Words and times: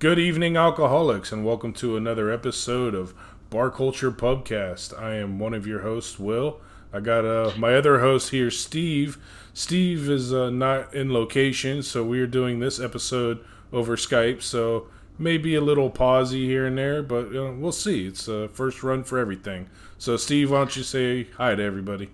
Good 0.00 0.18
evening, 0.18 0.56
alcoholics, 0.56 1.30
and 1.30 1.44
welcome 1.44 1.74
to 1.74 1.94
another 1.94 2.30
episode 2.30 2.94
of 2.94 3.12
Bar 3.50 3.70
Culture 3.70 4.10
Pubcast. 4.10 4.98
I 4.98 5.16
am 5.16 5.38
one 5.38 5.52
of 5.52 5.66
your 5.66 5.80
hosts, 5.80 6.18
Will. 6.18 6.58
I 6.90 7.00
got 7.00 7.26
uh, 7.26 7.52
my 7.58 7.74
other 7.74 8.00
host 8.00 8.30
here, 8.30 8.50
Steve. 8.50 9.18
Steve 9.52 10.08
is 10.08 10.32
uh, 10.32 10.48
not 10.48 10.94
in 10.94 11.12
location, 11.12 11.82
so 11.82 12.02
we 12.02 12.18
are 12.18 12.26
doing 12.26 12.60
this 12.60 12.80
episode 12.80 13.44
over 13.74 13.94
Skype. 13.94 14.40
So 14.40 14.86
maybe 15.18 15.54
a 15.54 15.60
little 15.60 15.90
pausey 15.90 16.46
here 16.46 16.64
and 16.64 16.78
there, 16.78 17.02
but 17.02 17.36
uh, 17.36 17.52
we'll 17.52 17.70
see. 17.70 18.06
It's 18.06 18.26
a 18.26 18.48
first 18.48 18.82
run 18.82 19.04
for 19.04 19.18
everything. 19.18 19.68
So, 19.98 20.16
Steve, 20.16 20.50
why 20.50 20.60
don't 20.60 20.76
you 20.76 20.82
say 20.82 21.24
hi 21.36 21.54
to 21.54 21.62
everybody? 21.62 22.08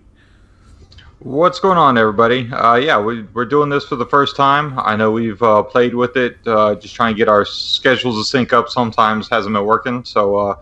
What's 1.19 1.59
going 1.59 1.79
on, 1.79 1.97
everybody? 1.97 2.47
Uh, 2.51 2.75
yeah, 2.75 3.01
we, 3.01 3.25
are 3.35 3.43
doing 3.43 3.69
this 3.69 3.83
for 3.85 3.95
the 3.95 4.05
first 4.05 4.35
time. 4.35 4.77
I 4.77 4.95
know 4.95 5.09
we've 5.09 5.41
uh, 5.41 5.63
played 5.63 5.95
with 5.95 6.15
it, 6.15 6.37
uh, 6.45 6.75
just 6.75 6.93
trying 6.93 7.15
to 7.15 7.17
get 7.17 7.27
our 7.27 7.43
schedules 7.43 8.19
to 8.19 8.23
sync 8.23 8.53
up. 8.53 8.69
Sometimes 8.69 9.27
hasn't 9.27 9.55
been 9.55 9.65
working, 9.65 10.05
so 10.05 10.35
uh, 10.35 10.55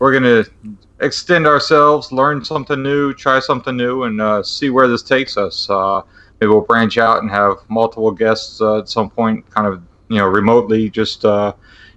we're 0.00 0.12
gonna 0.12 0.44
extend 1.00 1.46
ourselves, 1.46 2.10
learn 2.10 2.44
something 2.44 2.82
new, 2.82 3.14
try 3.14 3.38
something 3.38 3.76
new, 3.76 4.02
and 4.02 4.20
uh, 4.20 4.42
see 4.42 4.68
where 4.68 4.88
this 4.88 5.00
takes 5.04 5.36
us. 5.36 5.70
Uh, 5.70 6.02
maybe 6.40 6.50
we'll 6.50 6.62
branch 6.62 6.98
out 6.98 7.22
and 7.22 7.30
have 7.30 7.58
multiple 7.68 8.10
guests 8.10 8.60
at 8.60 8.88
some 8.88 9.08
point, 9.08 9.48
kind 9.50 9.68
of 9.68 9.80
you 10.08 10.18
know 10.18 10.26
remotely, 10.26 10.90
just 10.90 11.24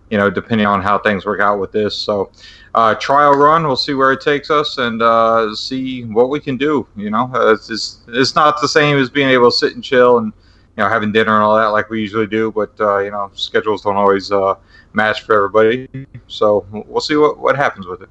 you 0.10 0.18
know 0.18 0.30
depending 0.30 0.68
on 0.68 0.82
how 0.82 0.98
things 0.98 1.26
work 1.26 1.40
out 1.42 1.60
with 1.60 1.72
this. 1.72 1.98
So 1.98 2.32
uh, 2.78 2.94
trial 2.96 3.34
run. 3.34 3.66
We'll 3.66 3.76
see 3.76 3.96
where 3.96 4.12
it 4.12 4.22
takes 4.22 4.52
us 4.52 4.78
and 4.78 5.02
uh, 5.02 5.56
see 5.56 6.04
what 6.04 6.30
we 6.30 6.40
can 6.40 6.58
do. 6.58 6.88
You 6.96 7.10
know, 7.10 7.32
uh, 7.34 7.54
it's, 7.54 7.70
it's, 7.70 8.02
it's 8.08 8.36
not 8.36 8.62
the 8.62 8.68
same 8.68 8.98
as 8.98 9.10
being 9.10 9.30
able 9.30 9.50
to 9.50 9.58
sit 9.58 9.74
and 9.74 9.84
chill 9.84 10.20
and 10.20 10.32
you 10.78 10.84
know 10.84 10.90
having 10.90 11.12
dinner 11.12 11.34
and 11.34 11.44
all 11.44 11.58
that 11.58 11.68
like 11.68 11.90
we 11.90 12.02
usually 12.02 12.28
do. 12.28 12.52
But 12.52 12.80
uh, 12.80 13.00
you 13.00 13.12
know, 13.12 13.32
schedules 13.34 13.82
don't 13.82 13.96
always 13.96 14.32
uh, 14.32 14.56
match 14.94 15.22
for 15.22 15.36
everybody. 15.36 16.08
So 16.28 16.66
we'll 16.72 17.02
see 17.02 17.16
what 17.16 17.40
what 17.40 17.56
happens 17.56 17.88
with 17.88 18.02
it. 18.04 18.10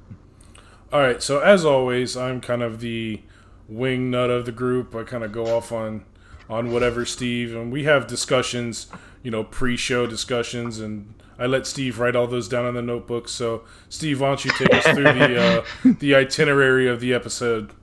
All 0.91 1.01
right. 1.01 1.21
So 1.23 1.39
as 1.39 1.65
always, 1.65 2.17
I'm 2.17 2.41
kind 2.41 2.61
of 2.61 2.79
the 2.79 3.21
wing 3.67 4.11
nut 4.11 4.29
of 4.29 4.45
the 4.45 4.51
group. 4.51 4.95
I 4.95 5.03
kind 5.03 5.23
of 5.23 5.31
go 5.31 5.55
off 5.55 5.71
on 5.71 6.03
on 6.49 6.71
whatever 6.71 7.05
Steve 7.05 7.55
and 7.55 7.71
we 7.71 7.85
have 7.85 8.05
discussions. 8.07 8.87
You 9.23 9.31
know, 9.31 9.43
pre-show 9.43 10.07
discussions 10.07 10.79
and 10.79 11.13
I 11.39 11.45
let 11.45 11.67
Steve 11.67 11.99
write 11.99 12.15
all 12.15 12.27
those 12.27 12.47
down 12.47 12.65
on 12.65 12.73
the 12.73 12.81
notebook. 12.81 13.29
So, 13.29 13.63
Steve, 13.89 14.21
why 14.21 14.27
don't 14.27 14.43
you 14.43 14.51
take 14.51 14.73
us 14.73 14.83
through 14.85 15.03
the 15.03 15.41
uh, 15.41 15.65
the 15.99 16.15
itinerary 16.15 16.87
of 16.87 16.99
the 16.99 17.13
episode? 17.13 17.73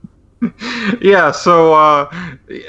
Yeah, 1.01 1.31
so 1.31 1.73
uh, 1.73 2.09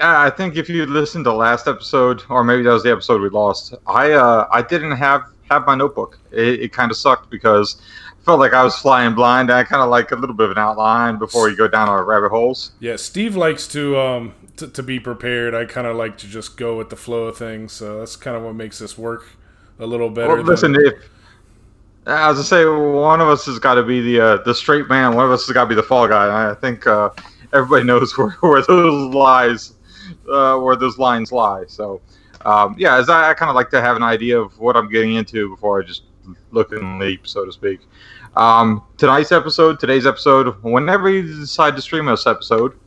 I 0.02 0.30
think 0.30 0.56
if 0.56 0.68
you 0.68 0.86
listened 0.86 1.24
to 1.24 1.32
last 1.32 1.66
episode, 1.66 2.22
or 2.28 2.44
maybe 2.44 2.62
that 2.62 2.70
was 2.70 2.82
the 2.82 2.92
episode 2.92 3.20
we 3.20 3.28
lost, 3.28 3.74
I 3.86 4.12
uh, 4.12 4.48
I 4.50 4.62
didn't 4.62 4.96
have 4.96 5.22
have 5.50 5.66
my 5.66 5.74
notebook. 5.74 6.18
It, 6.30 6.60
it 6.60 6.72
kind 6.72 6.90
of 6.90 6.96
sucked 6.96 7.30
because 7.30 7.80
I 8.20 8.24
felt 8.24 8.40
like 8.40 8.52
I 8.52 8.62
was 8.62 8.76
flying 8.76 9.14
blind. 9.14 9.50
I 9.50 9.64
kind 9.64 9.82
of 9.82 9.90
like 9.90 10.12
a 10.12 10.16
little 10.16 10.34
bit 10.34 10.46
of 10.46 10.50
an 10.52 10.58
outline 10.58 11.18
before 11.18 11.48
you 11.48 11.56
go 11.56 11.68
down 11.68 11.88
our 11.88 12.04
rabbit 12.04 12.30
holes. 12.30 12.72
Yeah, 12.80 12.96
Steve 12.96 13.36
likes 13.36 13.66
to 13.68 13.98
um 13.98 14.34
to, 14.56 14.68
to 14.68 14.82
be 14.82 14.98
prepared. 15.00 15.54
I 15.54 15.64
kind 15.64 15.86
of 15.86 15.96
like 15.96 16.16
to 16.18 16.26
just 16.26 16.56
go 16.56 16.76
with 16.76 16.90
the 16.90 16.96
flow 16.96 17.24
of 17.24 17.36
things. 17.36 17.72
So 17.72 17.98
that's 17.98 18.16
kind 18.16 18.36
of 18.36 18.42
what 18.42 18.54
makes 18.54 18.78
this 18.78 18.96
work 18.96 19.26
a 19.78 19.86
little 19.86 20.10
better. 20.10 20.34
Well, 20.34 20.42
listen, 20.42 20.72
than... 20.72 20.86
if 20.86 20.94
as 22.06 22.38
I 22.38 22.42
say, 22.42 22.64
one 22.64 23.20
of 23.20 23.28
us 23.28 23.46
has 23.46 23.58
got 23.58 23.74
to 23.74 23.82
be 23.82 24.00
the 24.00 24.20
uh, 24.20 24.36
the 24.44 24.54
straight 24.54 24.88
man. 24.88 25.14
One 25.16 25.24
of 25.24 25.32
us 25.32 25.46
has 25.46 25.54
got 25.54 25.64
to 25.64 25.68
be 25.68 25.74
the 25.74 25.82
fall 25.82 26.06
guy. 26.06 26.50
I 26.50 26.54
think 26.54 26.86
uh, 26.86 27.10
everybody 27.52 27.84
knows 27.86 28.16
where, 28.16 28.30
where 28.40 28.62
those 28.62 29.14
lies, 29.14 29.74
uh, 30.30 30.56
where 30.58 30.76
those 30.76 30.98
lines 30.98 31.32
lie. 31.32 31.64
So, 31.66 32.00
um, 32.44 32.76
yeah, 32.78 32.96
as 32.96 33.08
I, 33.08 33.30
I 33.30 33.34
kind 33.34 33.50
of 33.50 33.56
like 33.56 33.70
to 33.70 33.80
have 33.80 33.96
an 33.96 34.02
idea 34.02 34.38
of 34.40 34.58
what 34.58 34.76
I'm 34.76 34.88
getting 34.88 35.14
into 35.14 35.50
before 35.50 35.82
I 35.82 35.84
just 35.84 36.04
look 36.52 36.72
and 36.72 36.98
leap, 36.98 37.26
so 37.26 37.44
to 37.44 37.52
speak. 37.52 37.80
Um, 38.36 38.84
tonight's 38.98 39.32
episode, 39.32 39.80
today's 39.80 40.06
episode, 40.06 40.62
whenever 40.62 41.08
you 41.08 41.22
decide 41.22 41.74
to 41.74 41.82
stream 41.82 42.06
this 42.06 42.26
episode, 42.26 42.78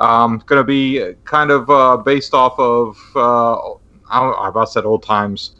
um, 0.00 0.42
going 0.46 0.60
to 0.60 0.64
be 0.64 1.14
kind 1.24 1.50
of 1.50 1.70
uh, 1.70 1.96
based 1.96 2.34
off 2.34 2.58
of 2.58 2.98
uh, 3.14 3.56
I, 4.10 4.48
about 4.48 4.70
said 4.70 4.84
old 4.84 5.02
times 5.02 5.55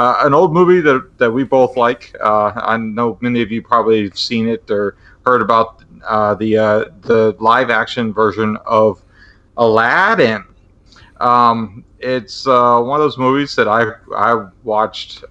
uh, 0.00 0.16
an 0.26 0.32
old 0.32 0.54
movie 0.54 0.80
that, 0.80 1.18
that 1.18 1.30
we 1.30 1.44
both 1.44 1.76
like. 1.76 2.16
Uh, 2.20 2.52
I 2.56 2.78
know 2.78 3.18
many 3.20 3.42
of 3.42 3.50
you 3.50 3.60
probably 3.60 4.04
have 4.04 4.18
seen 4.18 4.48
it 4.48 4.70
or 4.70 4.96
heard 5.26 5.42
about 5.42 5.84
uh, 6.08 6.34
the 6.36 6.56
uh, 6.56 6.84
the 7.02 7.36
live 7.38 7.68
action 7.68 8.10
version 8.10 8.56
of 8.64 9.02
Aladdin. 9.58 10.42
Um, 11.18 11.84
it's 11.98 12.46
uh, 12.46 12.80
one 12.80 12.98
of 12.98 13.04
those 13.04 13.18
movies 13.18 13.54
that 13.56 13.68
I 13.68 13.92
I 14.16 14.48
watched. 14.62 15.22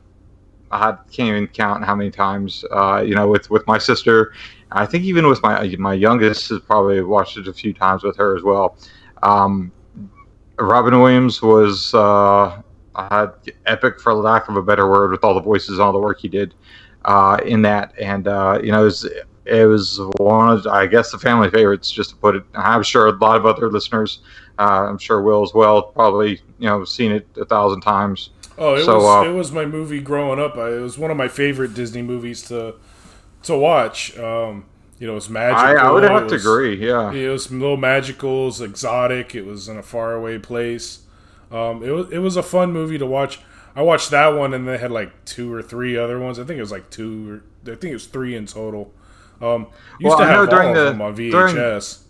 I 0.72 0.92
can't 1.12 1.30
even 1.30 1.48
count 1.48 1.84
how 1.84 1.96
many 1.96 2.12
times. 2.12 2.64
Uh, 2.72 3.04
you 3.04 3.16
know, 3.16 3.28
with 3.28 3.50
with 3.50 3.66
my 3.66 3.80
sister. 3.80 4.34
I 4.72 4.86
think 4.86 5.04
even 5.04 5.26
with 5.26 5.42
my 5.42 5.68
my 5.80 5.96
youngest 5.96 6.50
has 6.50 6.60
probably 6.60 7.02
watched 7.02 7.38
it 7.38 7.48
a 7.48 7.54
few 7.54 7.74
times 7.74 8.04
with 8.04 8.18
her 8.18 8.38
as 8.38 8.44
well. 8.44 8.78
Um, 9.24 9.72
Robin 10.60 11.02
Williams 11.02 11.42
was 11.42 11.92
uh, 12.96 13.28
epic 13.66 14.00
for 14.00 14.14
lack 14.14 14.48
of 14.50 14.56
a 14.56 14.62
better 14.62 14.90
word 14.90 15.12
with 15.12 15.24
all 15.24 15.34
the 15.34 15.42
voices 15.42 15.70
and 15.70 15.82
all 15.82 15.92
the 15.92 16.00
work 16.00 16.20
he 16.20 16.28
did 16.28 16.54
uh, 17.06 17.38
in 17.46 17.62
that 17.62 17.94
and 18.00 18.28
uh, 18.28 18.60
you 18.64 18.72
know 18.72 18.82
it 18.82 18.86
was, 18.86 19.10
it 19.46 19.66
was 19.66 20.00
one 20.18 20.58
of 20.58 20.68
i 20.68 20.86
guess 20.86 21.12
the 21.12 21.18
family 21.18 21.50
favorites 21.50 21.92
just 21.92 22.12
to 22.12 22.16
put 22.18 22.36
it 22.36 22.44
i'm 22.54 22.84
sure 22.84 23.08
a 23.08 23.12
lot 23.12 23.36
of 23.36 23.46
other 23.46 23.70
listeners 23.70 24.20
uh, 24.60 24.86
i'm 24.88 24.98
sure 24.98 25.22
will 25.22 25.44
as 25.44 25.54
well 25.54 25.84
probably 25.84 26.42
you 26.60 26.68
know 26.68 26.84
seen 26.84 27.12
it 27.12 27.28
a 27.38 27.46
thousand 27.46 27.82
times 27.82 28.32
oh 28.58 28.76
it, 28.76 28.86
so, 28.86 28.98
was, 28.98 29.26
uh, 29.26 29.30
it 29.30 29.34
was 29.34 29.52
my 29.52 29.66
movie 29.66 30.00
growing 30.00 30.40
up 30.40 30.56
it 30.56 30.82
was 30.82 30.98
one 30.98 31.10
of 31.10 31.18
my 31.18 31.28
favorite 31.28 31.74
disney 31.74 32.02
movies 32.02 32.42
to 32.44 32.76
to 33.42 33.58
watch 33.58 34.18
um, 34.18 34.66
you 35.00 35.08
know, 35.08 35.14
it 35.14 35.16
was 35.16 35.30
magical. 35.30 35.66
I, 35.66 35.88
I 35.88 35.92
would 35.92 36.04
have 36.04 36.24
was, 36.24 36.32
to 36.34 36.38
agree. 36.38 36.86
Yeah, 36.86 37.14
it 37.14 37.30
was 37.30 37.50
a 37.50 37.54
little 37.54 37.78
magical. 37.78 38.44
It 38.44 38.46
was 38.48 38.62
exotic. 38.62 39.34
It 39.34 39.46
was 39.46 39.70
in 39.70 39.78
a 39.78 39.84
faraway 39.84 40.40
place. 40.40 41.06
Um, 41.52 41.84
it 41.84 41.92
was 41.92 42.12
it 42.12 42.20
was 42.20 42.38
a 42.38 42.44
fun 42.44 42.72
movie 42.72 42.98
to 42.98 43.06
watch. 43.06 43.40
I 43.76 43.82
watched 43.82 44.12
that 44.12 44.30
one, 44.30 44.54
and 44.54 44.68
they 44.68 44.78
had 44.78 44.92
like 44.92 45.26
two 45.26 45.54
or 45.54 45.62
three 45.62 45.98
other 45.98 46.20
ones. 46.20 46.40
I 46.40 46.44
think 46.44 46.58
it 46.58 46.62
was 46.62 46.72
like 46.72 46.90
two. 46.90 47.44
Or, 47.66 47.72
I 47.72 47.76
think 47.76 47.92
it 47.92 47.94
was 47.94 48.08
three 48.08 48.36
in 48.36 48.46
total. 48.46 48.94
Um, 49.42 49.68
used 50.00 50.10
well, 50.10 50.18
to 50.20 50.26
have 50.26 50.50
all 50.50 50.68
of 50.70 50.76
the, 50.76 50.84
them 50.86 51.02
on 51.02 51.16
VHS. 51.16 52.04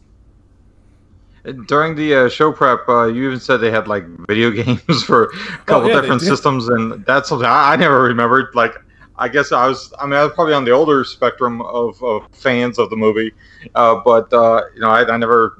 During, 1.43 1.65
during 1.65 1.95
the 1.95 2.15
uh, 2.15 2.29
show 2.29 2.51
prep, 2.51 2.87
uh, 2.89 3.05
you 3.05 3.27
even 3.27 3.39
said 3.39 3.57
they 3.57 3.71
had 3.71 3.87
like 3.87 4.05
video 4.27 4.49
games 4.63 5.03
for 5.03 5.25
a 5.25 5.27
oh, 5.27 5.57
couple 5.65 5.85
oh, 5.85 5.87
yeah, 5.87 6.01
different 6.01 6.21
systems, 6.21 6.67
and 6.67 7.05
that's 7.05 7.29
something 7.29 7.47
I, 7.47 7.73
I, 7.73 7.75
never 7.75 8.01
remembered. 8.03 8.53
Like, 8.55 8.75
I 9.17 9.27
guess 9.27 9.51
I 9.51 9.67
was, 9.67 9.93
I 9.99 10.05
mean, 10.05 10.15
I 10.15 10.23
was 10.23 10.33
probably 10.33 10.53
on 10.53 10.65
the 10.65 10.71
older 10.71 11.03
spectrum 11.03 11.61
of, 11.61 12.01
of 12.03 12.27
fans 12.31 12.79
of 12.79 12.89
the 12.89 12.95
movie, 12.95 13.33
uh, 13.75 14.01
but 14.03 14.31
uh, 14.33 14.63
you 14.73 14.81
know, 14.81 14.89
I, 14.89 15.07
I 15.07 15.17
never 15.17 15.57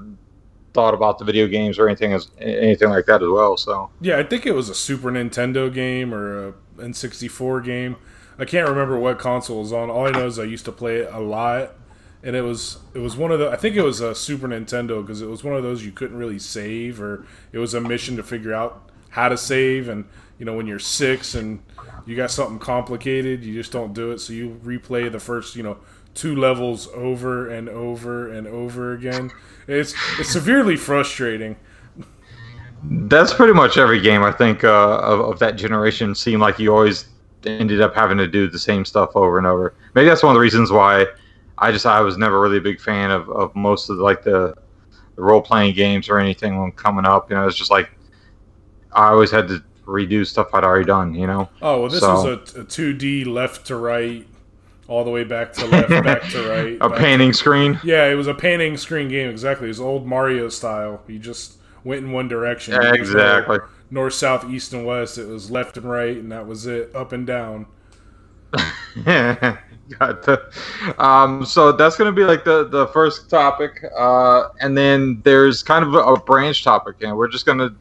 thought 0.74 0.94
about 0.94 1.18
the 1.18 1.26
video 1.26 1.48
games 1.48 1.80
or 1.80 1.88
anything 1.88 2.14
as 2.14 2.30
anything 2.40 2.90
like 2.90 3.06
that 3.06 3.22
as 3.22 3.30
well. 3.30 3.58
So 3.58 3.90
yeah, 4.02 4.18
I 4.18 4.24
think 4.24 4.46
it 4.46 4.54
was 4.54 4.70
a 4.70 4.76
Super 4.76 5.12
Nintendo 5.12 5.74
game 5.74 6.14
or 6.14 6.50
a 6.50 6.54
N64 6.78 7.64
game. 7.64 7.96
I 8.38 8.46
can't 8.46 8.70
remember 8.70 8.98
what 8.98 9.20
console 9.20 9.60
was 9.60 9.74
on. 9.74 9.90
All 9.90 10.08
I 10.08 10.12
know 10.12 10.28
is 10.28 10.40
I 10.40 10.44
used 10.44 10.66
to 10.66 10.72
play 10.72 10.98
it 10.98 11.10
a 11.12 11.20
lot, 11.20 11.76
and 12.24 12.36
it 12.36 12.42
was 12.42 12.78
it 12.94 13.00
was 13.00 13.18
one 13.18 13.32
of 13.32 13.40
the 13.40 13.50
I 13.50 13.56
think 13.56 13.76
it 13.76 13.84
was 13.84 14.00
a 14.00 14.16
Super 14.16 14.48
Nintendo 14.48 15.02
because 15.02 15.22
it 15.22 15.28
was 15.28 15.44
one 15.44 15.56
of 15.56 15.64
those 15.64 15.86
you 15.86 15.92
couldn't 15.92 16.18
really 16.18 16.40
save 16.40 17.02
or 17.02 17.26
it 17.52 17.58
was 17.58 17.74
a 17.74 17.82
mission 17.82 18.16
to 18.18 18.24
figure 18.24 18.54
out 18.54 18.90
how 19.10 19.28
to 19.28 19.38
save 19.38 19.90
and 19.90 20.06
you 20.38 20.46
know 20.46 20.56
when 20.56 20.68
you're 20.68 20.80
six 20.80 21.36
and 21.36 21.62
you 22.06 22.16
got 22.16 22.32
something 22.32 22.60
complicated 22.60 23.44
you 23.44 23.54
just 23.54 23.72
don't 23.72 23.94
do 23.94 24.12
it 24.12 24.20
so 24.20 24.34
you 24.34 24.60
replay 24.64 25.12
the 25.12 25.20
first 25.20 25.56
you 25.56 25.64
know 25.64 25.78
two 26.14 26.36
levels 26.36 26.88
over 26.94 27.48
and 27.48 27.70
over 27.70 28.32
and 28.32 28.48
over 28.48 28.94
again 28.94 29.32
it's 29.70 29.94
it's 30.20 30.30
severely 30.30 30.76
frustrating. 30.76 31.56
That's 32.84 33.34
pretty 33.34 33.54
much 33.54 33.78
every 33.78 34.00
game 34.00 34.24
I 34.24 34.32
think 34.32 34.64
uh, 34.64 34.98
of, 35.00 35.20
of 35.20 35.40
that 35.40 35.58
generation 35.58 36.16
seemed 36.16 36.42
like 36.42 36.60
you 36.60 36.74
always 36.74 37.10
ended 37.46 37.82
up 37.82 37.94
having 37.94 38.18
to 38.18 38.28
do 38.28 38.50
the 38.50 38.60
same 38.60 38.84
stuff 38.84 39.12
over 39.16 39.38
and 39.38 39.46
over. 39.46 39.76
Maybe 39.94 40.08
that's 40.08 40.24
one 40.24 40.32
of 40.32 40.36
the 40.36 40.40
reasons 40.40 40.72
why 40.72 41.06
I 41.58 41.72
just 41.72 41.86
I 41.86 42.02
was 42.02 42.18
never 42.18 42.40
really 42.40 42.58
a 42.58 42.62
big 42.62 42.80
fan 42.80 43.12
of, 43.12 43.30
of 43.30 43.56
most 43.56 43.90
of 43.90 43.98
the, 43.98 44.04
like 44.04 44.24
the, 44.24 44.56
the 45.16 45.22
role 45.22 45.42
playing 45.42 45.76
games 45.76 46.10
or 46.10 46.18
anything 46.18 46.60
when 46.60 46.72
coming 46.72 47.06
up. 47.06 47.30
You 47.30 47.36
know, 47.36 47.48
it's 47.48 47.58
just 47.58 47.72
like 47.72 47.92
I 48.94 49.10
always 49.10 49.30
had 49.30 49.48
to 49.50 49.64
redo 49.86 50.26
stuff 50.26 50.48
I'd 50.54 50.64
already 50.64 50.86
done. 50.86 51.14
You 51.14 51.28
know. 51.28 51.50
Oh 51.62 51.82
well, 51.82 51.90
this 51.90 52.00
so, 52.00 52.38
was 52.38 52.56
a 52.56 52.64
two 52.64 52.94
D 52.94 53.24
left 53.26 53.68
to 53.68 53.76
right 53.76 54.26
all 54.90 55.04
the 55.04 55.12
way 55.12 55.24
back 55.24 55.54
to 55.54 55.66
left, 55.68 55.90
back 56.04 56.24
to 56.32 56.50
right. 56.50 56.78
a 56.82 56.90
panning 56.90 57.32
to, 57.32 57.38
screen. 57.38 57.80
Yeah, 57.84 58.08
it 58.08 58.16
was 58.16 58.28
a 58.28 58.34
panning 58.34 58.76
screen 58.76 59.08
game. 59.08 59.30
Exactly, 59.30 59.68
it 59.68 59.70
was 59.70 59.80
old 59.80 60.06
Mario 60.06 60.50
style. 60.50 61.02
You 61.08 61.20
just 61.20 61.58
went 61.84 62.04
in 62.04 62.12
one 62.12 62.28
direction. 62.28 62.74
Yeah, 62.74 62.94
exactly. 62.94 63.60
North, 63.92 64.16
south, 64.16 64.50
east, 64.50 64.74
and 64.74 64.86
west. 64.86 65.18
It 65.18 65.28
was 65.28 65.50
left 65.50 65.78
and 65.78 65.90
right, 65.90 66.18
and 66.18 66.32
that 66.32 66.46
was 66.46 66.66
it. 66.66 66.94
Up 66.96 67.14
and 67.14 67.26
down. 67.26 67.68
Yeah. 69.06 69.58
Got 69.98 70.22
the, 70.22 70.52
um, 71.00 71.44
so 71.44 71.72
that's 71.72 71.96
going 71.96 72.14
to 72.14 72.16
be 72.16 72.24
like 72.24 72.44
the 72.44 72.68
the 72.68 72.88
first 72.90 73.28
topic, 73.28 73.84
uh, 73.98 74.50
and 74.62 74.78
then 74.78 75.20
there's 75.24 75.64
kind 75.64 75.84
of 75.84 75.96
a, 75.96 76.00
a 76.00 76.20
branch 76.20 76.64
topic, 76.64 76.98
and 77.02 77.18
we're 77.18 77.28
just 77.28 77.48
going 77.48 77.58
to. 77.58 77.74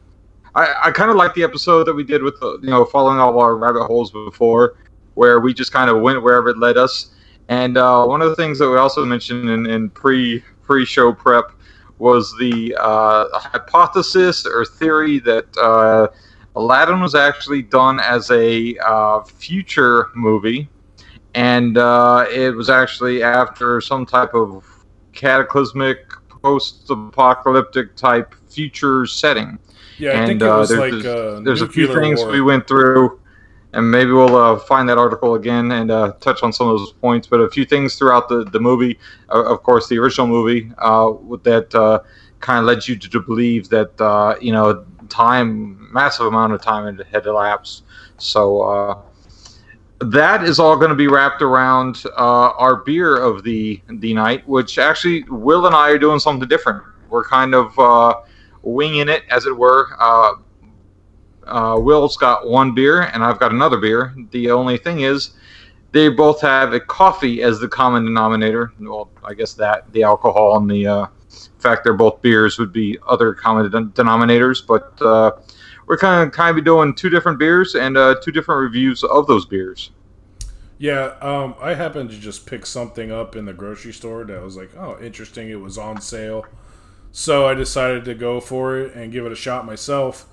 I, 0.55 0.73
I 0.85 0.91
kind 0.91 1.11
of 1.11 1.17
like 1.17 1.35
the 1.35 1.43
episode 1.43 1.83
that 1.83 1.93
we 1.93 2.03
did 2.03 2.23
with 2.23 2.39
the, 2.39 2.57
you 2.63 2.69
know 2.71 2.83
following 2.83 3.19
all 3.19 3.39
our 3.39 3.55
rabbit 3.55 3.85
holes 3.85 4.09
before 4.09 4.75
where 5.19 5.41
we 5.41 5.53
just 5.53 5.73
kind 5.73 5.89
of 5.89 6.01
went 6.01 6.23
wherever 6.23 6.47
it 6.47 6.57
led 6.57 6.77
us. 6.77 7.09
And 7.49 7.77
uh, 7.77 8.05
one 8.05 8.21
of 8.21 8.29
the 8.29 8.37
things 8.37 8.57
that 8.59 8.69
we 8.69 8.77
also 8.77 9.03
mentioned 9.03 9.49
in, 9.49 9.65
in 9.65 9.89
pre 9.89 10.41
pre 10.61 10.85
show 10.85 11.11
prep 11.11 11.51
was 11.97 12.33
the 12.39 12.73
uh, 12.79 13.25
hypothesis 13.33 14.45
or 14.45 14.63
theory 14.63 15.19
that 15.19 15.45
uh, 15.57 16.07
Aladdin 16.55 17.01
was 17.01 17.15
actually 17.15 17.61
done 17.61 17.99
as 17.99 18.31
a 18.31 18.77
uh, 18.77 19.19
future 19.23 20.07
movie, 20.15 20.69
and 21.33 21.77
uh, 21.77 22.25
it 22.31 22.55
was 22.55 22.69
actually 22.69 23.21
after 23.21 23.81
some 23.81 24.05
type 24.05 24.33
of 24.33 24.65
cataclysmic, 25.11 26.13
post-apocalyptic 26.41 27.93
type 27.97 28.33
future 28.47 29.05
setting. 29.05 29.59
Yeah, 29.97 30.11
I 30.11 30.13
and 30.13 30.27
think 30.27 30.41
it 30.41 30.47
uh, 30.47 30.59
was 30.59 30.69
there's, 30.69 30.79
like 30.79 31.03
there's, 31.03 31.05
uh, 31.05 31.41
there's 31.43 31.61
a 31.61 31.67
few 31.67 31.93
things 31.93 32.21
war. 32.21 32.31
we 32.31 32.39
went 32.39 32.69
through, 32.69 33.19
and 33.73 33.89
maybe 33.89 34.11
we'll 34.11 34.35
uh, 34.35 34.57
find 34.59 34.89
that 34.89 34.97
article 34.97 35.35
again 35.35 35.71
and 35.71 35.91
uh, 35.91 36.13
touch 36.19 36.41
on 36.41 36.51
some 36.51 36.67
of 36.67 36.79
those 36.79 36.93
points. 36.93 37.27
But 37.27 37.39
a 37.39 37.49
few 37.49 37.65
things 37.65 37.95
throughout 37.95 38.27
the 38.29 38.43
the 38.45 38.59
movie, 38.59 38.97
uh, 39.29 39.43
of 39.43 39.63
course, 39.63 39.87
the 39.87 39.97
original 39.99 40.27
movie, 40.27 40.71
uh, 40.77 41.13
that 41.43 41.73
uh, 41.75 41.99
kind 42.39 42.59
of 42.59 42.65
led 42.65 42.87
you 42.87 42.97
to, 42.97 43.09
to 43.09 43.19
believe 43.19 43.69
that 43.69 43.99
uh, 44.01 44.35
you 44.41 44.51
know 44.51 44.85
time, 45.07 45.91
massive 45.93 46.25
amount 46.25 46.53
of 46.53 46.61
time 46.61 46.97
had, 46.97 47.07
had 47.07 47.25
elapsed. 47.25 47.83
So. 48.17 49.05
That 50.01 50.45
is 50.45 50.59
all 50.61 50.77
going 50.77 50.91
to 50.91 50.95
be 50.95 51.09
wrapped 51.09 51.41
around 51.41 52.05
our 52.15 52.77
beer 52.77 53.17
of 53.17 53.43
the 53.43 53.81
the 53.89 54.13
night, 54.13 54.47
which 54.47 54.79
actually 54.79 55.23
Will 55.23 55.65
and 55.65 55.75
I 55.75 55.89
are 55.89 55.97
doing 55.97 56.19
something 56.19 56.47
different. 56.47 56.85
We're 57.09 57.25
kind 57.25 57.53
of 57.53 57.75
winging 58.61 59.09
it, 59.09 59.23
as 59.29 59.45
it 59.45 59.57
were. 59.57 59.89
Uh, 61.49 61.77
Will's 61.79 62.17
got 62.17 62.47
one 62.47 62.73
beer, 62.73 63.01
and 63.01 63.23
I've 63.23 63.39
got 63.39 63.51
another 63.51 63.77
beer. 63.77 64.15
The 64.31 64.51
only 64.51 64.77
thing 64.77 65.01
is, 65.01 65.31
they 65.91 66.09
both 66.09 66.41
have 66.41 66.73
a 66.73 66.79
coffee 66.79 67.41
as 67.41 67.59
the 67.59 67.67
common 67.67 68.05
denominator. 68.05 68.71
Well, 68.79 69.09
I 69.23 69.33
guess 69.33 69.53
that 69.55 69.91
the 69.91 70.03
alcohol 70.03 70.57
and 70.57 70.69
the 70.69 70.87
uh, 70.87 71.07
fact 71.57 71.83
they're 71.83 71.93
both 71.93 72.21
beers 72.21 72.59
would 72.59 72.71
be 72.71 72.97
other 73.07 73.33
common 73.33 73.69
den- 73.71 73.89
denominators, 73.91 74.65
but. 74.65 75.01
Uh, 75.01 75.31
we're 75.89 75.97
kind 75.97 76.25
of 76.25 76.31
kind 76.31 76.51
of 76.51 76.55
be 76.55 76.61
doing 76.61 76.93
two 76.93 77.09
different 77.09 77.39
beers 77.39 77.73
and 77.73 77.97
uh, 77.97 78.13
two 78.21 78.31
different 78.31 78.61
reviews 78.61 79.03
of 79.03 79.25
those 79.25 79.47
beers. 79.47 79.89
Yeah, 80.77 81.15
um, 81.19 81.55
I 81.59 81.73
happened 81.73 82.11
to 82.11 82.17
just 82.17 82.45
pick 82.45 82.65
something 82.65 83.11
up 83.11 83.35
in 83.35 83.45
the 83.45 83.53
grocery 83.53 83.91
store 83.91 84.23
that 84.23 84.41
was 84.41 84.55
like, 84.55 84.69
oh, 84.77 84.97
interesting. 85.01 85.49
It 85.49 85.59
was 85.59 85.77
on 85.77 85.99
sale. 85.99 86.45
So 87.11 87.47
I 87.47 87.55
decided 87.55 88.05
to 88.05 88.13
go 88.13 88.39
for 88.39 88.77
it 88.77 88.93
and 88.93 89.11
give 89.11 89.25
it 89.25 89.31
a 89.31 89.35
shot 89.35 89.65
myself, 89.65 90.27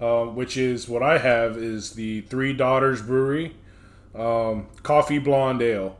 uh, 0.00 0.24
which 0.24 0.56
is 0.56 0.88
what 0.88 1.02
I 1.02 1.18
have 1.18 1.56
is 1.56 1.92
the 1.92 2.22
Three 2.22 2.52
Daughters 2.52 3.02
Brewery 3.02 3.54
um, 4.14 4.66
Coffee 4.82 5.18
Blonde 5.18 5.62
Ale. 5.62 5.96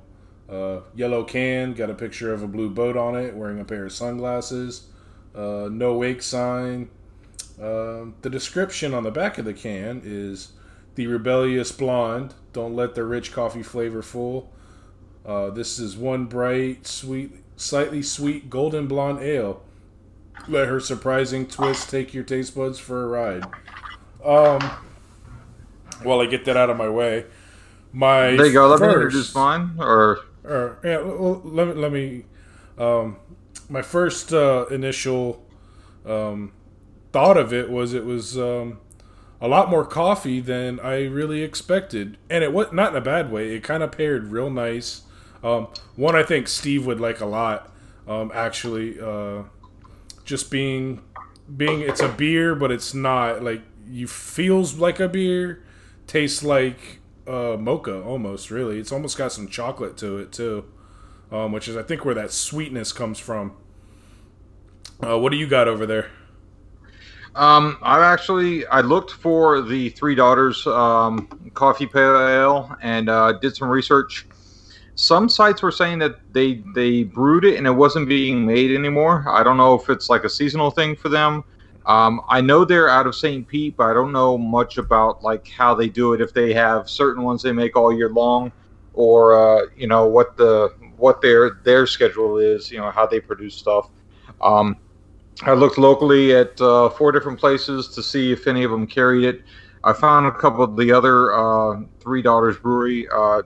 Uh, 0.48 0.81
yellow 0.94 1.25
can, 1.25 1.75
got 1.75 1.90
a 1.90 1.94
picture 1.94 2.32
of 2.32 2.43
a 2.43 2.46
blue 2.46 2.70
boat 2.70 2.96
on 2.96 3.16
it, 3.16 3.34
wearing 3.34 3.58
a 3.58 3.64
pair 3.64 3.84
of 3.87 3.93
sunglasses, 3.93 4.88
uh, 5.34 5.69
no 5.70 5.94
wake 5.94 6.22
sign. 6.22 6.88
Um, 7.60 8.14
the 8.22 8.31
description 8.31 8.94
on 8.94 9.02
the 9.02 9.10
back 9.10 9.38
of 9.38 9.44
the 9.44 9.54
can 9.54 10.02
is 10.04 10.52
the 10.94 11.06
rebellious 11.06 11.72
blonde. 11.72 12.34
Don't 12.52 12.76
let 12.76 12.94
the 12.94 13.04
rich 13.04 13.32
coffee 13.32 13.62
flavor 13.62 14.02
fool. 14.02 14.52
Uh, 15.25 15.50
this 15.50 15.78
is 15.78 15.96
one 15.96 16.26
bright, 16.26 16.87
sweet, 16.87 17.32
slightly 17.56 18.02
sweet 18.02 18.48
golden 18.48 18.87
blonde 18.87 19.20
ale. 19.20 19.62
Let 20.48 20.69
her 20.69 20.78
surprising 20.78 21.46
twist 21.46 21.90
take 21.90 22.14
your 22.14 22.22
taste 22.22 22.54
buds 22.54 22.78
for 22.78 23.02
a 23.02 23.08
ride. 23.08 23.44
Um, 24.24 24.60
while 26.02 26.20
I 26.20 26.26
get 26.26 26.44
that 26.44 26.56
out 26.56 26.70
of 26.70 26.76
my 26.76 26.88
way, 26.88 27.24
my 27.92 28.36
There 28.36 28.46
you 28.46 28.52
go. 28.52 28.68
Let 28.68 28.80
me 28.80 28.86
first- 28.86 28.96
introduce 28.96 29.34
mine. 29.34 29.76
Or 29.78 30.20
or 30.44 30.78
yeah, 30.84 30.98
well, 30.98 31.40
let 31.44 31.68
me 31.68 31.74
let 31.74 31.92
me. 31.92 32.24
Um, 32.78 33.16
my 33.68 33.82
first 33.82 34.32
uh, 34.32 34.66
initial 34.70 35.44
um, 36.04 36.52
thought 37.12 37.36
of 37.36 37.52
it 37.52 37.70
was 37.70 37.94
it 37.94 38.04
was 38.04 38.36
um, 38.38 38.78
a 39.40 39.48
lot 39.48 39.70
more 39.70 39.84
coffee 39.84 40.40
than 40.40 40.78
I 40.80 41.04
really 41.06 41.42
expected, 41.42 42.19
and 42.30 42.44
it 42.44 42.52
was 42.52 42.72
not 42.72 42.90
in 42.90 42.96
a 42.96 43.00
bad 43.00 43.30
way. 43.32 43.54
It 43.54 43.62
kind 43.64 43.82
of 43.82 43.92
paired 43.92 44.30
real 44.30 44.50
nice. 44.50 45.02
Um, 45.42 45.69
one 45.96 46.14
I 46.16 46.22
think 46.22 46.48
Steve 46.48 46.86
would 46.86 47.00
like 47.00 47.20
a 47.20 47.26
lot. 47.26 47.72
Um, 48.06 48.30
actually, 48.34 49.00
uh, 49.00 49.44
just 50.24 50.50
being 50.50 51.02
being 51.56 51.80
it's 51.80 52.00
a 52.00 52.08
beer, 52.08 52.54
but 52.54 52.70
it's 52.70 52.92
not 52.94 53.42
like 53.42 53.62
you 53.88 54.06
feels 54.06 54.78
like 54.78 55.00
a 55.00 55.08
beer, 55.08 55.62
tastes 56.06 56.42
like 56.42 57.00
uh, 57.26 57.56
mocha 57.58 58.02
almost. 58.02 58.50
Really, 58.50 58.78
it's 58.78 58.92
almost 58.92 59.16
got 59.16 59.32
some 59.32 59.48
chocolate 59.48 59.96
to 59.98 60.18
it 60.18 60.32
too, 60.32 60.64
um, 61.30 61.52
which 61.52 61.68
is 61.68 61.76
I 61.76 61.82
think 61.82 62.04
where 62.04 62.14
that 62.14 62.30
sweetness 62.32 62.92
comes 62.92 63.18
from. 63.18 63.56
Uh, 65.02 65.18
what 65.18 65.30
do 65.30 65.38
you 65.38 65.46
got 65.46 65.68
over 65.68 65.86
there? 65.86 66.10
um, 67.36 67.76
I 67.82 68.02
actually 68.02 68.66
I 68.66 68.80
looked 68.80 69.12
for 69.12 69.60
the 69.60 69.90
Three 69.90 70.14
Daughters 70.14 70.66
um, 70.66 71.28
Coffee 71.52 71.86
Pale 71.86 72.28
Ale 72.28 72.76
and 72.82 73.08
uh, 73.10 73.32
did 73.34 73.54
some 73.54 73.68
research. 73.68 74.26
Some 74.94 75.28
sites 75.28 75.60
were 75.60 75.70
saying 75.70 75.98
that 75.98 76.16
they 76.32 76.64
they 76.74 77.04
brewed 77.04 77.44
it 77.44 77.58
and 77.58 77.66
it 77.66 77.72
wasn't 77.72 78.08
being 78.08 78.46
made 78.46 78.70
anymore. 78.70 79.26
I 79.28 79.42
don't 79.42 79.58
know 79.58 79.74
if 79.74 79.90
it's 79.90 80.08
like 80.08 80.24
a 80.24 80.30
seasonal 80.30 80.70
thing 80.70 80.96
for 80.96 81.10
them. 81.10 81.44
Um, 81.86 82.20
I 82.28 82.40
know 82.40 82.64
they're 82.64 82.88
out 82.88 83.06
of 83.06 83.14
St. 83.14 83.46
Pete, 83.46 83.76
but 83.76 83.84
I 83.84 83.94
don't 83.94 84.12
know 84.12 84.36
much 84.36 84.76
about 84.76 85.22
like 85.22 85.48
how 85.48 85.74
they 85.74 85.88
do 85.88 86.12
it. 86.14 86.20
If 86.20 86.32
they 86.32 86.52
have 86.52 86.90
certain 86.90 87.22
ones 87.22 87.42
they 87.42 87.52
make 87.52 87.76
all 87.76 87.92
year 87.92 88.08
long, 88.08 88.52
or 88.92 89.38
uh, 89.38 89.66
you 89.76 89.86
know 89.86 90.06
what 90.06 90.36
the 90.36 90.74
what 90.96 91.20
their 91.20 91.60
their 91.62 91.86
schedule 91.86 92.38
is. 92.38 92.72
You 92.72 92.78
know 92.78 92.90
how 92.90 93.06
they 93.06 93.20
produce 93.20 93.54
stuff. 93.54 93.88
Um, 94.40 94.76
I 95.42 95.52
looked 95.52 95.78
locally 95.78 96.34
at 96.34 96.60
uh, 96.60 96.88
four 96.88 97.12
different 97.12 97.38
places 97.38 97.88
to 97.88 98.02
see 98.02 98.32
if 98.32 98.46
any 98.46 98.64
of 98.64 98.70
them 98.70 98.86
carried 98.86 99.24
it. 99.24 99.42
I 99.84 99.92
found 99.92 100.26
a 100.26 100.32
couple 100.32 100.64
of 100.64 100.76
the 100.76 100.90
other 100.90 101.34
uh, 101.34 101.82
Three 102.00 102.22
Daughters 102.22 102.56
Brewery 102.56 103.06
uh, 103.14 103.42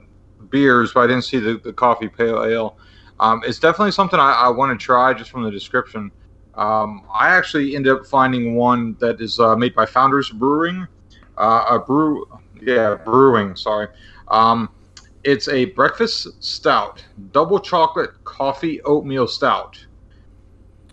beers, 0.48 0.92
but 0.92 1.00
I 1.00 1.06
didn't 1.08 1.24
see 1.24 1.38
the, 1.38 1.60
the 1.62 1.72
coffee 1.72 2.08
pale 2.08 2.44
ale. 2.44 2.78
Um, 3.18 3.42
it's 3.44 3.58
definitely 3.58 3.92
something 3.92 4.18
I, 4.18 4.32
I 4.32 4.48
want 4.48 4.78
to 4.78 4.82
try 4.82 5.12
just 5.12 5.30
from 5.30 5.42
the 5.42 5.50
description. 5.50 6.10
Um, 6.54 7.02
I 7.14 7.28
actually 7.28 7.76
ended 7.76 7.92
up 7.92 8.06
finding 8.06 8.54
one 8.54 8.96
that 9.00 9.20
is 9.20 9.38
uh, 9.40 9.56
made 9.56 9.74
by 9.74 9.86
Founders 9.86 10.30
Brewing. 10.30 10.86
Uh, 11.38 11.64
a 11.70 11.78
brew, 11.78 12.26
yeah, 12.60 12.96
brewing. 12.96 13.56
Sorry. 13.56 13.88
Um, 14.28 14.68
it's 15.24 15.48
a 15.48 15.66
breakfast 15.66 16.42
stout, 16.42 17.04
double 17.32 17.58
chocolate 17.60 18.10
coffee 18.24 18.80
oatmeal 18.82 19.26
stout. 19.26 19.84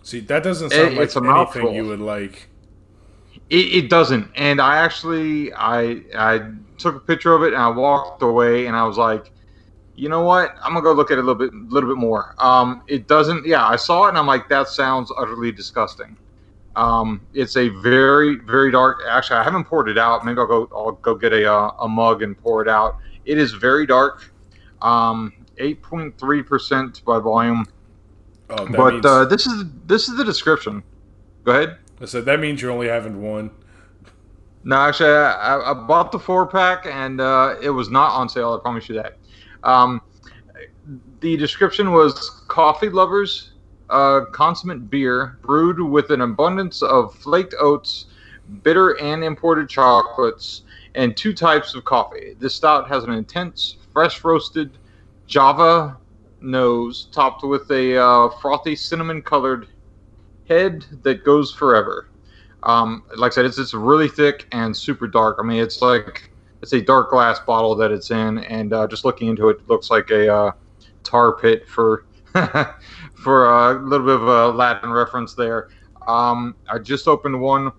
See, 0.02 0.20
that 0.20 0.42
doesn't 0.42 0.70
sound 0.70 0.92
It- 0.92 0.96
like 0.96 1.04
it's 1.04 1.16
a 1.16 1.18
anything 1.18 1.34
mouthful. 1.34 1.72
you 1.72 1.86
would 1.86 2.00
like. 2.00 2.48
It, 3.50 3.84
it 3.84 3.90
doesn't, 3.90 4.30
and 4.36 4.60
I 4.60 4.76
actually 4.78 5.52
I 5.54 6.02
I 6.16 6.50
took 6.76 6.96
a 6.96 7.00
picture 7.00 7.34
of 7.34 7.42
it 7.42 7.54
and 7.54 7.62
I 7.62 7.68
walked 7.68 8.22
away 8.22 8.66
and 8.66 8.76
I 8.76 8.84
was 8.84 8.98
like, 8.98 9.32
you 9.98 10.08
know 10.08 10.22
what? 10.22 10.54
I'm 10.62 10.74
gonna 10.74 10.82
go 10.82 10.92
look 10.92 11.10
at 11.10 11.18
it 11.18 11.24
a 11.24 11.26
little 11.26 11.34
bit, 11.34 11.52
little 11.52 11.90
bit 11.90 11.98
more. 11.98 12.34
Um, 12.38 12.82
it 12.86 13.08
doesn't. 13.08 13.44
Yeah, 13.44 13.66
I 13.66 13.74
saw 13.74 14.04
it 14.06 14.10
and 14.10 14.18
I'm 14.18 14.28
like, 14.28 14.48
that 14.48 14.68
sounds 14.68 15.10
utterly 15.18 15.50
disgusting. 15.50 16.16
Um, 16.76 17.20
it's 17.34 17.56
a 17.56 17.68
very, 17.68 18.36
very 18.36 18.70
dark. 18.70 19.00
Actually, 19.08 19.40
I 19.40 19.42
haven't 19.42 19.64
poured 19.64 19.88
it 19.88 19.98
out. 19.98 20.24
Maybe 20.24 20.38
I'll 20.38 20.46
go. 20.46 20.68
I'll 20.72 20.92
go 20.92 21.16
get 21.16 21.32
a 21.32 21.52
uh, 21.52 21.72
a 21.80 21.88
mug 21.88 22.22
and 22.22 22.38
pour 22.38 22.62
it 22.62 22.68
out. 22.68 22.98
It 23.24 23.38
is 23.38 23.52
very 23.52 23.86
dark. 23.86 24.32
Um, 24.80 25.32
8.3 25.56 26.46
percent 26.46 27.04
by 27.04 27.18
volume. 27.18 27.66
Oh, 28.50 28.64
that 28.64 28.76
but 28.76 28.94
means, 28.94 29.04
uh, 29.04 29.24
this 29.24 29.46
is 29.48 29.64
this 29.86 30.08
is 30.08 30.16
the 30.16 30.24
description. 30.24 30.84
Go 31.42 31.52
ahead. 31.52 31.78
I 32.00 32.04
said 32.04 32.24
that 32.26 32.38
means 32.38 32.62
you're 32.62 32.70
only 32.70 32.86
having 32.86 33.20
one. 33.20 33.50
No, 34.62 34.76
actually, 34.76 35.10
I, 35.10 35.72
I 35.72 35.74
bought 35.74 36.12
the 36.12 36.18
four 36.20 36.46
pack 36.46 36.86
and 36.86 37.20
uh, 37.20 37.56
it 37.60 37.70
was 37.70 37.90
not 37.90 38.12
on 38.12 38.28
sale. 38.28 38.54
I 38.54 38.62
promise 38.62 38.88
you 38.88 38.94
that. 38.96 39.17
Um, 39.64 40.00
the 41.20 41.36
description 41.36 41.92
was 41.92 42.42
coffee 42.48 42.88
lovers, 42.88 43.52
uh, 43.90 44.22
consummate 44.32 44.90
beer 44.90 45.38
brewed 45.42 45.80
with 45.80 46.10
an 46.10 46.20
abundance 46.20 46.82
of 46.82 47.14
flaked 47.14 47.54
oats, 47.60 48.06
bitter 48.62 48.98
and 49.00 49.24
imported 49.24 49.68
chocolates, 49.68 50.62
and 50.94 51.16
two 51.16 51.32
types 51.32 51.74
of 51.74 51.84
coffee. 51.84 52.36
This 52.38 52.54
stout 52.54 52.88
has 52.88 53.04
an 53.04 53.12
intense, 53.12 53.76
fresh 53.92 54.22
roasted 54.24 54.70
Java 55.26 55.96
nose 56.40 57.08
topped 57.12 57.42
with 57.42 57.70
a 57.70 57.96
uh, 57.96 58.28
frothy 58.40 58.76
cinnamon 58.76 59.22
colored 59.22 59.68
head 60.48 60.84
that 61.02 61.24
goes 61.24 61.52
forever. 61.52 62.08
Um, 62.62 63.04
like 63.16 63.32
I 63.32 63.34
said, 63.34 63.44
it's 63.44 63.58
it's 63.58 63.74
really 63.74 64.08
thick 64.08 64.46
and 64.52 64.76
super 64.76 65.06
dark. 65.06 65.36
I 65.38 65.42
mean, 65.42 65.62
it's 65.62 65.80
like 65.80 66.30
it's 66.62 66.72
a 66.72 66.80
dark 66.80 67.10
glass 67.10 67.38
bottle 67.40 67.74
that 67.76 67.90
it's 67.90 68.10
in, 68.10 68.38
and 68.38 68.72
uh, 68.72 68.86
just 68.86 69.04
looking 69.04 69.28
into 69.28 69.48
it, 69.48 69.58
it 69.58 69.68
looks 69.68 69.90
like 69.90 70.10
a 70.10 70.32
uh, 70.32 70.52
tar 71.04 71.32
pit 71.36 71.68
for 71.68 72.06
for 73.14 73.50
a 73.50 73.82
little 73.82 74.06
bit 74.06 74.16
of 74.16 74.28
a 74.28 74.48
Latin 74.48 74.90
reference 74.90 75.34
there. 75.34 75.68
Um, 76.06 76.56
I 76.68 76.78
just 76.78 77.08
opened 77.08 77.40
one 77.40 77.72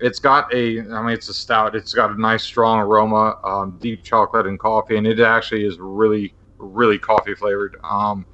it's 0.00 0.18
got 0.18 0.52
a, 0.52 0.80
I 0.80 1.02
mean, 1.02 1.10
it's 1.10 1.28
a 1.28 1.34
stout. 1.34 1.74
It's 1.74 1.94
got 1.94 2.10
a 2.10 2.20
nice 2.20 2.42
strong 2.42 2.80
aroma, 2.80 3.38
um, 3.44 3.78
deep 3.80 4.02
chocolate 4.02 4.46
and 4.46 4.58
coffee, 4.58 4.96
and 4.96 5.06
it 5.06 5.20
actually 5.20 5.64
is 5.64 5.78
really, 5.78 6.34
really 6.58 6.98
coffee 6.98 7.34
flavored. 7.34 7.76
Um, 7.82 8.26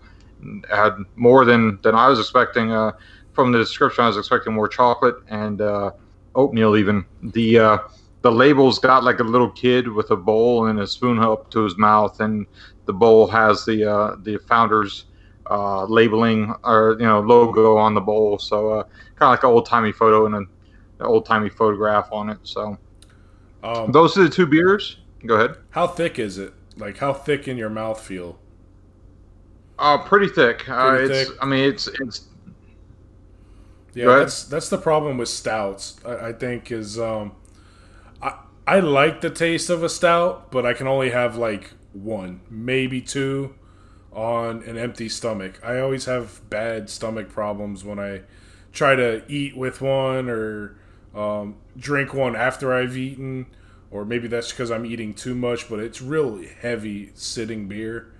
had 0.68 0.94
more 1.14 1.44
than 1.44 1.78
than 1.82 1.94
I 1.94 2.08
was 2.08 2.18
expecting. 2.18 2.72
Uh, 2.72 2.92
from 3.32 3.52
the 3.52 3.58
description, 3.58 4.04
I 4.04 4.08
was 4.08 4.16
expecting 4.16 4.52
more 4.52 4.68
chocolate 4.68 5.16
and 5.28 5.60
uh, 5.60 5.92
oatmeal. 6.34 6.76
Even 6.76 7.04
the 7.22 7.58
uh, 7.58 7.78
the 8.22 8.30
label's 8.32 8.78
got 8.78 9.04
like 9.04 9.20
a 9.20 9.24
little 9.24 9.50
kid 9.50 9.88
with 9.88 10.10
a 10.10 10.16
bowl 10.16 10.66
and 10.66 10.80
a 10.80 10.86
spoon 10.86 11.18
up 11.18 11.50
to 11.50 11.64
his 11.64 11.76
mouth, 11.76 12.20
and 12.20 12.46
the 12.86 12.92
bowl 12.92 13.26
has 13.26 13.64
the 13.64 13.84
uh, 13.84 14.16
the 14.22 14.38
founders 14.48 15.06
uh, 15.50 15.84
labeling 15.84 16.54
or 16.64 16.96
you 17.00 17.06
know 17.06 17.20
logo 17.20 17.76
on 17.76 17.94
the 17.94 18.00
bowl. 18.00 18.38
So 18.38 18.70
uh, 18.70 18.82
kind 19.16 19.22
of 19.22 19.30
like 19.30 19.42
an 19.42 19.50
old 19.50 19.66
timey 19.66 19.92
photo 19.92 20.26
and 20.26 20.34
an 20.34 20.48
old 21.00 21.26
timey 21.26 21.50
photograph 21.50 22.08
on 22.12 22.30
it. 22.30 22.38
So 22.44 22.78
Um, 23.62 23.92
those 23.92 24.16
are 24.16 24.22
the 24.24 24.28
two 24.30 24.46
beers. 24.46 24.98
Go 25.26 25.34
ahead. 25.36 25.56
how 25.70 25.86
thick 25.86 26.18
is 26.18 26.38
it? 26.38 26.52
Like 26.76 26.98
how 26.98 27.12
thick 27.12 27.46
in 27.48 27.56
your 27.56 27.70
mouth 27.70 28.00
feel? 28.00 28.38
Uh, 29.78 29.98
pretty 29.98 30.28
thick. 30.28 30.68
uh, 30.68 30.96
it's. 31.00 31.28
thick. 31.30 31.38
I 31.40 31.46
mean, 31.46 31.68
it's 31.68 31.88
it's. 32.00 32.28
Yeah, 33.94 34.06
that's 34.16 34.44
that's 34.44 34.68
the 34.68 34.78
problem 34.78 35.18
with 35.18 35.28
stouts. 35.28 36.00
I, 36.04 36.28
I 36.28 36.32
think 36.32 36.72
is 36.72 36.98
um, 36.98 37.32
I 38.66 38.80
like 38.80 39.20
the 39.20 39.30
taste 39.30 39.70
of 39.70 39.82
a 39.82 39.88
stout, 39.88 40.50
but 40.50 40.64
I 40.64 40.72
can 40.72 40.86
only 40.86 41.10
have 41.10 41.36
like 41.36 41.70
one, 41.92 42.40
maybe 42.48 43.00
two, 43.00 43.54
on 44.12 44.62
an 44.64 44.78
empty 44.78 45.08
stomach. 45.08 45.60
I 45.64 45.80
always 45.80 46.04
have 46.04 46.48
bad 46.48 46.88
stomach 46.88 47.28
problems 47.30 47.84
when 47.84 47.98
I 47.98 48.22
try 48.72 48.94
to 48.94 49.22
eat 49.28 49.56
with 49.56 49.80
one 49.80 50.28
or 50.28 50.76
um, 51.14 51.56
drink 51.76 52.14
one 52.14 52.36
after 52.36 52.72
I've 52.74 52.96
eaten, 52.96 53.46
or 53.90 54.04
maybe 54.04 54.28
that's 54.28 54.52
because 54.52 54.70
I'm 54.70 54.86
eating 54.86 55.14
too 55.14 55.34
much. 55.34 55.68
But 55.68 55.80
it's 55.80 56.00
really 56.00 56.48
heavy 56.48 57.10
sitting 57.14 57.68
beer. 57.68 58.12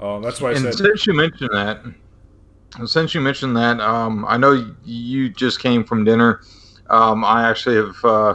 Um, 0.00 0.22
that's 0.22 0.40
why 0.40 0.52
I 0.52 0.54
And 0.54 0.72
said 0.72 0.74
since 0.74 1.06
you 1.06 1.14
mentioned 1.14 1.50
that, 1.52 1.82
since 2.86 3.14
you 3.14 3.20
mentioned 3.20 3.56
that, 3.56 3.80
um, 3.80 4.24
I 4.28 4.36
know 4.36 4.74
you 4.84 5.28
just 5.30 5.60
came 5.60 5.84
from 5.84 6.04
dinner. 6.04 6.40
Um, 6.88 7.24
I 7.24 7.48
actually 7.48 7.76
have 7.76 8.04
uh, 8.04 8.34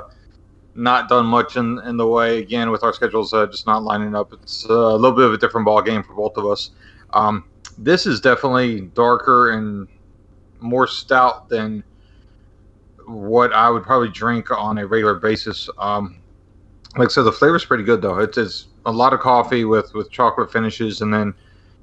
not 0.75 1.08
done 1.08 1.25
much 1.25 1.55
in, 1.55 1.79
in 1.86 1.98
the 1.98 2.05
way 2.05 2.39
again 2.39 2.70
with 2.70 2.84
our 2.84 2.94
schedules 2.94 3.34
uh, 3.34 3.46
just 3.48 3.65
not 3.65 3.84
lining 3.84 4.13
up. 4.13 4.34
It's 4.34 4.70
uh, 4.70 4.74
a 4.74 4.98
little 4.98 5.15
bit 5.15 5.25
of 5.25 5.34
a 5.34 5.38
different 5.38 5.65
ball 5.65 5.82
game 5.82 6.03
for 6.03 6.13
both 6.13 6.38
of 6.38 6.46
us. 6.46 6.72
Um, 7.13 7.46
this 7.77 8.05
is 8.05 8.20
definitely 8.20 8.82
darker 8.82 9.51
and 9.51 9.88
more 10.60 10.88
stout 10.88 11.50
than 11.50 11.84
what 13.05 13.53
I 13.53 13.70
would 13.70 13.84
probably 13.84 14.10
drink 14.10 14.51
on 14.51 14.77
a 14.77 14.86
regular 14.86 15.15
basis. 15.15 15.70
Um, 15.77 16.20
like 16.98 17.10
I 17.10 17.12
said, 17.12 17.24
the 17.24 17.32
flavor's 17.32 17.65
pretty 17.65 17.84
good 17.84 18.01
though. 18.01 18.20
It's, 18.20 18.38
it's 18.38 18.67
a 18.86 18.91
lot 18.91 19.13
of 19.13 19.20
coffee 19.20 19.65
with, 19.65 19.94
with 19.94 20.12
chocolate 20.12 20.51
finishes, 20.51 21.01
and 21.01 21.13
then 21.13 21.34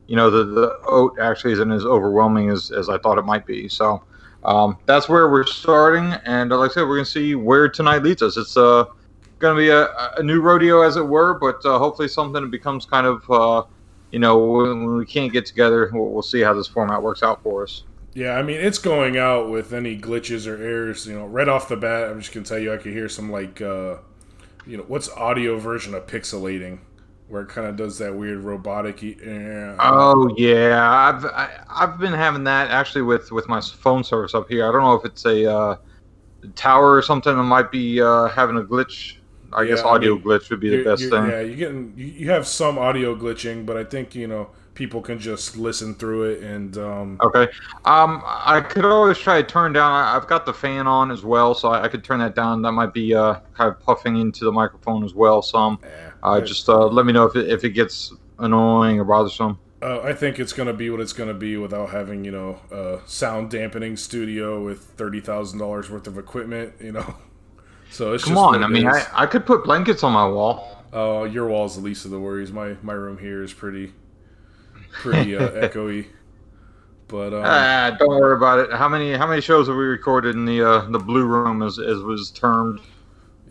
you 0.07 0.17
know 0.17 0.31
the, 0.31 0.45
the 0.45 0.79
oat 0.87 1.19
actually 1.21 1.53
isn't 1.53 1.73
as 1.73 1.85
overwhelming 1.85 2.51
as, 2.51 2.71
as 2.71 2.89
I 2.89 2.99
thought 2.99 3.19
it 3.19 3.25
might 3.25 3.47
be. 3.47 3.69
So 3.69 4.03
um, 4.45 4.79
that's 4.87 5.09
where 5.09 5.29
we're 5.31 5.45
starting, 5.45 6.13
and 6.25 6.51
like 6.51 6.71
I 6.71 6.75
said, 6.75 6.83
we're 6.83 6.97
gonna 6.97 7.05
see 7.07 7.35
where 7.35 7.69
tonight 7.69 8.03
leads 8.03 8.23
us. 8.23 8.37
It's 8.37 8.57
uh, 8.57 8.85
gonna 9.39 9.59
be 9.59 9.69
a, 9.69 9.89
a 10.17 10.23
new 10.23 10.41
rodeo, 10.41 10.83
as 10.83 10.97
it 10.97 11.07
were, 11.07 11.35
but 11.35 11.65
uh, 11.65 11.79
hopefully 11.79 12.09
something 12.09 12.43
that 12.43 12.51
becomes 12.51 12.85
kind 12.85 13.07
of 13.07 13.31
uh, 13.31 13.65
you 14.11 14.19
know 14.19 14.39
when, 14.39 14.97
we 14.97 15.07
can't 15.07 15.33
get 15.33 15.47
together, 15.47 15.91
we'll, 15.93 16.09
we'll 16.09 16.23
see 16.23 16.41
how 16.41 16.55
this 16.55 16.67
format 16.67 17.03
works 17.03 17.23
out 17.23 17.43
for 17.43 17.63
us. 17.63 17.85
Yeah, 18.15 18.33
I 18.33 18.43
mean 18.43 18.61
it's 18.61 18.79
going 18.79 19.17
out 19.17 19.49
with 19.49 19.73
any 19.73 19.99
glitches 19.99 20.47
or 20.47 20.63
errors. 20.63 21.07
You 21.07 21.15
know, 21.15 21.27
right 21.27 21.49
off 21.49 21.69
the 21.69 21.77
bat, 21.77 22.11
I'm 22.11 22.21
just 22.21 22.33
gonna 22.33 22.45
tell 22.45 22.59
you 22.59 22.73
I 22.73 22.77
could 22.77 22.93
hear 22.93 23.09
some 23.09 23.31
like, 23.31 23.61
uh, 23.61 23.97
you 24.67 24.77
know, 24.77 24.85
what's 24.89 25.09
audio 25.11 25.59
version 25.59 25.95
of 25.95 26.07
pixelating, 26.07 26.81
where 27.33 27.43
it 27.43 27.49
kind 27.49 27.67
of 27.67 27.77
does 27.77 27.99
that 27.99 28.15
weird 28.15 28.41
robotic. 28.41 29.03
Uh, 29.03 29.77
Oh 29.79 30.33
yeah, 30.37 30.89
I've 30.91 31.25
I, 31.25 31.65
I've 31.69 31.99
been 31.99 32.13
having 32.13 32.45
that 32.45 32.71
actually 32.71 33.03
with 33.03 33.33
with 33.33 33.49
my 33.49 33.61
phone 33.61 34.05
service 34.05 34.35
up 34.35 34.49
here. 34.49 34.69
I 34.69 34.73
don't 34.73 34.83
know 34.83 34.95
if 34.95 35.05
it's 35.05 35.25
a 35.25 35.51
uh, 35.51 35.77
tower 36.57 36.97
or 36.97 37.03
something 37.03 37.37
that 37.37 37.43
might 37.45 37.71
be 37.73 38.01
uh, 38.03 38.29
having 38.29 38.57
a 38.59 38.63
glitch. 38.63 39.19
I 39.53 39.67
guess 39.67 39.83
Yeah, 39.83 39.89
I 39.89 39.97
audio 39.97 40.17
mean, 40.17 40.23
glitch 40.23 40.51
would 40.51 40.61
be 40.61 40.71
the 40.71 40.79
best 40.79 41.11
thing. 41.11 41.27
Yeah, 41.27 41.41
you're 41.41 41.57
getting 41.57 41.95
you 41.97 42.07
you 42.07 42.31
have 42.31 42.47
some 42.47 42.79
audio 42.79 43.15
glitching, 43.17 43.67
but 43.67 43.77
I 43.77 43.85
think 43.85 44.15
you 44.15 44.27
know 44.27 44.51
people 44.75 45.03
can 45.03 45.19
just 45.19 45.57
listen 45.57 45.95
through 45.95 46.25
it 46.33 46.43
and 46.43 46.77
um, 46.79 47.25
Okay. 47.25 47.45
Um, 47.85 48.23
I 48.27 48.61
could 48.61 48.85
always 48.85 49.17
try 49.19 49.41
to 49.41 49.47
turn 49.47 49.73
down. 49.73 49.93
I- 49.93 50.17
I've 50.17 50.27
got 50.27 50.45
the 50.45 50.53
fan 50.53 50.87
on 50.87 51.11
as 51.11 51.25
well, 51.25 51.55
so 51.55 51.69
I, 51.69 51.85
I 51.85 51.89
could 51.89 52.03
turn 52.03 52.19
that 52.21 52.35
down. 52.35 52.63
That 52.63 52.73
might 52.73 52.93
be 52.93 53.15
uh, 53.15 53.37
kind 53.55 53.71
of 53.71 53.79
puffing 53.81 54.17
into 54.17 54.45
the 54.45 54.53
microphone 54.53 55.05
as 55.05 55.15
well. 55.15 55.41
Some. 55.43 55.79
eh, 55.83 56.12
Uh, 56.23 56.41
just 56.41 56.69
uh, 56.69 56.87
let 56.87 57.05
me 57.07 57.13
know 57.13 57.25
if 57.25 57.37
it, 57.37 57.49
if 57.49 57.65
it 57.65 57.71
gets 57.71 58.13
annoying 58.39 59.01
or 59.01 59.05
bothersome. 59.05 59.59
Uh, 59.83 60.01
I 60.03 60.13
think 60.13 60.39
it's 60.39 60.53
going 60.53 60.69
to 60.69 60.73
be 60.73 60.91
what 60.91 61.01
it's 61.01 61.13
going 61.13 61.29
to 61.29 61.35
be 61.35 61.57
without 61.57 61.91
having, 61.91 62.25
you 62.25 62.31
know, 62.31 62.61
a 62.71 63.01
sound 63.09 63.51
dampening 63.51 63.97
studio 63.97 64.63
with 64.63 64.81
thirty 64.81 65.21
thousand 65.21 65.59
dollars 65.59 65.91
worth 65.91 66.07
of 66.07 66.19
equipment. 66.19 66.75
You 66.81 66.93
know, 66.93 67.17
so 67.91 68.13
it's 68.15 68.25
Come 68.25 68.35
just 68.35 68.45
on. 68.45 68.63
I 68.63 68.69
mean. 68.69 68.87
I, 68.87 69.05
I 69.13 69.27
could 69.27 69.45
put 69.45 69.65
blankets 69.65 70.05
on 70.05 70.13
my 70.13 70.27
wall. 70.27 70.85
Uh, 70.95 71.25
your 71.25 71.49
wall's 71.49 71.75
the 71.75 71.83
least 71.83 72.05
of 72.05 72.13
the 72.13 72.21
worries. 72.21 72.53
My 72.53 72.77
my 72.83 72.93
room 72.93 73.19
here 73.19 73.43
is 73.43 73.53
pretty 73.53 73.93
pretty 74.93 75.35
uh, 75.35 75.49
echoey. 75.51 76.07
But 77.09 77.35
um, 77.35 77.43
Ah, 77.45 77.97
don't 77.99 78.09
worry 78.09 78.37
about 78.37 78.61
it. 78.61 78.73
How 78.73 78.89
many 78.89 79.13
how 79.15 79.27
many 79.27 79.41
shows 79.41 79.67
have 79.67 79.77
we 79.77 79.85
recorded 79.85 80.37
in 80.37 80.45
the 80.45 80.63
uh, 80.63 80.91
the 80.91 80.99
blue 80.99 81.27
room, 81.27 81.63
as, 81.63 81.79
as 81.79 81.99
was 81.99 82.31
termed? 82.31 82.81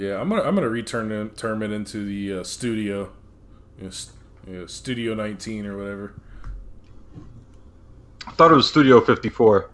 Yeah, 0.02 0.20
I'm 0.20 0.30
gonna 0.30 0.42
I'm 0.42 0.56
gonna 0.56 0.70
return 0.70 1.12
it, 1.12 1.38
turn 1.38 1.62
it 1.62 1.72
into 1.72 2.04
the 2.06 2.40
uh, 2.40 2.44
studio, 2.44 3.12
you 3.78 3.86
know, 3.86 3.90
st- 3.92 4.18
you 4.48 4.54
know, 4.60 4.66
Studio 4.66 5.14
19 5.14 5.66
or 5.68 5.78
whatever. 5.78 6.14
I 8.28 8.32
thought 8.32 8.52
it 8.52 8.56
was 8.56 8.68
Studio 8.70 9.02
54. 9.02 9.70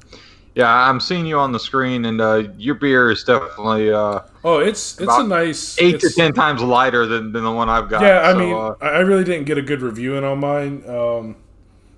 Yeah, 0.55 0.72
I'm 0.74 1.00
seeing 1.00 1.25
you 1.25 1.38
on 1.38 1.51
the 1.51 1.60
screen, 1.60 2.05
and 2.05 2.19
uh, 2.19 2.43
your 2.57 2.75
beer 2.75 3.12
is 3.12 3.24
definitely 3.24 3.91
uh, 3.93 4.22
Oh, 4.43 4.60
it's 4.60 5.00
it's 5.00 5.17
a 5.17 5.24
nice 5.24 5.77
eight 5.77 6.00
to 6.00 6.10
ten 6.10 6.34
times 6.34 6.62
lighter 6.62 7.05
than, 7.05 7.31
than 7.31 7.43
the 7.43 7.51
one 7.51 7.69
I've 7.69 7.89
got. 7.89 8.01
Yeah, 8.01 8.22
I 8.27 8.31
So, 8.31 8.39
mean, 8.39 8.53
uh, 8.53 8.75
I 8.81 8.88
I 8.88 9.00
really 9.00 9.24
didn't 9.24 9.46
get 9.46 9.57
a 9.57 9.62
good 9.62 9.81
review 9.81 10.15
in 10.15 10.24
on 10.24 10.39
mine. 10.39 10.84
Um, 10.89 11.36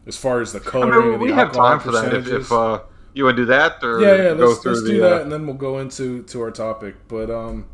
as 0.07 0.17
far 0.17 0.41
as 0.41 0.53
the 0.53 0.59
I 0.62 0.62
coloring 0.62 0.89
mean, 0.89 1.13
and 1.13 1.21
we 1.21 1.29
the 1.29 1.36
have 1.36 1.53
alcohol 1.53 1.69
time 1.69 1.79
for 1.79 1.91
that. 1.91 2.13
If, 2.13 2.27
if 2.27 2.51
uh, 2.51 2.81
you 3.13 3.25
want 3.25 3.38
to 3.38 3.43
do 3.43 3.45
that, 3.48 3.83
or 3.83 4.00
yeah, 4.01 4.15
yeah, 4.15 4.31
let's, 4.31 4.65
let's 4.65 4.81
the. 4.83 4.89
do 4.89 5.03
uh, 5.03 5.09
that, 5.09 5.21
and 5.24 5.31
then 5.31 5.45
we'll 5.45 5.55
go 5.55 5.79
into 5.79 6.24
to 6.24 6.41
our 6.41 6.51
topic. 6.51 6.95
But 7.07 7.29
um, 7.29 7.67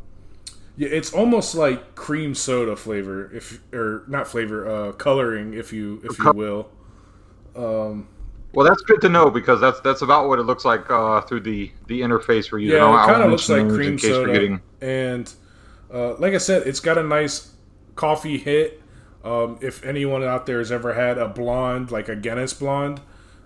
yeah, 0.76 0.88
it's 0.90 1.12
almost 1.12 1.54
like 1.54 1.94
cream 1.94 2.34
soda 2.34 2.76
flavor, 2.76 3.30
if 3.34 3.60
or 3.72 4.04
not 4.08 4.28
flavor, 4.28 4.68
uh, 4.68 4.92
coloring, 4.92 5.54
if 5.54 5.72
you 5.72 6.00
if 6.04 6.18
you 6.18 6.30
will. 6.30 6.70
Um, 7.56 8.08
Well, 8.52 8.66
that's 8.66 8.82
good 8.82 9.00
to 9.02 9.08
know 9.08 9.30
because 9.30 9.60
that's 9.60 9.80
that's 9.80 10.02
about 10.02 10.28
what 10.28 10.38
it 10.38 10.44
looks 10.44 10.64
like 10.64 10.90
uh, 10.90 11.20
through 11.22 11.40
the 11.40 11.72
the 11.86 12.00
interface 12.00 12.50
we're 12.50 12.58
using. 12.60 12.82
yeah, 12.82 12.86
I 12.88 12.98
it 12.98 13.02
kind 13.02 13.22
of 13.22 13.28
looks 13.30 13.48
like 13.48 13.68
cream 13.68 13.98
soda, 13.98 14.32
getting. 14.32 14.60
and 14.80 15.32
uh, 15.92 16.14
like 16.16 16.34
I 16.34 16.38
said, 16.38 16.66
it's 16.66 16.80
got 16.80 16.98
a 16.98 17.02
nice 17.02 17.52
coffee 17.96 18.38
hit. 18.38 18.82
Um, 19.24 19.58
if 19.60 19.84
anyone 19.84 20.22
out 20.22 20.46
there 20.46 20.58
has 20.58 20.70
ever 20.70 20.94
had 20.94 21.18
a 21.18 21.28
blonde, 21.28 21.90
like 21.90 22.08
a 22.08 22.14
Guinness 22.16 22.54
blonde, 22.54 23.00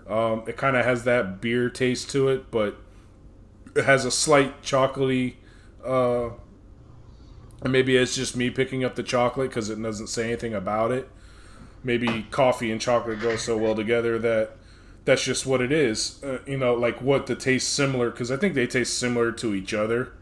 um, 0.07 0.43
it 0.47 0.55
kind 0.57 0.77
of 0.77 0.85
has 0.85 1.03
that 1.05 1.41
beer 1.41 1.69
taste 1.69 2.09
to 2.11 2.29
it, 2.29 2.51
but 2.51 2.77
it 3.75 3.85
has 3.85 4.05
a 4.05 4.11
slight 4.11 4.61
chocolatey. 4.61 5.35
Uh, 5.83 6.29
and 7.61 7.71
maybe 7.71 7.95
it's 7.95 8.15
just 8.15 8.35
me 8.35 8.49
picking 8.49 8.83
up 8.83 8.95
the 8.95 9.03
chocolate 9.03 9.49
because 9.49 9.69
it 9.69 9.81
doesn't 9.81 10.07
say 10.07 10.29
anything 10.29 10.53
about 10.53 10.91
it. 10.91 11.09
Maybe 11.83 12.27
coffee 12.31 12.71
and 12.71 12.79
chocolate 12.79 13.19
go 13.19 13.35
so 13.35 13.57
well 13.57 13.75
together 13.75 14.19
that 14.19 14.57
that's 15.05 15.23
just 15.23 15.45
what 15.45 15.61
it 15.61 15.71
is. 15.71 16.23
Uh, 16.23 16.39
you 16.45 16.57
know, 16.57 16.73
like 16.73 17.01
what 17.01 17.27
the 17.27 17.35
taste 17.35 17.73
similar 17.73 18.09
because 18.11 18.31
I 18.31 18.37
think 18.37 18.53
they 18.53 18.67
taste 18.67 18.97
similar 18.97 19.31
to 19.33 19.53
each 19.53 19.73
other 19.73 20.13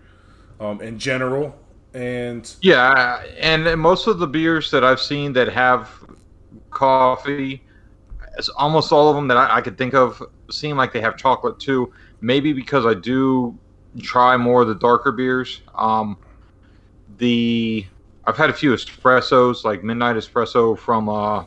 um, 0.59 0.81
in 0.81 0.99
general. 0.99 1.57
And 1.93 2.53
Yeah, 2.61 3.23
and 3.39 3.79
most 3.79 4.07
of 4.07 4.19
the 4.19 4.27
beers 4.27 4.71
that 4.71 4.83
I've 4.83 5.01
seen 5.01 5.33
that 5.33 5.49
have 5.49 5.89
coffee, 6.69 7.63
it's 8.37 8.49
almost 8.49 8.91
all 8.91 9.09
of 9.09 9.15
them 9.15 9.27
that 9.29 9.37
I, 9.37 9.57
I 9.57 9.61
could 9.61 9.77
think 9.77 9.93
of 9.93 10.21
seem 10.51 10.77
like 10.77 10.93
they 10.93 11.01
have 11.01 11.17
chocolate 11.17 11.59
too. 11.59 11.91
Maybe 12.21 12.53
because 12.53 12.85
I 12.85 12.93
do 12.93 13.57
try 14.01 14.37
more 14.37 14.61
of 14.61 14.67
the 14.67 14.75
darker 14.75 15.11
beers. 15.11 15.61
Um, 15.75 16.17
the 17.19 17.85
I've 18.25 18.37
had 18.37 18.49
a 18.49 18.53
few 18.53 18.73
espressos, 18.73 19.63
like 19.63 19.83
Midnight 19.83 20.15
Espresso 20.15 20.77
from 20.77 21.09
uh, 21.09 21.45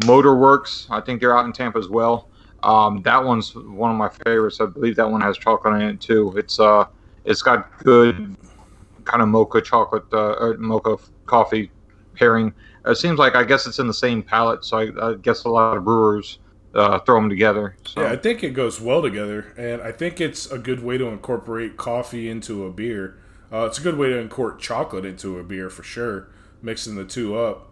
Motorworks. 0.00 0.86
I 0.90 1.00
think 1.00 1.20
they're 1.20 1.36
out 1.36 1.46
in 1.46 1.52
Tampa 1.52 1.78
as 1.78 1.88
well. 1.88 2.28
Um, 2.62 3.02
that 3.02 3.22
one's 3.22 3.54
one 3.54 3.90
of 3.90 3.96
my 3.96 4.08
favorites. 4.08 4.60
I 4.60 4.66
believe 4.66 4.96
that 4.96 5.10
one 5.10 5.20
has 5.20 5.38
chocolate 5.38 5.80
in 5.80 5.88
it 5.88 6.00
too. 6.00 6.34
It's 6.36 6.60
uh, 6.60 6.86
it's 7.24 7.42
got 7.42 7.76
good 7.78 8.36
kind 9.04 9.22
of 9.22 9.28
mocha 9.28 9.60
chocolate 9.60 10.04
uh, 10.12 10.34
or 10.38 10.56
mocha 10.58 10.96
coffee 11.26 11.70
pairing. 12.14 12.52
It 12.86 12.96
seems 12.96 13.18
like 13.18 13.34
I 13.34 13.44
guess 13.44 13.66
it's 13.66 13.78
in 13.78 13.86
the 13.86 13.94
same 13.94 14.22
palette, 14.22 14.64
so 14.64 14.78
I, 14.78 15.10
I 15.10 15.14
guess 15.14 15.44
a 15.44 15.48
lot 15.48 15.76
of 15.76 15.84
brewers 15.84 16.38
uh, 16.74 16.98
throw 17.00 17.16
them 17.16 17.28
together. 17.28 17.76
So. 17.86 18.02
yeah, 18.02 18.12
I 18.12 18.16
think 18.16 18.42
it 18.42 18.50
goes 18.50 18.80
well 18.80 19.02
together, 19.02 19.52
and 19.56 19.82
I 19.82 19.92
think 19.92 20.20
it's 20.20 20.50
a 20.50 20.58
good 20.58 20.82
way 20.82 20.98
to 20.98 21.06
incorporate 21.06 21.76
coffee 21.76 22.28
into 22.28 22.64
a 22.64 22.70
beer. 22.70 23.18
Uh, 23.52 23.64
it's 23.66 23.78
a 23.78 23.82
good 23.82 23.96
way 23.98 24.08
to 24.08 24.16
import 24.18 24.60
chocolate 24.60 25.04
into 25.04 25.38
a 25.38 25.44
beer 25.44 25.70
for 25.70 25.82
sure, 25.82 26.28
mixing 26.62 26.94
the 26.94 27.04
two 27.04 27.36
up. 27.36 27.68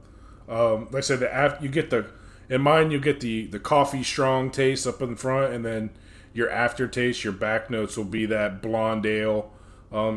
Um, 0.48 0.86
like 0.86 0.96
I 0.96 1.00
said, 1.00 1.20
the 1.20 1.46
af- 1.46 1.62
you 1.62 1.68
get 1.68 1.90
the 1.90 2.06
in 2.48 2.62
mine 2.62 2.90
you 2.90 2.98
get 3.00 3.20
the 3.20 3.46
the 3.46 3.58
coffee 3.60 4.02
strong 4.02 4.50
taste 4.50 4.86
up 4.86 5.02
in 5.02 5.16
front, 5.16 5.52
and 5.54 5.64
then 5.64 5.90
your 6.32 6.50
aftertaste, 6.50 7.24
your 7.24 7.32
back 7.32 7.70
notes 7.70 7.96
will 7.96 8.04
be 8.04 8.26
that 8.26 8.62
blonde 8.62 9.06
ale 9.06 9.52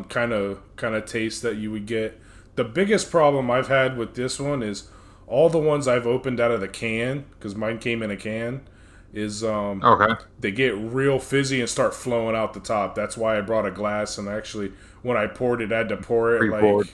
kind 0.09 0.33
of 0.33 0.59
kind 0.75 0.95
of 0.95 1.05
taste 1.05 1.41
that 1.41 1.57
you 1.57 1.71
would 1.71 1.85
get. 1.85 2.19
The 2.55 2.63
biggest 2.63 3.09
problem 3.11 3.49
I've 3.49 3.67
had 3.67 3.97
with 3.97 4.15
this 4.15 4.39
one 4.39 4.61
is 4.63 4.89
all 5.27 5.49
the 5.49 5.57
ones 5.59 5.87
I've 5.87 6.07
opened 6.07 6.39
out 6.39 6.51
of 6.51 6.59
the 6.61 6.67
can 6.67 7.25
because 7.31 7.55
mine 7.55 7.79
came 7.79 8.03
in 8.03 8.11
a 8.11 8.17
can 8.17 8.67
is 9.13 9.43
um 9.43 9.83
Okay. 9.83 10.15
they 10.39 10.51
get 10.51 10.75
real 10.77 11.19
fizzy 11.19 11.59
and 11.61 11.69
start 11.69 11.93
flowing 11.93 12.35
out 12.35 12.53
the 12.53 12.59
top. 12.59 12.95
That's 12.95 13.17
why 13.17 13.37
I 13.37 13.41
brought 13.41 13.65
a 13.65 13.71
glass 13.71 14.17
and 14.17 14.27
actually 14.27 14.71
when 15.03 15.17
I 15.17 15.27
poured 15.27 15.61
it, 15.61 15.71
I 15.71 15.79
had 15.79 15.89
to 15.89 15.97
pour 15.97 16.35
it 16.37 16.47
Pre-poured. 16.49 16.87
like 16.87 16.93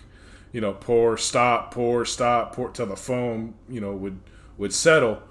you 0.51 0.61
know 0.61 0.73
pour, 0.73 1.17
stop, 1.17 1.73
pour, 1.73 2.05
stop, 2.05 2.55
pour 2.55 2.69
till 2.71 2.85
the 2.87 2.95
foam 2.95 3.55
you 3.69 3.81
know 3.81 3.93
would 3.93 4.19
would 4.57 4.73
settle. 4.73 5.21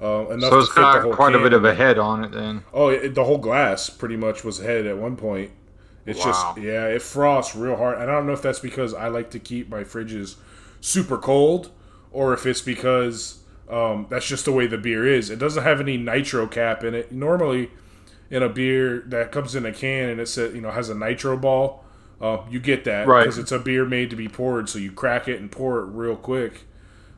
Uh, 0.00 0.28
enough 0.30 0.50
So 0.50 0.60
it's 0.60 0.68
to 0.68 0.72
fit 0.72 0.92
the 0.92 1.00
got 1.00 1.10
quite 1.10 1.34
a 1.34 1.38
bit 1.38 1.52
of 1.52 1.64
a 1.66 1.74
head 1.74 1.98
on 1.98 2.24
it 2.24 2.32
then. 2.32 2.64
Oh, 2.72 2.88
it, 2.88 3.14
the 3.14 3.24
whole 3.24 3.38
glass 3.38 3.88
pretty 3.90 4.16
much 4.16 4.44
was 4.44 4.60
ahead 4.60 4.86
at 4.86 4.98
one 4.98 5.16
point. 5.16 5.50
It's 6.04 6.22
Wow. 6.22 6.22
just 6.22 6.56
yeah, 6.56 6.86
it 6.86 7.02
frosts 7.02 7.56
real 7.56 7.76
hard. 7.76 7.98
And 8.00 8.10
I 8.10 8.14
don't 8.14 8.26
know 8.26 8.32
if 8.32 8.42
that's 8.42 8.60
because 8.60 8.94
I 8.94 9.08
like 9.08 9.30
to 9.30 9.38
keep 9.38 9.68
my 9.68 9.82
fridges 9.82 10.36
super 10.80 11.18
cold, 11.18 11.70
or 12.12 12.32
if 12.34 12.46
it's 12.46 12.60
because 12.60 13.40
um, 13.68 14.06
that's 14.10 14.28
just 14.28 14.44
the 14.44 14.52
way 14.52 14.66
the 14.66 14.78
beer 14.78 15.06
is. 15.06 15.30
It 15.30 15.38
doesn't 15.38 15.62
have 15.64 15.80
any 15.80 15.96
nitro 15.96 16.46
cap 16.46 16.84
in 16.84 16.94
it. 16.94 17.10
Normally, 17.12 17.70
in 18.30 18.42
a 18.42 18.48
beer 18.50 19.00
that 19.08 19.32
comes 19.32 19.54
in 19.56 19.66
a 19.66 19.72
can 19.72 20.10
and 20.10 20.20
it 20.20 20.28
says 20.28 20.54
you 20.54 20.62
know 20.62 20.72
has 20.72 20.90
a 20.90 20.96
nitro 20.96 21.36
ball, 21.38 21.84
uh, 22.20 22.38
you 22.50 22.60
get 22.60 22.84
that 22.84 23.06
Right. 23.06 23.22
because 23.22 23.38
it's 23.38 23.52
a 23.52 23.58
beer 23.58 23.84
made 23.84 24.10
to 24.10 24.16
be 24.16 24.28
poured. 24.28 24.68
So 24.68 24.78
you 24.78 24.90
crack 24.92 25.28
it 25.28 25.40
and 25.40 25.50
pour 25.50 25.80
it 25.80 25.86
real 25.86 26.16
quick. 26.16 26.64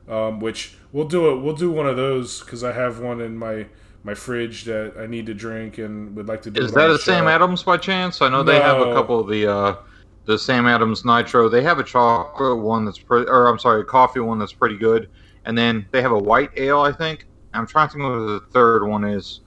Um, 0.09 0.41
which 0.41 0.75
we'll 0.91 1.07
do 1.07 1.31
it. 1.31 1.41
We'll 1.43 1.55
do 1.55 1.71
one 1.71 1.87
of 1.87 1.97
those 1.97 2.41
because 2.41 2.65
I 2.65 2.73
have 2.73 2.99
one 2.99 3.21
in 3.21 3.37
my 3.37 3.67
my 4.05 4.15
fridge 4.15 4.65
that 4.65 4.95
I 4.99 5.07
need 5.07 5.27
to 5.27 5.35
drink 5.35 5.77
and 5.77 6.17
would 6.17 6.27
like 6.29 6.41
to 6.43 6.51
do. 6.51 6.63
Is 6.63 6.73
that 6.73 6.87
the 6.89 6.95
a 6.95 6.99
Sam. 6.99 7.29
Adams 7.29 7.63
by 7.63 7.77
chance? 7.77 8.23
I 8.23 8.29
know 8.31 8.43
they 8.43 8.59
have 8.59 8.81
a 8.81 8.95
couple 8.95 9.21
of 9.21 9.29
the 9.29 9.47
uh, 9.53 9.77
the 10.25 10.39
Sam 10.39 10.67
Adams 10.67 11.05
Nitro. 11.05 11.51
They 11.51 11.63
have 11.63 11.79
a 11.79 11.85
chocolate 11.85 12.59
one 12.59 12.87
that's 12.87 12.99
pretty, 12.99 13.29
or 13.29 13.49
I'm 13.49 13.59
sorry, 13.59 13.83
a 13.83 13.85
coffee 13.85 14.21
one 14.21 14.39
that's 14.39 14.53
pretty 14.55 14.79
good, 14.79 15.11
and 15.45 15.59
then 15.59 15.85
they 15.91 16.01
have 16.01 16.13
a 16.13 16.19
white 16.19 16.51
ale. 16.57 16.81
I 16.81 16.93
think 16.93 17.27
I'm 17.53 17.67
trying 17.67 17.89
to 17.89 17.93
think 17.93 18.05
what 18.05 18.19
the 18.19 18.41
third 18.51 18.87
one 18.87 19.05
is. 19.05 19.41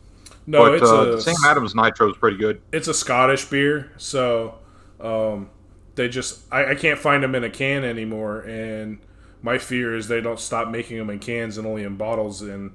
No, 0.45 0.59
but 0.63 0.73
it's 0.75 0.89
uh, 0.89 1.13
a 1.13 1.21
Sam 1.21 1.35
Adams 1.43 1.73
Nitro 1.73 2.07
is 2.11 2.17
pretty 2.17 2.37
good. 2.37 2.61
it's 2.71 2.87
a 2.87 2.93
Scottish 2.93 3.45
beer, 3.45 3.91
so 3.97 4.59
um, 5.03 5.49
they 5.95 6.07
just 6.09 6.41
I, 6.51 6.71
I 6.71 6.75
can't 6.75 6.99
find 6.99 7.23
them 7.23 7.35
in 7.35 7.43
a 7.43 7.49
can 7.49 7.83
anymore, 7.83 8.41
and 8.41 8.99
my 9.41 9.57
fear 9.57 9.95
is 9.95 10.07
they 10.07 10.21
don't 10.21 10.39
stop 10.39 10.69
making 10.69 10.97
them 10.97 11.09
in 11.09 11.19
cans 11.19 11.57
and 11.57 11.65
only 11.67 11.83
in 11.83 11.95
bottles 11.97 12.41
and 12.41 12.71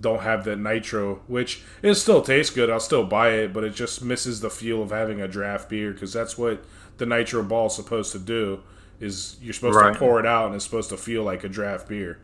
don't 0.00 0.20
have 0.22 0.44
that 0.44 0.58
nitro, 0.58 1.16
which 1.26 1.62
it 1.82 1.94
still 1.94 2.20
tastes 2.22 2.54
good. 2.54 2.68
I'll 2.70 2.80
still 2.80 3.04
buy 3.04 3.30
it, 3.30 3.52
but 3.52 3.64
it 3.64 3.74
just 3.74 4.02
misses 4.02 4.40
the 4.40 4.50
feel 4.50 4.82
of 4.82 4.90
having 4.90 5.20
a 5.20 5.28
draft 5.28 5.68
beer 5.70 5.92
because 5.92 6.12
that's 6.12 6.36
what 6.36 6.62
the 6.98 7.06
nitro 7.06 7.42
ball 7.42 7.66
is 7.66 7.74
supposed 7.74 8.12
to 8.12 8.18
do. 8.18 8.62
Is 9.00 9.36
you're 9.42 9.52
supposed 9.54 9.76
Right. 9.76 9.92
to 9.92 9.98
pour 9.98 10.18
it 10.20 10.26
out 10.26 10.46
and 10.46 10.54
it's 10.54 10.64
supposed 10.64 10.88
to 10.90 10.96
feel 10.96 11.22
like 11.22 11.44
a 11.44 11.48
draft 11.48 11.88
beer. 11.88 12.18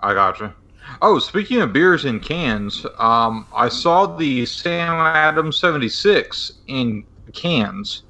I 0.00 0.14
gotcha. 0.14 0.54
Oh, 1.02 1.18
speaking 1.18 1.60
of 1.60 1.72
beers 1.72 2.04
in 2.04 2.20
cans, 2.20 2.84
um, 2.98 3.46
I 3.54 3.68
saw 3.68 4.06
the 4.16 4.44
Sam 4.46 4.94
Adams 4.94 5.56
76 5.58 6.52
in 6.66 7.04
cans, 7.32 8.02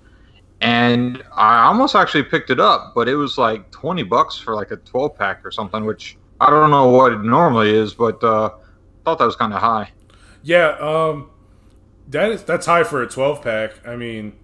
and 0.61 1.23
I 1.35 1.65
almost 1.65 1.95
actually 1.95 2.25
picked 2.25 2.51
it 2.51 2.61
up, 2.61 2.93
but 2.95 3.09
it 3.09 3.17
was 3.17 3.39
like 3.39 3.71
20 3.71 4.03
bucks 4.05 4.37
for 4.37 4.55
like 4.55 4.71
a 4.71 4.77
12 4.77 5.17
pack 5.17 5.45
or 5.45 5.51
something, 5.51 5.85
which 5.85 6.19
I 6.41 6.51
don't 6.51 6.71
know 6.71 6.89
what 6.89 7.13
it 7.13 7.23
normally 7.23 7.71
is, 7.71 7.95
but 7.95 8.23
uh, 8.25 8.51
thought 9.05 9.19
that 9.19 9.25
was 9.27 9.37
kind 9.37 9.53
of 9.53 9.61
high. 9.61 9.91
Yeah, 10.43 10.69
um, 10.81 11.31
that 12.09 12.31
is 12.31 12.43
that's 12.45 12.67
high 12.67 12.85
for 12.85 13.03
a 13.03 13.07
twelve 13.07 13.43
pack. 13.43 13.87
I 13.87 13.97
mean, 13.97 14.39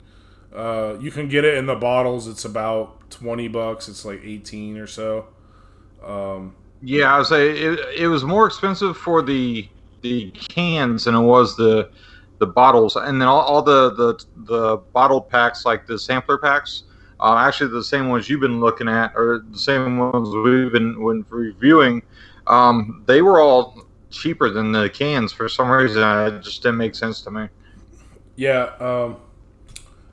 uh, 0.55 0.97
you 1.01 1.11
can 1.11 1.29
get 1.29 1.45
it 1.45 1.57
in 1.57 1.67
the 1.67 1.75
bottles. 1.75 2.29
It's 2.29 2.45
about 2.45 3.11
twenty 3.11 3.49
bucks. 3.49 3.89
It's 3.89 4.05
like 4.05 4.21
eighteen 4.23 4.77
or 4.77 4.87
so. 4.87 5.29
Um, 6.05 6.55
Yeah, 6.83 7.15
I 7.15 7.19
would 7.19 7.27
say 7.27 7.51
it, 7.51 7.81
it 7.97 8.09
was 8.09 8.25
more 8.25 8.47
expensive 8.47 8.97
for 8.97 9.23
the 9.23 9.69
the 10.03 10.31
cans 10.33 11.05
than 11.05 11.15
it 11.15 11.23
was 11.23 11.57
the 11.57 11.91
the 12.39 12.47
bottles, 12.47 12.97
and 12.97 13.21
then 13.21 13.29
all, 13.29 13.41
all 13.41 13.63
the, 13.63 13.91
the 13.95 14.25
the 14.45 14.77
bottled 14.93 15.29
packs, 15.29 15.65
like 15.65 15.87
the 15.87 15.99
sampler 15.99 16.39
packs, 16.39 16.85
uh, 17.21 17.37
actually 17.37 17.71
the 17.71 17.85
same 17.85 18.09
ones 18.09 18.29
you've 18.29 18.41
been 18.41 18.61
looking 18.61 18.89
at, 18.89 19.13
or 19.17 19.45
the 19.51 19.59
same 19.59 19.99
ones 19.99 20.29
we've 20.31 20.73
been 20.73 21.03
when 21.03 21.25
reviewing. 21.31 22.03
Um, 22.47 23.03
they 23.07 23.23
were 23.23 23.41
all 23.41 23.87
cheaper 24.11 24.51
than 24.51 24.73
the 24.73 24.89
cans 24.89 25.33
for 25.33 25.49
some 25.49 25.69
reason. 25.69 26.03
It 26.03 26.43
just 26.43 26.63
didn't 26.63 26.79
make 26.79 26.95
sense 26.95 27.23
to 27.23 27.31
me. 27.31 27.49
yeah, 28.37 28.73
um, 28.81 29.17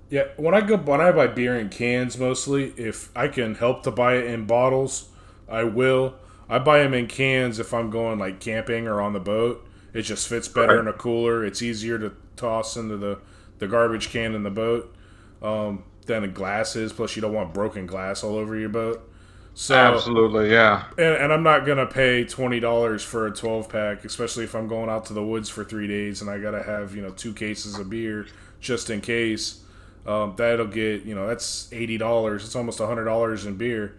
yeah. 0.10 0.26
When 0.38 0.54
I 0.54 0.62
go 0.62 0.78
when 0.78 1.02
I 1.02 1.12
buy 1.12 1.28
beer 1.28 1.60
in 1.60 1.70
cans, 1.70 2.18
mostly 2.18 2.74
if 2.78 3.16
I 3.16 3.28
can 3.28 3.56
help 3.56 3.84
to 3.84 3.92
buy 3.92 4.16
it 4.16 4.26
in 4.26 4.46
bottles, 4.46 5.10
I 5.50 5.64
will. 5.66 6.16
I 6.50 6.60
buy 6.60 6.80
them 6.80 6.94
in 6.94 7.08
cans 7.08 7.60
if 7.60 7.74
I'm 7.74 7.90
going 7.90 8.20
like 8.20 8.40
camping 8.40 8.88
or 8.88 9.02
on 9.02 9.14
the 9.14 9.20
boat. 9.20 9.68
It 9.94 10.04
just 10.04 10.28
fits 10.28 10.48
better 10.48 10.76
Right. 10.76 10.80
in 10.80 10.88
a 10.88 10.94
cooler. 10.94 11.46
It's 11.46 11.62
easier 11.62 12.00
to 12.00 12.14
toss 12.36 12.76
into 12.78 12.98
the, 12.98 13.20
the 13.60 13.68
garbage 13.68 14.10
can 14.10 14.34
in 14.36 14.44
the 14.44 14.50
boat 14.50 14.94
um, 15.42 15.84
than 16.06 16.24
a 16.24 16.28
glass 16.28 16.76
is. 16.76 16.92
Plus, 16.92 17.16
you 17.16 17.22
don't 17.22 17.34
want 17.34 17.54
broken 17.54 17.86
glass 17.86 18.24
all 18.24 18.36
over 18.36 18.56
your 18.58 18.70
boat. 18.70 19.10
So, 19.56 19.76
Absolutely, 19.76 20.52
yeah. 20.52 20.86
and, 20.98 21.16
and 21.16 21.32
I'm 21.34 21.44
not 21.44 21.64
gonna 21.64 21.86
pay 21.86 22.24
twenty 22.26 22.60
dollars 22.60 23.04
for 23.04 23.28
a 23.28 23.32
twelve 23.32 23.70
pack, 23.70 24.04
especially 24.04 24.46
if 24.46 24.56
I'm 24.56 24.68
going 24.68 24.90
out 24.90 25.06
to 25.06 25.14
the 25.14 25.24
woods 25.24 25.48
for 25.48 25.64
three 25.64 25.88
days 25.88 26.22
and 26.22 26.30
I 26.30 26.40
gotta 26.40 26.64
have 26.64 26.96
you 26.96 27.04
know 27.04 27.12
two 27.12 27.34
cases 27.34 27.78
of 27.78 27.88
beer 27.88 28.26
just 28.60 28.90
in 28.90 29.00
case. 29.00 29.60
Um, 30.08 30.34
that'll 30.38 30.66
get 30.66 31.04
you 31.04 31.14
know 31.14 31.28
that's 31.28 31.72
eighty 31.72 32.00
dollars. 32.00 32.44
It's 32.46 32.56
almost 32.56 32.80
hundred 32.80 33.06
dollars 33.06 33.46
in 33.46 33.56
beer. 33.56 33.96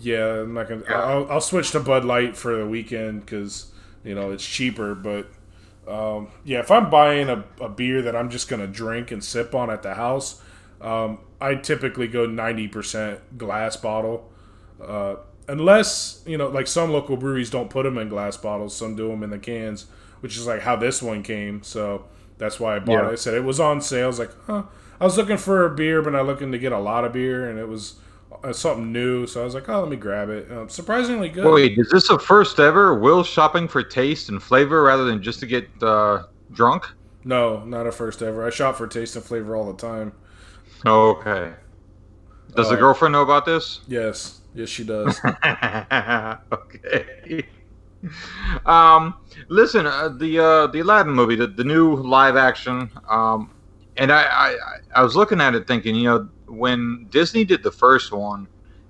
Yeah, 0.00 0.40
I'm 0.40 0.54
not 0.54 0.68
gonna. 0.68 0.82
I'll, 0.88 1.30
I'll 1.30 1.40
switch 1.40 1.70
to 1.70 1.80
Bud 1.80 2.04
Light 2.04 2.36
for 2.36 2.56
the 2.56 2.66
weekend 2.66 3.20
because 3.24 3.70
you 4.04 4.14
know 4.14 4.30
it's 4.30 4.46
cheaper. 4.46 4.94
But 4.94 5.30
um, 5.88 6.28
yeah, 6.44 6.60
if 6.60 6.70
I'm 6.70 6.90
buying 6.90 7.28
a, 7.28 7.44
a 7.60 7.68
beer 7.68 8.02
that 8.02 8.14
I'm 8.16 8.30
just 8.30 8.48
gonna 8.48 8.66
drink 8.66 9.10
and 9.10 9.22
sip 9.22 9.54
on 9.54 9.70
at 9.70 9.82
the 9.82 9.94
house, 9.94 10.42
um, 10.80 11.18
I 11.40 11.54
typically 11.56 12.08
go 12.08 12.26
ninety 12.26 12.68
percent 12.68 13.38
glass 13.38 13.76
bottle. 13.76 14.30
Uh, 14.82 15.16
unless 15.48 16.22
you 16.26 16.38
know, 16.38 16.48
like 16.48 16.66
some 16.66 16.90
local 16.90 17.16
breweries 17.16 17.50
don't 17.50 17.70
put 17.70 17.82
them 17.84 17.98
in 17.98 18.08
glass 18.08 18.36
bottles, 18.36 18.74
some 18.76 18.96
do 18.96 19.08
them 19.08 19.22
in 19.22 19.30
the 19.30 19.38
cans, 19.38 19.86
which 20.20 20.36
is 20.36 20.46
like 20.46 20.60
how 20.62 20.76
this 20.76 21.02
one 21.02 21.22
came. 21.22 21.62
So 21.62 22.04
that's 22.38 22.58
why 22.60 22.76
I 22.76 22.78
bought 22.78 23.02
Yeah. 23.04 23.08
it. 23.08 23.12
I 23.12 23.16
said 23.16 23.34
it 23.34 23.44
was 23.44 23.60
on 23.60 23.80
sale. 23.80 24.04
I 24.04 24.06
was 24.06 24.18
like, 24.18 24.30
huh. 24.46 24.62
I 25.00 25.04
was 25.04 25.16
looking 25.16 25.38
for 25.38 25.64
a 25.64 25.70
beer, 25.74 26.02
but 26.02 26.12
not 26.12 26.26
looking 26.26 26.52
to 26.52 26.58
get 26.58 26.72
a 26.72 26.78
lot 26.78 27.04
of 27.04 27.12
beer, 27.14 27.48
and 27.48 27.58
it 27.58 27.68
was 27.68 27.94
uh, 28.42 28.52
something 28.52 28.92
new. 28.92 29.26
So 29.26 29.42
I 29.42 29.44
was 29.44 29.54
like, 29.54 29.68
oh, 29.68 29.80
let 29.80 29.88
me 29.90 29.96
grab 29.96 30.28
it. 30.30 30.50
Um, 30.50 30.68
surprisingly 30.68 31.28
good. 31.28 31.44
Wait, 31.52 31.78
is 31.78 31.88
this 31.90 32.10
a 32.10 32.18
first 32.18 32.58
ever 32.60 32.94
Will 32.98 33.22
shopping 33.24 33.66
for 33.68 33.82
taste 33.82 34.28
and 34.28 34.42
flavor 34.42 34.82
rather 34.82 35.04
than 35.04 35.22
just 35.22 35.40
to 35.40 35.46
get 35.46 35.68
uh, 35.82 36.24
drunk? 36.52 36.86
No, 37.24 37.64
not 37.64 37.86
a 37.86 37.92
first 37.92 38.22
ever. 38.22 38.46
I 38.46 38.50
shop 38.50 38.76
for 38.76 38.86
taste 38.86 39.16
and 39.16 39.24
flavor 39.24 39.56
all 39.56 39.70
the 39.72 39.78
time. 39.78 40.12
Okay. 40.84 41.54
Does 42.54 42.68
the 42.68 42.76
Uh, 42.76 42.76
girlfriend 42.76 43.12
know 43.12 43.22
about 43.22 43.44
this? 43.44 43.80
Yes, 43.86 44.40
yes, 44.54 44.68
she 44.68 44.84
does. 44.84 45.20
okay. 46.52 47.46
Um, 48.64 49.16
listen, 49.48 49.86
uh, 49.86 50.08
the 50.08 50.38
uh, 50.38 50.66
the 50.68 50.80
Aladdin 50.80 51.12
movie, 51.12 51.36
the, 51.36 51.46
the 51.46 51.64
new 51.64 51.96
live 51.96 52.36
action, 52.36 52.90
um, 53.08 53.50
and 53.96 54.10
I, 54.12 54.22
I 54.24 54.56
I 54.96 55.02
was 55.02 55.16
looking 55.16 55.40
at 55.40 55.54
it 55.54 55.66
thinking, 55.66 55.94
you 55.94 56.04
know, 56.04 56.28
when 56.50 57.06
Disney 57.10 57.44
did 57.44 57.62
the 57.62 57.70
first 57.70 58.12
one, 58.12 58.48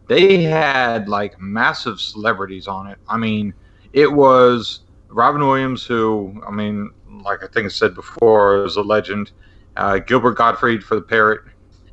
they 0.08 0.42
had 0.42 1.08
like 1.08 1.40
massive 1.40 2.00
celebrities 2.00 2.66
on 2.66 2.86
it. 2.88 2.98
I 3.08 3.16
mean, 3.16 3.54
it 3.92 4.10
was 4.10 4.80
Robin 5.08 5.46
Williams, 5.46 5.84
who 5.84 6.40
I 6.46 6.50
mean, 6.50 6.90
like 7.22 7.44
I 7.44 7.46
think 7.46 7.66
I 7.66 7.68
said 7.68 7.94
before, 7.94 8.64
is 8.64 8.76
a 8.76 8.82
legend. 8.82 9.32
Uh, 9.76 9.98
Gilbert 9.98 10.32
Gottfried 10.32 10.82
for 10.82 10.96
the 10.96 11.02
parrot, 11.02 11.42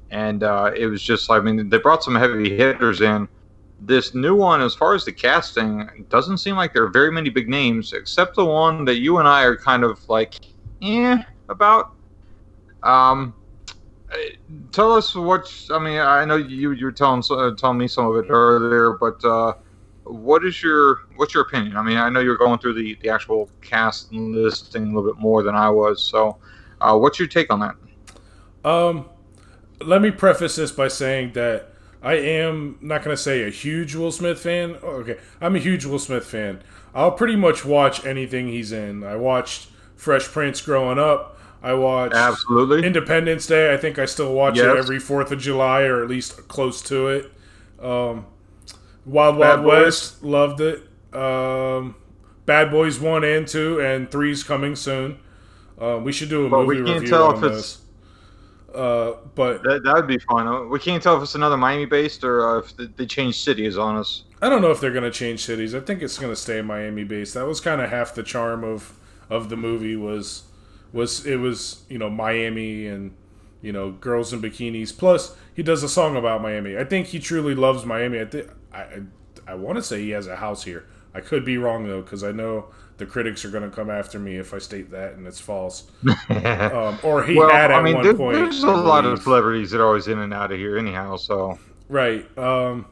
and 0.10 0.44
uh, 0.44 0.72
it 0.76 0.88
was 0.88 1.02
just 1.02 1.30
I 1.30 1.40
mean 1.40 1.70
they 1.70 1.78
brought 1.78 2.04
some 2.04 2.16
heavy 2.16 2.56
hitters 2.56 3.02
in. 3.02 3.28
This 3.80 4.16
new 4.16 4.36
one, 4.36 4.62
as 4.62 4.74
far 4.74 4.96
as 4.96 5.06
the 5.06 5.12
casting, 5.12 6.06
doesn't 6.10 6.40
seem 6.40 6.56
like 6.56 6.74
there 6.74 6.84
are 6.84 6.90
very 6.90 7.12
many 7.12 7.30
big 7.30 7.48
names, 7.48 7.94
except 7.94 8.36
the 8.36 8.44
one 8.44 8.86
that 8.86 8.96
you 8.96 9.20
and 9.20 9.28
I 9.28 9.44
are 9.44 9.56
kind 9.56 9.84
of 9.84 10.08
like, 10.10 10.34
eh, 10.82 11.22
about. 11.48 11.92
Um, 12.82 13.36
tell 14.72 14.94
us 14.94 15.16
what 15.16 15.52
I 15.72 15.80
mean. 15.80 16.00
I 16.00 16.26
know 16.26 16.38
you 16.38 16.72
you 16.72 16.86
were 16.86 16.92
telling 16.92 17.24
uh, 17.30 17.56
telling 17.56 17.78
me 17.78 17.88
some 17.88 18.06
of 18.06 18.16
it 18.24 18.30
earlier, 18.30 18.94
but 18.94 19.24
uh, 19.24 19.54
what 20.04 20.46
is 20.46 20.62
your 20.62 21.00
what's 21.16 21.34
your 21.34 21.44
opinion? 21.44 21.78
I 21.78 21.84
mean, 21.84 21.98
I 21.98 22.10
know 22.10 22.20
you're 22.20 22.38
going 22.38 22.60
through 22.60 22.74
the 22.74 22.98
the 23.02 23.10
actual 23.10 23.50
cast 23.62 24.12
listing 24.12 24.84
a 24.84 24.86
little 24.88 25.12
bit 25.12 25.20
more 25.20 25.44
than 25.44 25.56
I 25.56 25.70
was, 25.70 26.04
so 26.04 26.38
uh, 26.82 26.98
what's 26.98 27.20
your 27.20 27.28
take 27.28 27.52
on 27.52 27.60
that? 27.60 27.76
Um, 28.70 29.10
let 29.82 30.02
me 30.02 30.12
preface 30.12 30.56
this 30.56 30.72
by 30.72 30.88
saying 30.88 31.34
that 31.34 31.70
I 32.02 32.14
am 32.14 32.78
not 32.82 33.04
going 33.04 33.16
to 33.16 33.22
say 33.22 33.44
a 33.44 33.50
huge 33.50 33.96
Will 33.96 34.12
Smith 34.12 34.40
fan. 34.40 34.78
Oh, 34.82 34.98
okay, 34.98 35.18
I'm 35.42 35.56
a 35.56 35.60
huge 35.60 35.86
Will 35.86 36.00
Smith 36.00 36.26
fan. 36.26 36.62
I'll 36.94 37.12
pretty 37.12 37.36
much 37.36 37.66
watch 37.66 38.06
anything 38.06 38.48
he's 38.48 38.72
in. 38.72 39.04
I 39.04 39.16
watched 39.16 39.70
Fresh 39.96 40.28
Prince 40.28 40.62
growing 40.62 41.00
up. 41.00 41.37
I 41.64 41.74
watch 41.74 42.12
Absolutely. 42.14 42.86
Independence 42.86 43.48
Day. 43.48 43.74
I 43.74 43.78
think 43.78 43.98
I 44.00 44.06
still 44.06 44.34
watch 44.34 44.58
it 44.58 44.66
every 44.66 45.00
Fourth 45.00 45.32
of 45.32 45.40
July 45.40 45.82
or 45.84 46.04
at 46.04 46.10
least 46.10 46.48
close 46.48 46.82
to 46.84 47.08
it. 47.08 47.32
Um, 47.82 48.26
Wild 49.06 49.40
Bad 49.40 49.40
Wild 49.40 49.64
Boys. 49.64 49.84
West 49.86 50.24
loved 50.24 50.62
it. 50.62 50.84
Um, 51.14 51.96
Bad 52.46 52.70
Boys 52.72 53.00
one 53.00 53.24
and 53.24 53.48
two 53.48 53.82
and 53.82 54.10
three's 54.12 54.44
coming 54.44 54.76
soon. 54.76 55.20
Um, 55.80 56.04
we 56.04 56.12
should 56.12 56.30
do 56.30 56.46
a 56.46 56.50
But 56.50 56.66
we 56.68 56.76
movie 56.78 56.88
can't 56.90 57.02
review 57.02 57.10
tell 57.10 57.28
on 57.28 57.38
if 57.38 57.44
it's- 57.44 57.56
this. 57.62 57.82
Uh, 58.76 59.14
but 59.34 59.64
That 59.64 59.84
that 59.84 59.96
would 59.96 60.08
be 60.08 60.20
fun. 60.20 60.48
Uh, 60.48 60.64
We 60.64 60.80
can't 60.80 61.02
tell 61.02 61.18
if 61.18 61.24
it's 61.24 61.36
another 61.36 61.58
Miami 61.58 61.86
based 61.86 62.24
or 62.24 62.48
uh, 62.48 62.60
if 62.60 62.76
they- 62.78 62.90
they 62.98 63.06
change 63.06 63.40
cities 63.42 63.78
on 63.78 63.96
us. 63.96 64.24
I 64.42 64.50
don't 64.50 64.62
know 64.62 64.70
if 64.72 64.80
they're 64.80 64.92
going 64.92 65.04
to 65.04 65.12
change 65.12 65.44
cities. 65.44 65.74
I 65.74 65.80
think 65.80 66.04
it's 66.04 66.20
going 66.20 66.32
to 66.32 66.36
stay 66.36 66.62
Miami 66.62 67.04
based. 67.04 67.34
That 67.34 67.48
was 67.48 67.60
kind 67.60 67.82
of 67.82 67.90
half 67.90 68.14
the 68.14 68.24
charm 68.24 68.64
of 68.64 68.94
of 69.30 69.50
the 69.50 69.58
movie 69.58 69.96
was 69.96 70.44
was 70.94 71.26
it 71.26 71.38
was 71.38 71.84
you 71.90 71.98
know 71.98 72.10
Miami 72.10 72.88
and 72.88 73.14
you 73.62 73.72
know 73.72 73.92
girls 73.92 74.34
in 74.34 74.42
bikinis. 74.42 74.98
Plus 74.98 75.36
he 75.54 75.64
does 75.64 75.84
a 75.84 75.90
song 75.90 76.16
about 76.16 76.42
Miami. 76.42 76.78
I 76.78 76.84
think 76.84 77.08
he 77.08 77.20
truly 77.20 77.56
loves 77.56 77.86
Miami. 77.86 78.20
I 78.20 78.26
think 78.26 78.50
I 78.74 79.02
I, 79.48 79.56
want 79.56 79.78
to 79.78 79.82
say 79.84 80.02
he 80.02 80.10
has 80.12 80.28
a 80.28 80.36
house 80.36 80.64
here. 80.64 80.86
I 81.14 81.22
could 81.22 81.46
be 81.46 81.58
wrong 81.58 81.88
though 81.88 82.02
because 82.02 82.24
I 82.24 82.32
know 82.32 82.68
the 82.98 83.06
critics 83.06 83.46
are 83.46 83.50
going 83.50 83.64
to 83.64 83.76
come 83.76 83.90
after 83.90 84.20
me 84.20 84.38
if 84.38 84.54
I 84.54 84.58
state 84.58 84.90
that 84.92 85.14
and 85.14 85.28
it's 85.28 85.40
false. 85.40 85.92
Um, 86.30 87.00
or 87.04 87.24
he 87.24 87.36
well, 87.38 87.50
had 87.50 87.72
at 87.72 87.80
I 87.80 87.82
mean, 87.82 87.96
one 87.96 88.04
there- 88.04 88.14
point. 88.14 88.36
there's 88.36 88.64
a 88.64 88.68
lot 88.72 89.06
of 89.06 89.22
celebrities 89.22 89.72
that 89.72 89.80
are 89.82 89.86
always 89.86 90.08
in 90.08 90.20
and 90.20 90.34
out 90.34 90.52
of 90.52 90.58
here, 90.58 90.78
anyhow. 90.78 91.16
So 91.16 91.58
Right. 91.90 92.26
Um, 92.38 92.86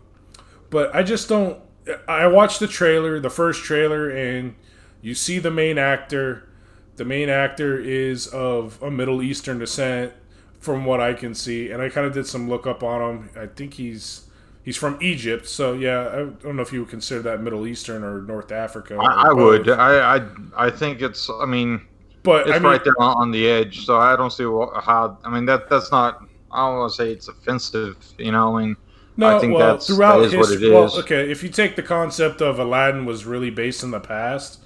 but 0.70 0.96
I 0.96 1.04
just 1.04 1.28
don't. 1.30 1.60
I 2.08 2.26
watched 2.28 2.60
the 2.60 2.68
trailer, 2.68 3.20
the 3.20 3.30
first 3.30 3.64
trailer, 3.64 4.10
and 4.10 4.56
you 5.02 5.14
see 5.14 5.38
the 5.40 5.52
main 5.52 5.78
actor. 5.78 6.50
The 6.96 7.06
main 7.06 7.30
actor 7.30 7.78
is 7.80 8.28
of 8.28 8.82
a 8.82 8.90
Middle 8.90 9.22
Eastern 9.22 9.60
descent, 9.60 10.14
from 10.60 10.84
what 10.84 11.00
I 11.00 11.14
can 11.14 11.36
see, 11.36 11.70
and 11.72 11.82
I 11.82 11.90
kind 11.90 12.08
of 12.08 12.14
did 12.14 12.26
some 12.26 12.50
look 12.50 12.66
up 12.66 12.82
on 12.82 13.02
him. 13.02 13.30
I 13.38 13.46
think 13.46 13.76
he's 13.76 14.28
he's 14.64 14.76
from 14.78 14.98
Egypt, 15.00 15.48
so 15.48 15.74
yeah. 15.74 16.10
I 16.12 16.16
don't 16.44 16.56
know 16.56 16.64
if 16.64 16.74
you 16.74 16.80
would 16.80 16.90
consider 16.90 17.22
that 17.24 17.42
Middle 17.42 17.68
Eastern 17.68 18.04
or 18.04 18.22
North 18.24 18.52
Africa. 18.52 18.96
I, 18.96 19.30
I 19.30 19.34
would. 19.34 19.70
I, 19.70 20.18
I 20.18 20.28
I 20.56 20.70
think 20.72 21.02
it's. 21.02 21.30
I 21.30 21.46
mean, 21.46 21.86
but 22.24 22.48
it's 22.48 22.52
I 22.52 22.54
mean, 22.60 22.64
right 22.64 22.84
there 22.84 23.00
on, 23.00 23.30
the 23.30 23.48
edge. 23.48 23.86
So 23.86 23.98
I 23.98 24.16
don't 24.16 24.32
see 24.32 24.44
how. 24.44 25.20
I 25.24 25.30
mean, 25.30 25.46
that 25.46 25.70
that's 25.70 25.92
not. 25.92 26.26
I 26.52 26.68
don't 26.68 26.80
want 26.80 26.92
to 26.94 26.96
say 26.98 27.12
it's 27.12 27.28
offensive. 27.28 27.98
You 28.18 28.32
know, 28.32 28.58
I 28.58 28.62
mean, 28.66 28.78
No, 29.18 29.36
I 29.36 29.40
think 29.40 29.54
well, 29.54 29.68
that's- 29.68 29.88
throughout 29.88 30.20
that 30.20 30.26
is 30.28 30.36
what 30.36 30.50
history. 30.50 30.70
it 30.70 30.74
Well, 30.74 31.00
okay, 31.00 31.30
if 31.30 31.44
you 31.44 31.50
take 31.50 31.76
the 31.76 31.84
concept 31.84 32.42
of 32.42 32.58
Aladdin 32.58 33.06
was 33.06 33.26
really 33.26 33.52
based 33.52 33.84
in 33.84 33.92
the 33.92 34.00
past, 34.00 34.62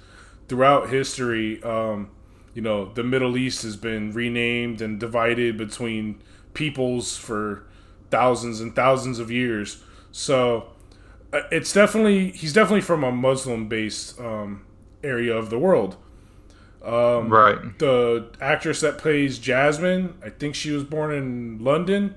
throughout 0.48 0.88
history, 0.88 1.62
um, 1.62 2.08
you 2.54 2.62
know, 2.62 2.92
the 2.92 3.04
Middle 3.04 3.36
East 3.36 3.62
has 3.62 3.76
been 3.76 4.12
renamed 4.12 4.80
and 4.82 4.98
divided 4.98 5.56
between 5.56 6.20
peoples 6.54 7.16
for 7.16 7.64
thousands 8.10 8.60
and 8.60 8.74
thousands 8.74 9.18
of 9.18 9.30
years. 9.30 9.82
So 10.12 10.70
uh, 11.32 11.42
it's 11.52 11.72
definitely 11.72 12.30
he's 12.32 12.52
definitely 12.52 12.80
from 12.80 13.04
a 13.04 13.12
Muslim-based 13.12 14.18
um, 14.20 14.64
area 15.04 15.34
of 15.36 15.50
the 15.50 15.58
world. 15.58 15.96
Um, 16.82 17.28
right. 17.28 17.78
the 17.78 18.30
actress 18.40 18.80
that 18.80 18.96
plays 18.96 19.38
Jasmine, 19.38 20.14
I 20.24 20.30
think 20.30 20.54
she 20.54 20.70
was 20.70 20.82
born 20.82 21.12
in 21.12 21.62
London, 21.62 22.14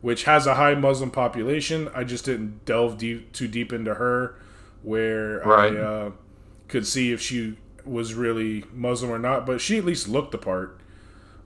which 0.00 0.24
has 0.24 0.46
a 0.46 0.54
high 0.54 0.74
Muslim 0.74 1.10
population. 1.10 1.90
I 1.94 2.04
just 2.04 2.24
didn't 2.24 2.64
delve 2.64 2.96
deep, 2.96 3.32
too 3.32 3.48
deep 3.48 3.70
into 3.70 3.94
her, 3.94 4.34
where 4.82 5.40
Right. 5.40 5.76
I 5.76 5.78
uh, 5.78 6.10
could 6.68 6.86
see 6.86 7.12
if 7.12 7.20
she 7.20 7.58
was 7.88 8.14
really 8.14 8.64
Muslim 8.72 9.10
or 9.10 9.18
not. 9.18 9.46
But 9.46 9.60
she 9.60 9.78
at 9.78 9.84
least 9.84 10.08
looked 10.08 10.32
the 10.32 10.38
part. 10.38 10.80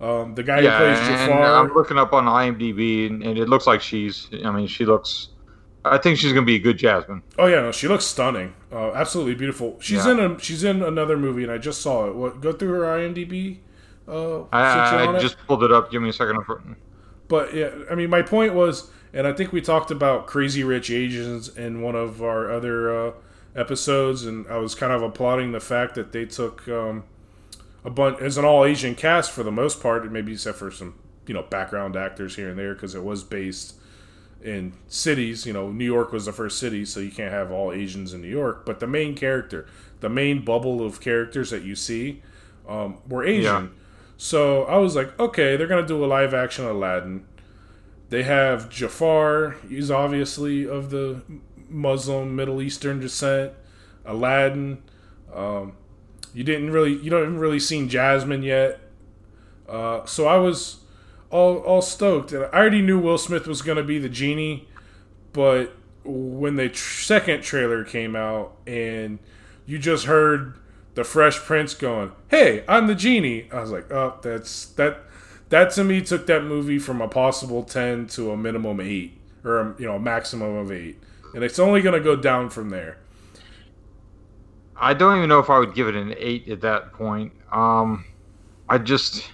Um, 0.00 0.34
the 0.34 0.42
guy 0.42 0.60
Yeah, 0.60 0.78
who 0.78 0.84
plays 0.84 0.98
and 0.98 1.30
Jafar, 1.30 1.42
I'm 1.64 1.74
looking 1.74 1.96
up 1.98 2.12
on 2.12 2.24
IMDb, 2.24 3.06
and, 3.06 3.22
and 3.22 3.38
it 3.38 3.48
looks 3.48 3.66
like 3.66 3.80
she's. 3.80 4.28
I 4.44 4.50
mean, 4.50 4.66
she 4.66 4.84
looks. 4.84 5.28
I 5.84 5.98
think 5.98 6.18
she's 6.18 6.32
gonna 6.32 6.46
be 6.46 6.56
a 6.56 6.60
good 6.60 6.78
Jasmine. 6.78 7.22
oh 7.38 7.46
yeah, 7.46 7.60
no, 7.60 7.72
she 7.72 7.88
looks 7.88 8.04
stunning, 8.04 8.54
uh, 8.72 8.92
absolutely 8.92 9.34
beautiful. 9.34 9.76
She's 9.80 10.06
Yeah. 10.06 10.12
in 10.12 10.20
a 10.20 10.38
she's 10.38 10.64
in 10.64 10.82
another 10.82 11.16
movie, 11.16 11.42
and 11.42 11.52
I 11.52 11.58
just 11.58 11.82
saw 11.82 12.06
it. 12.08 12.14
What 12.14 12.40
go 12.40 12.52
through 12.52 12.70
her 12.72 12.82
IMDb? 12.82 13.58
Uh, 14.06 14.42
I, 14.52 14.60
I, 14.62 15.06
on 15.06 15.14
I 15.14 15.18
it? 15.18 15.20
just 15.20 15.36
pulled 15.46 15.62
it 15.64 15.72
up. 15.72 15.90
Give 15.90 16.02
me 16.02 16.08
a 16.08 16.12
second. 16.12 16.38
But 17.28 17.54
yeah, 17.54 17.70
I 17.90 17.94
mean, 17.94 18.10
my 18.10 18.22
point 18.22 18.54
was, 18.54 18.90
and 19.12 19.26
I 19.26 19.32
think 19.32 19.52
we 19.52 19.60
talked 19.60 19.90
about 19.90 20.26
Crazy 20.26 20.64
Rich 20.64 20.90
Asians 20.90 21.48
in 21.56 21.80
one 21.80 21.94
of 21.96 22.22
our 22.22 22.50
other 22.50 22.94
uh, 23.08 23.12
episodes, 23.54 24.24
and 24.24 24.46
I 24.48 24.56
was 24.56 24.74
kind 24.74 24.92
of 24.92 25.02
applauding 25.02 25.52
the 25.52 25.60
fact 25.60 25.94
that 25.94 26.12
they 26.12 26.24
took 26.24 26.66
um, 26.68 27.04
a 27.84 27.90
bunch 27.90 28.20
as 28.20 28.38
an 28.38 28.44
all 28.44 28.64
Asian 28.64 28.94
cast 28.94 29.30
for 29.30 29.42
the 29.42 29.52
most 29.52 29.82
part, 29.82 30.10
maybe 30.10 30.32
except 30.32 30.58
for 30.58 30.70
some 30.70 30.94
you 31.26 31.34
know 31.34 31.42
background 31.42 31.96
actors 31.96 32.36
here 32.36 32.48
and 32.48 32.58
there 32.58 32.74
because 32.74 32.94
it 32.94 33.04
was 33.04 33.22
based 33.22 33.74
in 34.42 34.72
cities. 34.88 35.46
You 35.46 35.52
know, 35.52 35.70
New 35.70 35.84
York 35.84 36.12
was 36.12 36.26
the 36.26 36.32
first 36.32 36.58
city, 36.58 36.84
so 36.84 37.00
you 37.00 37.10
can't 37.10 37.32
have 37.32 37.50
all 37.50 37.72
Asians 37.72 38.12
in 38.12 38.22
New 38.22 38.28
York. 38.28 38.64
But 38.64 38.80
the 38.80 38.86
main 38.86 39.14
character, 39.14 39.66
the 40.00 40.08
main 40.08 40.44
bubble 40.44 40.84
of 40.84 41.00
characters 41.00 41.50
that 41.50 41.62
you 41.62 41.74
see, 41.74 42.22
um, 42.68 42.98
were 43.08 43.24
Asian. 43.24 43.64
Yeah. 43.64 43.68
So 44.16 44.64
I 44.64 44.78
was 44.78 44.94
like, 44.94 45.18
okay, 45.18 45.56
they're 45.56 45.66
gonna 45.66 45.86
do 45.86 46.04
a 46.04 46.06
live 46.06 46.32
action 46.32 46.64
Aladdin. 46.64 47.26
They 48.08 48.22
have 48.24 48.68
Jafar. 48.68 49.56
He's 49.68 49.90
obviously 49.90 50.68
of 50.68 50.90
the 50.90 51.22
Muslim 51.72 52.36
Middle 52.36 52.60
Eastern 52.62 53.00
descent. 53.00 53.52
Aladdin. 54.04 54.82
Um, 55.32 55.72
you 56.34 56.44
didn't 56.44 56.70
really, 56.70 56.94
you 56.94 57.10
don't 57.10 57.22
even 57.22 57.38
really 57.38 57.60
seen 57.60 57.88
Jasmine 57.88 58.42
yet. 58.42 58.80
Uh, 59.68 60.04
so 60.04 60.26
I 60.26 60.36
was 60.36 60.78
all 61.30 61.58
all 61.58 61.82
stoked, 61.82 62.32
and 62.32 62.44
I 62.44 62.48
already 62.48 62.82
knew 62.82 62.98
Will 62.98 63.18
Smith 63.18 63.46
was 63.46 63.62
gonna 63.62 63.82
be 63.82 63.98
the 63.98 64.08
genie, 64.08 64.68
but 65.32 65.74
when 66.04 66.56
the 66.56 66.68
tr- 66.68 67.02
second 67.02 67.42
trailer 67.42 67.84
came 67.84 68.16
out 68.16 68.56
and 68.66 69.18
you 69.66 69.78
just 69.78 70.06
heard 70.06 70.54
the 70.94 71.04
Fresh 71.04 71.38
Prince 71.38 71.74
going, 71.74 72.12
"Hey, 72.28 72.64
I'm 72.68 72.86
the 72.86 72.94
genie," 72.94 73.48
I 73.52 73.60
was 73.60 73.70
like, 73.70 73.90
"Oh, 73.90 74.18
that's 74.22 74.66
that." 74.66 75.04
That 75.48 75.70
to 75.72 75.84
me 75.84 76.00
took 76.00 76.26
that 76.28 76.44
movie 76.44 76.78
from 76.78 77.02
a 77.02 77.08
possible 77.08 77.62
ten 77.62 78.06
to 78.08 78.30
a 78.30 78.36
minimum 78.38 78.80
eight, 78.80 79.18
or 79.44 79.60
a, 79.60 79.74
you 79.78 79.84
know, 79.84 79.96
a 79.96 80.00
maximum 80.00 80.56
of 80.56 80.72
eight, 80.72 80.98
and 81.34 81.42
it's 81.44 81.58
only 81.58 81.80
gonna 81.82 82.00
go 82.00 82.16
down 82.16 82.50
from 82.50 82.70
there. 82.70 82.98
I 84.76 84.94
don't 84.94 85.16
even 85.18 85.28
know 85.28 85.38
if 85.38 85.48
I 85.50 85.58
would 85.58 85.74
give 85.74 85.88
it 85.88 85.94
an 85.94 86.14
eight 86.18 86.48
at 86.48 86.60
that 86.62 86.92
point. 86.92 87.32
Um, 87.52 88.04
I 88.68 88.78
just 88.78 89.30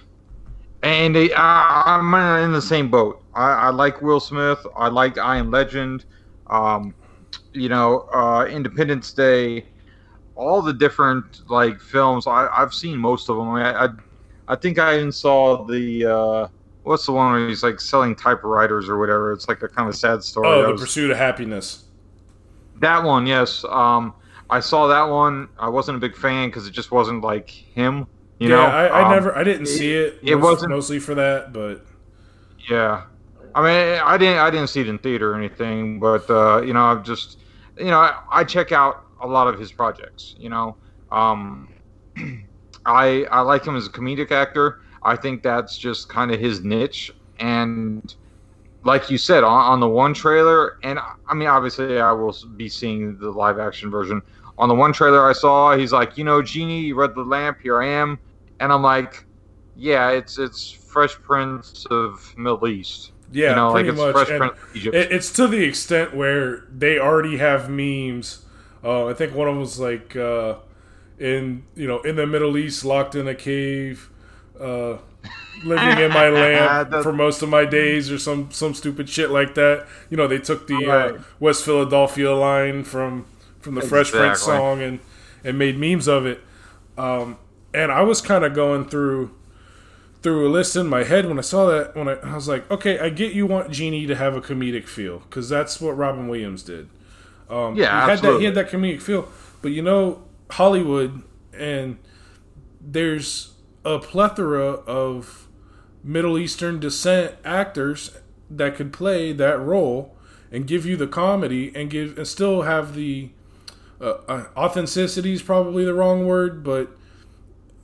and 0.83 1.15
they, 1.15 1.33
I, 1.33 1.83
I'm 1.97 2.13
in 2.43 2.51
the 2.53 2.61
same 2.61 2.89
boat. 2.89 3.21
I, 3.33 3.51
I 3.51 3.69
like 3.69 4.01
Will 4.01 4.19
Smith. 4.19 4.65
I 4.77 4.87
like 4.87 5.17
I 5.17 5.37
Am 5.37 5.51
Legend. 5.51 6.05
Um, 6.47 6.93
you 7.53 7.67
know, 7.69 8.07
uh, 8.13 8.45
Independence 8.49 9.11
Day. 9.11 9.65
All 10.35 10.61
the 10.61 10.71
different 10.73 11.49
like 11.49 11.81
films. 11.81 12.27
I, 12.27 12.47
I've 12.47 12.73
seen 12.73 12.97
most 12.97 13.29
of 13.29 13.35
them. 13.37 13.49
I, 13.49 13.85
I, 13.85 13.89
I 14.47 14.55
think 14.55 14.79
I 14.79 14.97
even 14.97 15.11
saw 15.11 15.65
the. 15.65 16.05
Uh, 16.15 16.47
What's 16.83 17.05
the 17.05 17.11
one 17.11 17.33
where 17.33 17.47
he's 17.49 17.61
like 17.61 17.79
selling 17.81 18.15
typewriters 18.15 18.87
or 18.89 18.97
whatever? 18.97 19.31
It's 19.33 19.47
like 19.49 19.61
a 19.61 19.67
kind 19.67 19.89
of 19.89 19.95
sad 19.95 20.23
story. 20.23 20.47
Oh, 20.47 20.61
That 20.61 20.67
the 20.67 20.71
was- 20.73 20.81
pursuit 20.81 21.11
of 21.11 21.17
happiness. 21.17 21.83
That 22.79 23.03
one, 23.03 23.25
yes. 23.25 23.63
Um, 23.65 24.15
I 24.49 24.59
saw 24.59 24.87
that 24.87 25.03
one. 25.03 25.49
I 25.59 25.69
wasn't 25.69 25.97
a 25.97 25.99
big 25.99 26.15
fan 26.15 26.49
because 26.49 26.67
it 26.67 26.71
just 26.71 26.91
wasn't 26.91 27.23
like 27.23 27.49
him. 27.49 28.07
You 28.39 28.49
yeah, 28.49 28.55
know, 28.55 28.65
I, 28.67 28.87
I 28.87 29.03
Um, 29.03 29.09
never, 29.09 29.35
I 29.37 29.43
didn't 29.43 29.67
see 29.67 29.93
it. 29.93 30.19
it 30.25 30.35
wasn't- 30.35 30.71
mostly 30.71 30.99
for 30.99 31.15
that, 31.15 31.53
but 31.53 31.85
Yeah, 32.69 33.03
I 33.55 33.61
mean, 33.61 34.01
I 34.03 34.17
didn't, 34.17 34.39
I 34.39 34.49
didn't 34.49 34.67
see 34.67 34.81
it 34.81 34.87
in 34.87 34.99
theater 34.99 35.31
or 35.33 35.35
anything, 35.35 35.99
but 35.99 36.29
uh, 36.29 36.61
you 36.61 36.73
know, 36.73 36.83
I've 36.83 37.03
just, 37.03 37.39
you 37.77 37.85
know, 37.85 37.99
I, 37.99 38.13
I 38.31 38.43
check 38.43 38.71
out 38.71 39.05
a 39.21 39.27
lot 39.27 39.47
of 39.47 39.59
his 39.59 39.71
projects. 39.71 40.35
You 40.37 40.49
know, 40.49 40.77
um, 41.11 41.69
I, 42.85 43.25
I 43.31 43.41
like 43.41 43.65
him 43.65 43.75
as 43.75 43.87
a 43.87 43.89
comedic 43.91 44.31
actor. 44.31 44.79
I 45.03 45.15
think 45.15 45.43
that's 45.43 45.77
just 45.77 46.09
kind 46.09 46.31
of 46.31 46.39
his 46.39 46.61
niche, 46.63 47.11
and 47.39 48.13
like 48.83 49.09
you 49.09 49.17
said 49.17 49.43
on, 49.43 49.61
on 49.73 49.79
the 49.79 49.87
one 49.89 50.13
trailer, 50.13 50.79
and 50.83 50.99
I 51.27 51.33
mean, 51.33 51.47
obviously, 51.47 51.99
I 51.99 52.11
will 52.11 52.35
be 52.55 52.69
seeing 52.69 53.17
the 53.17 53.29
live 53.31 53.59
action 53.59 53.91
version. 53.91 54.21
On 54.57 54.67
the 54.69 54.75
one 54.75 54.93
trailer 54.93 55.27
I 55.29 55.33
saw, 55.33 55.75
he's 55.77 55.93
like, 55.93 56.17
you 56.17 56.23
know, 56.23 56.41
Genie, 56.41 56.81
you 56.81 56.95
read 56.95 57.15
the 57.15 57.23
lamp, 57.23 57.59
here 57.61 57.81
I 57.81 57.87
am, 57.87 58.19
and 58.59 58.71
I'm 58.73 58.81
like, 58.83 59.25
yeah, 59.75 60.11
it's 60.11 60.37
it's 60.37 60.71
Fresh 60.71 61.15
Prince 61.21 61.85
of 61.89 62.33
Middle 62.37 62.67
East. 62.67 63.13
yeah, 63.31 63.49
you 63.49 63.55
know, 63.55 63.71
like 63.71 63.87
it's 63.87 63.95
much. 63.95 64.11
Fresh 64.11 64.29
And 64.29 64.37
Prince 64.37 64.53
of 64.53 64.75
Egypt. 64.75 64.91
it, 64.91 65.11
it's 65.11 65.31
to 65.33 65.47
the 65.47 65.63
extent 65.63 66.15
where 66.15 66.67
they 66.75 66.99
already 66.99 67.37
have 67.37 67.69
memes. 67.69 68.45
Uh, 68.83 69.07
I 69.07 69.13
think 69.13 69.35
one 69.35 69.47
of 69.47 69.53
them 69.55 69.59
was 69.61 69.79
like 69.79 70.15
uh, 70.15 70.55
in 71.19 71.65
you 71.75 71.87
know 71.87 72.01
in 72.01 72.15
the 72.15 72.27
Middle 72.27 72.57
East, 72.57 72.85
locked 72.85 73.15
in 73.15 73.27
a 73.27 73.35
cave. 73.35 74.09
Uh, 74.59 74.97
living 75.63 76.03
in 76.03 76.09
my 76.11 76.29
lamp 76.29 76.91
for 77.03 77.13
most 77.13 77.41
of 77.41 77.49
my 77.49 77.65
days, 77.65 78.11
or 78.11 78.17
some 78.17 78.51
some 78.51 78.73
stupid 78.73 79.09
shit 79.09 79.29
like 79.29 79.55
that. 79.55 79.87
You 80.09 80.17
know, 80.17 80.27
they 80.27 80.39
took 80.39 80.67
the 80.67 80.85
right. 80.85 81.15
uh, 81.15 81.19
West 81.39 81.63
Philadelphia 81.63 82.33
line 82.33 82.83
from 82.83 83.25
from 83.59 83.75
the 83.75 83.81
exactly. 83.81 84.11
Fresh 84.11 84.21
Prince 84.21 84.41
song 84.41 84.81
and 84.81 84.99
and 85.43 85.57
made 85.57 85.77
memes 85.77 86.07
of 86.07 86.25
it. 86.25 86.41
Um, 86.97 87.37
and 87.73 87.91
I 87.91 88.01
was 88.01 88.21
kind 88.21 88.43
of 88.43 88.53
going 88.53 88.85
through 88.85 89.31
through 90.21 90.47
a 90.47 90.51
list 90.51 90.75
in 90.75 90.87
my 90.87 91.03
head 91.03 91.25
when 91.27 91.37
I 91.37 91.41
saw 91.41 91.67
that. 91.67 91.95
When 91.95 92.07
I, 92.07 92.13
I 92.15 92.35
was 92.35 92.47
like, 92.47 92.69
okay, 92.69 92.99
I 92.99 93.09
get 93.09 93.33
you 93.33 93.45
want 93.45 93.71
Genie 93.71 94.05
to 94.07 94.15
have 94.15 94.35
a 94.35 94.41
comedic 94.41 94.87
feel 94.87 95.19
because 95.19 95.49
that's 95.49 95.79
what 95.79 95.97
Robin 95.97 96.27
Williams 96.27 96.63
did. 96.63 96.89
Um, 97.49 97.75
yeah, 97.75 98.05
he 98.05 98.11
had 98.11 98.19
that. 98.19 98.39
He 98.39 98.45
had 98.45 98.55
that 98.55 98.69
comedic 98.69 99.01
feel, 99.01 99.27
but 99.61 99.71
you 99.71 99.81
know, 99.81 100.23
Hollywood 100.51 101.23
and 101.53 101.97
there's 102.81 103.53
a 103.85 103.99
plethora 103.99 104.71
of 104.71 105.47
Middle 106.03 106.37
Eastern 106.37 106.79
descent 106.79 107.35
actors 107.43 108.17
that 108.49 108.75
could 108.75 108.91
play 108.91 109.31
that 109.33 109.59
role 109.59 110.15
and 110.51 110.65
give 110.65 110.85
you 110.85 110.95
the 110.97 111.07
comedy 111.07 111.71
and 111.75 111.89
give 111.89 112.17
and 112.17 112.27
still 112.27 112.63
have 112.63 112.95
the 112.95 113.29
uh, 114.01 114.17
uh, 114.27 114.45
authenticity 114.55 115.33
is 115.33 115.41
probably 115.41 115.83
the 115.83 115.93
wrong 115.93 116.25
word, 116.25 116.63
but 116.63 116.89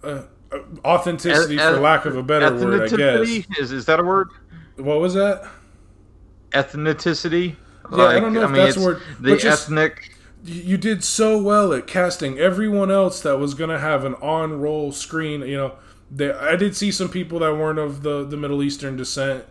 uh, 0.03 0.23
uh 0.51 0.59
authenticity, 0.85 1.57
for 1.57 1.79
lack 1.79 2.05
of 2.05 2.15
a 2.15 2.23
better 2.23 2.55
word, 2.55 2.93
I 2.93 2.97
guess. 2.97 3.45
Is 3.59 3.71
is 3.71 3.85
that 3.85 3.99
a 3.99 4.03
word? 4.03 4.29
What 4.77 4.99
was 4.99 5.13
that? 5.15 5.49
Ethnicity. 6.51 7.55
Yeah, 7.91 7.97
like, 7.97 8.15
I 8.15 8.19
don't 8.19 8.33
know 8.33 8.43
if 8.43 8.49
I 8.49 8.51
mean, 8.51 8.65
that's 8.65 8.77
a 8.77 8.81
word. 8.81 9.01
The 9.19 9.33
ethnic. 9.33 10.11
You 10.43 10.77
did 10.77 11.03
so 11.03 11.41
well 11.41 11.73
at 11.73 11.87
casting 11.87 12.37
everyone 12.37 12.91
else 12.91 13.19
that 13.21 13.39
was 13.39 13.55
going 13.55 13.71
to 13.71 13.79
have 13.79 14.05
an 14.05 14.13
on-roll 14.15 14.91
screen. 14.91 15.41
You 15.41 15.57
know, 15.57 15.75
they, 16.11 16.31
I 16.31 16.55
did 16.55 16.75
see 16.75 16.91
some 16.91 17.09
people 17.09 17.39
that 17.39 17.53
weren't 17.53 17.79
of 17.79 18.03
the 18.03 18.23
the 18.23 18.37
Middle 18.37 18.61
Eastern 18.63 18.95
descent 18.95 19.45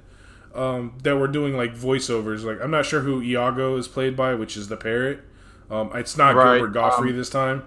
um, 0.54 0.96
that 1.02 1.16
were 1.16 1.28
doing 1.28 1.56
like 1.56 1.74
voiceovers. 1.74 2.44
Like 2.44 2.60
I'm 2.62 2.70
not 2.70 2.86
sure 2.86 3.00
who 3.00 3.22
Iago 3.22 3.76
is 3.76 3.88
played 3.88 4.16
by, 4.16 4.34
which 4.34 4.56
is 4.56 4.68
the 4.68 4.76
parrot. 4.76 5.20
Um, 5.70 5.90
it's 5.94 6.16
not 6.16 6.34
right. 6.34 6.58
Gilbert 6.58 6.72
Gottfried 6.72 7.12
um, 7.12 7.16
this 7.16 7.30
time. 7.30 7.66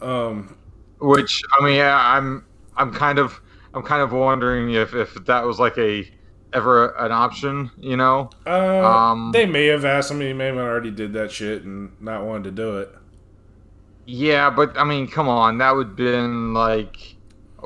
Um, 0.00 0.56
which 1.00 1.42
I 1.58 1.64
mean, 1.64 1.76
yeah, 1.76 1.96
I'm 1.96 2.44
I'm 2.76 2.92
kind 2.92 3.18
of 3.18 3.40
I'm 3.74 3.82
kind 3.82 4.02
of 4.02 4.12
wondering 4.12 4.72
if 4.72 4.94
if 4.94 5.14
that 5.26 5.44
was 5.44 5.58
like 5.58 5.78
a 5.78 6.10
ever 6.52 6.90
an 6.96 7.12
option, 7.12 7.70
you 7.78 7.96
know? 7.96 8.30
Uh, 8.46 8.84
um, 8.84 9.32
they 9.32 9.46
may 9.46 9.66
have 9.66 9.84
asked. 9.84 10.12
I 10.12 10.14
mean, 10.14 10.36
may 10.36 10.46
have 10.46 10.56
already 10.56 10.90
did 10.90 11.12
that 11.14 11.30
shit 11.30 11.62
and 11.64 11.92
not 12.00 12.24
wanted 12.24 12.44
to 12.44 12.50
do 12.50 12.78
it. 12.78 12.94
Yeah, 14.06 14.50
but 14.50 14.76
I 14.78 14.84
mean, 14.84 15.06
come 15.06 15.28
on, 15.28 15.58
that 15.58 15.74
would 15.74 15.94
been 15.94 16.54
like, 16.54 17.16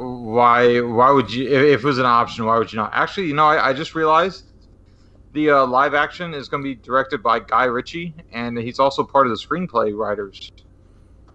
why? 0.03 0.81
Why 0.81 1.11
would 1.11 1.33
you? 1.33 1.49
If, 1.49 1.81
it 1.81 1.85
was 1.85 1.99
an 1.99 2.07
option, 2.07 2.45
why 2.45 2.59
would 2.59 2.73
you 2.73 2.77
not? 2.77 2.91
Actually, 2.93 3.29
you 3.29 3.35
know, 3.35 3.47
I, 3.47 3.71
I 3.71 3.73
just 3.73 3.95
realized 3.95 4.47
the 5.33 5.51
uh, 5.51 5.67
live 5.67 5.95
action 5.95 6.35
is 6.35 6.49
going 6.49 6.63
to 6.63 6.69
be 6.69 6.75
directed 6.75 7.23
by 7.23 7.41
Guy 7.41 7.65
Ritchie, 7.65 8.15
and 8.33 8.59
he's 8.59 8.79
also 8.79 9.03
part 9.03 9.27
of 9.27 9.31
the 9.31 9.39
screenplay 9.39 9.97
writers. 9.97 10.53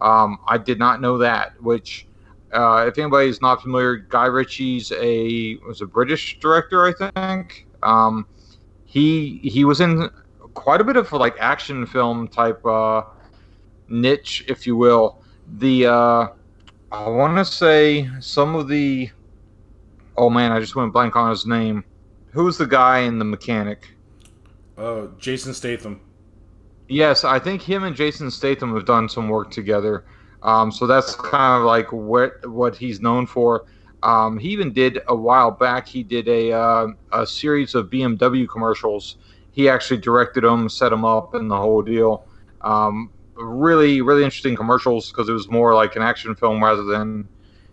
Um, 0.02 0.38
I 0.48 0.58
did 0.58 0.80
not 0.80 1.02
know 1.02 1.18
that. 1.18 1.62
Which, 1.62 2.08
uh, 2.54 2.86
if 2.88 2.98
anybody's 2.98 3.42
not 3.42 3.62
familiar, 3.62 3.98
Guy 3.98 4.26
Ritchie's 4.26 4.92
a 4.92 5.56
was 5.68 5.82
a 5.82 5.88
British 5.88 6.40
director, 6.40 6.86
I 6.86 7.12
think. 7.12 7.68
Um, 7.84 8.28
he 8.86 9.40
he 9.44 9.66
was 9.66 9.82
in 9.82 10.10
quite 10.54 10.82
a 10.82 10.84
bit 10.84 10.96
of 10.96 11.12
like 11.12 11.36
action 11.40 11.86
film 11.86 12.28
type 12.28 12.66
uh, 12.66 13.04
niche, 13.88 14.46
if 14.48 14.68
you 14.68 14.76
will. 14.76 15.22
The 15.60 15.86
uh, 15.88 16.28
I 16.92 17.10
want 17.10 17.38
to 17.38 17.46
say 17.46 18.10
some 18.20 18.56
of 18.56 18.68
the. 18.68 19.10
Oh 20.16 20.30
man, 20.30 20.52
I 20.52 20.60
just 20.60 20.76
went 20.76 20.94
blank 20.94 21.16
on 21.16 21.30
his 21.30 21.46
name. 21.46 21.84
Who's 22.32 22.58
the 22.58 22.66
guy 22.66 23.00
in 23.00 23.20
the 23.20 23.26
mechanic? 23.26 23.90
Uh, 24.78 25.08
Jason 25.18 25.54
Statham. 25.54 26.00
Yes, 26.88 27.24
I 27.24 27.40
think 27.40 27.62
him 27.62 27.84
and 27.84 27.96
Jason 27.96 28.32
Statham 28.32 28.74
have 28.74 28.86
done 28.86 29.10
some 29.10 29.28
work 29.28 29.52
together. 29.52 30.06
Um, 30.44 30.72
so 30.72 30.88
that's 30.88 31.16
kind 31.16 31.60
of 31.60 31.66
like 31.66 31.92
what 31.92 32.48
what 32.50 32.76
he's 32.76 33.02
known 33.02 33.26
for. 33.26 33.66
Um, 34.04 34.38
he 34.38 34.50
even 34.50 34.72
did 34.72 35.02
a 35.08 35.16
while 35.16 35.52
back. 35.52 35.88
He 35.88 36.04
did 36.04 36.30
a 36.30 36.54
uh, 36.54 36.88
a 37.12 37.28
series 37.28 37.76
of 37.76 37.90
BMW 37.90 38.48
commercials. 38.48 39.18
He 39.52 39.68
actually 39.68 39.98
directed 39.98 40.44
them, 40.44 40.70
set 40.70 40.90
them 40.90 41.04
up, 41.04 41.34
and 41.34 41.50
the 41.52 41.58
whole 41.58 41.82
deal. 41.82 42.26
Um, 42.62 43.10
really, 43.38 44.02
really 44.02 44.24
interesting 44.24 44.56
commercials 44.56 45.12
because 45.12 45.30
it 45.30 45.34
was 45.34 45.50
more 45.50 45.74
like 45.74 45.96
an 45.96 46.02
action 46.02 46.36
film 46.36 46.64
rather 46.64 46.84
than, 46.84 47.28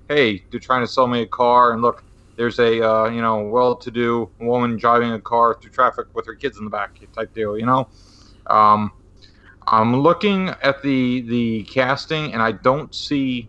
hey, 0.08 0.42
they're 0.50 0.60
trying 0.60 0.82
to 0.82 0.90
sell 0.90 1.06
me 1.06 1.22
a 1.22 1.26
car 1.26 1.72
and 1.72 1.82
look, 1.82 2.04
there's 2.36 2.58
a 2.58 2.86
uh, 2.86 3.08
you 3.08 3.22
know 3.22 3.42
well-to-do 3.42 4.28
woman 4.40 4.76
driving 4.76 5.12
a 5.12 5.20
car 5.20 5.56
through 5.60 5.70
traffic 5.70 6.06
with 6.14 6.26
her 6.26 6.34
kids 6.34 6.58
in 6.58 6.64
the 6.64 6.70
back 6.70 6.98
type 7.12 7.32
deal. 7.32 7.58
You 7.58 7.66
know, 7.66 7.88
um, 8.48 8.92
I'm 9.66 10.00
looking 10.00 10.48
at 10.62 10.82
the 10.82 11.20
the 11.22 11.62
casting 11.64 12.32
and 12.32 12.42
I 12.42 12.52
don't 12.52 12.94
see 12.94 13.48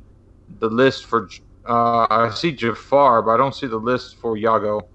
the 0.60 0.70
list 0.70 1.06
for. 1.06 1.30
Uh, 1.68 2.06
I 2.10 2.30
see 2.30 2.52
Jafar, 2.52 3.24
but 3.24 3.32
I 3.32 3.38
don't 3.38 3.56
see 3.56 3.66
the 3.66 3.78
list 3.78 4.18
for 4.18 4.38
Iago 4.38 4.88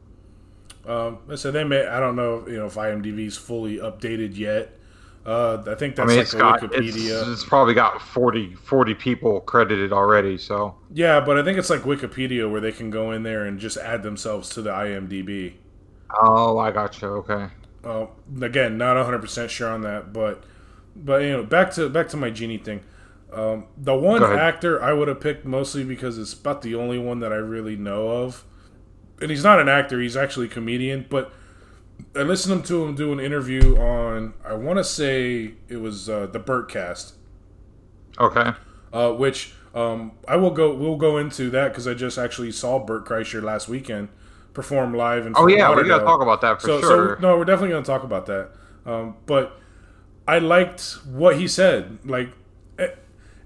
Um, 0.87 1.19
so 1.37 1.51
they 1.51 1.65
may. 1.65 1.85
I 1.87 1.99
don't 1.99 2.15
know. 2.17 2.47
You 2.47 2.59
know 2.59 2.67
if 2.67 2.75
IMDb 2.75 3.27
is 3.27 3.37
fully 3.37 3.79
updated 3.79 4.37
yet. 4.37 4.79
Uh, 5.27 5.63
I 5.67 5.75
think 5.75 5.97
that's 5.97 6.11
I 6.11 6.17
mean, 6.17 6.19
like 6.19 6.31
got, 6.33 6.61
Wikipedia. 6.63 7.21
It's, 7.21 7.29
it's, 7.29 7.45
probably 7.45 7.75
got 7.75 8.01
40, 8.01 8.55
40 8.55 8.95
people 8.95 9.41
credited 9.43 9.93
already. 9.93 10.39
So 10.39 10.75
yeah, 10.93 11.21
but 11.21 11.39
I 11.39 11.45
think 11.45 11.59
it's 11.59 11.69
like 11.69 11.83
Wikipedia 11.83 12.51
where 12.51 12.61
they 12.61 12.73
can 12.73 12.91
go 12.91 13.13
in 13.13 13.23
there 13.23 13.45
and 13.45 13.59
just 13.59 13.77
add 13.77 14.03
themselves 14.03 14.49
to 14.51 14.63
the 14.63 14.71
IMDb. 14.71 15.55
Oh, 16.19 16.59
I 16.59 16.71
got 16.71 17.01
you. 17.03 17.09
Okay. 17.09 17.49
Uh, 17.85 18.07
again, 18.41 18.79
not 18.79 18.97
one 18.97 19.05
hundred 19.05 19.21
percent 19.21 19.51
sure 19.51 19.69
on 19.69 19.83
that, 19.83 20.13
but 20.13 20.43
but 20.97 21.23
you 21.23 21.33
know, 21.33 21.45
back 21.45 21.73
to 21.75 21.89
back 21.91 22.09
to 22.09 22.17
my 22.17 22.31
genie 22.31 22.59
thing. 22.59 22.81
Um, 23.33 23.67
the 23.77 23.95
one 23.95 24.23
actor 24.25 24.83
I 24.83 24.93
would 24.93 25.07
have 25.07 25.21
picked 25.21 25.45
mostly 25.45 25.85
because 25.85 26.19
it's 26.19 26.33
about 26.33 26.63
the 26.63 26.75
only 26.75 26.99
one 26.99 27.21
that 27.21 27.33
I 27.33 27.37
really 27.37 27.77
know 27.77 28.09
of, 28.09 28.45
and 29.21 29.31
he's 29.31 29.45
not 29.45 29.61
an 29.61 29.69
actor; 29.69 30.01
he's 30.01 30.17
actually 30.17 30.47
a 30.47 30.51
comedian, 30.51 31.07
but 31.09 31.33
I 32.15 32.23
listened 32.23 32.65
to 32.67 32.85
him 32.85 32.95
do 32.95 33.13
an 33.13 33.21
interview 33.21 33.77
on 33.77 34.35
I 34.45 34.55
want 34.55 34.79
to 34.79 34.85
say 34.85 35.55
it 35.69 35.77
was 35.77 36.09
uh, 36.09 36.27
the 36.27 36.41
Bertcast. 36.41 37.13
Okay. 38.19 38.53
Uh, 38.93 39.13
which 39.13 39.55
um, 39.75 40.13
I 40.27 40.37
will 40.37 40.51
go. 40.51 40.75
We'll 40.75 40.97
go 40.97 41.17
into 41.19 41.51
that 41.51 41.69
because 41.69 41.87
I 41.87 41.95
just 41.95 42.19
actually 42.19 42.53
saw 42.53 42.79
Bert 42.79 43.05
Kreischer 43.07 43.43
last 43.43 43.69
weekend 43.69 44.09
perform 44.53 44.95
live 44.95 45.27
in. 45.27 45.35
Oh 45.37 45.47
yeah, 45.47 45.75
we 45.75 45.87
got 45.87 45.99
to 45.99 46.05
talk 46.05 46.21
about 46.21 46.41
that 46.41 46.61
for 46.61 46.67
so, 46.67 46.81
sure. 46.81 47.17
So, 47.17 47.23
no, 47.23 47.39
we're 47.39 47.45
definitely 47.45 47.71
going 47.71 47.85
to 47.85 47.87
talk 47.87 48.03
about 48.03 48.27
that. 48.27 48.51
Um, 48.85 49.17
but 49.27 49.59
I 50.27 50.39
liked 50.39 50.99
what 51.07 51.39
he 51.39 51.47
said, 51.47 51.99
like, 52.05 52.31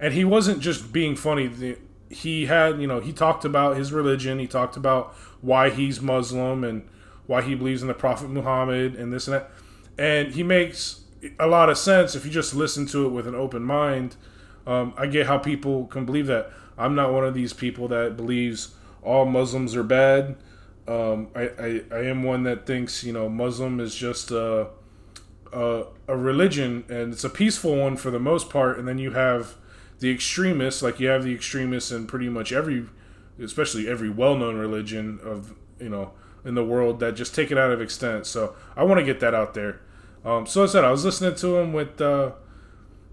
and 0.01 0.13
he 0.13 0.25
wasn't 0.25 0.61
just 0.61 0.93
being 0.93 1.17
funny. 1.17 1.77
He 2.09 2.47
had, 2.47 2.81
you 2.81 2.87
know, 2.87 3.01
he 3.01 3.13
talked 3.13 3.45
about 3.45 3.77
his 3.77 3.93
religion. 3.93 4.39
He 4.39 4.47
talked 4.47 4.77
about 4.77 5.15
why 5.41 5.71
he's 5.71 6.01
Muslim 6.01 6.65
and 6.65 6.89
why 7.27 7.43
he 7.43 7.55
believes 7.55 7.83
in 7.83 7.89
the 7.89 7.95
Prophet 7.95 8.29
Muhammad 8.29 8.95
and 8.95 9.13
this 9.13 9.27
and 9.27 9.37
that. 9.37 9.51
And 9.97 10.33
he 10.35 10.43
makes 10.43 11.01
a 11.39 11.47
lot 11.47 11.71
of 11.71 11.79
sense 11.79 12.15
if 12.15 12.25
you 12.25 12.31
just 12.31 12.55
listen 12.55 12.87
to 12.87 13.07
it 13.07 13.11
with 13.11 13.27
an 13.27 13.35
open 13.35 13.63
mind. 13.63 14.17
Um, 14.67 14.95
I 14.97 15.07
get 15.07 15.27
how 15.27 15.39
people 15.39 15.87
can 15.87 16.05
believe 16.05 16.27
that. 16.27 16.51
I'm 16.77 16.95
not 16.95 17.13
one 17.13 17.25
of 17.25 17.35
these 17.35 17.53
people 17.53 17.89
that 17.89 18.17
believes 18.17 18.75
all 19.03 19.25
Muslims 19.25 19.77
are 19.77 19.83
bad. 19.83 20.37
Um, 20.89 21.29
I, 21.35 21.43
I, 21.43 21.83
I, 21.91 21.99
am 22.05 22.25
one 22.25 22.43
that 22.43 22.67
thinks, 22.67 23.05
you 23.05 23.13
know, 23.13 23.29
Muslim 23.29 23.81
is 23.81 23.95
just 23.95 24.31
a, 24.31 24.69
a, 25.51 25.85
a 26.09 26.17
religion 26.17 26.85
and 26.91 27.13
it's 27.13 27.25
a 27.25 27.31
peaceful 27.31 27.77
one 27.77 27.97
for 27.97 28.11
the 28.11 28.19
most 28.19 28.51
part. 28.51 28.79
And 28.79 28.87
then 28.87 28.99
you 28.99 29.13
have 29.13 29.55
the 30.01 30.11
extremists, 30.11 30.83
like 30.83 31.01
you 31.01 31.09
have 31.09 31.25
the 31.25 31.35
extremists 31.35 31.91
in 31.91 32.07
pretty 32.07 32.29
much 32.29 32.53
every, 32.53 32.85
especially 33.43 33.89
every 33.89 34.11
well 34.11 34.37
known 34.37 34.57
religion 34.57 35.21
of, 35.23 35.55
you 35.81 35.89
know, 35.89 36.13
in 36.45 36.55
the 36.55 36.65
world 36.65 37.01
that 37.01 37.15
just 37.15 37.35
take 37.35 37.51
it 37.51 37.59
out 37.59 37.71
of 37.71 37.81
extent. 37.81 38.27
So 38.27 38.55
I 38.77 38.85
want 38.85 38.99
to 38.99 39.05
get 39.05 39.21
that 39.21 39.35
out 39.35 39.55
there. 39.55 39.81
Um, 40.25 40.47
so 40.47 40.63
I 40.63 40.67
said 40.67 40.85
I 40.85 40.91
was 40.91 41.05
listening 41.05 41.35
to 41.37 41.59
him 41.59 41.73
with 41.73 42.01
uh, 42.01 42.33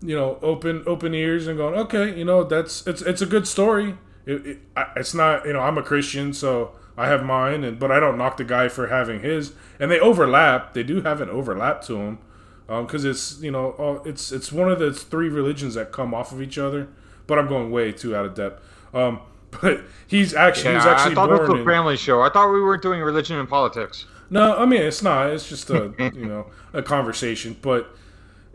you 0.01 0.15
know 0.15 0.39
open 0.41 0.83
open 0.85 1.13
ears 1.13 1.47
and 1.47 1.57
going, 1.57 1.75
okay, 1.75 2.17
you 2.17 2.25
know 2.25 2.43
that's 2.43 2.85
it's 2.87 3.01
it's 3.01 3.21
a 3.21 3.25
good 3.25 3.47
story. 3.47 3.97
It, 4.25 4.45
it, 4.45 4.59
it's 4.95 5.13
not 5.13 5.45
you 5.45 5.53
know 5.53 5.59
I'm 5.59 5.77
a 5.77 5.83
Christian, 5.83 6.33
so 6.33 6.73
I 6.97 7.07
have 7.07 7.23
mine, 7.23 7.63
and 7.63 7.79
but 7.79 7.91
I 7.91 7.99
don't 7.99 8.17
knock 8.17 8.37
the 8.37 8.43
guy 8.43 8.67
for 8.67 8.87
having 8.87 9.21
his. 9.21 9.53
And 9.79 9.91
they 9.91 9.99
overlap. 9.99 10.73
They 10.73 10.83
do 10.83 11.01
have 11.01 11.21
an 11.21 11.29
overlap 11.29 11.81
to 11.83 11.93
them 11.93 12.19
because 12.67 13.03
um, 13.03 13.11
it's 13.11 13.41
you 13.41 13.51
know 13.51 14.01
it's 14.05 14.31
it's 14.31 14.51
one 14.51 14.71
of 14.71 14.79
the 14.79 14.93
three 14.93 15.29
religions 15.29 15.73
that 15.73 15.91
come 15.91 16.13
off 16.13 16.31
of 16.31 16.41
each 16.41 16.57
other. 16.57 16.87
But 17.27 17.39
I'm 17.39 17.47
going 17.47 17.71
way 17.71 17.91
too 17.91 18.15
out 18.15 18.25
of 18.25 18.35
depth. 18.35 18.63
Um, 18.93 19.21
but 19.61 19.81
he's 20.07 20.33
actually 20.33 20.73
yeah, 20.73 20.79
he's 20.79 20.87
actually 20.87 21.11
I 21.11 21.15
thought 21.15 21.29
born 21.29 21.39
it 21.45 21.51
was 21.51 21.61
a 21.61 21.65
family 21.65 21.97
show. 21.97 22.21
I 22.21 22.29
thought 22.29 22.51
we 22.51 22.61
weren't 22.61 22.81
doing 22.81 23.01
religion 23.01 23.37
and 23.37 23.47
politics. 23.49 24.05
No, 24.29 24.57
I 24.57 24.65
mean 24.65 24.81
it's 24.81 25.01
not. 25.01 25.29
It's 25.31 25.49
just 25.49 25.69
a 25.69 25.93
you 26.15 26.25
know 26.25 26.47
a 26.73 26.81
conversation, 26.81 27.57
but 27.61 27.95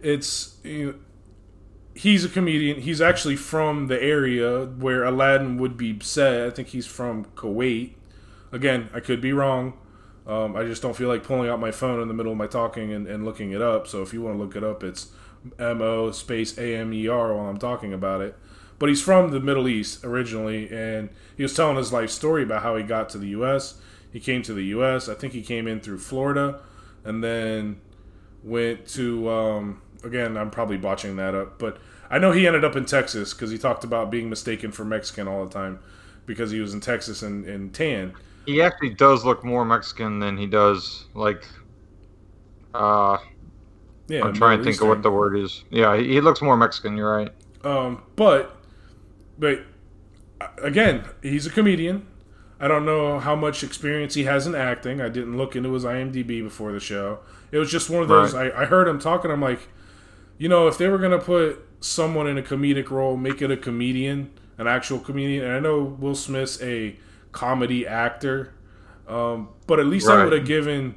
it's 0.03 0.57
you 0.63 0.87
know, 0.87 0.95
he's 1.95 2.25
a 2.25 2.29
comedian. 2.29 2.81
He's 2.81 3.01
actually 3.01 3.37
from 3.37 3.89
the 3.89 4.01
area 4.03 4.67
where 4.67 5.05
Aladdin 5.05 5.59
would 5.59 5.77
be 5.77 5.99
set. 6.01 6.47
I 6.47 6.51
think 6.51 6.69
he's 6.69 6.87
from 6.87 7.25
Kuwait. 7.37 7.95
Again, 8.53 8.89
I 8.95 9.01
could 9.01 9.21
be 9.21 9.33
wrong. 9.33 9.75
Um, 10.27 10.57
I 10.57 10.65
just 10.65 10.83
don't 10.83 10.97
feel 10.97 11.09
like 11.09 11.23
pulling 11.23 11.49
out 11.49 11.61
my 11.61 11.71
phone 11.71 12.01
in 12.01 12.09
the 12.09 12.15
middle 12.15 12.33
of 12.33 12.39
my 12.39 12.47
talking 12.47 12.93
and, 12.93 13.07
and 13.07 13.25
looking 13.25 13.53
it 13.53 13.63
up. 13.63 13.87
So 13.87 14.03
if 14.03 14.13
you 14.13 14.23
want 14.23 14.37
to 14.37 14.43
look 14.43 14.57
it 14.57 14.65
up, 14.65 14.83
it's 14.83 15.09
M 15.59 15.81
O 15.81 16.11
space 16.11 16.59
A 16.59 16.77
M 16.77 16.93
E 16.93 17.09
R 17.09 17.35
while 17.35 17.47
I'm 17.47 17.59
talking 17.59 17.93
about 17.93 18.21
it. 18.21 18.37
But 18.79 18.89
he's 18.91 19.03
from 19.03 19.31
the 19.31 19.41
Middle 19.41 19.69
East 19.69 20.05
originally, 20.05 20.71
and 20.71 21.09
he 21.37 21.43
was 21.43 21.55
telling 21.55 21.77
his 21.77 21.93
life 21.93 22.11
story 22.11 22.43
about 22.43 22.63
how 22.63 22.77
he 22.77 22.83
got 22.83 23.09
to 23.11 23.19
the 23.19 23.29
U.S. 23.29 23.81
He 24.13 24.21
came 24.21 24.43
to 24.43 24.53
the 24.53 24.65
U.S. 24.65 25.09
I 25.09 25.15
think 25.15 25.33
he 25.33 25.43
came 25.43 25.67
in 25.67 25.81
through 25.81 25.99
Florida, 25.99 26.61
and 27.05 27.23
then 27.23 27.81
went 28.43 28.87
to. 28.89 29.29
Um, 29.31 29.83
again, 30.05 30.37
I'm 30.37 30.51
probably 30.51 30.77
botching 30.77 31.17
that 31.17 31.35
up, 31.35 31.59
but 31.59 31.79
I 32.11 32.19
know 32.19 32.33
he 32.33 32.47
ended 32.47 32.65
up 32.65 32.77
in 32.77 32.85
Texas 32.85 33.35
because 33.35 33.51
he 33.51 33.59
talked 33.59 33.85
about 33.85 34.11
being 34.11 34.29
mistaken 34.31 34.73
for 34.73 34.85
Mexican 34.85 35.27
all 35.27 35.45
the 35.45 35.51
time 35.51 35.81
because 36.25 36.51
he 36.51 36.61
was 36.61 36.75
in 36.75 36.81
Texas 36.81 37.23
and, 37.23 37.45
and 37.47 37.75
tan. 37.75 38.15
He 38.47 38.63
actually 38.63 38.91
does 38.91 39.25
look 39.25 39.45
more 39.45 39.65
Mexican 39.65 40.19
than 40.19 40.37
he 40.37 40.47
does 40.47 41.07
like. 41.15 41.47
Uh, 42.75 43.19
yeah, 44.09 44.25
I'm 44.25 44.35
trying 44.35 44.59
to 44.59 44.65
think 44.65 44.81
of 44.81 44.89
what 44.89 45.03
the 45.03 45.11
word 45.11 45.37
is. 45.37 45.65
Yeah, 45.71 45.97
he, 45.97 46.15
he 46.15 46.21
looks 46.21 46.43
more 46.43 46.57
Mexican. 46.57 46.97
You're 46.97 47.17
right. 47.17 47.33
Um, 47.65 48.03
but, 48.15 48.56
but 49.39 49.63
again, 50.63 51.05
he's 51.23 51.47
a 51.47 51.51
comedian. 51.51 52.07
I 52.59 52.69
don't 52.69 52.87
know 52.87 53.19
how 53.19 53.37
much 53.37 53.63
experience 53.63 54.15
he 54.15 54.25
has 54.25 54.47
in 54.47 54.55
acting. 54.55 55.01
I 55.01 55.09
didn't 55.09 55.37
look 55.37 55.57
into 55.57 55.73
his 55.73 55.85
IMDb 55.85 56.43
before 56.43 56.73
the 56.73 56.81
show. 56.81 57.19
It 57.53 57.59
was 57.59 57.71
just 57.71 57.91
one 57.91 58.03
of 58.03 58.09
those. 58.09 58.35
Right. 58.35 58.53
I, 58.53 58.63
I 58.63 58.65
heard 58.65 58.89
him 58.89 58.99
talking. 58.99 59.31
I'm 59.31 59.43
like, 59.43 59.69
you 60.39 60.49
know, 60.49 60.67
if 60.67 60.79
they 60.79 60.89
were 60.89 60.99
gonna 60.99 61.19
put 61.19 61.63
someone 61.81 62.27
in 62.27 62.39
a 62.39 62.43
comedic 62.43 62.91
role, 62.91 63.17
make 63.17 63.43
it 63.43 63.51
a 63.51 63.57
comedian, 63.57 64.31
an 64.59 64.67
actual 64.67 64.99
comedian. 64.99 65.45
And 65.45 65.55
I 65.55 65.61
know 65.61 65.83
Will 65.83 66.15
Smith's 66.15 66.61
a 66.63 66.97
comedy 67.33 67.87
actor, 67.87 68.55
um, 69.07 69.51
but 69.67 69.79
at 69.79 69.87
least 69.87 70.09
right. 70.09 70.19
I 70.19 70.25
would 70.25 70.33
have 70.33 70.47
given 70.47 70.97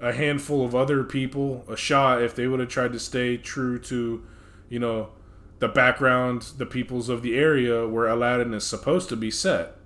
a 0.00 0.12
handful 0.12 0.64
of 0.64 0.74
other 0.74 1.04
people 1.04 1.64
a 1.68 1.76
shot 1.76 2.22
if 2.22 2.34
they 2.34 2.46
would 2.46 2.60
have 2.60 2.68
tried 2.68 2.92
to 2.92 2.98
stay 2.98 3.36
true 3.36 3.78
to, 3.78 4.24
you 4.68 4.78
know, 4.78 5.10
the 5.62 5.68
background, 5.68 6.42
the 6.58 6.66
peoples 6.66 7.08
of 7.08 7.22
the 7.22 7.38
area 7.38 7.86
where 7.86 8.08
Aladdin 8.08 8.52
is 8.52 8.66
supposed 8.66 9.08
to 9.10 9.16
be 9.16 9.30
set. 9.30 9.76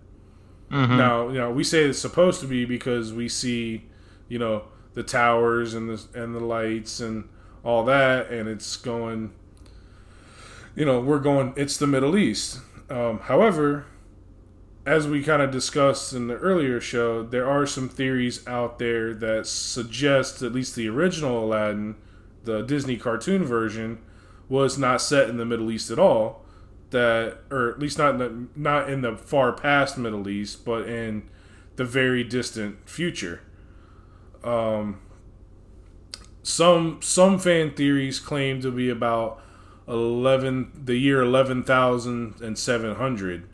Mm-hmm. 0.72 0.96
Now, 0.96 1.28
you 1.28 1.38
know, 1.38 1.50
we 1.50 1.62
say 1.62 1.84
it's 1.84 1.98
supposed 1.98 2.40
to 2.40 2.46
be 2.46 2.64
because 2.64 3.12
we 3.12 3.28
see, 3.28 3.84
you 4.26 4.38
know, 4.38 4.64
the 4.94 5.02
towers 5.02 5.74
and 5.74 5.90
the 5.90 6.02
and 6.14 6.34
the 6.34 6.40
lights 6.40 7.00
and 7.00 7.28
all 7.62 7.84
that, 7.84 8.30
and 8.30 8.48
it's 8.48 8.76
going 8.76 9.32
you 10.76 10.84
know, 10.84 11.00
we're 11.00 11.18
going, 11.18 11.54
it's 11.56 11.78
the 11.78 11.86
Middle 11.86 12.16
East. 12.16 12.60
Um, 12.90 13.18
however, 13.20 13.86
as 14.84 15.08
we 15.08 15.22
kind 15.22 15.42
of 15.42 15.50
discussed 15.50 16.12
in 16.12 16.28
the 16.28 16.36
earlier 16.36 16.80
show, 16.80 17.22
there 17.22 17.48
are 17.48 17.66
some 17.66 17.88
theories 17.88 18.46
out 18.46 18.78
there 18.78 19.14
that 19.14 19.46
suggest 19.46 20.42
at 20.42 20.52
least 20.52 20.76
the 20.76 20.88
original 20.88 21.44
Aladdin, 21.44 21.96
the 22.44 22.62
Disney 22.62 22.98
cartoon 22.98 23.42
version, 23.42 23.98
was 24.48 24.78
not 24.78 25.00
set 25.00 25.28
in 25.28 25.37
the 25.37 25.44
Middle 25.44 25.70
East 25.70 25.90
at 25.90 25.98
all. 25.98 26.42
That, 26.90 27.38
or 27.50 27.70
at 27.70 27.80
least 27.80 27.98
not 27.98 28.14
in 28.14 28.18
the, 28.18 28.48
not 28.54 28.88
in 28.88 29.00
the 29.00 29.16
far 29.16 29.52
past 29.52 29.98
Middle 29.98 30.28
East, 30.28 30.64
but 30.64 30.88
in 30.88 31.28
the 31.74 31.85
very 31.85 32.22
distant 32.22 32.88
future. 32.88 33.40
Um, 34.44 35.00
some 36.42 37.00
some 37.02 37.40
fan 37.40 37.74
theories 37.74 38.20
claim 38.20 38.61
to 38.61 38.70
be 38.70 38.88
about 38.88 39.42
eleven 39.88 40.70
the 40.85 40.96
year 40.96 41.20
eleven 41.20 41.64
thousand 41.64 42.40
and 42.40 42.56
seven 42.56 42.94
hundred, 42.94 43.48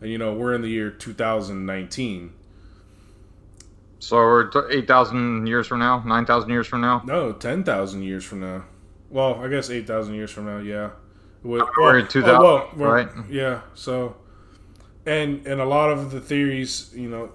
and 0.00 0.10
you 0.10 0.18
know 0.18 0.32
we're 0.32 0.54
in 0.54 0.62
the 0.62 0.68
year 0.68 0.90
two 0.90 1.12
thousand 1.12 1.66
nineteen. 1.66 2.32
So 3.98 4.16
we're 4.16 4.50
eight 4.70 4.86
thousand 4.86 5.48
years 5.48 5.66
from 5.66 5.80
now, 5.80 6.02
nine 6.06 6.24
thousand 6.24 6.50
years 6.50 6.68
from 6.68 6.80
now. 6.80 7.02
No, 7.04 7.32
ten 7.32 7.64
thousand 7.64 8.02
years 8.02 8.24
from 8.24 8.40
now. 8.40 8.64
Well, 9.10 9.42
I 9.42 9.48
guess 9.48 9.70
eight 9.70 9.86
thousand 9.86 10.14
years 10.14 10.30
from 10.30 10.46
now. 10.46 10.58
Yeah, 10.58 10.90
well, 11.42 11.68
we're 11.78 11.98
in 11.98 12.08
two 12.08 12.22
thousand, 12.22 12.36
oh, 12.36 12.70
well, 12.76 12.90
right? 12.90 13.08
Yeah. 13.30 13.62
So, 13.74 14.16
and 15.06 15.46
and 15.46 15.60
a 15.60 15.64
lot 15.64 15.90
of 15.90 16.10
the 16.10 16.20
theories, 16.20 16.92
you 16.94 17.08
know, 17.08 17.32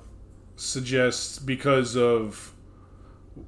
suggest 0.56 1.46
because 1.46 1.96
of 1.96 2.54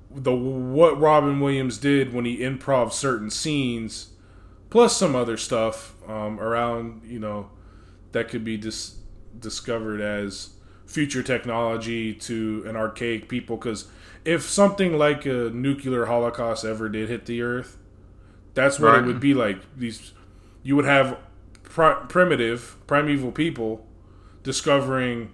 the 0.10 0.34
what 0.34 1.00
Robin 1.00 1.40
Williams 1.40 1.78
did 1.78 2.14
when 2.14 2.26
he 2.26 2.38
improv 2.38 2.92
certain 2.92 3.30
scenes 3.30 4.10
plus 4.70 4.98
some 4.98 5.16
other 5.16 5.38
stuff 5.38 5.94
um, 6.08 6.40
around 6.40 7.02
you 7.06 7.20
know 7.20 7.50
that 8.12 8.30
could 8.30 8.44
be 8.44 8.58
dis- 8.58 8.98
discovered 9.40 10.02
as 10.02 10.50
future 10.86 11.24
technology 11.24 12.14
to 12.14 12.64
an 12.68 12.76
archaic 12.76 13.28
people 13.28 13.58
because 13.58 13.88
if 14.24 14.44
something 14.44 14.98
like 14.98 15.26
a 15.26 15.50
nuclear 15.52 16.06
holocaust 16.06 16.64
ever 16.66 16.90
did 16.90 17.10
hit 17.10 17.26
the 17.26 17.42
earth 17.42 17.78
that's 18.56 18.80
what 18.80 18.94
right. 18.94 19.04
it 19.04 19.06
would 19.06 19.20
be 19.20 19.34
like 19.34 19.58
these 19.78 20.14
you 20.64 20.76
would 20.76 20.86
have 20.86 21.18
primitive 21.64 22.78
primeval 22.88 23.32
people 23.32 23.86
discovering 24.44 25.32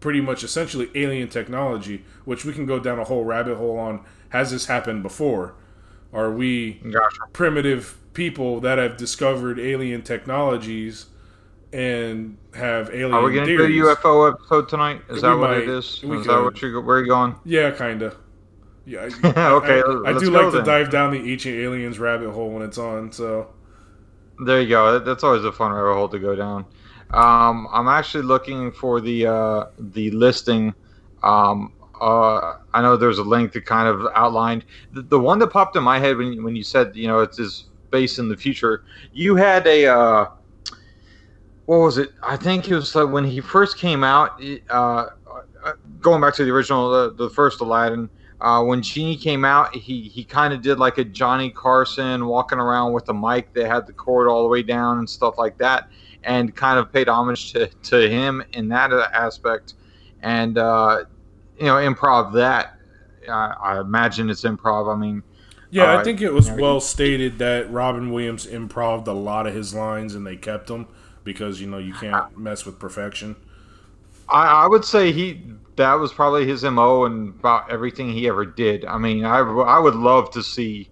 pretty 0.00 0.20
much 0.20 0.42
essentially 0.42 0.90
alien 0.94 1.28
technology 1.28 2.04
which 2.24 2.44
we 2.44 2.52
can 2.52 2.64
go 2.64 2.78
down 2.78 2.98
a 2.98 3.04
whole 3.04 3.24
rabbit 3.24 3.56
hole 3.56 3.78
on 3.78 4.04
has 4.30 4.50
this 4.50 4.66
happened 4.66 5.02
before 5.02 5.54
are 6.12 6.30
we 6.30 6.74
gotcha. 6.90 7.20
primitive 7.32 7.98
people 8.14 8.60
that 8.60 8.78
have 8.78 8.96
discovered 8.96 9.58
alien 9.58 10.00
technologies 10.00 11.06
and 11.74 12.38
have 12.54 12.88
alien. 12.90 13.12
Are 13.12 13.22
we 13.24 13.34
going 13.34 13.46
to 13.48 13.56
do 13.56 13.64
a 13.64 13.94
UFO 13.96 14.32
episode 14.32 14.68
tonight? 14.68 15.02
Is 15.08 15.16
we 15.16 15.20
that 15.22 15.36
what 15.36 15.58
it 15.58 15.68
is? 15.68 16.02
We 16.04 16.18
is 16.18 16.26
that 16.26 16.40
what 16.40 16.62
you 16.62 16.80
where 16.80 16.98
are 16.98 17.00
you 17.02 17.08
going? 17.08 17.34
Yeah, 17.44 17.72
kind 17.72 18.00
Yeah. 18.86 19.08
okay. 19.24 19.24
I, 19.34 20.02
I, 20.06 20.14
I 20.14 20.18
do 20.18 20.30
like 20.30 20.52
then. 20.52 20.60
to 20.60 20.62
dive 20.62 20.90
down 20.90 21.12
the 21.12 21.32
ancient 21.32 21.56
aliens 21.56 21.98
rabbit 21.98 22.30
hole 22.30 22.50
when 22.50 22.62
it's 22.62 22.78
on. 22.78 23.12
So 23.12 23.52
there 24.40 24.60
you 24.60 24.68
go. 24.68 24.98
That's 24.98 25.24
always 25.24 25.44
a 25.44 25.52
fun 25.52 25.72
rabbit 25.72 25.94
hole 25.94 26.08
to 26.08 26.18
go 26.18 26.34
down. 26.34 26.66
Um, 27.10 27.68
I'm 27.72 27.88
actually 27.88 28.24
looking 28.24 28.72
for 28.72 29.00
the 29.00 29.26
uh, 29.26 29.66
the 29.78 30.10
listing. 30.10 30.74
Um, 31.22 31.72
uh, 32.00 32.56
I 32.74 32.82
know 32.82 32.96
there's 32.96 33.18
a 33.18 33.22
link 33.22 33.52
that 33.52 33.64
kind 33.64 33.88
of 33.88 34.06
outlined 34.14 34.64
the, 34.92 35.02
the 35.02 35.18
one 35.18 35.38
that 35.38 35.48
popped 35.48 35.76
in 35.76 35.84
my 35.84 35.98
head 35.98 36.16
when 36.16 36.42
when 36.42 36.56
you 36.56 36.64
said 36.64 36.94
you 36.96 37.06
know 37.06 37.20
it's 37.20 37.36
this 37.36 37.64
space 37.86 38.18
in 38.18 38.28
the 38.28 38.36
future. 38.36 38.84
You 39.12 39.36
had 39.36 39.66
a 39.66 39.86
uh, 39.86 40.26
what 41.66 41.78
was 41.78 41.98
it? 41.98 42.10
I 42.22 42.36
think 42.36 42.68
it 42.68 42.74
was 42.74 42.94
like 42.94 43.08
when 43.08 43.24
he 43.24 43.40
first 43.40 43.78
came 43.78 44.02
out. 44.02 44.42
Uh, 44.68 45.06
uh, 45.64 45.72
going 46.00 46.20
back 46.20 46.34
to 46.34 46.44
the 46.44 46.50
original, 46.50 46.90
the, 46.90 47.14
the 47.14 47.30
first 47.30 47.60
Aladdin. 47.60 48.10
Uh, 48.40 48.62
when 48.62 48.82
Genie 48.82 49.16
came 49.16 49.44
out, 49.44 49.74
he 49.74 50.02
he 50.02 50.24
kind 50.24 50.52
of 50.52 50.60
did 50.60 50.78
like 50.78 50.98
a 50.98 51.04
Johnny 51.04 51.50
Carson 51.50 52.26
walking 52.26 52.58
around 52.58 52.92
with 52.92 53.08
a 53.08 53.14
mic 53.14 53.52
that 53.54 53.66
had 53.66 53.86
the 53.86 53.92
cord 53.92 54.28
all 54.28 54.42
the 54.42 54.48
way 54.48 54.62
down 54.62 54.98
and 54.98 55.08
stuff 55.08 55.38
like 55.38 55.56
that, 55.58 55.88
and 56.24 56.54
kind 56.54 56.78
of 56.78 56.92
paid 56.92 57.08
homage 57.08 57.52
to, 57.52 57.66
to 57.66 58.08
him 58.08 58.42
in 58.52 58.68
that 58.68 58.92
aspect, 58.92 59.74
and 60.22 60.58
uh, 60.58 61.04
you 61.58 61.66
know 61.66 61.74
improv 61.74 62.32
that. 62.34 62.78
I, 63.28 63.54
I 63.62 63.80
imagine 63.80 64.28
it's 64.28 64.42
improv. 64.42 64.94
I 64.94 64.98
mean, 64.98 65.22
yeah, 65.70 65.96
I 65.96 66.04
think 66.04 66.20
it 66.20 66.32
was 66.32 66.50
well 66.50 66.80
stated 66.80 67.38
that 67.38 67.70
Robin 67.70 68.12
Williams 68.12 68.46
improved 68.46 69.08
a 69.08 69.12
lot 69.12 69.46
of 69.46 69.54
his 69.54 69.74
lines 69.74 70.14
and 70.14 70.26
they 70.26 70.36
kept 70.36 70.66
them 70.66 70.86
because 71.24 71.60
you 71.60 71.66
know 71.66 71.78
you 71.78 71.94
can't 71.94 72.36
mess 72.38 72.64
with 72.64 72.78
perfection. 72.78 73.36
I, 74.28 74.46
I 74.46 74.66
would 74.66 74.84
say 74.84 75.12
he 75.12 75.42
that 75.76 75.94
was 75.94 76.12
probably 76.12 76.46
his 76.46 76.62
mo 76.64 77.04
and 77.04 77.30
about 77.38 77.70
everything 77.70 78.10
he 78.10 78.28
ever 78.28 78.44
did. 78.44 78.84
I 78.84 78.98
mean, 78.98 79.24
I 79.24 79.38
I 79.38 79.78
would 79.78 79.94
love 79.94 80.30
to 80.32 80.42
see 80.42 80.90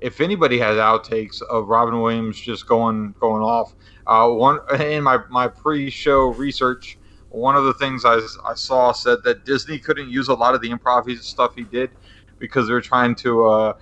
if 0.00 0.20
anybody 0.20 0.58
has 0.58 0.76
outtakes 0.76 1.40
of 1.42 1.68
Robin 1.68 2.00
Williams 2.00 2.40
just 2.40 2.66
going 2.66 3.14
going 3.20 3.42
off. 3.42 3.74
Uh, 4.06 4.28
one 4.28 4.58
in 4.80 5.02
my 5.02 5.18
my 5.30 5.48
pre-show 5.48 6.28
research, 6.32 6.98
one 7.30 7.56
of 7.56 7.64
the 7.64 7.74
things 7.74 8.04
I, 8.04 8.20
I 8.46 8.54
saw 8.54 8.92
said 8.92 9.18
that 9.24 9.44
Disney 9.44 9.78
couldn't 9.78 10.10
use 10.10 10.28
a 10.28 10.34
lot 10.34 10.54
of 10.54 10.60
the 10.60 10.70
improv 10.70 11.10
stuff 11.20 11.54
he 11.54 11.64
did 11.64 11.90
because 12.38 12.66
they're 12.66 12.80
trying 12.80 13.14
to 13.16 13.46
uh, 13.46 13.72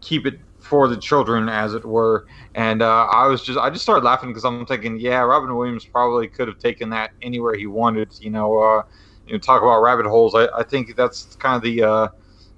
keep 0.00 0.26
it 0.26 0.40
for 0.58 0.88
the 0.88 0.96
children, 0.96 1.48
as 1.48 1.74
it 1.74 1.84
were. 1.84 2.26
And 2.54 2.82
uh, 2.82 3.06
I 3.06 3.26
was 3.26 3.42
just, 3.42 3.58
I 3.58 3.70
just 3.70 3.82
started 3.82 4.04
laughing 4.04 4.30
because 4.30 4.44
I'm 4.44 4.66
thinking, 4.66 4.98
yeah, 4.98 5.20
Robin 5.20 5.54
Williams 5.56 5.86
probably 5.86 6.28
could 6.28 6.48
have 6.48 6.58
taken 6.58 6.90
that 6.90 7.12
anywhere 7.22 7.54
he 7.54 7.66
wanted. 7.66 8.14
You 8.20 8.30
know, 8.30 8.58
uh, 8.58 8.82
you 9.30 9.36
know, 9.36 9.38
talk 9.38 9.62
about 9.62 9.80
rabbit 9.80 10.06
holes. 10.06 10.34
I, 10.34 10.48
I 10.48 10.64
think 10.64 10.96
that's 10.96 11.36
kind 11.36 11.54
of 11.54 11.62
the 11.62 11.82
uh, 11.82 12.08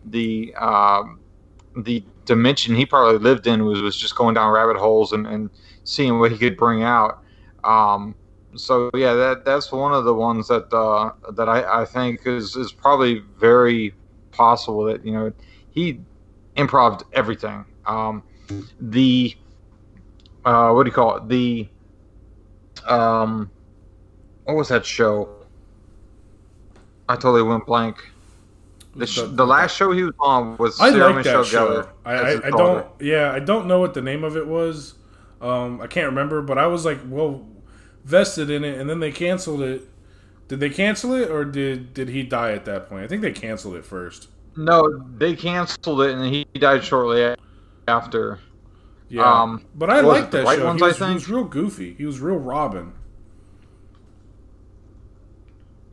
the 0.07 0.55
um, 0.55 1.21
the 1.77 2.03
dimension 2.25 2.75
he 2.75 2.87
probably 2.87 3.19
lived 3.19 3.47
in 3.47 3.67
was, 3.67 3.83
was 3.83 3.97
just 3.97 4.17
going 4.17 4.35
down 4.35 4.53
rabbit 4.53 4.77
holes 4.77 5.13
and, 5.13 5.27
and 5.27 5.51
seeing 5.85 6.19
what 6.19 6.33
he 6.33 6.39
could 6.39 6.57
bring 6.57 6.83
out. 6.83 7.23
Um, 7.65 8.15
so 8.55 8.91
yeah, 8.95 9.13
that 9.13 9.45
that's 9.45 9.71
one 9.71 9.93
of 9.93 10.05
the 10.05 10.15
ones 10.15 10.49
that 10.49 10.73
uh, 10.73 11.13
that 11.33 11.49
I, 11.49 11.83
I 11.83 11.85
think 11.85 12.27
is 12.27 12.57
is 12.57 12.73
probably 12.73 13.23
very 13.39 13.95
possible 14.31 14.85
that 14.85 15.05
you 15.05 15.13
know 15.13 15.33
he 15.71 16.01
improv 16.57 17.03
everything. 17.13 17.67
Um, 17.85 18.23
the 18.81 19.37
uh, 20.47 20.73
what 20.73 20.85
do 20.85 20.89
you 20.89 20.95
call 20.95 21.17
it? 21.17 21.29
The 21.29 21.69
um, 22.87 23.51
what 24.45 24.57
was 24.57 24.69
that 24.69 24.87
show? 24.87 25.42
I 27.13 27.17
totally 27.17 27.43
went 27.43 27.67
blank. 27.67 27.97
The, 28.95 29.07
sh- 29.07 29.21
The- 29.23 29.47
last 29.47 29.77
show 29.77 29.93
he 29.93 30.03
was 30.05 30.15
on 30.21 30.57
was 30.59 30.81
I 30.81 30.91
Sarah 30.91 31.07
like 31.07 31.17
Michelle 31.17 31.43
that 31.43 31.49
show. 31.49 31.69
Gellar 31.83 31.89
I, 32.05 32.13
I, 32.15 32.47
I 32.47 32.51
don't. 32.51 32.87
Yeah, 33.01 33.33
I 33.33 33.39
don't 33.39 33.67
know 33.67 33.81
what 33.81 33.95
the 33.95 34.03
name 34.03 34.25
of 34.25 34.37
it 34.37 34.47
was. 34.47 34.95
Um, 35.41 35.81
I 35.81 35.87
can't 35.87 36.07
remember, 36.07 36.43
but 36.43 36.57
I 36.59 36.67
was 36.67 36.85
like, 36.85 36.99
well, 37.07 37.47
vested 38.05 38.49
in 38.51 38.65
it, 38.65 38.79
and 38.79 38.89
then 38.89 39.01
they 39.01 39.11
canceled 39.13 39.63
it. 39.63 39.83
Did 40.49 40.61
they 40.61 40.71
cancel 40.71 41.15
it, 41.15 41.31
or 41.31 41.45
did 41.45 41.95
did 41.95 42.09
he 42.11 42.23
die 42.23 42.53
at 42.53 42.65
that 42.67 42.89
point? 42.89 43.05
I 43.05 43.09
think 43.09 43.23
they 43.23 43.33
canceled 43.33 43.75
it 43.77 43.85
first. 43.85 44.29
No, 44.57 45.03
they 45.17 45.35
canceled 45.35 46.03
it, 46.03 46.15
and 46.15 46.25
he 46.33 46.45
died 46.55 46.85
shortly 46.85 47.35
after. 47.89 48.39
Yeah, 49.09 49.23
Um, 49.43 49.65
but 49.75 49.91
I 49.91 50.01
like 50.01 50.05
was 50.05 50.13
liked 50.21 50.29
it, 50.29 50.31
the 50.33 50.45
that 50.45 50.57
show. 50.57 50.65
Ones, 50.67 50.81
he, 50.81 50.85
I 50.85 50.89
was, 50.89 50.97
he 50.99 51.05
think? 51.05 51.15
was 51.15 51.29
real 51.29 51.45
goofy. 51.45 51.95
He 51.95 52.05
was 52.05 52.21
real 52.21 52.37
Robin. 52.39 52.93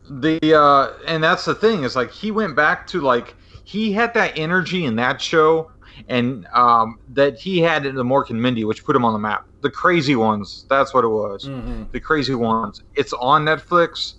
The 0.09 0.57
uh 0.57 0.93
and 1.05 1.23
that's 1.23 1.45
the 1.45 1.55
thing 1.55 1.83
is 1.83 1.95
like 1.95 2.11
he 2.11 2.31
went 2.31 2.55
back 2.55 2.87
to 2.87 3.01
like 3.01 3.35
he 3.63 3.91
had 3.91 4.13
that 4.15 4.37
energy 4.37 4.85
in 4.85 4.95
that 4.95 5.21
show 5.21 5.71
and 6.07 6.47
um 6.47 6.99
that 7.09 7.37
he 7.39 7.59
had 7.59 7.85
in 7.85 7.95
the 7.95 8.03
Mork 8.03 8.29
and 8.29 8.41
Mindy 8.41 8.65
which 8.65 8.83
put 8.83 8.95
him 8.95 9.05
on 9.05 9.13
the 9.13 9.19
map. 9.19 9.45
The 9.61 9.69
crazy 9.69 10.15
ones 10.15 10.65
that's 10.69 10.93
what 10.93 11.03
it 11.03 11.09
was. 11.09 11.45
Mm-hmm. 11.45 11.83
the 11.91 11.99
crazy 11.99 12.35
ones. 12.35 12.83
It's 12.95 13.13
on 13.13 13.45
Netflix. 13.45 14.15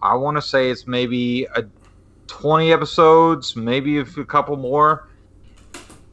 I 0.00 0.14
want 0.14 0.36
to 0.36 0.42
say 0.42 0.70
it's 0.70 0.86
maybe 0.86 1.44
a 1.44 1.64
20 2.26 2.72
episodes 2.72 3.54
maybe 3.54 3.98
a 3.98 4.04
couple 4.04 4.56
more. 4.56 5.08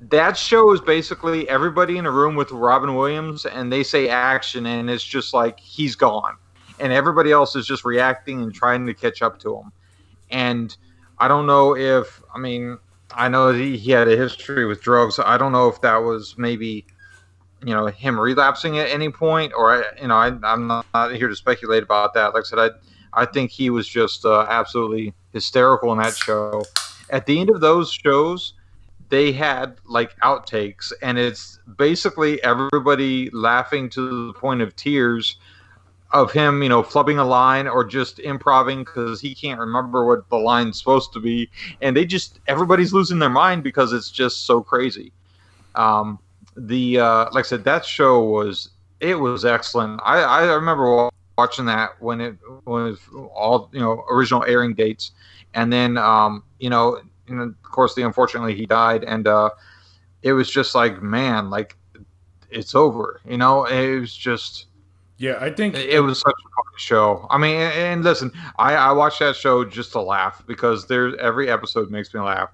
That 0.09 0.35
show 0.35 0.73
is 0.73 0.81
basically 0.81 1.47
everybody 1.47 1.97
in 1.97 2.05
a 2.05 2.11
room 2.11 2.35
with 2.35 2.51
Robin 2.51 2.95
Williams 2.95 3.45
and 3.45 3.71
they 3.71 3.83
say 3.83 4.09
action 4.09 4.65
and 4.65 4.89
it's 4.89 5.03
just 5.03 5.33
like 5.33 5.59
he's 5.59 5.95
gone 5.95 6.35
and 6.81 6.91
everybody 6.91 7.31
else 7.31 7.55
is 7.55 7.65
just 7.65 7.85
reacting 7.85 8.41
and 8.41 8.53
trying 8.53 8.85
to 8.87 8.93
catch 8.93 9.21
up 9.21 9.39
to 9.39 9.55
him. 9.57 9.71
And 10.31 10.75
I 11.19 11.27
don't 11.27 11.45
know 11.45 11.75
if 11.77 12.21
I 12.33 12.39
mean 12.39 12.77
I 13.13 13.29
know 13.29 13.53
he, 13.53 13.77
he 13.77 13.91
had 13.91 14.07
a 14.07 14.17
history 14.17 14.65
with 14.65 14.81
drugs. 14.81 15.19
I 15.19 15.37
don't 15.37 15.51
know 15.51 15.67
if 15.67 15.81
that 15.81 15.97
was 15.97 16.35
maybe 16.37 16.85
you 17.63 17.73
know 17.73 17.85
him 17.87 18.19
relapsing 18.19 18.79
at 18.79 18.89
any 18.89 19.09
point, 19.09 19.53
or 19.55 19.71
I, 19.71 20.01
you 20.01 20.07
know 20.07 20.15
I, 20.15 20.27
I'm 20.43 20.67
not, 20.67 20.85
not 20.93 21.13
here 21.13 21.27
to 21.27 21.35
speculate 21.35 21.83
about 21.83 22.13
that. 22.15 22.33
Like 22.33 22.41
I 22.41 22.47
said, 22.47 22.59
I 22.59 22.69
I 23.13 23.25
think 23.25 23.51
he 23.51 23.69
was 23.69 23.87
just 23.87 24.25
uh, 24.25 24.45
absolutely 24.49 25.13
hysterical 25.33 25.91
in 25.91 25.99
that 25.99 26.15
show. 26.15 26.63
At 27.09 27.25
the 27.25 27.39
end 27.39 27.49
of 27.49 27.59
those 27.59 27.91
shows, 27.91 28.53
they 29.09 29.33
had 29.33 29.75
like 29.85 30.17
outtakes, 30.21 30.93
and 31.01 31.19
it's 31.19 31.59
basically 31.77 32.41
everybody 32.43 33.29
laughing 33.31 33.89
to 33.91 34.27
the 34.27 34.33
point 34.33 34.61
of 34.61 34.75
tears 34.75 35.37
of 36.13 36.31
him, 36.31 36.61
you 36.61 36.69
know, 36.69 36.83
flubbing 36.83 37.19
a 37.19 37.23
line 37.23 37.67
or 37.67 37.83
just 37.83 38.19
improvising 38.19 38.83
because 38.83 39.21
he 39.21 39.33
can't 39.33 39.59
remember 39.59 40.05
what 40.05 40.29
the 40.29 40.37
line's 40.37 40.77
supposed 40.77 41.13
to 41.13 41.19
be, 41.19 41.49
and 41.81 41.95
they 41.95 42.05
just 42.05 42.39
everybody's 42.47 42.93
losing 42.93 43.19
their 43.19 43.29
mind 43.29 43.63
because 43.63 43.93
it's 43.93 44.11
just 44.11 44.45
so 44.45 44.61
crazy. 44.61 45.11
Um, 45.75 46.19
the 46.57 46.99
uh, 46.99 47.25
like 47.31 47.45
I 47.45 47.47
said, 47.47 47.63
that 47.63 47.85
show 47.85 48.23
was 48.23 48.69
it 48.99 49.15
was 49.15 49.45
excellent. 49.45 50.01
I, 50.03 50.21
I 50.21 50.53
remember 50.53 51.09
watching 51.37 51.65
that 51.65 51.91
when 51.99 52.21
it 52.21 52.35
was 52.65 52.99
all 53.33 53.69
you 53.73 53.79
know 53.79 54.03
original 54.09 54.43
airing 54.45 54.73
dates, 54.73 55.11
and 55.53 55.71
then 55.71 55.97
um, 55.97 56.43
you 56.59 56.69
know, 56.69 57.01
and 57.27 57.41
of 57.41 57.63
course, 57.63 57.95
the 57.95 58.03
unfortunately 58.03 58.55
he 58.55 58.65
died, 58.65 59.03
and 59.03 59.27
uh, 59.27 59.49
it 60.23 60.33
was 60.33 60.49
just 60.49 60.75
like 60.75 61.01
man, 61.01 61.49
like 61.49 61.77
it's 62.49 62.75
over. 62.75 63.21
You 63.27 63.37
know, 63.37 63.65
it 63.65 63.99
was 63.99 64.15
just. 64.15 64.67
Yeah, 65.21 65.37
I 65.39 65.51
think 65.51 65.75
It 65.75 65.99
was 65.99 66.19
such 66.19 66.33
a 66.33 66.49
funny 66.55 66.77
show. 66.77 67.27
I 67.29 67.37
mean, 67.37 67.55
and, 67.55 67.73
and 67.73 68.03
listen, 68.03 68.31
I, 68.57 68.73
I 68.73 68.91
watch 68.91 69.19
that 69.19 69.35
show 69.35 69.63
just 69.63 69.91
to 69.91 70.01
laugh 70.01 70.41
because 70.47 70.87
there 70.87 71.15
every 71.19 71.47
episode 71.47 71.91
makes 71.91 72.11
me 72.11 72.21
laugh. 72.21 72.49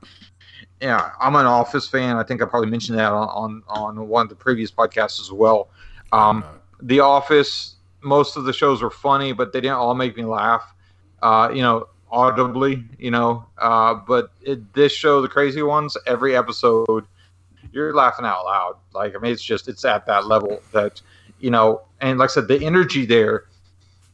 Yeah, 0.82 1.12
I'm 1.22 1.38
an 1.38 1.46
Office 1.46 1.88
fan. 1.88 2.18
I 2.18 2.24
think 2.24 2.42
I 2.42 2.46
probably 2.46 2.70
mentioned 2.70 3.00
that 3.00 3.14
on 3.14 3.30
on, 3.30 3.64
on 3.70 4.08
one 4.10 4.24
of 4.24 4.30
the 4.30 4.36
previous 4.36 4.70
podcasts 4.70 5.22
as 5.22 5.32
well. 5.32 5.70
Um, 6.12 6.44
the 6.82 7.00
Office, 7.00 7.76
most 8.02 8.36
of 8.36 8.44
the 8.44 8.52
shows 8.52 8.82
were 8.82 8.92
funny, 8.92 9.32
but 9.32 9.54
they 9.54 9.62
didn't 9.62 9.78
all 9.78 9.96
make 9.96 10.18
me 10.18 10.26
laugh. 10.26 10.74
Uh, 11.22 11.50
you 11.54 11.62
know, 11.62 11.88
audibly. 12.12 12.84
You 13.00 13.12
know, 13.12 13.46
uh, 13.60 13.94
but 13.94 14.34
it, 14.42 14.74
this 14.74 14.92
show, 14.92 15.22
the 15.22 15.30
crazy 15.30 15.62
ones, 15.62 15.96
every 16.06 16.36
episode, 16.36 17.08
you're 17.72 17.94
laughing 17.94 18.26
out 18.26 18.44
loud. 18.44 18.76
Like 18.94 19.16
I 19.16 19.20
mean, 19.20 19.32
it's 19.32 19.42
just 19.42 19.70
it's 19.70 19.86
at 19.86 20.06
that 20.08 20.28
level 20.28 20.62
that 20.74 21.02
you 21.40 21.52
know, 21.52 21.84
and 22.02 22.20
like 22.20 22.30
I 22.30 22.34
said, 22.34 22.48
the 22.48 22.64
energy 22.64 23.06
there. 23.06 23.46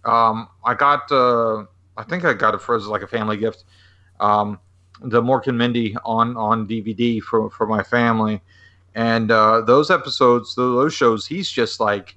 Um, 0.06 0.50
I 0.66 0.74
got, 0.74 1.12
uh, 1.12 1.66
I 1.96 2.04
think 2.04 2.26
I 2.26 2.34
got 2.34 2.54
it 2.54 2.62
for 2.62 2.76
as 2.76 2.88
like 2.88 3.02
a 3.02 3.08
family 3.08 3.38
gift. 3.38 3.64
Um, 4.20 4.60
the 5.02 5.22
Mork 5.22 5.48
and 5.48 5.58
Mindy 5.58 5.96
on 6.06 6.38
on 6.38 6.68
DVD 6.68 7.22
for 7.22 7.50
for 7.50 7.68
my 7.68 7.84
family, 7.84 8.42
and 8.96 9.32
uh, 9.32 9.62
those 9.62 9.92
episodes, 9.92 10.56
those 10.56 10.94
shows, 10.94 11.26
he's 11.26 11.50
just 11.50 11.80
like, 11.80 12.16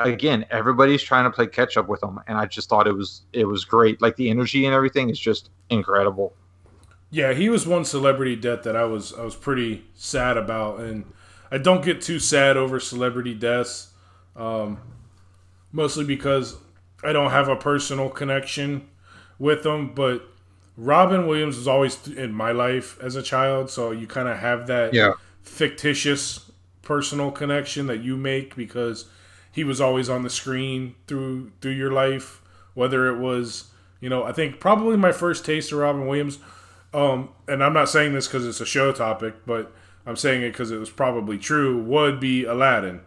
again, 0.00 0.46
everybody's 0.50 1.02
trying 1.02 1.24
to 1.24 1.30
play 1.30 1.46
catch 1.46 1.76
up 1.76 1.88
with 1.88 2.02
him, 2.02 2.18
and 2.26 2.38
I 2.38 2.46
just 2.46 2.68
thought 2.68 2.86
it 2.86 2.92
was 2.92 3.22
it 3.32 3.44
was 3.44 3.64
great. 3.64 4.02
Like 4.02 4.16
the 4.16 4.30
energy 4.30 4.66
and 4.66 4.74
everything 4.74 5.10
is 5.10 5.18
just 5.18 5.50
incredible. 5.70 6.34
Yeah, 7.10 7.34
he 7.34 7.48
was 7.48 7.66
one 7.66 7.84
celebrity 7.84 8.36
death 8.36 8.62
that 8.64 8.74
I 8.74 8.84
was 8.84 9.12
I 9.12 9.22
was 9.22 9.36
pretty 9.36 9.84
sad 9.94 10.36
about, 10.36 10.80
and 10.80 11.04
I 11.50 11.58
don't 11.58 11.84
get 11.84 12.00
too 12.00 12.18
sad 12.18 12.56
over 12.56 12.80
celebrity 12.80 13.34
deaths, 13.34 13.92
um, 14.36 14.78
mostly 15.72 16.04
because 16.04 16.56
I 17.04 17.12
don't 17.12 17.30
have 17.30 17.48
a 17.48 17.56
personal 17.56 18.08
connection 18.08 18.88
with 19.38 19.62
them. 19.62 19.94
But 19.94 20.22
Robin 20.76 21.26
Williams 21.26 21.56
was 21.56 21.68
always 21.68 22.06
in 22.08 22.32
my 22.32 22.52
life 22.52 22.98
as 23.02 23.16
a 23.16 23.22
child, 23.22 23.70
so 23.70 23.90
you 23.90 24.06
kind 24.06 24.28
of 24.28 24.38
have 24.38 24.66
that 24.66 24.94
Yeah. 24.94 25.12
fictitious 25.42 26.50
personal 26.82 27.30
connection 27.30 27.86
that 27.88 28.00
you 28.02 28.16
make 28.16 28.54
because 28.54 29.06
he 29.50 29.64
was 29.64 29.80
always 29.80 30.08
on 30.08 30.22
the 30.22 30.30
screen 30.30 30.94
through 31.06 31.50
through 31.60 31.72
your 31.72 31.90
life. 31.90 32.42
Whether 32.74 33.08
it 33.08 33.18
was, 33.18 33.70
you 34.00 34.10
know, 34.10 34.22
I 34.24 34.32
think 34.32 34.60
probably 34.60 34.96
my 34.98 35.12
first 35.12 35.46
taste 35.46 35.72
of 35.72 35.78
Robin 35.78 36.06
Williams 36.06 36.38
um, 36.94 37.30
and 37.46 37.62
I'm 37.62 37.72
not 37.74 37.88
saying 37.90 38.14
this 38.14 38.26
because 38.26 38.46
it's 38.46 38.60
a 38.60 38.66
show 38.66 38.90
topic, 38.92 39.34
but 39.44 39.70
I'm 40.06 40.16
saying 40.16 40.42
it 40.42 40.52
because 40.52 40.70
it 40.70 40.78
was 40.78 40.88
probably 40.88 41.36
true. 41.36 41.82
Would 41.82 42.20
be 42.20 42.44
Aladdin. 42.44 43.00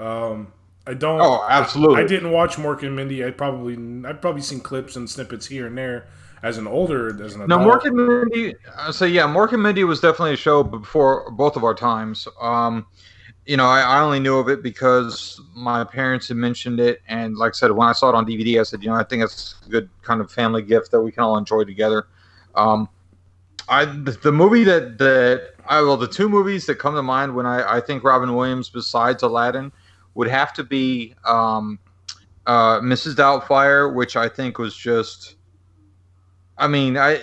Um, 0.00 0.52
I 0.86 0.94
don't. 0.94 1.20
Oh, 1.20 1.44
absolutely. 1.48 2.02
I 2.02 2.06
didn't 2.06 2.30
watch 2.30 2.56
Mork 2.56 2.82
and 2.82 2.96
Mindy. 2.96 3.24
I 3.24 3.30
probably 3.30 3.74
I've 4.08 4.20
probably 4.20 4.42
seen 4.42 4.60
clips 4.60 4.96
and 4.96 5.08
snippets 5.08 5.46
here 5.46 5.66
and 5.66 5.76
there 5.76 6.08
as 6.42 6.56
an 6.58 6.66
older 6.66 7.08
as 7.22 7.34
an 7.34 7.46
No, 7.46 7.60
adult. 7.60 7.82
Mork 7.82 7.84
and 7.86 7.96
Mindy. 7.96 8.54
Uh, 8.76 8.90
so 8.90 9.04
yeah, 9.04 9.24
Mork 9.24 9.52
and 9.52 9.62
Mindy 9.62 9.84
was 9.84 10.00
definitely 10.00 10.32
a 10.32 10.38
show 10.38 10.62
before 10.62 11.30
both 11.32 11.56
of 11.56 11.64
our 11.64 11.74
times. 11.74 12.26
Um, 12.40 12.86
you 13.46 13.56
know, 13.56 13.66
I, 13.66 13.80
I 13.80 14.00
only 14.00 14.20
knew 14.20 14.38
of 14.38 14.48
it 14.48 14.62
because 14.62 15.40
my 15.54 15.84
parents 15.84 16.28
had 16.28 16.36
mentioned 16.36 16.80
it, 16.80 17.02
and 17.08 17.36
like 17.36 17.50
I 17.50 17.56
said, 17.56 17.70
when 17.72 17.88
I 17.88 17.92
saw 17.92 18.08
it 18.08 18.14
on 18.14 18.26
DVD, 18.26 18.60
I 18.60 18.62
said, 18.62 18.82
you 18.82 18.88
know, 18.88 18.96
I 18.96 19.04
think 19.04 19.22
it's 19.22 19.56
a 19.66 19.68
good 19.68 19.90
kind 20.02 20.20
of 20.20 20.30
family 20.30 20.62
gift 20.62 20.90
that 20.92 21.00
we 21.00 21.12
can 21.12 21.22
all 21.22 21.36
enjoy 21.36 21.64
together. 21.64 22.06
Um, 22.54 22.88
I 23.68 23.84
the, 23.84 24.12
the 24.22 24.32
movie 24.32 24.64
that 24.64 24.98
that 24.98 25.52
I 25.66 25.82
well, 25.82 25.96
the 25.96 26.08
two 26.08 26.28
movies 26.28 26.66
that 26.66 26.76
come 26.76 26.94
to 26.94 27.02
mind 27.02 27.34
when 27.34 27.46
I, 27.46 27.76
I 27.76 27.80
think 27.80 28.02
Robin 28.02 28.34
Williams 28.34 28.68
besides 28.70 29.22
Aladdin 29.22 29.70
would 30.14 30.28
have 30.28 30.52
to 30.54 30.64
be 30.64 31.14
um, 31.24 31.78
uh, 32.46 32.80
Mrs. 32.80 33.14
Doubtfire, 33.14 33.94
which 33.94 34.16
I 34.16 34.28
think 34.28 34.58
was 34.58 34.76
just. 34.76 35.36
I 36.58 36.68
mean, 36.68 36.96
I 36.96 37.12
I- 37.14 37.20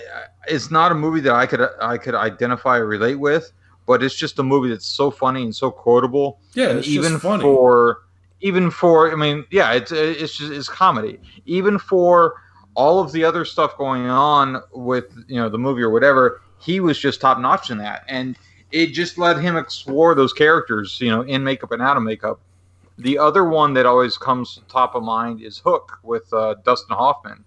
it's 0.50 0.70
not 0.70 0.90
a 0.92 0.94
movie 0.94 1.20
that 1.20 1.34
I 1.34 1.44
could 1.46 1.60
I 1.80 1.98
could 1.98 2.14
identify 2.14 2.78
or 2.78 2.86
relate 2.86 3.16
with, 3.16 3.52
but 3.86 4.02
it's 4.02 4.14
just 4.14 4.38
a 4.38 4.42
movie 4.42 4.70
that's 4.70 4.86
so 4.86 5.10
funny 5.10 5.42
and 5.42 5.54
so 5.54 5.70
quotable. 5.70 6.38
yeah, 6.54 6.70
And 6.70 6.84
even 6.86 7.12
just 7.12 7.22
funny. 7.22 7.42
for 7.42 7.98
even 8.40 8.70
for 8.70 9.12
I 9.12 9.14
mean, 9.16 9.44
yeah, 9.50 9.72
it's 9.72 9.92
it's 9.92 10.36
just 10.38 10.50
it's 10.52 10.68
comedy. 10.68 11.20
Even 11.44 11.78
for 11.78 12.40
all 12.74 13.00
of 13.00 13.12
the 13.12 13.24
other 13.24 13.44
stuff 13.44 13.76
going 13.76 14.06
on 14.06 14.62
with 14.72 15.12
you 15.28 15.36
know 15.36 15.50
the 15.50 15.58
movie 15.58 15.82
or 15.82 15.90
whatever, 15.90 16.40
he 16.58 16.80
was 16.80 16.98
just 16.98 17.20
top 17.20 17.38
notch 17.38 17.70
in 17.70 17.76
that, 17.78 18.04
and 18.08 18.36
it 18.72 18.88
just 18.88 19.18
let 19.18 19.38
him 19.38 19.56
explore 19.56 20.14
those 20.14 20.32
characters, 20.32 20.98
you 21.00 21.10
know, 21.10 21.20
in 21.22 21.44
makeup 21.44 21.72
and 21.72 21.82
out 21.82 21.96
of 21.98 22.02
makeup. 22.02 22.40
The 22.98 23.16
other 23.18 23.44
one 23.44 23.74
that 23.74 23.86
always 23.86 24.18
comes 24.18 24.60
top 24.68 24.94
of 24.94 25.04
mind 25.04 25.40
is 25.40 25.58
Hook 25.58 25.98
with 26.02 26.32
uh, 26.32 26.56
Dustin 26.64 26.96
Hoffman, 26.96 27.44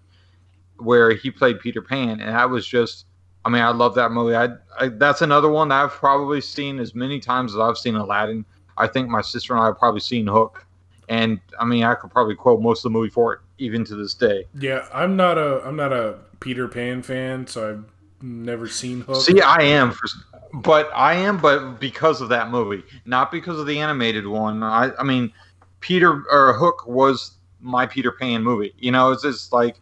where 0.78 1.12
he 1.12 1.30
played 1.30 1.60
Peter 1.60 1.82
Pan, 1.82 2.20
and 2.20 2.34
that 2.34 2.48
was 2.48 2.66
just. 2.66 3.06
I 3.44 3.48
mean, 3.48 3.60
I 3.60 3.70
love 3.70 3.96
that 3.96 4.12
movie. 4.12 4.36
I, 4.36 4.50
I 4.78 4.88
that's 4.88 5.20
another 5.20 5.48
one 5.50 5.68
that 5.68 5.82
I've 5.82 5.90
probably 5.90 6.40
seen 6.40 6.78
as 6.78 6.94
many 6.94 7.18
times 7.18 7.54
as 7.54 7.60
I've 7.60 7.76
seen 7.76 7.96
Aladdin. 7.96 8.44
I 8.78 8.86
think 8.86 9.08
my 9.08 9.20
sister 9.20 9.52
and 9.52 9.62
I 9.62 9.66
have 9.66 9.78
probably 9.78 10.00
seen 10.00 10.26
Hook, 10.28 10.64
and 11.08 11.40
I 11.58 11.64
mean, 11.64 11.82
I 11.82 11.94
could 11.96 12.10
probably 12.10 12.36
quote 12.36 12.62
most 12.62 12.78
of 12.80 12.84
the 12.84 12.90
movie 12.90 13.10
for 13.10 13.34
it, 13.34 13.40
even 13.58 13.84
to 13.86 13.96
this 13.96 14.14
day. 14.14 14.46
yeah, 14.58 14.86
I'm 14.94 15.16
not 15.16 15.38
a 15.38 15.60
I'm 15.66 15.76
not 15.76 15.92
a 15.92 16.18
Peter 16.40 16.68
Pan 16.68 17.02
fan, 17.02 17.46
so 17.46 17.68
I've 17.68 17.84
never 18.22 18.68
seen 18.68 19.02
Hook. 19.02 19.22
See, 19.22 19.40
I 19.40 19.62
am 19.62 19.90
for, 19.90 20.06
but 20.52 20.90
I 20.94 21.14
am, 21.14 21.38
but 21.38 21.80
because 21.80 22.20
of 22.20 22.28
that 22.30 22.50
movie, 22.50 22.84
not 23.04 23.30
because 23.30 23.58
of 23.58 23.66
the 23.66 23.78
animated 23.78 24.26
one. 24.26 24.62
I, 24.62 24.90
I 24.98 25.02
mean, 25.02 25.32
Peter 25.80 26.22
or 26.30 26.52
Hook 26.54 26.86
was 26.86 27.32
my 27.60 27.86
Peter 27.86 28.12
Pan 28.12 28.42
movie. 28.42 28.74
You 28.78 28.90
know, 28.90 29.12
it's 29.12 29.22
just 29.22 29.52
like 29.52 29.76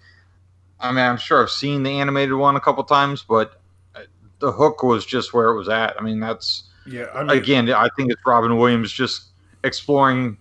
I 0.80 0.92
mean, 0.92 1.04
I'm 1.04 1.16
sure 1.16 1.42
I've 1.42 1.50
seen 1.50 1.82
the 1.82 1.90
animated 2.00 2.34
one 2.34 2.56
a 2.56 2.60
couple 2.60 2.82
times, 2.84 3.22
but 3.22 3.60
uh, 3.94 4.00
the 4.38 4.50
hook 4.50 4.82
was 4.82 5.04
just 5.04 5.34
where 5.34 5.48
it 5.48 5.56
was 5.56 5.68
at. 5.68 5.98
I 5.98 6.02
mean, 6.02 6.20
that's 6.20 6.64
Yeah, 6.86 7.06
I 7.14 7.24
mean, 7.24 7.36
again, 7.36 7.70
I 7.70 7.88
think 7.96 8.10
it's 8.10 8.22
Robin 8.24 8.56
Williams 8.56 8.90
just 8.90 9.28
exploring 9.62 10.38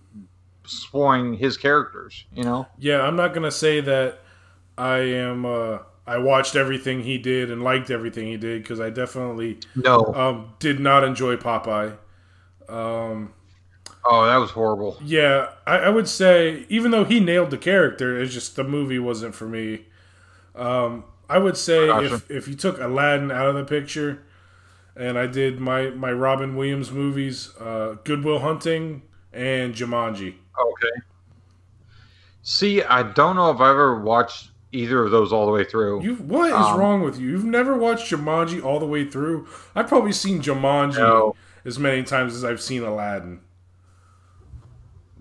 exploring 0.64 1.34
his 1.34 1.56
characters. 1.56 2.24
You 2.34 2.44
know, 2.44 2.66
yeah, 2.78 3.02
I'm 3.02 3.16
not 3.16 3.34
gonna 3.34 3.50
say 3.50 3.80
that 3.80 4.20
I 4.78 4.98
am. 4.98 5.44
Uh, 5.44 5.78
I 6.10 6.18
watched 6.18 6.56
everything 6.56 7.04
he 7.04 7.18
did 7.18 7.52
and 7.52 7.62
liked 7.62 7.88
everything 7.88 8.26
he 8.26 8.36
did 8.36 8.62
because 8.62 8.80
I 8.80 8.90
definitely 8.90 9.60
no, 9.76 10.12
um, 10.12 10.54
did 10.58 10.80
not 10.80 11.04
enjoy 11.04 11.36
Popeye. 11.36 11.96
Um, 12.68 13.32
oh, 14.04 14.26
that 14.26 14.38
was 14.38 14.50
horrible. 14.50 14.98
yeah, 15.04 15.50
I, 15.68 15.78
I 15.78 15.88
would 15.88 16.08
say 16.08 16.66
even 16.68 16.90
though 16.90 17.04
he 17.04 17.20
nailed 17.20 17.50
the 17.50 17.58
character, 17.58 18.20
it's 18.20 18.34
just 18.34 18.56
the 18.56 18.64
movie 18.64 18.98
wasn't 18.98 19.36
for 19.36 19.46
me. 19.46 19.86
Um, 20.56 21.04
I 21.28 21.38
would 21.38 21.56
say 21.56 21.86
Gotcha. 21.86 22.14
if 22.16 22.28
if 22.28 22.48
you 22.48 22.56
took 22.56 22.80
Aladdin 22.80 23.30
out 23.30 23.46
of 23.46 23.54
the 23.54 23.64
picture, 23.64 24.24
and 24.96 25.16
I 25.16 25.28
did 25.28 25.60
my 25.60 25.90
my 25.90 26.10
Robin 26.10 26.56
Williams 26.56 26.90
movies, 26.90 27.54
uh, 27.60 27.98
Good 28.02 28.24
Will 28.24 28.40
Hunting 28.40 29.02
and 29.32 29.76
Jumanji. 29.76 30.34
Okay. 30.60 30.96
See, 32.42 32.82
I 32.82 33.04
don't 33.04 33.36
know 33.36 33.52
if 33.52 33.60
I 33.60 33.70
ever 33.70 34.00
watched 34.00 34.49
either 34.72 35.02
of 35.04 35.10
those 35.10 35.32
all 35.32 35.46
the 35.46 35.52
way 35.52 35.64
through. 35.64 36.02
You 36.02 36.14
what 36.16 36.48
is 36.48 36.52
Um, 36.54 36.78
wrong 36.78 37.02
with 37.02 37.18
you? 37.18 37.28
You've 37.28 37.44
never 37.44 37.76
watched 37.76 38.10
Jumanji 38.12 38.62
all 38.64 38.78
the 38.78 38.86
way 38.86 39.04
through. 39.04 39.46
I've 39.74 39.88
probably 39.88 40.12
seen 40.12 40.40
Jumanji 40.40 40.98
No. 40.98 41.34
as 41.64 41.78
many 41.78 42.02
times 42.02 42.34
as 42.34 42.44
I've 42.44 42.60
seen 42.60 42.82
Aladdin. 42.84 43.40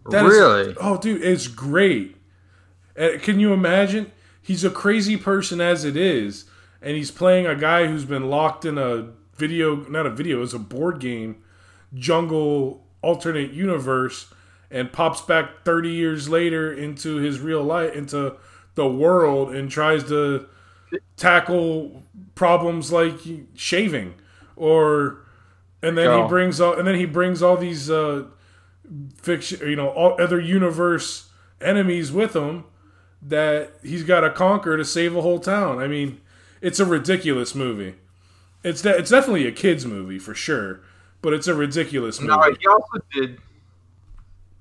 That 0.10 0.26
is- 0.26 0.32
really? 0.32 0.76
oh, 0.80 0.98
dude, 0.98 1.22
it's 1.24 1.48
great. 1.48 2.16
Uh, 3.00 3.10
Can 3.22 3.40
you 3.40 3.54
imagine? 3.54 4.12
He's 4.42 4.64
a 4.64 4.70
crazy 4.70 5.18
person 5.18 5.62
as 5.62 5.86
it 5.86 5.96
is, 5.96 6.46
and 6.82 6.96
he's 6.98 7.12
playing 7.12 7.46
a 7.46 7.56
guy 7.56 7.86
who's 7.88 8.06
been 8.06 8.30
locked 8.30 8.66
in 8.66 8.78
a 8.78 9.10
video, 9.36 9.76
not 9.88 10.06
a 10.06 10.10
video, 10.10 10.42
it's 10.42 10.54
a 10.54 10.60
board 10.60 11.00
game, 11.00 11.38
jungle 11.94 12.86
alternate 13.02 13.52
universe, 13.52 14.34
and 14.72 14.92
pops 14.92 15.22
back 15.22 15.64
30 15.64 15.90
years 15.90 16.28
later 16.30 16.72
into 16.74 17.18
his 17.18 17.40
real 17.40 17.64
life, 17.64 17.94
into 17.94 18.36
the 18.76 18.88
world, 18.88 19.54
and 19.54 19.70
tries 19.70 20.04
to 20.06 20.48
tackle 21.18 22.04
problems 22.36 22.92
like 22.92 23.16
shaving 23.56 24.16
or 24.56 25.22
and 25.84 25.98
then 25.98 26.06
Go. 26.06 26.24
he 26.24 26.30
brings 26.30 26.60
all 26.60 26.74
and 26.74 26.88
then 26.88 26.96
he 26.96 27.06
brings 27.06 27.44
all 27.44 27.58
these 27.58 27.92
uh 27.92 28.24
fiction 29.16 29.60
you 29.70 29.76
know 29.76 29.90
all 29.90 30.20
other 30.20 30.40
universe 30.40 31.30
enemies 31.62 32.12
with 32.12 32.36
him 32.36 32.64
that 33.22 33.72
he's 33.84 34.04
got 34.04 34.22
to 34.22 34.32
conquer 34.32 34.78
to 34.78 34.86
save 34.86 35.16
a 35.16 35.22
whole 35.22 35.40
town 35.40 35.78
i 35.80 35.88
mean 35.88 36.20
it's 36.62 36.80
a 36.80 36.86
ridiculous 36.86 37.54
movie 37.54 37.96
it's 38.64 38.82
de- 38.82 38.98
it's 38.98 39.12
definitely 39.12 39.46
a 39.46 39.52
kids 39.52 39.86
movie 39.86 40.18
for 40.18 40.34
sure 40.34 40.80
but 41.22 41.34
it's 41.34 41.48
a 41.48 41.54
ridiculous 41.54 42.20
movie 42.20 42.34
No, 42.34 42.56
he 42.60 42.68
also 42.68 43.06
did. 43.14 43.38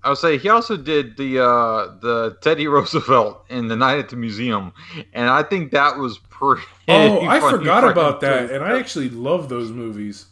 I 0.05 0.11
would 0.11 0.19
say 0.19 0.39
he 0.39 0.49
also 0.49 0.77
did 0.77 1.17
the 1.17 1.41
uh, 1.41 1.97
the 2.01 2.39
Teddy 2.41 2.67
Roosevelt 2.69 3.45
in 3.49 3.69
the 3.69 3.77
night 3.77 3.99
at 3.99 4.09
the 4.09 4.17
museum, 4.17 4.73
and 5.13 5.29
I 5.29 5.43
think 5.43 5.73
that 5.73 5.99
was 5.99 6.19
pretty. 6.31 6.63
oh 6.87 7.27
i 7.27 7.41
forgot 7.41 7.83
about 7.83 8.21
that 8.21 8.49
too. 8.49 8.55
and 8.55 8.65
i 8.65 8.79
actually 8.79 9.11
love 9.11 9.49
those 9.49 9.73
movies 9.73 10.27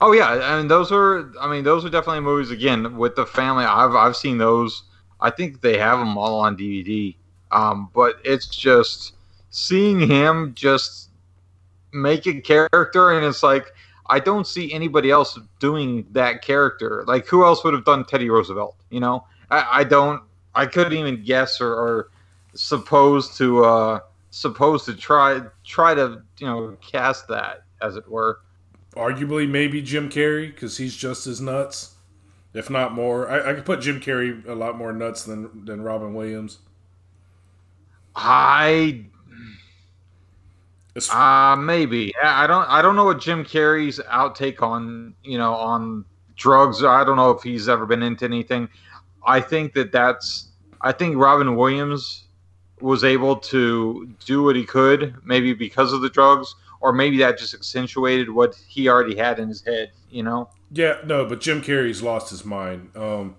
Oh 0.00 0.12
yeah, 0.12 0.58
and 0.58 0.70
those 0.70 0.92
are. 0.92 1.32
I 1.40 1.50
mean, 1.50 1.64
those 1.64 1.82
are 1.84 1.88
definitely 1.88 2.20
movies. 2.20 2.50
Again, 2.50 2.98
with 2.98 3.16
the 3.16 3.24
family, 3.24 3.64
I've 3.64 3.94
I've 3.94 4.16
seen 4.16 4.36
those. 4.36 4.82
I 5.20 5.30
think 5.30 5.62
they 5.62 5.78
have 5.78 5.98
them 5.98 6.18
all 6.18 6.40
on 6.40 6.58
DVD. 6.58 7.16
Um, 7.52 7.88
but 7.94 8.16
it's 8.22 8.46
just 8.46 9.14
seeing 9.48 10.00
him 10.00 10.52
just 10.54 11.08
make 11.94 12.26
a 12.26 12.38
character, 12.40 13.12
and 13.12 13.24
it's 13.24 13.42
like 13.42 13.72
I 14.06 14.20
don't 14.20 14.46
see 14.46 14.72
anybody 14.72 15.10
else 15.10 15.38
doing 15.60 16.06
that 16.12 16.42
character. 16.42 17.04
Like, 17.06 17.26
who 17.26 17.44
else 17.44 17.64
would 17.64 17.74
have 17.74 17.84
done 17.84 18.04
Teddy 18.04 18.28
Roosevelt? 18.30 18.76
You 18.90 19.00
know, 19.00 19.26
I, 19.50 19.80
I 19.80 19.84
don't. 19.84 20.22
I 20.54 20.66
couldn't 20.66 20.92
even 20.92 21.24
guess 21.24 21.60
or, 21.60 21.72
or 21.74 22.10
suppose 22.54 23.36
to 23.38 23.64
uh, 23.64 24.00
suppose 24.30 24.84
to 24.84 24.94
try 24.94 25.40
try 25.64 25.94
to 25.94 26.22
you 26.38 26.46
know 26.46 26.76
cast 26.80 27.28
that 27.28 27.64
as 27.80 27.96
it 27.96 28.08
were. 28.08 28.40
arguably 28.96 29.48
maybe 29.48 29.80
jim 29.82 30.08
carrey 30.08 30.48
because 30.48 30.76
he's 30.76 30.94
just 30.96 31.26
as 31.26 31.40
nuts 31.40 31.94
if 32.52 32.70
not 32.70 32.92
more 32.92 33.28
I, 33.28 33.50
I 33.50 33.54
could 33.54 33.64
put 33.64 33.80
jim 33.80 34.00
carrey 34.00 34.46
a 34.46 34.54
lot 34.54 34.76
more 34.76 34.92
nuts 34.92 35.24
than 35.24 35.64
than 35.64 35.82
robin 35.82 36.14
williams 36.14 36.58
I 38.16 39.06
As- 40.96 41.10
uh 41.10 41.56
maybe 41.56 42.12
I 42.22 42.46
don't 42.46 42.68
I 42.68 42.80
don't 42.82 42.94
know 42.96 43.04
what 43.04 43.20
Jim 43.20 43.44
Carrey's 43.44 43.98
outtake 44.10 44.62
on 44.62 45.14
you 45.22 45.38
know 45.38 45.54
on 45.54 46.04
drugs. 46.36 46.82
I 46.84 47.04
don't 47.04 47.16
know 47.16 47.30
if 47.30 47.42
he's 47.42 47.68
ever 47.68 47.86
been 47.86 48.02
into 48.02 48.24
anything. 48.24 48.68
I 49.26 49.40
think 49.40 49.72
that 49.74 49.90
that's 49.92 50.48
I 50.80 50.92
think 50.92 51.16
Robin 51.16 51.56
Williams 51.56 52.24
was 52.80 53.02
able 53.04 53.36
to 53.36 54.08
do 54.24 54.42
what 54.42 54.54
he 54.56 54.64
could 54.64 55.14
maybe 55.24 55.52
because 55.54 55.92
of 55.92 56.00
the 56.02 56.10
drugs 56.10 56.54
or 56.80 56.92
maybe 56.92 57.16
that 57.18 57.38
just 57.38 57.54
accentuated 57.54 58.28
what 58.28 58.54
he 58.68 58.88
already 58.88 59.16
had 59.16 59.38
in 59.38 59.48
his 59.48 59.64
head. 59.64 59.90
You 60.10 60.22
know. 60.22 60.50
Yeah, 60.70 60.98
no, 61.04 61.24
but 61.24 61.40
Jim 61.40 61.62
Carrey's 61.62 62.02
lost 62.02 62.30
his 62.30 62.44
mind. 62.44 62.90
Um, 62.96 63.36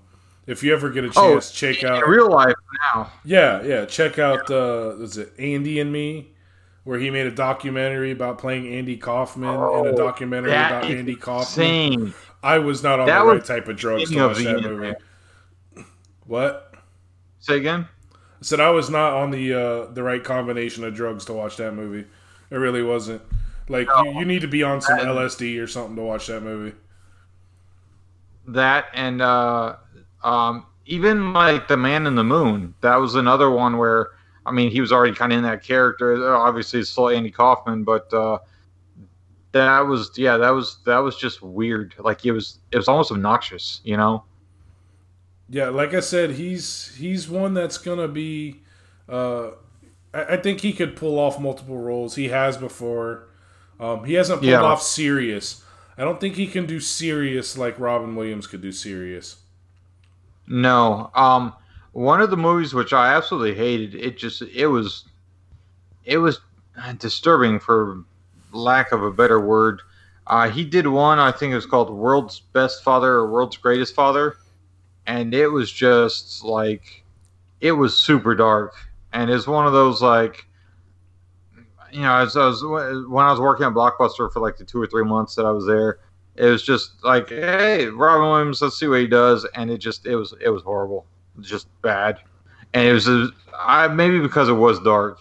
if 0.47 0.64
you 0.64 0.74
ever 0.74 0.89
get 0.89 1.03
a 1.03 1.12
Oh, 1.16 1.34
chance, 1.34 1.51
check 1.51 1.84
In 1.84 1.89
out. 1.89 2.08
real 2.08 2.30
life 2.30 2.56
now. 2.93 3.12
Yeah, 3.24 3.62
yeah, 3.64 3.86
check 3.86 4.20
out. 4.20 4.49
Uh, 4.49 4.95
is 4.99 5.18
it 5.18 5.34
Andy 5.38 5.80
and 5.80 5.91
Me, 5.91 6.32
where 6.86 6.97
he 6.97 7.09
made 7.09 7.27
a 7.27 7.31
documentary 7.31 8.11
about 8.11 8.38
playing 8.38 8.67
Andy 8.73 8.95
Kaufman 8.95 9.49
and 9.49 9.57
a 9.59 9.65
Oh, 9.65 9.95
documentary 9.95 10.51
about 10.51 10.86
Andy 10.86 11.15
Kaufman. 11.15 11.65
Insane. 11.67 12.13
I 12.41 12.59
was 12.59 12.81
not 12.83 12.99
on 12.99 13.07
That 13.07 13.19
the 13.23 13.25
right 13.25 13.43
type 13.43 13.67
of 13.67 13.75
drugs 13.75 14.09
to 14.11 14.27
watch 14.27 14.38
that 14.43 14.61
movie. 14.61 14.93
What? 16.25 16.73
Say 17.39 17.57
again. 17.57 17.88
I 18.13 18.17
said 18.41 18.59
I 18.59 18.69
was 18.69 18.89
not 18.89 19.13
on 19.13 19.31
the 19.31 19.53
uh, 19.53 19.86
the 19.93 20.03
right 20.03 20.23
combination 20.23 20.83
of 20.83 20.93
drugs 20.95 21.25
to 21.25 21.33
watch 21.33 21.57
that 21.57 21.73
movie. 21.73 22.07
It 22.51 22.55
really 22.55 22.83
wasn't. 22.83 23.21
Like 23.67 23.88
you, 24.03 24.19
you 24.19 24.25
need 24.25 24.41
to 24.41 24.47
be 24.47 24.61
on 24.61 24.79
some 24.81 24.99
LSD 24.99 25.59
or 25.61 25.65
something 25.67 25.95
to 25.95 26.01
watch 26.03 26.27
that 26.27 26.43
movie. 26.43 26.75
that 28.47 28.86
and 28.93 29.21
uh 29.23 29.75
um 30.23 30.65
even 30.86 31.33
like 31.33 31.67
the 31.67 31.77
man 31.77 32.05
in 32.05 32.13
the 32.13 32.23
moon 32.23 32.75
that 32.81 32.95
was 32.97 33.15
another 33.15 33.49
one 33.49 33.77
where 33.79 34.09
i 34.45 34.51
mean 34.51 34.69
he 34.71 34.81
was 34.81 34.91
already 34.91 35.13
kind 35.13 35.31
of 35.31 35.37
in 35.37 35.43
that 35.43 35.63
character 35.63 36.33
obviously 36.35 36.79
it's 36.79 36.89
still 36.89 37.09
andy 37.09 37.31
kaufman 37.31 37.83
but 37.83 38.11
uh 38.13 38.37
that 39.51 39.79
was 39.81 40.11
yeah 40.17 40.37
that 40.37 40.49
was 40.49 40.77
that 40.85 40.99
was 40.99 41.15
just 41.17 41.41
weird 41.41 41.95
like 41.99 42.25
it 42.25 42.31
was 42.31 42.59
it 42.71 42.77
was 42.77 42.87
almost 42.87 43.11
obnoxious 43.11 43.81
you 43.83 43.95
know 43.97 44.23
Yeah, 45.47 45.69
like 45.69 45.93
I 45.93 45.99
said, 45.99 46.31
he's 46.31 46.95
he's 46.95 47.29
one 47.29 47.53
that's 47.53 47.77
gonna 47.77 48.07
be. 48.07 48.61
Uh, 49.07 49.51
I, 50.13 50.23
I 50.33 50.37
think 50.37 50.61
he 50.61 50.73
could 50.73 50.95
pull 50.95 51.19
off 51.19 51.39
multiple 51.39 51.77
roles. 51.77 52.15
He 52.15 52.29
has 52.29 52.57
before. 52.57 53.27
Um, 53.79 54.05
he 54.05 54.13
hasn't 54.15 54.43
pulled 54.43 54.49
Yeah. 54.49 54.61
off 54.61 54.81
serious. 54.81 55.63
I 55.97 56.03
don't 56.03 56.19
think 56.19 56.35
he 56.35 56.47
can 56.47 56.65
do 56.65 56.79
serious 56.79 57.57
like 57.57 57.79
Robin 57.79 58.15
Williams 58.15 58.47
could 58.47 58.61
do 58.61 58.71
serious. 58.71 59.37
no 60.47 61.09
um 61.15 61.53
one 61.95 62.21
of 62.21 62.29
the 62.29 62.37
movies 62.37 62.73
which 62.73 62.93
i 62.93 63.13
absolutely 63.13 63.55
hated 63.55 63.95
it 63.95 64.17
just 64.17 64.41
it 64.41 64.67
was 64.67 65.05
it 66.03 66.17
was 66.17 66.39
disturbing 66.97 67.59
for 67.59 68.03
lack 68.51 68.91
of 68.91 69.01
a 69.01 69.11
better 69.11 69.39
word. 69.39 69.81
Uh, 70.27 70.49
he 70.49 70.65
did 70.65 70.87
one 70.87 71.19
i 71.19 71.31
think 71.31 71.51
it 71.51 71.55
was 71.55 71.65
called 71.65 71.89
world's 71.89 72.39
best 72.39 72.83
father 72.83 73.13
or 73.13 73.31
world's 73.31 73.57
greatest 73.57 73.93
father 73.95 74.35
and 75.07 75.33
it 75.33 75.47
was 75.47 75.71
just 75.71 76.43
like 76.43 77.03
it 77.61 77.71
was 77.73 77.95
super 77.95 78.35
dark. 78.35 78.73
And 79.13 79.29
it's 79.29 79.47
one 79.47 79.65
of 79.65 79.73
those 79.73 80.01
like 80.01 80.45
you 81.91 82.01
know 82.01 82.15
as 82.15 82.35
I 82.35 82.47
was 82.47 82.63
when 82.63 83.25
I 83.25 83.31
was 83.31 83.39
working 83.39 83.65
at 83.65 83.73
Blockbuster 83.73 84.31
for 84.31 84.39
like 84.39 84.57
the 84.57 84.65
two 84.65 84.81
or 84.81 84.87
three 84.87 85.03
months 85.03 85.35
that 85.35 85.45
I 85.45 85.51
was 85.51 85.65
there, 85.65 85.99
it 86.35 86.45
was 86.45 86.63
just 86.63 87.03
like, 87.03 87.29
hey, 87.29 87.85
Robin 87.85 88.27
Williams, 88.27 88.61
let's 88.61 88.77
see 88.77 88.87
what 88.87 88.99
he 88.99 89.07
does, 89.07 89.45
and 89.55 89.71
it 89.71 89.77
just 89.77 90.05
it 90.05 90.15
was 90.15 90.33
it 90.41 90.49
was 90.49 90.63
horrible, 90.63 91.05
just 91.41 91.67
bad, 91.81 92.19
and 92.73 92.88
it 92.88 92.93
was 92.93 93.07
I 93.57 93.88
maybe 93.88 94.19
because 94.19 94.49
it 94.49 94.53
was 94.53 94.79
dark, 94.81 95.19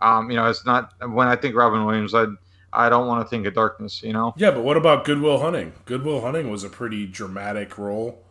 um, 0.00 0.30
you 0.30 0.36
know, 0.36 0.46
it's 0.48 0.64
not 0.66 0.92
when 1.10 1.28
I 1.28 1.36
think 1.36 1.54
Robin 1.56 1.84
Williams, 1.84 2.14
I 2.14 2.26
I 2.72 2.88
don't 2.88 3.06
want 3.06 3.24
to 3.24 3.28
think 3.28 3.46
of 3.46 3.54
darkness, 3.54 4.02
you 4.02 4.12
know. 4.12 4.32
Yeah, 4.36 4.50
but 4.50 4.62
what 4.64 4.76
about 4.76 5.04
Good 5.04 5.20
Will 5.20 5.38
Hunting? 5.40 5.72
Good 5.84 6.04
Will 6.04 6.20
Hunting 6.22 6.50
was 6.50 6.64
a 6.64 6.68
pretty 6.70 7.06
dramatic 7.06 7.76
role. 7.78 8.22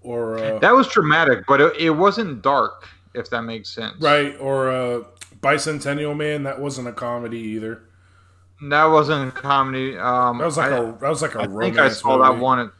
Or 0.00 0.38
uh, 0.38 0.58
That 0.60 0.72
was 0.74 0.88
dramatic, 0.88 1.44
but 1.46 1.60
it, 1.60 1.76
it 1.76 1.90
wasn't 1.90 2.40
dark, 2.40 2.86
if 3.14 3.28
that 3.30 3.42
makes 3.42 3.68
sense. 3.68 3.94
right, 4.00 4.36
or 4.40 4.70
uh, 4.70 5.00
Bicentennial 5.40 6.16
Man. 6.16 6.44
That 6.44 6.60
wasn't 6.60 6.88
a 6.88 6.92
comedy 6.92 7.38
either. 7.38 7.82
That 8.70 8.86
wasn't 8.86 9.28
a 9.28 9.32
comedy. 9.32 9.98
Um, 9.98 10.38
That 10.38 10.44
was 10.44 10.56
like 10.56 10.72
I, 10.72 10.78
a 10.78 10.92
that 10.98 11.08
was 11.08 11.20
like 11.22 11.34
a 11.34 11.40
I 11.40 11.46
romance. 11.46 11.60
think 11.76 11.78
I 11.78 11.88
saw 11.90 12.16
movie. 12.16 12.32
that 12.36 12.42
one. 12.42 12.72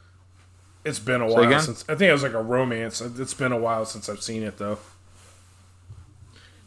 It's 0.85 0.99
been 0.99 1.21
a 1.21 1.29
Say 1.29 1.35
while 1.35 1.43
again? 1.43 1.61
since 1.61 1.83
I 1.89 1.95
think 1.95 2.09
it 2.09 2.13
was 2.13 2.23
like 2.23 2.33
a 2.33 2.41
romance. 2.41 3.01
It's 3.01 3.33
been 3.33 3.51
a 3.51 3.57
while 3.57 3.85
since 3.85 4.07
I've 4.09 4.21
seen 4.21 4.43
it 4.43 4.57
though. 4.57 4.79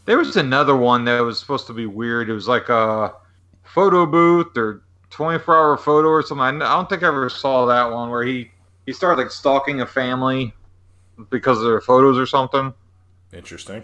There 0.05 0.19
was 0.19 0.37
another 0.37 0.77
one 0.77 1.05
that 1.05 1.21
was 1.21 1.39
supposed 1.39 1.67
to 1.69 1.73
be 1.73 1.87
weird. 1.87 2.29
It 2.29 2.35
was 2.35 2.49
like 2.49 2.69
a 2.69 3.15
photo 3.63 4.05
booth 4.05 4.57
or 4.57 4.83
24 5.11 5.55
hour 5.57 5.77
photo 5.77 6.09
or 6.09 6.23
something. 6.23 6.61
I 6.63 6.75
don't 6.75 6.89
think 6.89 7.03
I 7.03 7.09
ever 7.09 7.29
saw 7.31 7.67
that 7.67 7.91
one 7.91 8.11
where 8.11 8.25
he 8.25 8.51
he 8.87 8.93
started 8.93 9.23
like 9.23 9.31
stalking 9.31 9.81
a 9.81 9.87
family 9.87 10.53
because 11.31 11.59
of 11.59 11.65
their 11.65 11.81
photos 11.81 12.19
or 12.19 12.27
something. 12.27 12.75
Interesting. 13.33 13.83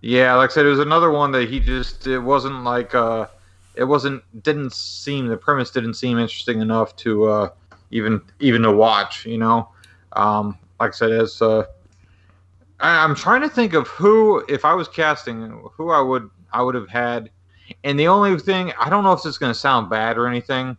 Yeah, 0.00 0.34
like 0.34 0.50
I 0.50 0.52
said, 0.52 0.66
it 0.66 0.70
was 0.70 0.78
another 0.80 1.10
one 1.10 1.32
that 1.32 1.48
he 1.48 1.60
just 1.60 2.06
it 2.06 2.18
wasn't 2.20 2.62
like 2.64 2.94
uh 2.94 3.26
it 3.74 3.84
wasn't 3.84 4.22
didn't 4.42 4.72
seem 4.72 5.26
the 5.26 5.36
premise 5.36 5.70
didn't 5.70 5.94
seem 5.94 6.18
interesting 6.18 6.60
enough 6.60 6.94
to 6.96 7.24
uh 7.24 7.48
even 7.90 8.20
even 8.40 8.62
to 8.62 8.72
watch, 8.72 9.26
you 9.26 9.38
know. 9.38 9.68
Um 10.12 10.58
like 10.80 10.90
I 10.90 10.94
said, 10.94 11.12
as 11.12 11.40
uh 11.40 11.64
I, 12.80 13.04
I'm 13.04 13.14
trying 13.14 13.42
to 13.42 13.48
think 13.48 13.74
of 13.74 13.86
who 13.88 14.44
if 14.48 14.64
I 14.64 14.74
was 14.74 14.88
casting 14.88 15.68
who 15.76 15.90
I 15.90 16.00
would 16.00 16.28
I 16.52 16.62
would 16.62 16.74
have 16.74 16.88
had 16.88 17.30
and 17.82 17.98
the 17.98 18.08
only 18.08 18.38
thing 18.38 18.72
I 18.78 18.88
don't 18.88 19.04
know 19.04 19.12
if 19.12 19.22
this 19.22 19.30
is 19.30 19.38
gonna 19.38 19.54
sound 19.54 19.90
bad 19.90 20.18
or 20.18 20.26
anything. 20.26 20.76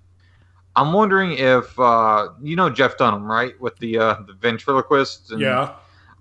I'm 0.76 0.92
wondering 0.92 1.34
if 1.34 1.78
uh, 1.80 2.30
you 2.42 2.56
know 2.56 2.70
Jeff 2.70 2.98
Dunham, 2.98 3.24
right? 3.24 3.60
With 3.62 3.78
the 3.78 3.98
uh, 3.98 4.16
the 4.28 4.34
ventriloquist 4.34 5.32
and 5.32 5.40
Yeah. 5.40 5.76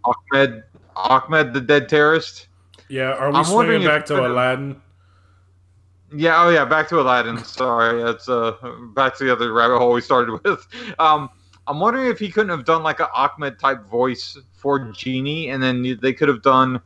Achmed 0.06 0.62
Achmed 0.96 1.52
the 1.52 1.60
dead 1.60 1.88
terrorist. 1.88 2.48
Yeah. 2.88 3.12
Are 3.12 3.30
we 3.30 3.36
I'm 3.36 3.44
swinging 3.44 3.84
back 3.84 4.06
to 4.06 4.26
Aladdin? 4.26 4.80
Yeah, 6.14 6.44
oh 6.44 6.50
yeah, 6.50 6.64
back 6.64 6.88
to 6.90 7.00
Aladdin. 7.00 7.42
Sorry, 7.44 8.02
that's 8.02 8.28
uh 8.28 8.52
back 8.94 9.16
to 9.18 9.24
the 9.24 9.32
other 9.32 9.52
rabbit 9.52 9.78
hole 9.78 9.92
we 9.92 10.00
started 10.00 10.40
with. 10.44 10.66
Um, 10.98 11.28
I'm 11.66 11.80
wondering 11.80 12.06
if 12.06 12.18
he 12.18 12.30
couldn't 12.30 12.50
have 12.50 12.64
done 12.64 12.82
like 12.82 13.00
an 13.00 13.06
Achmed 13.16 13.58
type 13.58 13.84
voice 13.86 14.38
for 14.52 14.78
Genie, 14.92 15.48
and 15.48 15.62
then 15.62 15.98
they 16.00 16.12
could 16.12 16.28
have 16.28 16.42
done 16.42 16.80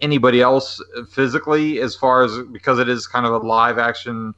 anybody 0.00 0.40
else 0.40 0.82
physically, 1.10 1.80
as 1.80 1.94
far 1.94 2.22
as 2.22 2.38
because 2.52 2.78
it 2.78 2.88
is 2.88 3.06
kind 3.06 3.26
of 3.26 3.32
a 3.32 3.38
live 3.38 3.78
action 3.78 4.34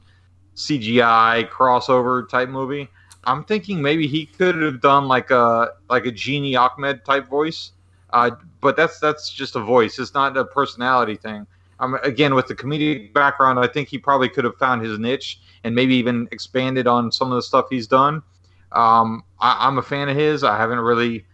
CGI 0.55 1.49
crossover 1.49 2.27
type 2.27 2.49
movie. 2.49 2.89
I'm 3.23 3.43
thinking 3.43 3.81
maybe 3.81 4.07
he 4.07 4.25
could 4.25 4.61
have 4.61 4.81
done 4.81 5.07
like 5.07 5.31
a 5.31 5.71
like 5.89 6.05
a 6.05 6.11
Genie 6.11 6.55
Achmed 6.55 7.05
type 7.05 7.29
voice, 7.29 7.71
uh, 8.09 8.31
but 8.61 8.75
that's 8.75 8.99
that's 8.99 9.31
just 9.31 9.55
a 9.55 9.61
voice. 9.61 9.99
It's 9.99 10.13
not 10.13 10.35
a 10.35 10.43
personality 10.43 11.15
thing. 11.15 11.47
Um, 11.79 11.97
again, 12.03 12.33
with 12.33 12.47
the 12.47 12.55
comedic 12.55 13.13
background, 13.13 13.59
I 13.59 13.67
think 13.67 13.87
he 13.87 13.97
probably 13.97 14.29
could 14.29 14.43
have 14.45 14.55
found 14.57 14.83
his 14.83 14.97
niche 14.97 15.39
and 15.63 15.75
maybe 15.75 15.95
even 15.95 16.27
expanded 16.31 16.87
on 16.87 17.11
some 17.11 17.31
of 17.31 17.35
the 17.35 17.41
stuff 17.41 17.67
he's 17.69 17.87
done. 17.87 18.23
Um, 18.71 19.23
I, 19.39 19.67
I'm 19.67 19.77
a 19.77 19.81
fan 19.81 20.09
of 20.09 20.17
his. 20.17 20.43
I 20.43 20.57
haven't 20.57 20.79
really, 20.79 21.25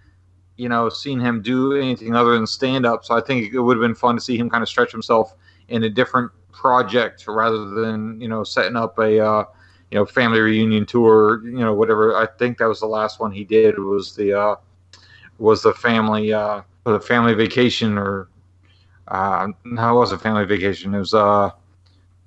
you 0.58 0.70
know, 0.70 0.90
seen 0.90 1.20
him 1.20 1.42
do 1.42 1.74
anything 1.74 2.16
other 2.16 2.34
than 2.34 2.46
stand 2.46 2.86
up. 2.86 3.06
So 3.06 3.16
I 3.16 3.22
think 3.22 3.54
it 3.54 3.60
would 3.60 3.78
have 3.78 3.82
been 3.82 3.96
fun 3.96 4.16
to 4.16 4.22
see 4.22 4.38
him 4.38 4.50
kind 4.50 4.62
of 4.62 4.70
stretch 4.70 4.92
himself 4.92 5.34
in 5.70 5.84
a 5.84 5.90
different 5.90 6.32
project 6.52 7.26
rather 7.28 7.66
than 7.66 8.22
you 8.22 8.28
know 8.28 8.44
setting 8.44 8.76
up 8.76 8.98
a 9.00 9.20
uh, 9.20 9.44
you 9.92 9.98
know 9.98 10.06
family 10.06 10.40
reunion 10.40 10.86
tour. 10.86 11.46
You 11.46 11.60
know, 11.60 11.74
whatever. 11.74 12.16
I 12.16 12.28
think 12.28 12.58
that 12.60 12.68
was 12.68 12.80
the 12.80 12.88
last 12.88 13.20
one 13.20 13.32
he 13.32 13.44
did 13.44 13.80
was 13.80 14.16
the 14.16 14.34
uh, 14.34 14.56
was 15.38 15.64
the 15.64 15.74
family 15.74 16.34
uh, 16.34 16.62
the 16.86 17.00
family 17.00 17.34
vacation 17.34 17.98
or 17.98 18.30
uh, 19.08 19.48
no, 19.66 19.96
it 19.96 20.00
wasn't 20.00 20.22
family 20.22 20.46
vacation. 20.46 20.94
It 20.94 21.00
was 21.00 21.14
uh, 21.14 21.52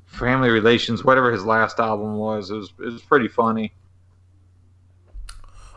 family 0.06 0.50
relations. 0.50 1.04
Whatever 1.04 1.32
his 1.32 1.44
last 1.44 1.78
album 1.80 2.16
was, 2.16 2.50
it 2.50 2.54
was 2.56 2.72
it 2.78 2.84
was 2.92 3.02
pretty 3.02 3.28
funny. 3.28 3.72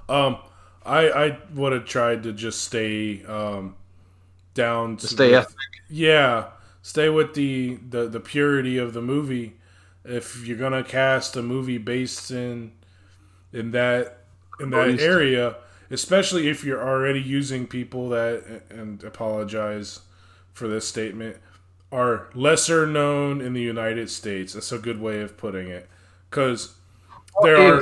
Um, 0.07 0.37
I 0.85 1.09
I 1.09 1.37
would 1.53 1.73
have 1.73 1.85
tried 1.85 2.23
to 2.23 2.33
just 2.33 2.61
stay 2.63 3.23
um 3.25 3.75
down 4.53 4.97
to 4.97 5.07
Stay 5.07 5.29
with- 5.31 5.39
ethnic. 5.39 5.57
Yeah, 5.89 6.47
stay 6.81 7.09
with 7.09 7.33
the, 7.33 7.75
the 7.89 8.07
the 8.07 8.19
purity 8.19 8.77
of 8.77 8.93
the 8.93 9.01
movie. 9.01 9.55
If 10.05 10.45
you're 10.47 10.57
gonna 10.57 10.83
cast 10.83 11.35
a 11.35 11.41
movie 11.43 11.77
based 11.77 12.31
in 12.31 12.71
in 13.53 13.71
that 13.71 14.23
in 14.59 14.71
that 14.71 14.99
area, 14.99 15.55
especially 15.91 16.47
if 16.47 16.63
you're 16.63 16.81
already 16.81 17.21
using 17.21 17.67
people 17.67 18.09
that 18.09 18.63
and 18.69 19.03
apologize 19.03 20.01
for 20.59 20.67
this 20.67 20.87
statement 20.87 21.37
are 21.91 22.27
lesser 22.35 22.85
known 22.85 23.41
in 23.41 23.53
the 23.53 23.61
United 23.61 24.11
States. 24.11 24.53
That's 24.53 24.71
a 24.71 24.77
good 24.77 25.01
way 25.01 25.21
of 25.21 25.37
putting 25.37 25.69
it, 25.69 25.89
because 26.29 26.75
there 27.41 27.57
are 27.57 27.81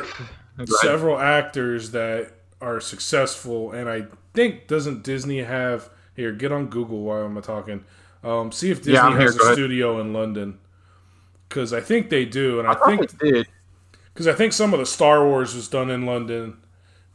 If- 0.58 0.70
several 0.82 1.20
actors 1.20 1.92
that 1.92 2.32
are 2.62 2.80
successful, 2.80 3.72
and 3.72 3.90
I 3.90 4.06
think 4.34 4.68
doesn't 4.68 5.04
Disney 5.04 5.40
have 5.44 5.90
here? 6.16 6.32
Get 6.32 6.52
on 6.52 6.68
Google 6.68 7.02
while 7.02 7.24
I'm 7.26 7.42
talking. 7.42 7.84
Um, 8.24 8.52
see 8.52 8.72
if 8.72 8.78
Disney 8.80 8.94
Yeah, 8.94 9.06
I'm 9.08 9.12
here, 9.14 9.22
has 9.24 9.36
go 9.38 9.44
a 9.44 9.46
ahead. 9.48 9.56
studio 9.58 10.00
in 10.00 10.14
London, 10.14 10.58
because 11.50 11.74
I 11.74 11.82
think 11.82 12.10
they 12.10 12.24
do, 12.26 12.60
and 12.60 12.68
I, 12.68 12.72
I 12.74 12.86
think 12.96 13.12
they 13.20 13.32
did. 13.32 13.48
because 14.14 14.28
I 14.28 14.34
think 14.34 14.54
some 14.54 14.74
of 14.74 14.80
the 14.80 14.86
Star 14.86 15.26
Wars 15.26 15.54
was 15.54 15.68
done 15.68 15.90
in 15.92 16.06
London, 16.06 16.58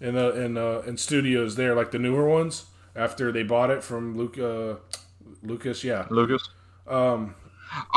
in 0.00 0.16
uh, 0.16 0.30
in 0.30 0.56
uh, 0.58 0.82
in 0.86 0.96
studios 0.98 1.56
there, 1.56 1.74
like 1.74 1.90
the 1.90 1.98
newer 1.98 2.28
ones 2.28 2.66
after 2.94 3.32
they 3.32 3.42
bought 3.42 3.70
it 3.70 3.82
from 3.82 4.16
Luke 4.16 4.38
uh, 4.38 4.74
Lucas. 5.42 5.84
Yeah, 5.84 6.06
Lucas. 6.10 6.48
um, 6.86 7.34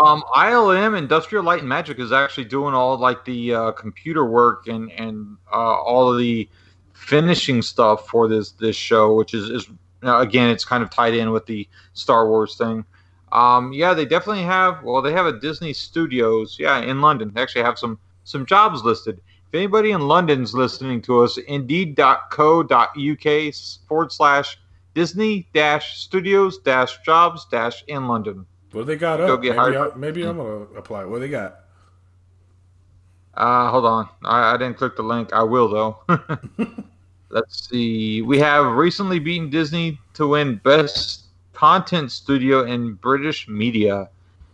Um, 0.01 0.23
ILM 0.35 0.97
Industrial 0.97 1.43
Light 1.43 1.59
and 1.59 1.69
Magic 1.69 1.99
is 1.99 2.11
actually 2.13 2.45
doing 2.45 2.73
all 2.73 2.97
like 2.97 3.25
the 3.25 3.53
uh, 3.53 3.71
computer 3.73 4.25
work 4.25 4.67
and 4.67 4.91
and 4.93 5.37
uh, 5.51 5.55
all 5.55 6.11
of 6.11 6.17
the 6.17 6.47
finishing 6.93 7.61
stuff 7.61 8.07
for 8.07 8.27
this 8.27 8.51
this 8.51 8.75
show, 8.75 9.13
which 9.15 9.33
is 9.33 9.49
is 9.49 9.67
again 10.03 10.49
it's 10.49 10.65
kind 10.65 10.83
of 10.83 10.89
tied 10.89 11.13
in 11.13 11.31
with 11.31 11.45
the 11.45 11.67
Star 11.93 12.27
Wars 12.29 12.57
thing. 12.57 12.85
Um, 13.31 13.73
yeah, 13.73 13.93
they 13.93 14.05
definitely 14.05 14.43
have. 14.43 14.83
Well, 14.83 15.01
they 15.01 15.11
have 15.11 15.25
a 15.25 15.39
Disney 15.39 15.73
Studios. 15.73 16.55
Yeah, 16.57 16.79
in 16.79 17.01
London, 17.01 17.31
they 17.33 17.41
actually 17.41 17.63
have 17.63 17.77
some 17.77 17.99
some 18.23 18.45
jobs 18.45 18.83
listed. 18.83 19.19
If 19.49 19.53
anybody 19.53 19.91
in 19.91 20.07
London's 20.07 20.53
listening 20.53 21.01
to 21.03 21.23
us, 21.23 21.37
indeed.co.uk 21.37 23.53
forward 23.87 24.11
slash 24.11 24.59
Disney 24.95 25.47
dash 25.53 25.99
Studios 25.99 26.57
dash 26.59 26.97
jobs 27.03 27.45
dash 27.51 27.83
in 27.87 28.07
London. 28.07 28.45
what 28.71 28.87
they 28.87 28.95
got 28.95 29.17
Go 29.17 29.35
up? 29.35 29.41
get 29.43 29.55
Maybe. 29.55 29.77
I, 29.77 29.89
maybe 29.95 30.23
I'm 30.23 30.37
gonna 30.37 30.61
apply. 30.77 31.03
What 31.05 31.17
do 31.17 31.21
they 31.21 31.29
got? 31.29 31.59
Uh, 33.35 33.69
hold 33.69 33.85
on. 33.85 34.09
I, 34.23 34.53
I 34.53 34.57
didn't 34.57 34.77
click 34.77 34.95
the 34.95 35.03
link. 35.03 35.33
I 35.33 35.43
will 35.43 35.67
though. 35.67 35.99
Let's 37.29 37.67
see. 37.69 38.21
We 38.21 38.39
have 38.39 38.65
recently 38.73 39.19
beaten 39.19 39.49
Disney 39.49 39.99
to 40.13 40.27
win 40.27 40.55
Best 40.63 41.25
Content 41.51 42.11
Studio 42.11 42.63
in 42.63 42.93
British 42.93 43.49
Media. 43.49 44.09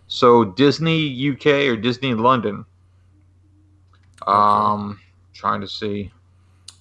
So 0.08 0.44
Disney 0.44 1.30
UK 1.32 1.46
or 1.70 1.76
Disney 1.76 2.16
London. 2.16 2.66
Um, 4.26 5.00
trying 5.34 5.62
to 5.62 5.68
see. 5.68 6.12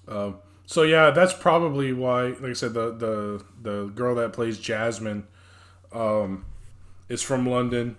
Um, 0.08 0.38
so 0.70 0.82
yeah, 0.82 1.10
that's 1.10 1.32
probably 1.32 1.92
why. 1.92 2.28
Like 2.28 2.44
I 2.50 2.52
said, 2.52 2.74
the 2.74 2.92
the 2.92 3.44
the 3.60 3.86
girl 3.88 4.14
that 4.16 4.32
plays 4.32 4.58
Jasmine 4.58 5.26
um, 5.92 6.44
is 7.08 7.22
from 7.22 7.46
London, 7.48 7.96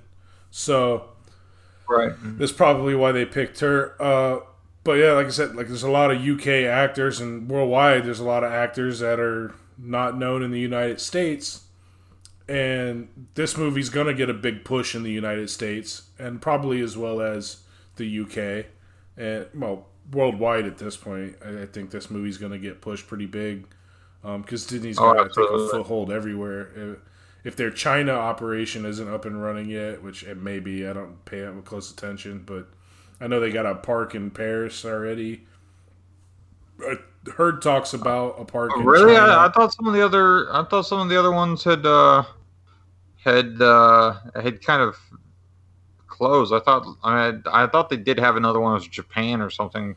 so 0.51 1.09
Right. 1.87 2.13
that's 2.37 2.51
probably 2.53 2.95
why 2.95 3.11
they 3.11 3.25
picked 3.25 3.59
her. 3.59 4.01
Uh, 4.01 4.39
but 4.83 4.93
yeah, 4.93 5.13
like 5.13 5.27
I 5.27 5.31
said, 5.31 5.55
like 5.55 5.67
there's 5.67 5.83
a 5.83 5.91
lot 5.91 6.11
of 6.11 6.21
UK 6.21 6.65
actors, 6.65 7.19
and 7.19 7.49
worldwide 7.49 8.05
there's 8.05 8.19
a 8.19 8.23
lot 8.25 8.43
of 8.43 8.51
actors 8.51 8.99
that 8.99 9.19
are 9.19 9.53
not 9.77 10.17
known 10.17 10.43
in 10.43 10.51
the 10.51 10.59
United 10.59 11.01
States. 11.01 11.65
And 12.47 13.27
this 13.35 13.57
movie's 13.57 13.89
gonna 13.89 14.13
get 14.13 14.29
a 14.29 14.33
big 14.33 14.65
push 14.65 14.95
in 14.95 15.03
the 15.03 15.11
United 15.11 15.49
States, 15.49 16.09
and 16.19 16.41
probably 16.41 16.81
as 16.81 16.97
well 16.97 17.21
as 17.21 17.63
the 17.97 18.05
UK, 18.07 18.67
and 19.17 19.47
well, 19.55 19.87
worldwide 20.11 20.65
at 20.65 20.77
this 20.77 20.97
point. 20.97 21.35
I, 21.43 21.63
I 21.63 21.65
think 21.65 21.91
this 21.91 22.09
movie's 22.09 22.37
gonna 22.37 22.57
get 22.57 22.81
pushed 22.81 23.07
pretty 23.07 23.25
big, 23.25 23.67
because 24.21 24.67
Disney's 24.67 24.97
Oh, 24.99 25.13
gonna 25.13 25.29
take 25.29 25.49
a 25.49 25.69
foothold 25.69 26.11
everywhere. 26.11 26.69
If, 26.75 26.97
if 27.43 27.55
their 27.55 27.71
China 27.71 28.13
operation 28.13 28.85
isn't 28.85 29.11
up 29.11 29.25
and 29.25 29.41
running 29.41 29.69
yet, 29.69 30.03
which 30.03 30.23
it 30.23 30.37
may 30.37 30.59
be, 30.59 30.87
I 30.87 30.93
don't 30.93 31.23
pay 31.25 31.41
that 31.41 31.65
close 31.65 31.91
attention, 31.91 32.43
but 32.45 32.67
I 33.19 33.27
know 33.27 33.39
they 33.39 33.51
got 33.51 33.65
a 33.65 33.75
park 33.75 34.15
in 34.15 34.29
Paris 34.31 34.85
already. 34.85 35.45
I 36.81 36.95
heard 37.35 37.61
talks 37.61 37.93
about 37.93 38.39
a 38.39 38.45
park 38.45 38.71
in 38.75 38.85
Really? 38.85 39.15
I, 39.15 39.45
I 39.45 39.51
thought 39.51 39.73
some 39.73 39.87
of 39.87 39.93
the 39.93 40.03
other. 40.03 40.53
I 40.53 40.63
thought 40.65 40.87
some 40.87 40.99
of 40.99 41.09
the 41.09 41.17
other 41.17 41.31
ones 41.31 41.63
had 41.63 41.85
uh, 41.85 42.23
had 43.23 43.61
uh, 43.61 44.15
had 44.35 44.63
kind 44.63 44.81
of 44.81 44.97
closed. 46.21 46.53
I 46.53 46.59
thought. 46.59 46.85
I 47.03 47.33
I 47.51 47.65
thought 47.65 47.89
they 47.89 47.97
did 47.97 48.19
have 48.19 48.35
another 48.35 48.59
one. 48.59 48.73
It 48.73 48.75
was 48.75 48.87
Japan 48.87 49.41
or 49.41 49.49
something 49.49 49.95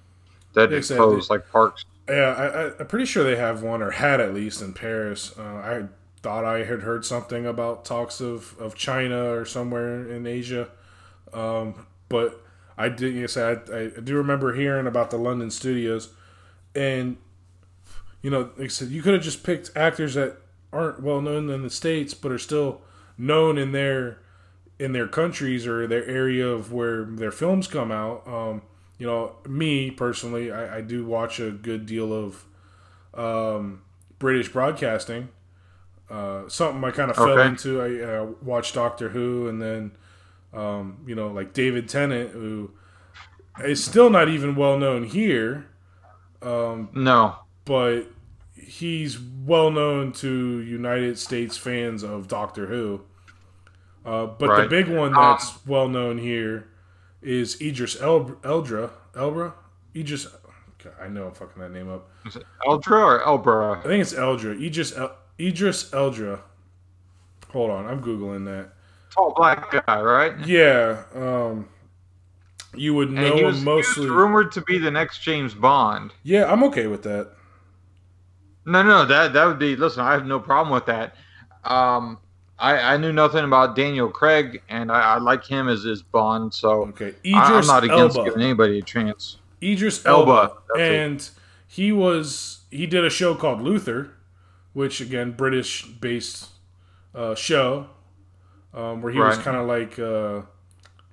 that 0.55 0.73
had 0.73 0.85
said 0.85 0.97
closed, 0.97 1.29
like 1.29 1.51
parks. 1.51 1.85
Yeah, 2.09 2.35
I, 2.37 2.47
I, 2.47 2.79
I'm 2.81 2.87
pretty 2.87 3.05
sure 3.05 3.25
they 3.25 3.37
have 3.37 3.63
one 3.63 3.83
or 3.83 3.91
had 3.91 4.21
at 4.21 4.33
least 4.33 4.63
in 4.63 4.73
Paris. 4.73 5.35
Uh, 5.39 5.43
I 5.43 5.85
thought 6.23 6.45
I 6.45 6.65
had 6.65 6.81
heard 6.81 7.05
something 7.05 7.47
about 7.47 7.85
talks 7.85 8.21
of, 8.21 8.59
of 8.59 8.75
China 8.75 9.33
or 9.33 9.45
somewhere 9.45 10.11
in 10.11 10.27
Asia, 10.27 10.69
um, 11.35 11.87
but 12.09 12.43
I 12.79 12.89
did. 12.89 13.15
Yes, 13.15 13.37
I, 13.37 13.53
I 13.73 13.91
do 14.03 14.17
remember 14.17 14.55
hearing 14.55 14.87
about 14.87 15.11
the 15.11 15.19
London 15.19 15.51
studios, 15.51 16.09
and 16.75 17.19
you 18.23 18.31
know, 18.31 18.51
like 18.57 18.65
I 18.65 18.69
said, 18.69 18.89
you 18.89 19.03
could 19.03 19.13
have 19.13 19.23
just 19.23 19.45
picked 19.45 19.71
actors 19.77 20.15
that 20.15 20.39
aren't 20.73 21.03
well 21.03 21.21
known 21.21 21.51
in 21.51 21.63
the 21.63 21.71
states, 21.71 22.15
but 22.15 22.33
are 22.33 22.39
still 22.39 22.81
known 23.19 23.59
in 23.59 23.73
their 23.73 24.19
in 24.79 24.93
their 24.93 25.07
countries 25.09 25.67
or 25.67 25.87
their 25.87 26.05
area 26.07 26.47
of 26.47 26.73
where 26.73 27.05
their 27.05 27.31
films 27.31 27.67
come 27.67 27.93
out. 27.93 28.27
Um, 28.27 28.63
you 28.99 29.07
know, 29.07 29.37
me 29.47 29.91
personally, 29.91 30.51
I, 30.51 30.79
I, 30.79 30.81
do 30.81 31.05
watch 31.05 31.41
a 31.41 31.51
good 31.51 31.85
deal 31.87 32.13
of 32.13 32.45
um, 33.15 33.83
British 34.19 34.49
broadcasting. 34.49 35.29
Uh, 36.09 36.49
something 36.49 36.83
I 36.85 36.91
kind 36.91 37.11
of 37.11 37.19
okay. 37.19 37.35
fell 37.35 37.47
into. 37.47 37.81
I 37.81 38.19
uh, 38.19 38.27
watched 38.43 38.75
Doctor 38.75 39.09
Who, 39.09 39.49
and 39.49 39.61
then 39.61 39.93
um, 40.53 40.99
you 41.07 41.15
know, 41.15 41.29
like 41.29 41.53
David 41.53 41.89
Tennant, 41.89 42.31
who 42.31 42.71
is 43.63 43.85
still 43.85 44.11
not 44.11 44.29
even 44.29 44.55
well 44.55 44.79
known 44.79 45.05
here. 45.05 45.67
Um, 46.43 46.91
no, 46.93 47.37
but 47.65 48.05
he's 48.55 49.19
well 49.19 49.71
known 49.71 50.13
to 50.13 50.61
United 50.61 51.19
States 51.19 51.57
fans 51.57 52.03
of 52.03 52.29
Doctor 52.29 52.67
Who. 52.67 53.03
Uh, 54.05 54.27
but 54.27 54.49
right. 54.49 54.63
the 54.63 54.69
big 54.69 54.89
one 54.89 55.15
um, 55.15 55.23
that's 55.23 55.51
um, 55.51 55.61
well 55.67 55.89
known 55.89 56.19
here 56.19 56.69
is 57.23 57.61
Idris 57.61 58.01
El- 58.01 58.39
Eldra. 58.43 58.91
Elbra? 59.15 59.55
Idris. 59.97 60.27
I 61.01 61.09
know 61.09 61.29
I'm 61.29 61.33
fucking 61.33 61.63
that 61.63 61.73
name 61.73 61.89
up. 61.91 62.11
Is 62.27 62.37
it 62.37 62.45
Eldra 62.67 63.05
or 63.05 63.21
Elbra? 63.21 63.79
I 63.79 63.83
think 63.85 64.03
it's 64.03 64.13
Eldra. 64.13 64.61
Idris, 64.61 64.95
El- 64.95 65.17
Idris 65.41 65.91
Eldra. 65.91 66.41
Hold 67.51 67.71
on, 67.71 67.87
I'm 67.87 68.03
googling 68.03 68.45
that. 68.45 68.71
Tall 69.11 69.33
black 69.35 69.71
guy, 69.71 70.01
right? 70.01 70.47
Yeah. 70.47 71.05
Um, 71.15 71.69
you 72.75 72.95
would 72.95 73.11
know 73.11 73.37
he 73.37 73.45
was, 73.45 73.59
him 73.59 73.65
mostly. 73.65 74.11
rumored 74.11 74.53
to 74.53 74.61
be 74.63 74.79
the 74.79 74.91
next 74.91 75.21
James 75.21 75.55
Bond. 75.55 76.13
Yeah, 76.23 76.51
I'm 76.53 76.65
okay 76.65 76.89
with 76.89 77.05
that. 77.05 77.31
No, 78.67 78.83
no, 78.83 79.05
that 79.05 79.33
that 79.35 79.45
would 79.45 79.59
be. 79.59 79.77
Listen, 79.77 80.03
I 80.03 80.13
have 80.13 80.27
no 80.27 80.41
problem 80.41 80.75
with 80.75 80.87
that. 80.87 81.15
Um, 81.65 82.19
I, 82.59 82.95
I 82.95 82.97
knew 82.97 83.13
nothing 83.13 83.45
about 83.45 83.75
Daniel 83.75 84.09
Craig, 84.09 84.63
and 84.69 84.91
I, 84.91 85.15
I 85.15 85.19
like 85.19 85.45
him 85.45 85.69
as 85.69 85.83
his 85.83 86.03
Bond. 86.03 86.55
So 86.55 86.87
okay, 86.87 87.15
I, 87.35 87.59
am 87.59 87.67
not 87.67 87.85
against 87.85 88.17
Elba. 88.17 88.31
giving 88.31 88.43
anybody 88.43 88.79
a 88.79 88.83
chance. 88.83 89.39
Idris 89.63 90.05
Elba, 90.05 90.31
Elba 90.31 90.81
and 90.83 91.21
it. 91.21 91.31
he 91.67 91.91
was 91.91 92.61
he 92.71 92.87
did 92.87 93.05
a 93.05 93.11
show 93.11 93.35
called 93.35 93.61
Luther, 93.61 94.13
which 94.73 95.01
again 95.01 95.33
British 95.33 95.85
based 95.87 96.51
uh, 97.15 97.35
show, 97.35 97.89
um, 98.73 99.03
where 99.03 99.13
he 99.13 99.19
right. 99.19 99.29
was 99.29 99.39
kind 99.39 99.57
of 99.57 99.67
like 99.67 99.99
uh, 99.99 100.43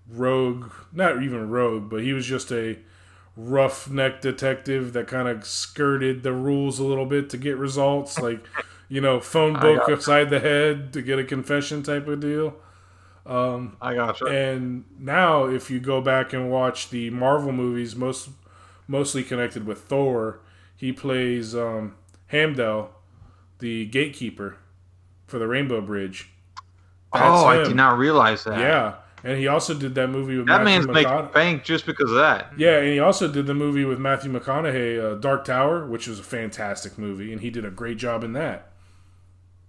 rogue, 0.10 0.72
not 0.94 1.24
even 1.24 1.50
rogue, 1.50 1.90
but 1.90 2.02
he 2.02 2.14
was 2.14 2.26
just 2.26 2.52
a 2.52 2.78
roughneck 3.36 4.22
detective 4.22 4.94
that 4.94 5.08
kind 5.08 5.28
of 5.28 5.46
skirted 5.46 6.22
the 6.22 6.34
rules 6.34 6.80
a 6.80 6.84
little 6.84 7.06
bit 7.06 7.30
to 7.30 7.38
get 7.38 7.58
results, 7.58 8.20
like 8.20 8.46
you 8.92 9.00
know, 9.00 9.22
phone 9.22 9.54
book 9.54 9.88
upside 9.88 10.30
the 10.30 10.42
head 10.42 10.92
to 10.92 11.02
get 11.02 11.18
a 11.18 11.24
confession 11.24 11.82
type 11.82 12.10
of 12.10 12.20
deal. 12.20 12.56
Um, 13.26 13.78
I 13.80 13.96
gotcha. 13.96 14.26
And 14.26 14.84
now, 15.00 15.46
if 15.46 15.72
you 15.72 15.80
go 15.80 16.02
back 16.02 16.34
and 16.34 16.52
watch 16.52 16.90
the 16.90 17.10
Marvel 17.10 17.54
movies, 17.54 17.96
most 17.96 18.32
mostly 18.90 19.24
connected 19.24 19.66
with 19.66 19.84
Thor, 19.84 20.42
he 20.76 20.92
plays 20.92 21.56
um, 21.56 21.96
Heimdall, 22.32 22.90
the 23.60 23.86
gatekeeper 23.86 24.58
for 25.26 25.40
the 25.40 25.48
Rainbow 25.48 25.80
Bridge. 25.80 26.30
That's 27.14 27.24
oh, 27.26 27.50
him. 27.50 27.62
I 27.62 27.64
did 27.64 27.78
not 27.78 27.98
realize 27.98 28.44
that. 28.44 28.60
Yeah, 28.60 28.96
and 29.24 29.38
he 29.38 29.48
also 29.48 29.74
did 29.74 29.96
that 29.96 30.10
movie 30.10 30.36
with 30.36 30.48
that 30.48 30.66
Matthew 30.66 30.86
man's 30.86 30.88
making 30.90 31.32
bank 31.34 31.64
just 31.64 31.86
because 31.86 32.12
of 32.12 32.18
that. 32.18 32.52
Yeah, 32.58 32.80
and 32.80 32.88
he 32.88 33.00
also 33.00 33.32
did 33.32 33.46
the 33.48 33.54
movie 33.54 33.86
with 33.86 34.00
Matthew 34.00 34.34
McConaughey, 34.38 35.14
uh, 35.14 35.16
Dark 35.16 35.46
Tower, 35.46 35.86
which 35.86 36.08
was 36.08 36.20
a 36.20 36.24
fantastic 36.24 36.98
movie, 36.98 37.32
and 37.32 37.40
he 37.40 37.50
did 37.50 37.64
a 37.64 37.72
great 37.72 37.98
job 37.98 38.26
in 38.26 38.34
that. 38.34 38.68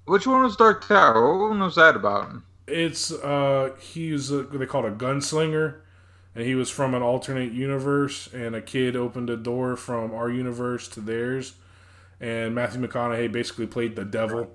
Which 0.05 0.27
one 0.27 0.43
was 0.43 0.57
Dark 0.57 0.87
Tower? 0.87 1.39
What 1.39 1.51
one 1.51 1.61
was 1.61 1.77
that 1.77 1.97
about? 1.97 2.33
It's 2.67 3.13
uh, 3.13 3.71
he's 3.81 4.31
a, 4.31 4.43
they 4.43 4.67
call 4.67 4.85
it 4.87 4.93
a 4.93 4.97
gunslinger, 4.97 5.77
and 6.35 6.45
he 6.45 6.55
was 6.55 6.71
from 6.71 6.95
an 6.95 7.03
alternate 7.03 7.53
universe, 7.53 8.29
and 8.33 8.55
a 8.55 8.63
kid 8.63 8.97
opened 8.97 9.31
a 9.31 9.37
door 9.37 9.77
from 9.77 10.13
our 10.13 10.31
universe 10.31 10.89
to 10.89 11.01
theirs, 11.01 11.55
and 12.21 12.55
Matthew 12.55 12.81
McConaughey 12.81 13.31
basically 13.31 13.67
played 13.67 13.95
the 13.95 14.05
devil, 14.05 14.51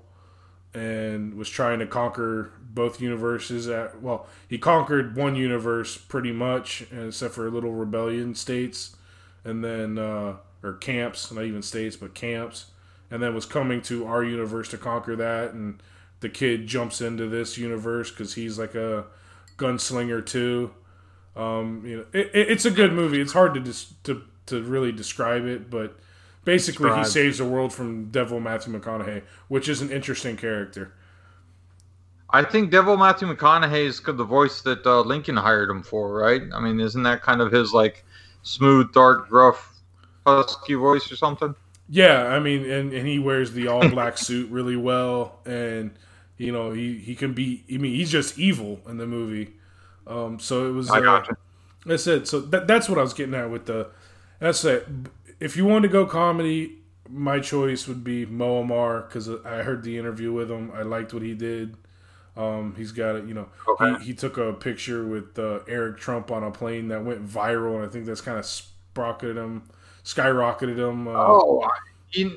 and 0.74 1.34
was 1.34 1.48
trying 1.48 1.78
to 1.78 1.86
conquer 1.86 2.52
both 2.60 3.00
universes 3.00 3.68
at 3.68 4.00
well 4.02 4.26
he 4.46 4.58
conquered 4.58 5.16
one 5.16 5.34
universe 5.34 5.96
pretty 5.96 6.30
much 6.30 6.84
except 6.92 7.34
for 7.34 7.50
little 7.50 7.72
rebellion 7.72 8.34
states 8.34 8.94
and 9.44 9.64
then 9.64 9.98
uh, 9.98 10.36
or 10.62 10.74
camps 10.74 11.32
not 11.32 11.44
even 11.44 11.62
states 11.62 11.96
but 11.96 12.14
camps 12.14 12.66
and 13.10 13.22
then 13.22 13.34
was 13.34 13.46
coming 13.46 13.80
to 13.82 14.06
our 14.06 14.22
universe 14.22 14.68
to 14.68 14.78
conquer 14.78 15.16
that 15.16 15.52
and 15.52 15.82
the 16.20 16.28
kid 16.28 16.66
jumps 16.66 17.00
into 17.00 17.26
this 17.28 17.56
universe 17.56 18.10
because 18.10 18.34
he's 18.34 18.58
like 18.58 18.74
a 18.74 19.04
gunslinger 19.56 20.24
too 20.24 20.70
um, 21.36 21.82
you 21.84 21.96
know 21.98 22.04
it, 22.12 22.30
it, 22.34 22.50
it's 22.50 22.64
a 22.64 22.70
good 22.70 22.92
movie 22.92 23.20
it's 23.20 23.32
hard 23.32 23.54
to 23.54 23.60
just 23.60 24.02
to, 24.04 24.22
to 24.46 24.62
really 24.62 24.92
describe 24.92 25.44
it 25.44 25.70
but 25.70 25.96
basically 26.44 26.94
he 26.96 27.04
saves 27.04 27.38
the 27.38 27.44
world 27.44 27.72
from 27.72 28.10
devil 28.10 28.40
matthew 28.40 28.72
mcconaughey 28.78 29.22
which 29.48 29.68
is 29.68 29.80
an 29.80 29.90
interesting 29.90 30.36
character 30.36 30.92
I 32.30 32.44
think 32.44 32.70
Devil 32.70 32.96
Matthew 32.96 33.26
McConaughey 33.34 33.86
is 33.86 34.00
the 34.00 34.24
voice 34.24 34.60
that 34.62 34.84
uh, 34.84 35.00
Lincoln 35.00 35.36
hired 35.36 35.70
him 35.70 35.82
for, 35.82 36.12
right? 36.12 36.42
I 36.54 36.60
mean, 36.60 36.78
isn't 36.78 37.02
that 37.04 37.22
kind 37.22 37.40
of 37.40 37.50
his 37.50 37.72
like 37.72 38.04
smooth, 38.42 38.92
dark, 38.92 39.28
gruff, 39.28 39.80
husky 40.26 40.74
voice 40.74 41.10
or 41.10 41.16
something? 41.16 41.54
Yeah, 41.88 42.24
I 42.26 42.38
mean, 42.38 42.70
and, 42.70 42.92
and 42.92 43.08
he 43.08 43.18
wears 43.18 43.52
the 43.52 43.68
all 43.68 43.88
black 43.88 44.18
suit 44.18 44.50
really 44.50 44.76
well, 44.76 45.40
and 45.46 45.92
you 46.36 46.52
know 46.52 46.72
he 46.72 46.98
he 46.98 47.14
can 47.14 47.32
be. 47.32 47.64
I 47.72 47.78
mean, 47.78 47.94
he's 47.94 48.10
just 48.10 48.38
evil 48.38 48.80
in 48.86 48.98
the 48.98 49.06
movie. 49.06 49.54
Um, 50.06 50.38
so 50.38 50.68
it 50.68 50.72
was. 50.72 50.90
I 50.90 51.00
uh, 51.00 51.24
That's 51.86 52.06
it. 52.06 52.28
So 52.28 52.40
that, 52.40 52.66
that's 52.66 52.88
what 52.88 52.98
I 52.98 53.02
was 53.02 53.14
getting 53.14 53.34
at 53.34 53.50
with 53.50 53.66
the. 53.66 53.88
That's 54.38 54.64
it. 54.64 54.86
If 55.40 55.56
you 55.56 55.64
want 55.64 55.82
to 55.84 55.88
go 55.88 56.04
comedy, 56.04 56.78
my 57.08 57.40
choice 57.40 57.88
would 57.88 58.04
be 58.04 58.26
Mo 58.26 58.62
Amer 58.62 59.02
because 59.02 59.28
I 59.44 59.62
heard 59.62 59.82
the 59.82 59.98
interview 59.98 60.32
with 60.32 60.50
him. 60.50 60.70
I 60.74 60.82
liked 60.82 61.14
what 61.14 61.22
he 61.22 61.34
did. 61.34 61.76
Um, 62.36 62.74
he's 62.76 62.92
got 62.92 63.16
it. 63.16 63.24
You 63.24 63.34
know, 63.34 63.48
okay. 63.68 63.98
he, 63.98 64.06
he 64.06 64.14
took 64.14 64.36
a 64.38 64.52
picture 64.52 65.06
with 65.06 65.38
uh, 65.38 65.60
Eric 65.66 65.98
Trump 65.98 66.30
on 66.30 66.44
a 66.44 66.50
plane 66.50 66.88
that 66.88 67.04
went 67.04 67.26
viral, 67.26 67.76
and 67.76 67.84
I 67.84 67.88
think 67.88 68.06
that's 68.06 68.20
kind 68.20 68.38
of 68.38 68.44
sprocketed 68.44 69.36
him, 69.36 69.68
skyrocketed 70.08 70.78
him. 70.78 71.06
Uh, 71.06 71.12
oh, 71.14 71.68
in, 72.14 72.30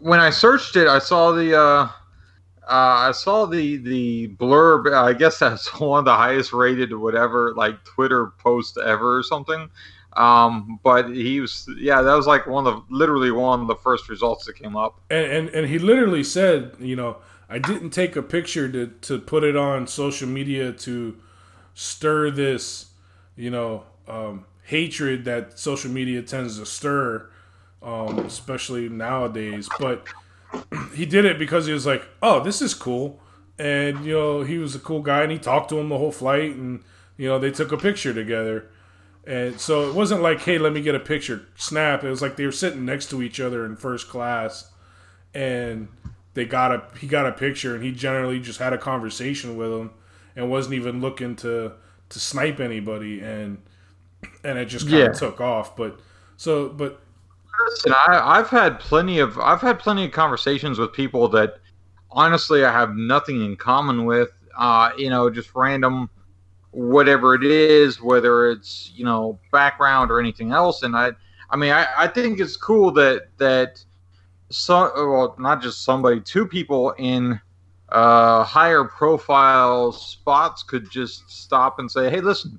when 0.00 0.20
I 0.20 0.30
searched 0.30 0.76
it, 0.76 0.88
I 0.88 0.98
saw 0.98 1.32
the. 1.32 1.58
Uh, 1.58 1.88
uh, 2.64 3.08
I 3.08 3.12
saw 3.12 3.46
the 3.46 3.76
the 3.78 4.28
blurb. 4.36 4.92
I 4.94 5.12
guess 5.12 5.38
that's 5.38 5.68
one 5.80 6.00
of 6.00 6.04
the 6.04 6.14
highest 6.14 6.52
rated 6.52 6.94
whatever 6.94 7.54
like 7.56 7.84
Twitter 7.84 8.32
post 8.38 8.78
ever 8.78 9.18
or 9.18 9.22
something. 9.22 9.68
Um, 10.14 10.78
but 10.82 11.08
he 11.08 11.40
was 11.40 11.68
yeah, 11.78 12.02
that 12.02 12.14
was 12.14 12.26
like 12.26 12.46
one 12.46 12.66
of 12.66 12.74
the 12.74 12.94
literally 12.94 13.30
one 13.30 13.60
of 13.60 13.66
the 13.66 13.76
first 13.76 14.08
results 14.08 14.46
that 14.46 14.54
came 14.54 14.76
up. 14.76 15.00
And 15.10 15.26
and, 15.26 15.48
and 15.50 15.66
he 15.66 15.78
literally 15.78 16.22
said, 16.22 16.76
you 16.78 16.94
know, 16.94 17.16
I 17.48 17.58
didn't 17.58 17.90
take 17.90 18.14
a 18.14 18.22
picture 18.22 18.70
to, 18.70 18.86
to 18.86 19.18
put 19.18 19.42
it 19.42 19.56
on 19.56 19.86
social 19.86 20.28
media 20.28 20.72
to 20.72 21.18
stir 21.74 22.30
this, 22.30 22.92
you 23.36 23.50
know, 23.50 23.84
um, 24.06 24.44
hatred 24.72 25.26
that 25.26 25.58
social 25.58 25.90
media 25.90 26.22
tends 26.22 26.58
to 26.58 26.64
stir, 26.64 27.28
um, 27.82 28.20
especially 28.20 28.88
nowadays. 28.88 29.68
But 29.78 30.06
he 30.94 31.04
did 31.04 31.26
it 31.26 31.38
because 31.38 31.66
he 31.66 31.74
was 31.74 31.84
like, 31.84 32.08
oh, 32.22 32.42
this 32.42 32.62
is 32.62 32.72
cool. 32.72 33.20
And, 33.58 34.04
you 34.06 34.14
know, 34.14 34.42
he 34.42 34.56
was 34.56 34.74
a 34.74 34.78
cool 34.78 35.02
guy 35.02 35.22
and 35.22 35.30
he 35.30 35.38
talked 35.38 35.68
to 35.68 35.78
him 35.78 35.90
the 35.90 35.98
whole 35.98 36.10
flight 36.10 36.56
and, 36.56 36.82
you 37.18 37.28
know, 37.28 37.38
they 37.38 37.50
took 37.50 37.70
a 37.70 37.76
picture 37.76 38.14
together. 38.14 38.70
And 39.26 39.60
so 39.60 39.88
it 39.88 39.94
wasn't 39.94 40.22
like, 40.22 40.40
hey, 40.40 40.56
let 40.56 40.72
me 40.72 40.80
get 40.80 40.94
a 40.94 41.00
picture, 41.00 41.46
snap. 41.54 42.02
It 42.02 42.08
was 42.08 42.22
like 42.22 42.36
they 42.36 42.46
were 42.46 42.50
sitting 42.50 42.86
next 42.86 43.10
to 43.10 43.22
each 43.22 43.40
other 43.40 43.66
in 43.66 43.76
first 43.76 44.08
class. 44.08 44.72
And 45.34 45.88
they 46.32 46.46
got 46.46 46.72
a 46.72 46.82
he 46.98 47.06
got 47.06 47.26
a 47.26 47.32
picture 47.32 47.74
and 47.74 47.84
he 47.84 47.92
generally 47.92 48.40
just 48.40 48.58
had 48.58 48.72
a 48.72 48.78
conversation 48.78 49.56
with 49.56 49.70
him 49.70 49.90
and 50.34 50.50
wasn't 50.50 50.74
even 50.74 51.00
looking 51.00 51.36
to 51.36 51.72
to 52.08 52.18
snipe 52.18 52.58
anybody 52.58 53.20
and 53.20 53.58
and 54.44 54.58
it 54.58 54.66
just 54.66 54.86
kind 54.86 54.98
yeah. 54.98 55.06
of 55.06 55.18
took 55.18 55.40
off 55.40 55.76
but 55.76 55.98
so 56.36 56.68
but 56.68 57.00
listen 57.68 57.92
I, 58.08 58.38
i've 58.38 58.48
had 58.48 58.80
plenty 58.80 59.18
of 59.18 59.38
i've 59.38 59.60
had 59.60 59.78
plenty 59.78 60.04
of 60.04 60.12
conversations 60.12 60.78
with 60.78 60.92
people 60.92 61.28
that 61.28 61.58
honestly 62.10 62.64
i 62.64 62.72
have 62.72 62.96
nothing 62.96 63.44
in 63.44 63.56
common 63.56 64.04
with 64.04 64.30
uh 64.56 64.90
you 64.96 65.10
know 65.10 65.30
just 65.30 65.54
random 65.54 66.10
whatever 66.72 67.34
it 67.34 67.44
is 67.44 68.00
whether 68.00 68.50
it's 68.50 68.92
you 68.94 69.04
know 69.04 69.38
background 69.50 70.10
or 70.10 70.18
anything 70.20 70.52
else 70.52 70.82
and 70.82 70.96
i 70.96 71.10
i 71.50 71.56
mean 71.56 71.70
i 71.70 71.86
i 71.96 72.06
think 72.06 72.40
it's 72.40 72.56
cool 72.56 72.90
that 72.90 73.28
that 73.38 73.84
so 74.50 74.90
well 74.94 75.34
not 75.38 75.62
just 75.62 75.84
somebody 75.84 76.20
two 76.20 76.46
people 76.46 76.90
in 76.98 77.40
uh, 77.90 78.42
higher 78.42 78.84
profile 78.84 79.92
spots 79.92 80.62
could 80.62 80.90
just 80.90 81.30
stop 81.30 81.78
and 81.78 81.90
say 81.90 82.08
hey 82.08 82.22
listen 82.22 82.58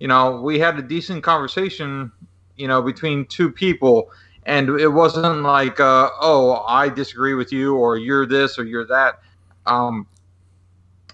you 0.00 0.08
know 0.08 0.40
we 0.40 0.58
had 0.58 0.78
a 0.78 0.82
decent 0.82 1.22
conversation 1.22 2.10
you 2.56 2.68
know 2.68 2.82
between 2.82 3.24
two 3.26 3.50
people 3.50 4.10
and 4.46 4.68
it 4.68 4.88
wasn't 4.88 5.42
like 5.42 5.80
uh, 5.80 6.08
oh 6.20 6.64
i 6.68 6.88
disagree 6.88 7.34
with 7.34 7.52
you 7.52 7.74
or 7.76 7.96
you're 7.96 8.26
this 8.26 8.58
or 8.58 8.64
you're 8.64 8.86
that 8.86 9.20
um, 9.66 10.06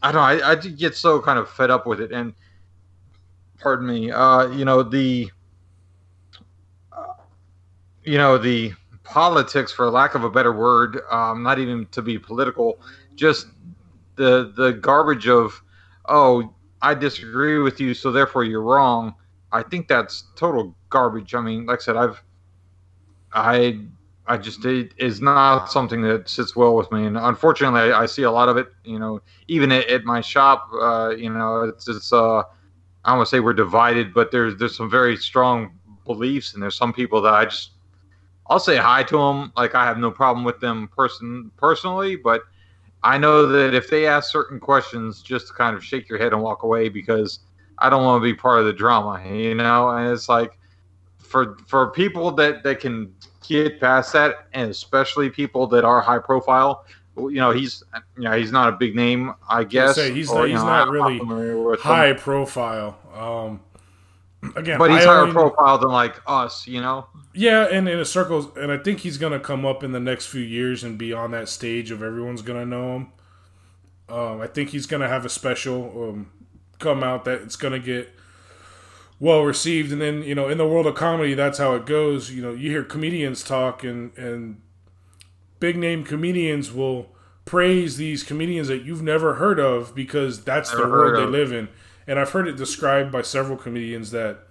I 0.02 0.12
don't 0.12 0.38
know. 0.38 0.46
I, 0.46 0.52
I 0.52 0.54
get 0.54 0.96
so 0.96 1.20
kind 1.20 1.38
of 1.38 1.50
fed 1.50 1.70
up 1.70 1.86
with 1.86 2.00
it, 2.00 2.12
and 2.12 2.34
pardon 3.58 3.86
me. 3.86 4.10
Uh, 4.10 4.48
you 4.48 4.64
know 4.64 4.82
the, 4.82 5.30
you 8.04 8.18
know 8.18 8.38
the 8.38 8.72
politics, 9.04 9.72
for 9.72 9.90
lack 9.90 10.14
of 10.14 10.24
a 10.24 10.30
better 10.30 10.52
word, 10.52 11.00
um, 11.10 11.42
not 11.42 11.58
even 11.58 11.86
to 11.86 12.02
be 12.02 12.18
political, 12.18 12.80
just 13.14 13.48
the 14.16 14.52
the 14.56 14.72
garbage 14.72 15.28
of, 15.28 15.62
oh, 16.08 16.54
I 16.82 16.94
disagree 16.94 17.58
with 17.58 17.80
you, 17.80 17.94
so 17.94 18.10
therefore 18.10 18.44
you're 18.44 18.62
wrong. 18.62 19.14
I 19.52 19.62
think 19.62 19.88
that's 19.88 20.24
total 20.36 20.74
garbage. 20.88 21.34
I 21.34 21.40
mean, 21.40 21.66
like 21.66 21.80
I 21.80 21.82
said, 21.82 21.96
I've, 21.96 22.22
I 23.32 23.80
I 24.26 24.36
just 24.36 24.64
it 24.64 24.94
is 24.96 25.20
not 25.20 25.72
something 25.72 26.02
that 26.02 26.28
sits 26.28 26.54
well 26.54 26.76
with 26.76 26.90
me, 26.92 27.04
and 27.04 27.18
unfortunately, 27.18 27.92
I, 27.92 28.02
I 28.02 28.06
see 28.06 28.22
a 28.22 28.30
lot 28.30 28.48
of 28.48 28.56
it. 28.56 28.68
You 28.84 28.98
know, 28.98 29.20
even 29.48 29.72
at, 29.72 29.88
at 29.88 30.04
my 30.04 30.20
shop, 30.20 30.68
uh, 30.80 31.10
you 31.16 31.30
know, 31.30 31.64
it's, 31.64 31.88
it's 31.88 32.12
uh, 32.12 32.38
I 32.38 33.08
don't 33.08 33.18
want 33.18 33.28
to 33.28 33.36
say 33.36 33.40
we're 33.40 33.54
divided, 33.54 34.14
but 34.14 34.30
there's 34.30 34.56
there's 34.56 34.76
some 34.76 34.90
very 34.90 35.16
strong 35.16 35.78
beliefs, 36.04 36.54
and 36.54 36.62
there's 36.62 36.76
some 36.76 36.92
people 36.92 37.20
that 37.22 37.34
I 37.34 37.44
just 37.46 37.72
I'll 38.48 38.60
say 38.60 38.76
hi 38.76 39.02
to 39.04 39.16
them. 39.16 39.52
Like 39.56 39.74
I 39.74 39.84
have 39.84 39.98
no 39.98 40.10
problem 40.10 40.44
with 40.44 40.60
them 40.60 40.88
person 40.88 41.50
personally, 41.56 42.16
but 42.16 42.42
I 43.02 43.18
know 43.18 43.46
that 43.46 43.74
if 43.74 43.88
they 43.88 44.06
ask 44.06 44.30
certain 44.30 44.60
questions, 44.60 45.22
just 45.22 45.48
to 45.48 45.52
kind 45.54 45.74
of 45.74 45.84
shake 45.84 46.08
your 46.08 46.18
head 46.18 46.32
and 46.32 46.42
walk 46.42 46.62
away 46.62 46.88
because 46.88 47.40
I 47.78 47.88
don't 47.88 48.04
want 48.04 48.20
to 48.20 48.24
be 48.24 48.34
part 48.34 48.60
of 48.60 48.66
the 48.66 48.72
drama, 48.72 49.22
you 49.26 49.54
know. 49.54 49.90
And 49.90 50.12
it's 50.12 50.28
like 50.28 50.58
for 51.18 51.56
for 51.66 51.90
people 51.90 52.30
that 52.32 52.62
that 52.62 52.80
can 52.80 53.14
get 53.46 53.80
past 53.80 54.12
that, 54.12 54.48
and 54.52 54.70
especially 54.70 55.30
people 55.30 55.66
that 55.68 55.84
are 55.84 56.00
high 56.00 56.18
profile. 56.18 56.84
You 57.16 57.32
know, 57.32 57.50
he's 57.50 57.82
you 58.16 58.24
know 58.24 58.32
he's 58.32 58.52
not 58.52 58.68
a 58.68 58.76
big 58.76 58.94
name, 58.94 59.34
I 59.48 59.64
guess. 59.64 59.96
Say, 59.96 60.12
he's 60.12 60.30
or, 60.30 60.40
not, 60.40 60.48
he's 60.48 60.54
know, 60.56 60.66
not 60.66 60.88
really 60.90 61.18
high 61.78 62.08
him. 62.08 62.16
profile. 62.16 62.98
Um, 63.14 63.60
again, 64.56 64.78
but 64.78 64.90
he's 64.90 65.02
I 65.02 65.06
higher 65.06 65.18
only, 65.20 65.32
profile 65.32 65.78
than 65.78 65.90
like 65.90 66.16
us, 66.26 66.66
you 66.66 66.80
know. 66.80 67.06
Yeah, 67.32 67.68
and 67.70 67.88
in 67.88 67.98
a 67.98 68.04
circle, 68.04 68.52
and 68.56 68.72
I 68.72 68.78
think 68.78 69.00
he's 69.00 69.16
gonna 69.16 69.38
come 69.38 69.64
up 69.64 69.84
in 69.84 69.92
the 69.92 70.00
next 70.00 70.26
few 70.26 70.40
years 70.40 70.82
and 70.82 70.98
be 70.98 71.12
on 71.12 71.30
that 71.30 71.48
stage 71.48 71.90
of 71.90 72.02
everyone's 72.02 72.42
gonna 72.42 72.66
know 72.66 72.96
him. 72.96 73.12
Um, 74.08 74.40
I 74.40 74.48
think 74.48 74.70
he's 74.70 74.86
gonna 74.86 75.08
have 75.08 75.24
a 75.24 75.28
special 75.28 76.10
um, 76.10 76.30
come 76.80 77.04
out 77.04 77.24
that 77.26 77.42
it's 77.42 77.56
gonna 77.56 77.78
get 77.78 78.12
well 79.20 79.42
received. 79.42 79.92
And 79.92 80.00
then 80.00 80.22
you 80.22 80.34
know 80.34 80.48
in 80.48 80.58
the 80.58 80.66
world 80.66 80.86
of 80.86 80.96
comedy 80.96 81.34
that's 81.34 81.58
how 81.58 81.74
it 81.74 81.86
goes. 81.86 82.32
You 82.32 82.42
know 82.42 82.52
you 82.52 82.70
hear 82.70 82.82
comedians 82.82 83.44
talk 83.44 83.84
and 83.84 84.16
and 84.18 84.60
big 85.60 85.76
name 85.76 86.02
comedians 86.02 86.72
will 86.72 87.14
praise 87.44 87.96
these 87.96 88.22
comedians 88.24 88.68
that 88.68 88.82
you've 88.82 89.02
never 89.02 89.34
heard 89.34 89.60
of 89.60 89.94
because 89.94 90.42
that's 90.42 90.72
never 90.72 90.84
the 90.84 90.88
world 90.88 91.16
they 91.16 91.30
live 91.30 91.52
in. 91.52 91.68
And 92.06 92.18
i've 92.18 92.30
heard 92.30 92.48
it 92.48 92.56
described 92.56 93.12
by 93.12 93.22
several 93.22 93.56
comedians 93.56 94.10
that 94.10 94.48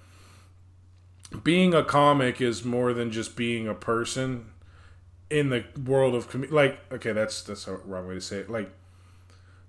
being 1.43 1.73
a 1.73 1.83
comic 1.83 2.41
is 2.41 2.63
more 2.63 2.93
than 2.93 3.11
just 3.11 3.35
being 3.35 3.67
a 3.67 3.75
person 3.75 4.45
in 5.29 5.49
the 5.49 5.63
world 5.85 6.15
of 6.15 6.29
com- 6.29 6.47
like 6.49 6.79
okay 6.91 7.11
that's 7.11 7.43
that's 7.43 7.67
a 7.67 7.75
wrong 7.77 8.07
way 8.07 8.15
to 8.15 8.21
say 8.21 8.37
it. 8.37 8.49
Like 8.49 8.71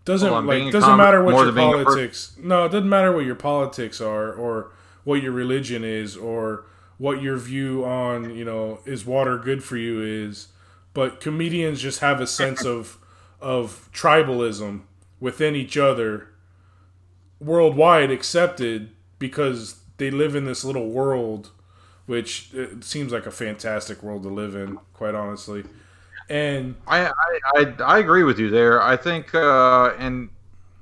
doesn't 0.05 0.47
like 0.47 0.73
doesn't 0.73 0.97
matter 0.97 1.23
what 1.23 1.45
your 1.45 1.53
politics 1.53 2.35
no 2.39 2.65
it 2.65 2.71
doesn't 2.71 2.89
matter 2.89 3.13
what 3.13 3.25
your 3.25 3.35
politics 3.35 4.01
are 4.01 4.33
or 4.33 4.73
what 5.05 5.23
your 5.23 5.33
religion 5.33 5.85
is 5.85 6.17
or 6.17 6.65
what 6.99 7.23
your 7.23 7.37
view 7.37 7.85
on 7.85 8.35
you 8.35 8.45
know 8.45 8.81
is 8.87 9.05
water 9.05 9.37
good 9.39 9.63
for 9.63 9.77
you 9.77 10.03
is 10.03 10.49
but 10.95 11.21
comedians 11.21 11.81
just 11.81 12.01
have 12.01 12.21
a 12.21 12.27
sense 12.27 12.65
of 12.65 12.99
of 13.41 13.91
tribalism 13.93 14.81
within 15.21 15.55
each 15.55 15.77
other 15.77 16.29
worldwide 17.39 18.11
accepted 18.11 18.91
because 19.19 19.80
they 20.01 20.11
live 20.11 20.35
in 20.35 20.45
this 20.45 20.65
little 20.65 20.89
world 20.89 21.51
which 22.07 22.51
seems 22.81 23.13
like 23.13 23.27
a 23.27 23.31
fantastic 23.31 24.03
world 24.03 24.25
to 24.25 24.29
live 24.29 24.57
in 24.57 24.77
quite 24.95 25.15
honestly 25.15 25.63
and 26.29 26.75
i 26.89 27.07
i 27.07 27.13
i, 27.55 27.75
I 27.85 27.99
agree 27.99 28.25
with 28.25 28.39
you 28.39 28.51
there 28.51 28.83
i 28.83 28.97
think 28.97 29.33
uh 29.35 29.95
and 29.99 30.29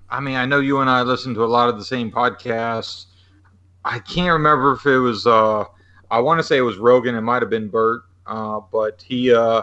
i 0.09 0.21
mean 0.21 0.37
i 0.37 0.47
know 0.47 0.61
you 0.61 0.81
and 0.81 0.89
i 0.89 1.03
listen 1.03 1.35
to 1.35 1.45
a 1.45 1.47
lot 1.47 1.69
of 1.69 1.79
the 1.79 1.85
same 1.85 2.11
podcasts 2.11 3.07
I 3.89 3.99
can't 4.01 4.33
remember 4.33 4.73
if 4.73 4.85
it 4.87 4.99
was. 4.99 5.27
Uh, 5.27 5.64
I 6.11 6.21
want 6.21 6.39
to 6.39 6.43
say 6.45 6.59
it 6.59 6.62
was 6.62 6.77
Rogan. 6.77 7.14
It 7.14 7.23
might 7.23 7.43
have 7.43 7.51
been 7.51 7.69
Bert, 7.69 8.03
uh, 8.27 8.61
but 8.71 9.03
he. 9.07 9.33
Uh, 9.33 9.62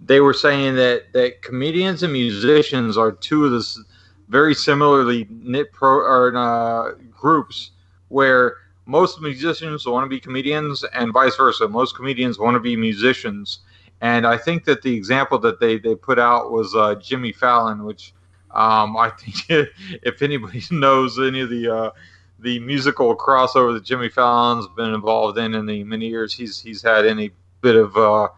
they 0.00 0.20
were 0.20 0.34
saying 0.34 0.76
that 0.76 1.12
that 1.12 1.42
comedians 1.42 2.02
and 2.02 2.12
musicians 2.12 2.96
are 2.96 3.12
two 3.12 3.44
of 3.44 3.52
the 3.52 3.84
very 4.28 4.54
similarly 4.54 5.26
knit 5.30 5.72
pro 5.72 5.90
or 5.90 6.36
uh, 6.36 6.92
groups 7.10 7.72
where 8.08 8.56
most 8.86 9.20
musicians 9.20 9.84
want 9.86 10.04
to 10.04 10.08
be 10.08 10.20
comedians 10.20 10.84
and 10.94 11.12
vice 11.12 11.36
versa. 11.36 11.68
Most 11.68 11.96
comedians 11.96 12.38
want 12.38 12.54
to 12.54 12.60
be 12.60 12.76
musicians. 12.76 13.58
And 14.00 14.26
I 14.26 14.36
think 14.36 14.64
that 14.64 14.82
the 14.82 14.94
example 14.94 15.38
that 15.40 15.58
they, 15.58 15.78
they 15.78 15.94
put 15.94 16.18
out 16.18 16.52
was 16.52 16.74
uh, 16.74 16.94
Jimmy 16.96 17.32
Fallon, 17.32 17.84
which 17.84 18.12
um, 18.52 18.96
I 18.96 19.10
think 19.10 19.36
if 20.02 20.22
anybody 20.22 20.62
knows 20.70 21.18
any 21.18 21.40
of 21.40 21.50
the 21.50 21.74
uh, 21.74 21.90
the 22.38 22.58
musical 22.60 23.16
crossover 23.16 23.72
that 23.74 23.84
Jimmy 23.84 24.08
Fallon's 24.08 24.68
been 24.76 24.92
involved 24.92 25.38
in 25.38 25.54
in 25.54 25.66
the 25.66 25.82
many 25.84 26.06
years 26.06 26.34
he's 26.34 26.60
he's 26.60 26.82
had 26.82 27.06
any 27.06 27.30
bit 27.62 27.76
of 27.76 27.96
uh, 27.96 28.28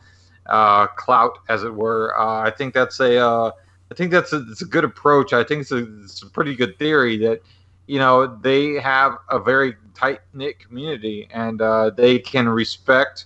uh, 0.47 0.87
clout, 0.87 1.39
as 1.49 1.65
it 1.65 1.75
were. 1.75 2.19
Uh, 2.19 2.41
I 2.41 2.51
think 2.51 2.75
that's 2.75 3.01
a 3.01 3.19
uh, 3.19 3.51
I 3.91 3.95
think 3.95 4.11
that's 4.11 4.33
a, 4.33 4.45
it's 4.51 4.63
a 4.63 4.67
good 4.67 4.85
approach. 4.85 5.33
I 5.33 5.45
think 5.45 5.63
it's 5.63 5.73
a, 5.73 6.03
it's 6.03 6.23
a 6.23 6.27
pretty 6.27 6.55
good 6.55 6.79
theory 6.79 7.17
that 7.19 7.41
you 7.89 7.99
know 7.99 8.27
they 8.43 8.75
have 8.75 9.17
a 9.31 9.41
very 9.41 9.75
tight 9.95 10.21
knit 10.35 10.61
community 10.61 11.27
and 11.33 11.61
uh, 11.61 11.91
they 11.91 12.19
can 12.19 12.49
respect 12.49 13.25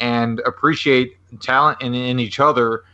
and 0.00 0.40
appreciate 0.40 1.16
talent 1.40 1.82
in, 1.82 1.94
in 1.94 2.18
each 2.18 2.40
other. 2.40 2.84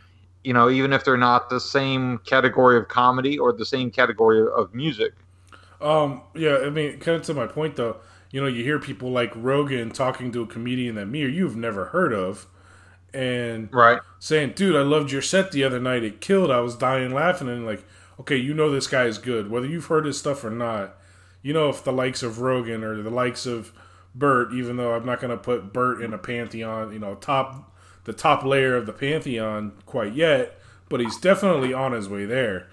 You 0.43 0.53
know, 0.53 0.69
even 0.69 0.91
if 0.91 1.05
they're 1.05 1.17
not 1.17 1.49
the 1.49 1.59
same 1.59 2.17
category 2.19 2.77
of 2.77 2.87
comedy 2.87 3.37
or 3.37 3.53
the 3.53 3.65
same 3.65 3.91
category 3.91 4.41
of 4.41 4.73
music. 4.73 5.13
Um, 5.79 6.21
yeah, 6.33 6.57
I 6.63 6.71
mean, 6.71 6.99
kind 6.99 7.17
of 7.17 7.23
to 7.23 7.33
my 7.35 7.45
point 7.45 7.75
though, 7.75 7.97
you 8.31 8.41
know, 8.41 8.47
you 8.47 8.63
hear 8.63 8.79
people 8.79 9.11
like 9.11 9.31
Rogan 9.35 9.91
talking 9.91 10.31
to 10.31 10.41
a 10.41 10.47
comedian 10.47 10.95
that 10.95 11.05
me 11.05 11.23
or 11.23 11.27
you've 11.27 11.55
never 11.55 11.85
heard 11.85 12.13
of, 12.13 12.47
and 13.13 13.71
right 13.71 13.99
saying, 14.19 14.53
"Dude, 14.55 14.75
I 14.75 14.81
loved 14.81 15.11
your 15.11 15.21
set 15.21 15.51
the 15.51 15.63
other 15.63 15.79
night. 15.79 16.03
It 16.03 16.21
killed. 16.21 16.49
I 16.49 16.61
was 16.61 16.75
dying 16.75 17.13
laughing." 17.13 17.49
And 17.49 17.65
like, 17.65 17.83
okay, 18.19 18.37
you 18.37 18.53
know 18.53 18.71
this 18.71 18.87
guy 18.87 19.03
is 19.05 19.17
good, 19.19 19.51
whether 19.51 19.67
you've 19.67 19.85
heard 19.85 20.05
his 20.05 20.17
stuff 20.17 20.43
or 20.43 20.49
not. 20.49 20.97
You 21.41 21.53
know, 21.53 21.69
if 21.69 21.83
the 21.83 21.91
likes 21.91 22.23
of 22.23 22.39
Rogan 22.39 22.83
or 22.83 23.01
the 23.01 23.09
likes 23.09 23.45
of 23.45 23.71
Bert, 24.13 24.53
even 24.53 24.77
though 24.77 24.93
I'm 24.93 25.05
not 25.05 25.19
going 25.19 25.31
to 25.31 25.37
put 25.37 25.73
Bert 25.73 26.01
in 26.01 26.13
a 26.13 26.17
pantheon, 26.17 26.93
you 26.93 26.99
know, 26.99 27.15
top 27.15 27.73
the 28.03 28.13
top 28.13 28.43
layer 28.43 28.75
of 28.75 28.85
the 28.85 28.93
pantheon 28.93 29.73
quite 29.85 30.13
yet, 30.13 30.59
but 30.89 30.99
he's 30.99 31.17
definitely 31.17 31.73
on 31.73 31.91
his 31.91 32.09
way 32.09 32.25
there. 32.25 32.67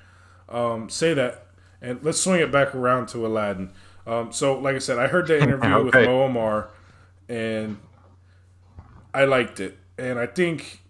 Um, 0.49 0.89
say 0.89 1.13
that 1.15 1.49
and 1.81 2.03
let's 2.03 2.21
swing 2.21 2.41
it 2.41 2.51
back 2.51 2.75
around 2.75 3.09
to 3.09 3.27
Aladdin. 3.27 3.71
Um, 4.07 4.33
so, 4.33 4.59
like 4.59 4.77
I 4.77 4.79
said, 4.79 4.99
I 4.99 5.07
heard 5.07 5.27
the 5.27 5.39
interview 5.43 5.71
okay. 5.71 5.85
with 5.85 5.95
Mo 6.09 6.25
Amer, 6.25 6.71
and 7.29 7.79
I 9.15 9.25
liked 9.25 9.61
it. 9.61 9.79
And 9.97 10.19
I 10.19 10.27
think 10.27 10.81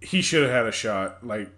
he 0.00 0.20
should 0.20 0.42
have 0.42 0.52
had 0.52 0.66
a 0.66 0.72
shot. 0.72 1.26
Like, 1.26 1.50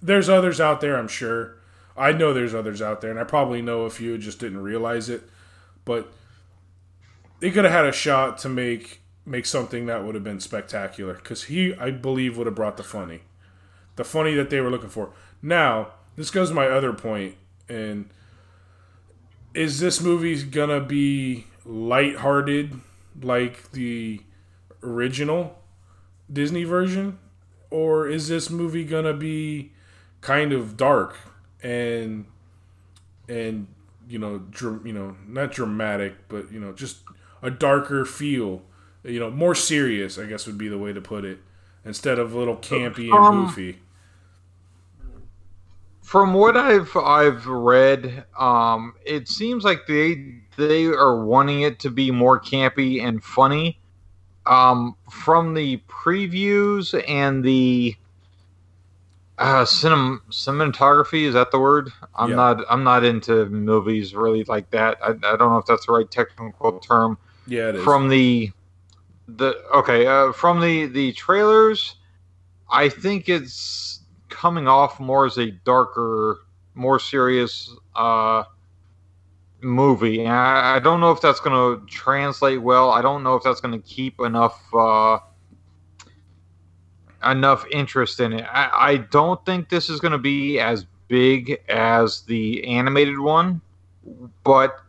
there's 0.00 0.28
others 0.28 0.60
out 0.60 0.80
there, 0.80 0.96
I'm 0.96 1.08
sure. 1.08 1.57
I 1.98 2.12
know 2.12 2.32
there's 2.32 2.54
others 2.54 2.80
out 2.80 3.00
there, 3.00 3.10
and 3.10 3.18
I 3.18 3.24
probably 3.24 3.60
know 3.60 3.82
a 3.82 3.90
few 3.90 4.16
just 4.18 4.38
didn't 4.38 4.62
realize 4.62 5.08
it. 5.08 5.22
But 5.84 6.12
they 7.40 7.50
could 7.50 7.64
have 7.64 7.72
had 7.72 7.86
a 7.86 7.92
shot 7.92 8.38
to 8.38 8.48
make 8.48 9.00
make 9.26 9.44
something 9.44 9.86
that 9.86 10.04
would 10.04 10.14
have 10.14 10.24
been 10.24 10.40
spectacular 10.40 11.14
because 11.14 11.44
he, 11.44 11.74
I 11.74 11.90
believe, 11.90 12.38
would 12.38 12.46
have 12.46 12.56
brought 12.56 12.78
the 12.78 12.82
funny, 12.82 13.20
the 13.96 14.04
funny 14.04 14.34
that 14.34 14.48
they 14.48 14.60
were 14.60 14.70
looking 14.70 14.88
for. 14.88 15.10
Now, 15.42 15.88
this 16.16 16.30
goes 16.30 16.48
to 16.48 16.54
my 16.54 16.66
other 16.66 16.94
point, 16.94 17.36
and 17.68 18.08
is 19.52 19.80
this 19.80 20.00
movie 20.00 20.42
gonna 20.44 20.80
be 20.80 21.46
lighthearted 21.66 22.80
like 23.20 23.70
the 23.72 24.22
original 24.82 25.58
Disney 26.32 26.64
version, 26.64 27.18
or 27.70 28.08
is 28.08 28.28
this 28.28 28.48
movie 28.48 28.84
gonna 28.84 29.14
be 29.14 29.72
kind 30.20 30.52
of 30.52 30.76
dark 30.76 31.16
and 31.62 32.26
and 33.28 33.66
you 34.08 34.18
know 34.18 34.38
dr- 34.38 34.86
you 34.86 34.92
know 34.92 35.16
not 35.26 35.52
dramatic, 35.52 36.14
but 36.28 36.50
you 36.52 36.60
know 36.60 36.72
just 36.72 36.98
a 37.42 37.50
darker 37.50 38.04
feel, 38.04 38.62
you 39.04 39.20
know 39.20 39.30
more 39.30 39.54
serious, 39.54 40.18
I 40.18 40.26
guess 40.26 40.46
would 40.46 40.58
be 40.58 40.68
the 40.68 40.78
way 40.78 40.92
to 40.92 41.00
put 41.00 41.24
it, 41.24 41.38
instead 41.84 42.18
of 42.18 42.32
a 42.32 42.38
little 42.38 42.56
campy 42.56 43.10
and 43.10 43.14
um, 43.14 43.46
goofy 43.46 43.78
from 46.08 46.32
what 46.32 46.56
I've 46.56 46.96
I've 46.96 47.46
read, 47.46 48.24
um, 48.38 48.94
it 49.04 49.28
seems 49.28 49.62
like 49.62 49.86
they 49.86 50.36
they 50.56 50.86
are 50.86 51.22
wanting 51.22 51.60
it 51.60 51.80
to 51.80 51.90
be 51.90 52.10
more 52.10 52.40
campy 52.40 53.02
and 53.02 53.22
funny. 53.22 53.78
Um, 54.46 54.96
from 55.10 55.52
the 55.52 55.82
previews 55.86 56.98
and 57.06 57.44
the 57.44 57.94
uh, 59.38 59.64
cinem- 59.64 60.20
cinematography 60.30 61.22
is 61.22 61.34
that 61.34 61.50
the 61.50 61.58
word? 61.58 61.92
I'm 62.14 62.30
Yeah. 62.30 62.36
not. 62.36 62.64
I'm 62.68 62.84
not 62.84 63.04
into 63.04 63.46
movies 63.46 64.14
really 64.14 64.44
like 64.44 64.70
that. 64.70 64.98
I, 65.02 65.10
I 65.10 65.36
don't 65.36 65.50
know 65.50 65.58
if 65.58 65.66
that's 65.66 65.86
the 65.86 65.92
right 65.92 66.10
technical 66.10 66.78
term. 66.80 67.18
Yeah, 67.46 67.70
it 67.70 67.76
is. 67.76 67.84
From 67.84 68.08
the 68.08 68.50
the 69.28 69.54
okay 69.74 70.06
uh, 70.06 70.32
from 70.32 70.60
the 70.60 70.86
the 70.86 71.12
trailers, 71.12 71.96
I 72.70 72.88
think 72.88 73.28
it's 73.28 74.00
coming 74.28 74.66
off 74.68 74.98
more 75.00 75.26
as 75.26 75.38
a 75.38 75.50
darker, 75.50 76.38
more 76.74 76.98
serious 76.98 77.74
uh, 77.94 78.42
movie. 79.60 80.20
And 80.20 80.32
I, 80.32 80.76
I 80.76 80.78
don't 80.78 81.00
know 81.00 81.12
if 81.12 81.20
that's 81.20 81.40
going 81.40 81.54
to 81.80 81.86
translate 81.86 82.60
well. 82.60 82.90
I 82.90 83.02
don't 83.02 83.22
know 83.22 83.36
if 83.36 83.42
that's 83.42 83.60
going 83.60 83.80
to 83.80 83.86
keep 83.86 84.20
enough. 84.20 84.62
Uh, 84.74 85.18
enough 87.30 87.64
interest 87.70 88.20
in 88.20 88.32
it. 88.32 88.44
I, 88.50 88.70
I 88.72 88.96
don't 88.96 89.44
think 89.44 89.68
this 89.68 89.88
is 89.88 90.00
going 90.00 90.12
to 90.12 90.18
be 90.18 90.58
as 90.60 90.86
big 91.08 91.58
as 91.68 92.22
the 92.22 92.64
animated 92.64 93.18
one, 93.18 93.60
but 94.44 94.80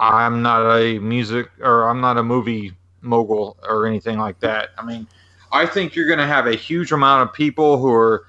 I'm 0.00 0.42
not 0.42 0.70
a 0.76 0.98
music 0.98 1.50
or 1.60 1.88
I'm 1.88 2.00
not 2.00 2.16
a 2.16 2.22
movie 2.22 2.72
mogul 3.00 3.56
or 3.68 3.86
anything 3.86 4.18
like 4.18 4.40
that. 4.40 4.70
I 4.78 4.84
mean, 4.84 5.06
I 5.52 5.66
think 5.66 5.94
you're 5.94 6.06
going 6.06 6.18
to 6.18 6.26
have 6.26 6.46
a 6.46 6.54
huge 6.54 6.92
amount 6.92 7.28
of 7.28 7.34
people 7.34 7.78
who 7.78 7.92
are 7.92 8.26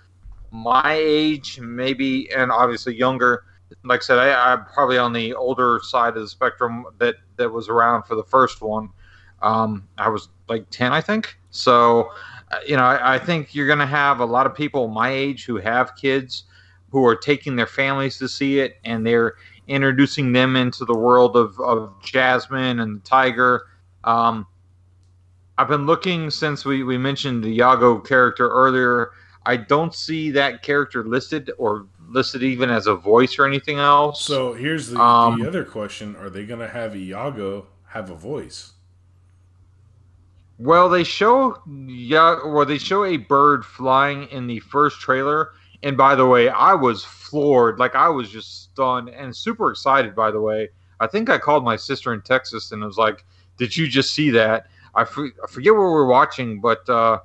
my 0.52 0.94
age, 0.94 1.60
maybe, 1.60 2.32
and 2.32 2.52
obviously 2.52 2.96
younger. 2.96 3.44
Like 3.84 4.02
I 4.02 4.04
said, 4.04 4.18
I, 4.18 4.54
I'm 4.54 4.66
probably 4.66 4.98
on 4.98 5.14
the 5.14 5.34
older 5.34 5.80
side 5.84 6.16
of 6.16 6.22
the 6.22 6.28
spectrum 6.28 6.86
that 6.98 7.16
that 7.38 7.52
was 7.52 7.70
around 7.70 8.04
for 8.04 8.16
the 8.16 8.24
first 8.24 8.62
one. 8.62 8.90
Um, 9.42 9.88
I 9.98 10.10
was 10.10 10.30
like 10.48 10.70
10, 10.70 10.92
I 10.92 11.02
think. 11.02 11.38
So, 11.52 12.12
you 12.66 12.76
know, 12.76 12.84
I, 12.84 13.16
I 13.16 13.20
think 13.20 13.54
you're 13.54 13.68
going 13.68 13.80
to 13.80 13.86
have 13.86 14.20
a 14.20 14.26
lot 14.26 14.46
of 14.46 14.56
people 14.56 14.88
my 14.88 15.10
age 15.10 15.46
who 15.46 15.58
have 15.58 15.96
kids 15.96 16.44
who 16.92 17.06
are 17.06 17.16
taking 17.16 17.56
their 17.56 17.68
families 17.68 18.18
to 18.18 18.28
see 18.28 18.60
it 18.60 18.78
and 18.84 19.06
they're 19.06 19.36
introducing 19.68 20.32
them 20.32 20.56
into 20.56 20.86
the 20.86 20.96
world 20.96 21.38
of, 21.38 21.60
of 21.60 21.94
Jasmine 22.02 22.80
and 22.80 22.98
the 22.98 23.06
Tiger. 23.06 23.68
Um, 24.04 24.48
I've 25.58 25.68
been 25.68 25.86
looking 25.86 26.32
since 26.32 26.66
we, 26.66 26.84
we 26.84 26.98
mentioned 26.98 27.44
the 27.44 27.50
Iago 27.50 28.00
character 28.00 28.50
earlier. 28.50 29.12
I 29.46 29.58
don't 29.58 29.94
see 29.94 30.32
that 30.32 30.64
character 30.64 31.04
listed 31.04 31.52
or 31.58 31.86
listed 32.08 32.44
even 32.44 32.70
as 32.70 32.88
a 32.88 32.96
voice 32.96 33.38
or 33.38 33.46
anything 33.46 33.78
else. 33.78 34.24
So 34.24 34.54
here's 34.54 34.90
the, 34.90 35.00
Um, 35.00 35.40
the 35.40 35.48
other 35.48 35.64
question: 35.64 36.16
Are 36.16 36.30
they 36.30 36.46
going 36.46 36.60
to 36.60 36.68
have 36.68 36.96
Iago 36.96 37.68
have 37.88 38.10
a 38.10 38.16
voice? 38.16 38.74
Well, 40.60 40.90
they 40.90 41.04
show 41.06 41.58
yeah, 41.88 42.40
well 42.46 42.66
they 42.66 42.78
show 42.78 43.06
a 43.06 43.18
bird 43.18 43.66
flying 43.66 44.24
in 44.28 44.46
the 44.46 44.60
first 44.60 45.00
trailer, 45.00 45.54
and 45.84 45.96
by 45.98 46.16
the 46.16 46.26
way, 46.28 46.50
I 46.50 46.74
was 46.74 47.04
floored, 47.04 47.80
like 47.80 47.96
I 47.96 48.10
was 48.10 48.30
just 48.30 48.64
stunned 48.64 49.10
and 49.10 49.36
super 49.36 49.72
excited. 49.72 50.16
By 50.16 50.32
the 50.32 50.42
way, 50.42 50.70
I 51.00 51.08
think 51.08 51.30
I 51.30 51.38
called 51.38 51.64
my 51.64 51.78
sister 51.78 52.14
in 52.14 52.22
Texas 52.22 52.72
and 52.74 52.84
was 52.84 52.98
like, 52.98 53.26
"Did 53.58 53.76
you 53.78 53.88
just 53.88 54.12
see 54.12 54.30
that?" 54.32 54.68
I, 54.96 55.06
forget 55.06 55.74
what 55.74 55.82
we're 55.82 56.06
watching, 56.08 56.60
but 56.60 56.88
uh, 56.90 57.20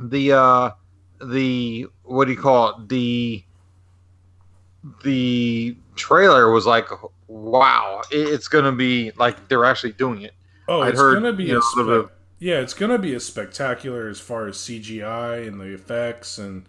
the 0.00 0.32
uh, 0.32 0.70
the 1.24 1.86
what 2.04 2.24
do 2.26 2.32
you 2.32 2.38
call 2.38 2.70
it? 2.70 2.88
The 2.88 3.44
the 5.02 5.76
trailer 5.96 6.50
was 6.50 6.66
like, 6.66 6.88
"Wow, 7.26 8.02
it- 8.10 8.28
it's 8.28 8.48
gonna 8.48 8.72
be 8.72 9.12
like 9.16 9.48
they're 9.48 9.64
actually 9.64 9.92
doing 9.92 10.22
it." 10.22 10.34
Oh, 10.68 10.82
I'd 10.82 10.90
it's 10.90 11.00
heard, 11.00 11.20
to 11.22 11.32
be 11.32 11.44
you 11.44 11.50
a 11.52 11.54
know, 11.54 11.60
spe- 11.60 11.78
of- 11.88 12.10
yeah, 12.38 12.60
it's 12.60 12.74
going 12.74 12.90
to 12.92 12.98
be 12.98 13.14
a 13.14 13.20
spectacular 13.20 14.08
as 14.08 14.20
far 14.20 14.46
as 14.46 14.56
CGI 14.58 15.46
and 15.48 15.58
the 15.60 15.72
effects 15.74 16.38
and 16.38 16.66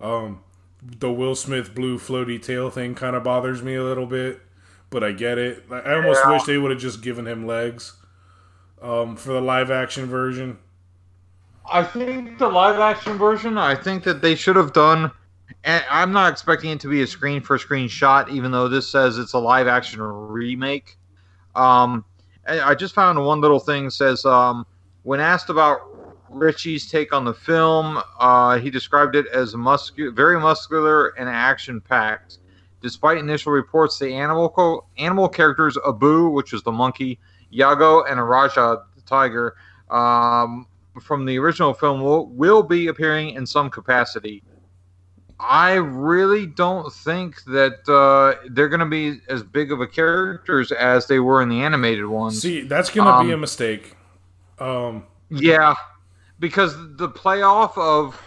um, 0.00 0.40
the 0.82 1.10
Will 1.10 1.34
Smith 1.34 1.74
blue 1.74 1.98
floaty 1.98 2.40
tail 2.40 2.70
thing 2.70 2.94
kind 2.94 3.16
of 3.16 3.24
bothers 3.24 3.62
me 3.62 3.74
a 3.74 3.82
little 3.82 4.06
bit, 4.06 4.40
but 4.90 5.02
I 5.02 5.12
get 5.12 5.38
it. 5.38 5.64
I 5.70 5.78
I 5.80 5.94
almost 5.96 6.20
Yeah. 6.24 6.32
wish 6.32 6.44
they 6.44 6.58
would 6.58 6.70
have 6.70 6.80
just 6.80 7.02
given 7.02 7.26
him 7.26 7.46
legs 7.46 7.94
um, 8.80 9.16
for 9.16 9.32
the 9.32 9.40
live 9.40 9.70
action 9.70 10.06
version. 10.06 10.58
I 11.70 11.82
think 11.82 12.38
the 12.38 12.48
live 12.48 12.78
action 12.80 13.16
version, 13.18 13.56
I 13.58 13.74
think 13.74 14.04
that 14.04 14.22
they 14.22 14.34
should 14.34 14.56
have 14.56 14.72
done. 14.72 15.10
And 15.64 15.84
I'm 15.90 16.12
not 16.12 16.32
expecting 16.32 16.70
it 16.70 16.80
to 16.80 16.88
be 16.88 17.02
a 17.02 17.06
screen 17.06 17.42
for 17.42 17.58
screen 17.58 17.88
shot, 17.88 18.30
even 18.30 18.50
though 18.50 18.68
this 18.68 18.88
says 18.88 19.18
it's 19.18 19.32
a 19.34 19.38
live 19.38 19.66
action 19.68 20.00
remake. 20.00 20.96
Um, 21.54 22.04
I 22.58 22.74
just 22.74 22.94
found 22.94 23.24
one 23.24 23.40
little 23.40 23.60
thing 23.60 23.90
says 23.90 24.24
um, 24.24 24.66
when 25.02 25.20
asked 25.20 25.50
about 25.50 25.80
Ritchie's 26.28 26.90
take 26.90 27.12
on 27.12 27.24
the 27.24 27.34
film, 27.34 28.00
uh, 28.18 28.58
he 28.58 28.70
described 28.70 29.16
it 29.16 29.26
as 29.28 29.54
muscu- 29.54 30.14
very 30.14 30.38
muscular 30.38 31.08
and 31.18 31.28
action 31.28 31.80
packed. 31.80 32.38
Despite 32.80 33.18
initial 33.18 33.52
reports, 33.52 33.98
the 33.98 34.12
animal 34.14 34.48
co- 34.48 34.86
animal 34.96 35.28
characters 35.28 35.76
Abu, 35.86 36.28
which 36.30 36.52
is 36.52 36.62
the 36.62 36.72
monkey, 36.72 37.18
Iago, 37.52 38.04
and 38.04 38.18
Araja, 38.18 38.82
the 38.94 39.02
tiger, 39.02 39.54
um, 39.90 40.66
from 41.00 41.24
the 41.24 41.38
original 41.38 41.74
film 41.74 42.00
will, 42.02 42.28
will 42.28 42.62
be 42.62 42.88
appearing 42.88 43.30
in 43.30 43.46
some 43.46 43.70
capacity. 43.70 44.42
I 45.40 45.74
really 45.74 46.46
don't 46.46 46.92
think 46.92 47.42
that 47.44 47.88
uh, 47.88 48.46
they're 48.50 48.68
going 48.68 48.80
to 48.80 48.86
be 48.86 49.20
as 49.28 49.42
big 49.42 49.72
of 49.72 49.80
a 49.80 49.86
characters 49.86 50.70
as 50.70 51.06
they 51.06 51.18
were 51.18 51.40
in 51.42 51.48
the 51.48 51.62
animated 51.62 52.06
ones. 52.06 52.42
See, 52.42 52.60
that's 52.62 52.90
going 52.90 53.06
to 53.06 53.26
be 53.26 53.32
Um, 53.32 53.38
a 53.38 53.40
mistake. 53.40 53.96
Um, 54.58 55.06
Yeah, 55.30 55.74
because 56.38 56.74
the 56.96 57.08
playoff 57.08 57.76
of 57.78 58.20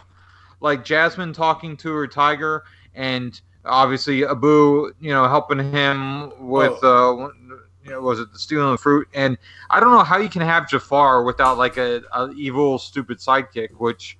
like 0.59 0.83
Jasmine 0.83 1.33
talking 1.33 1.77
to 1.77 1.93
her 1.93 2.07
tiger 2.07 2.63
and 2.95 3.39
obviously 3.65 4.25
Abu, 4.25 4.93
you 4.99 5.11
know, 5.11 5.27
helping 5.27 5.59
him 5.71 6.31
with 6.39 6.83
uh, 6.83 7.29
you 7.83 7.91
know, 7.91 8.01
was 8.01 8.19
it 8.19 8.31
the 8.31 8.39
stealing 8.39 8.71
the 8.71 8.77
fruit? 8.77 9.07
And 9.13 9.37
I 9.69 9.79
don't 9.79 9.91
know 9.91 10.03
how 10.03 10.17
you 10.17 10.29
can 10.29 10.41
have 10.41 10.69
Jafar 10.69 11.23
without 11.23 11.57
like 11.57 11.77
a, 11.77 12.01
a 12.13 12.31
evil, 12.31 12.79
stupid 12.79 13.17
sidekick, 13.19 13.71
which 13.77 14.17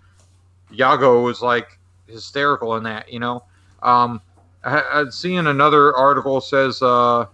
Iago 0.77 1.21
was 1.21 1.41
like 1.41 1.79
hysterical 2.07 2.75
in 2.75 2.83
that. 2.83 3.11
You 3.11 3.19
know, 3.19 3.43
um, 3.81 4.21
I, 4.63 4.83
I'd 4.93 5.13
seen 5.13 5.47
another 5.47 5.95
article 5.95 6.41
says 6.41 6.81
uh, 6.81 7.25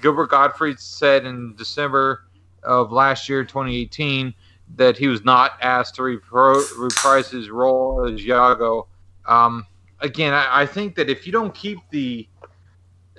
Gilbert 0.00 0.30
Gottfried 0.30 0.78
said 0.78 1.26
in 1.26 1.54
December 1.56 2.24
of 2.62 2.92
last 2.92 3.28
year, 3.28 3.44
2018, 3.44 4.34
that 4.76 4.96
he 4.96 5.08
was 5.08 5.24
not 5.24 5.52
asked 5.60 5.96
to 5.96 6.02
repro- 6.02 6.64
reprise 6.76 7.30
his 7.30 7.50
role 7.50 8.08
as 8.08 8.24
Iago. 8.24 8.86
Um, 9.26 9.66
again, 10.00 10.32
I, 10.32 10.62
I 10.62 10.66
think 10.66 10.94
that 10.96 11.10
if 11.10 11.26
you 11.26 11.32
don't 11.32 11.54
keep 11.54 11.78
the 11.90 12.28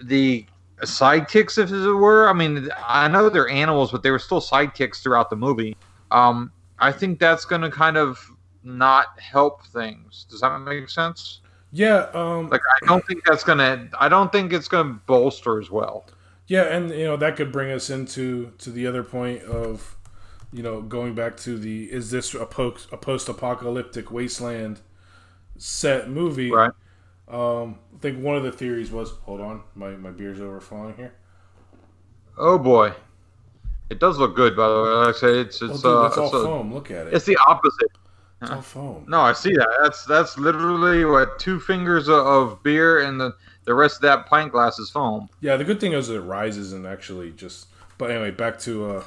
the 0.01 0.45
sidekicks, 0.81 1.57
if 1.57 1.71
it 1.71 1.93
were, 1.93 2.27
I 2.27 2.33
mean, 2.33 2.69
I 2.85 3.07
know 3.07 3.29
they're 3.29 3.47
animals, 3.47 3.91
but 3.91 4.03
they 4.03 4.11
were 4.11 4.19
still 4.19 4.41
sidekicks 4.41 5.01
throughout 5.01 5.29
the 5.29 5.35
movie. 5.35 5.77
Um, 6.11 6.51
I 6.79 6.91
think 6.91 7.19
that's 7.19 7.45
going 7.45 7.61
to 7.61 7.69
kind 7.69 7.97
of 7.97 8.19
not 8.63 9.19
help 9.19 9.65
things. 9.67 10.25
Does 10.29 10.41
that 10.41 10.57
make 10.59 10.89
sense? 10.89 11.39
yeah, 11.71 12.07
um, 12.13 12.49
Like, 12.49 12.61
I 12.81 12.85
don't 12.85 13.03
think 13.07 13.23
that's 13.25 13.43
going 13.43 13.57
to. 13.57 13.89
I 13.99 14.07
don't 14.07 14.31
think 14.31 14.53
it's 14.53 14.67
going 14.67 14.87
to 14.87 14.93
bolster 15.05 15.59
as 15.59 15.71
well. 15.71 16.05
Yeah, 16.47 16.63
and 16.63 16.89
you 16.91 17.05
know 17.05 17.17
that 17.17 17.35
could 17.37 17.51
bring 17.51 17.71
us 17.71 17.89
into 17.89 18.51
to 18.59 18.69
the 18.69 18.85
other 18.85 19.01
point 19.03 19.41
of, 19.43 19.95
you 20.51 20.61
know, 20.61 20.81
going 20.81 21.15
back 21.15 21.37
to 21.37 21.57
the 21.57 21.85
is 21.91 22.11
this 22.11 22.33
a 22.35 22.45
post 22.45 22.89
a 22.91 22.97
post 22.97 23.27
apocalyptic 23.29 24.11
wasteland 24.11 24.81
set 25.57 26.09
movie? 26.09 26.51
Right. 26.51 26.71
Um, 27.29 27.79
I 27.95 27.99
think 28.01 28.21
one 28.21 28.35
of 28.35 28.43
the 28.43 28.51
theories 28.51 28.91
was 28.91 29.11
hold 29.23 29.39
on, 29.41 29.63
my 29.73 29.91
my 29.91 30.11
beer's 30.11 30.41
overflowing 30.41 30.95
here. 30.95 31.13
Oh 32.37 32.57
boy, 32.57 32.93
it 33.89 33.99
does 33.99 34.17
look 34.19 34.35
good. 34.35 34.55
By 34.55 34.67
the 34.67 34.75
way, 34.83 34.89
like 34.89 35.15
I 35.15 35.17
said, 35.17 35.35
it's 35.47 35.61
Oh, 35.61 35.67
it's 35.71 35.81
dude, 35.81 35.91
uh, 35.91 36.05
it's, 36.07 36.17
a- 36.17 36.29
foam. 36.29 36.73
Look 36.73 36.91
at 36.91 37.07
it. 37.07 37.13
it's 37.13 37.25
the 37.25 37.37
opposite. 37.47 37.91
It's 38.43 38.51
all 38.51 38.61
foam. 38.61 39.05
No, 39.07 39.21
I 39.21 39.33
see 39.33 39.53
that. 39.53 39.67
That's 39.81 40.05
that's 40.05 40.37
literally 40.37 41.05
what 41.05 41.39
two 41.39 41.59
fingers 41.59 42.09
of, 42.09 42.61
beer 42.63 43.01
and 43.01 43.19
the 43.19 43.35
the 43.65 43.73
rest 43.73 43.97
of 43.97 44.01
that 44.01 44.25
pint 44.25 44.51
glass 44.51 44.79
is 44.79 44.89
foam. 44.89 45.29
Yeah, 45.41 45.57
the 45.57 45.63
good 45.63 45.79
thing 45.79 45.93
is 45.93 46.09
it 46.09 46.19
rises 46.19 46.73
and 46.73 46.85
actually 46.85 47.31
just. 47.31 47.67
But 47.97 48.11
anyway, 48.11 48.31
back 48.31 48.59
to 48.59 48.85
uh 48.91 49.03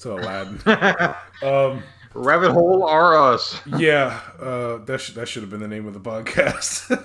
to 0.00 0.12
Aladdin. 0.12 0.60
um, 1.42 1.82
Rabbit 2.14 2.52
hole 2.52 2.84
are 2.84 3.16
us. 3.16 3.60
yeah, 3.78 4.20
uh, 4.40 4.78
that 4.78 5.00
should 5.00 5.14
that 5.14 5.28
should 5.28 5.42
have 5.42 5.50
been 5.50 5.60
the 5.60 5.68
name 5.68 5.86
of 5.86 5.94
the 5.94 6.00
podcast. 6.00 6.90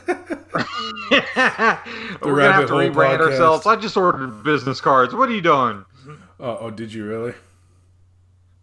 We're 2.22 2.36
gonna 2.36 2.54
have 2.54 2.68
to 2.68 2.74
rebrand 2.74 3.20
Podcast. 3.20 3.32
ourselves. 3.32 3.66
I 3.68 3.76
just 3.76 3.98
ordered 3.98 4.44
business 4.44 4.82
cards. 4.82 5.14
What 5.14 5.30
are 5.30 5.34
you 5.34 5.42
doing? 5.42 5.86
oh, 6.40 6.58
oh, 6.60 6.72
did 6.72 6.92
you 6.92 7.06
really? 7.06 7.34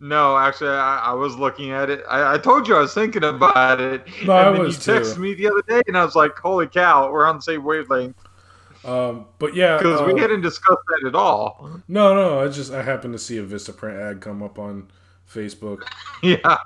No, 0.03 0.37
actually, 0.37 0.71
I, 0.71 0.99
I 0.99 1.13
was 1.13 1.37
looking 1.37 1.71
at 1.71 1.89
it. 1.89 2.03
I, 2.11 2.35
I 2.35 2.39
told 2.39 2.67
you 2.67 2.75
I 2.77 2.81
was 2.81 2.93
thinking 2.93 3.23
about 3.23 3.81
it. 3.81 4.05
No, 4.25 4.37
and 4.37 4.49
I 4.49 4.53
then 4.53 4.63
was 4.63 4.77
you 4.85 4.95
too. 4.95 5.01
texted 5.01 5.19
me 5.19 5.35
the 5.35 5.47
other 5.47 5.63
day, 5.63 5.81
and 5.87 5.97
I 5.97 6.05
was 6.05 6.17
like, 6.17 6.37
"Holy 6.37 6.67
cow, 6.67 7.09
we're 7.13 7.25
on 7.25 7.37
the 7.37 7.43
same 7.43 7.63
wavelength." 7.63 8.17
Um, 8.85 9.27
but 9.39 9.55
yeah, 9.55 9.77
Because 9.77 10.01
uh, 10.01 10.05
we 10.05 10.21
hadn't 10.21 10.41
discussed 10.41 10.81
that 10.89 11.07
at 11.07 11.15
all. 11.15 11.81
No, 11.87 12.17
no. 12.17 12.41
I 12.41 12.49
just 12.49 12.73
I 12.73 12.83
happened 12.83 13.13
to 13.13 13.19
see 13.19 13.39
a 13.39 13.45
Vistaprint 13.45 14.01
ad 14.01 14.21
come 14.21 14.43
up 14.43 14.59
on 14.59 14.91
Facebook. 15.31 15.83
Yeah. 16.23 16.57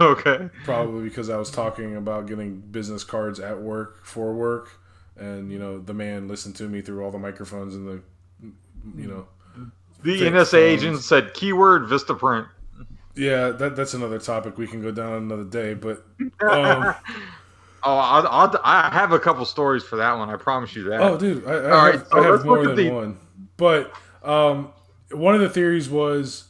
Okay. 0.00 0.48
Probably 0.64 1.04
because 1.04 1.28
I 1.28 1.36
was 1.36 1.50
talking 1.50 1.96
about 1.96 2.26
getting 2.26 2.60
business 2.60 3.04
cards 3.04 3.38
at 3.38 3.60
work 3.60 4.06
for 4.06 4.32
work, 4.32 4.70
and 5.18 5.52
you 5.52 5.58
know 5.58 5.78
the 5.78 5.92
man 5.92 6.28
listened 6.28 6.56
to 6.56 6.68
me 6.68 6.80
through 6.80 7.04
all 7.04 7.10
the 7.10 7.18
microphones 7.18 7.74
and 7.74 7.86
the, 7.86 8.02
you 8.96 9.06
know. 9.06 9.26
The 10.02 10.20
NSA 10.22 10.50
phones. 10.50 10.54
agent 10.54 10.98
said 11.00 11.34
keyword 11.34 11.82
Vistaprint. 11.82 12.48
Yeah, 13.16 13.50
that 13.50 13.76
that's 13.76 13.94
another 13.94 14.18
topic 14.18 14.56
we 14.56 14.66
can 14.66 14.80
go 14.82 14.90
down 14.90 15.12
another 15.14 15.44
day, 15.44 15.74
but 15.74 16.04
um, 16.42 16.94
Oh, 17.82 17.96
I'll, 17.96 18.26
I'll, 18.28 18.60
I 18.62 18.90
have 18.92 19.12
a 19.12 19.18
couple 19.18 19.44
stories 19.46 19.82
for 19.82 19.96
that 19.96 20.12
one. 20.18 20.28
I 20.28 20.36
promise 20.36 20.76
you 20.76 20.82
that. 20.84 21.00
Oh, 21.00 21.16
dude, 21.16 21.46
I, 21.46 21.50
I 21.50 21.54
All 21.70 21.84
have, 21.86 21.94
right, 22.00 22.08
so 22.10 22.18
I 22.18 22.26
have 22.26 22.44
more 22.44 22.66
than 22.66 22.76
the- 22.76 22.90
one. 22.90 23.18
But 23.56 23.92
um, 24.22 24.70
one 25.12 25.34
of 25.34 25.40
the 25.40 25.48
theories 25.48 25.88
was 25.88 26.44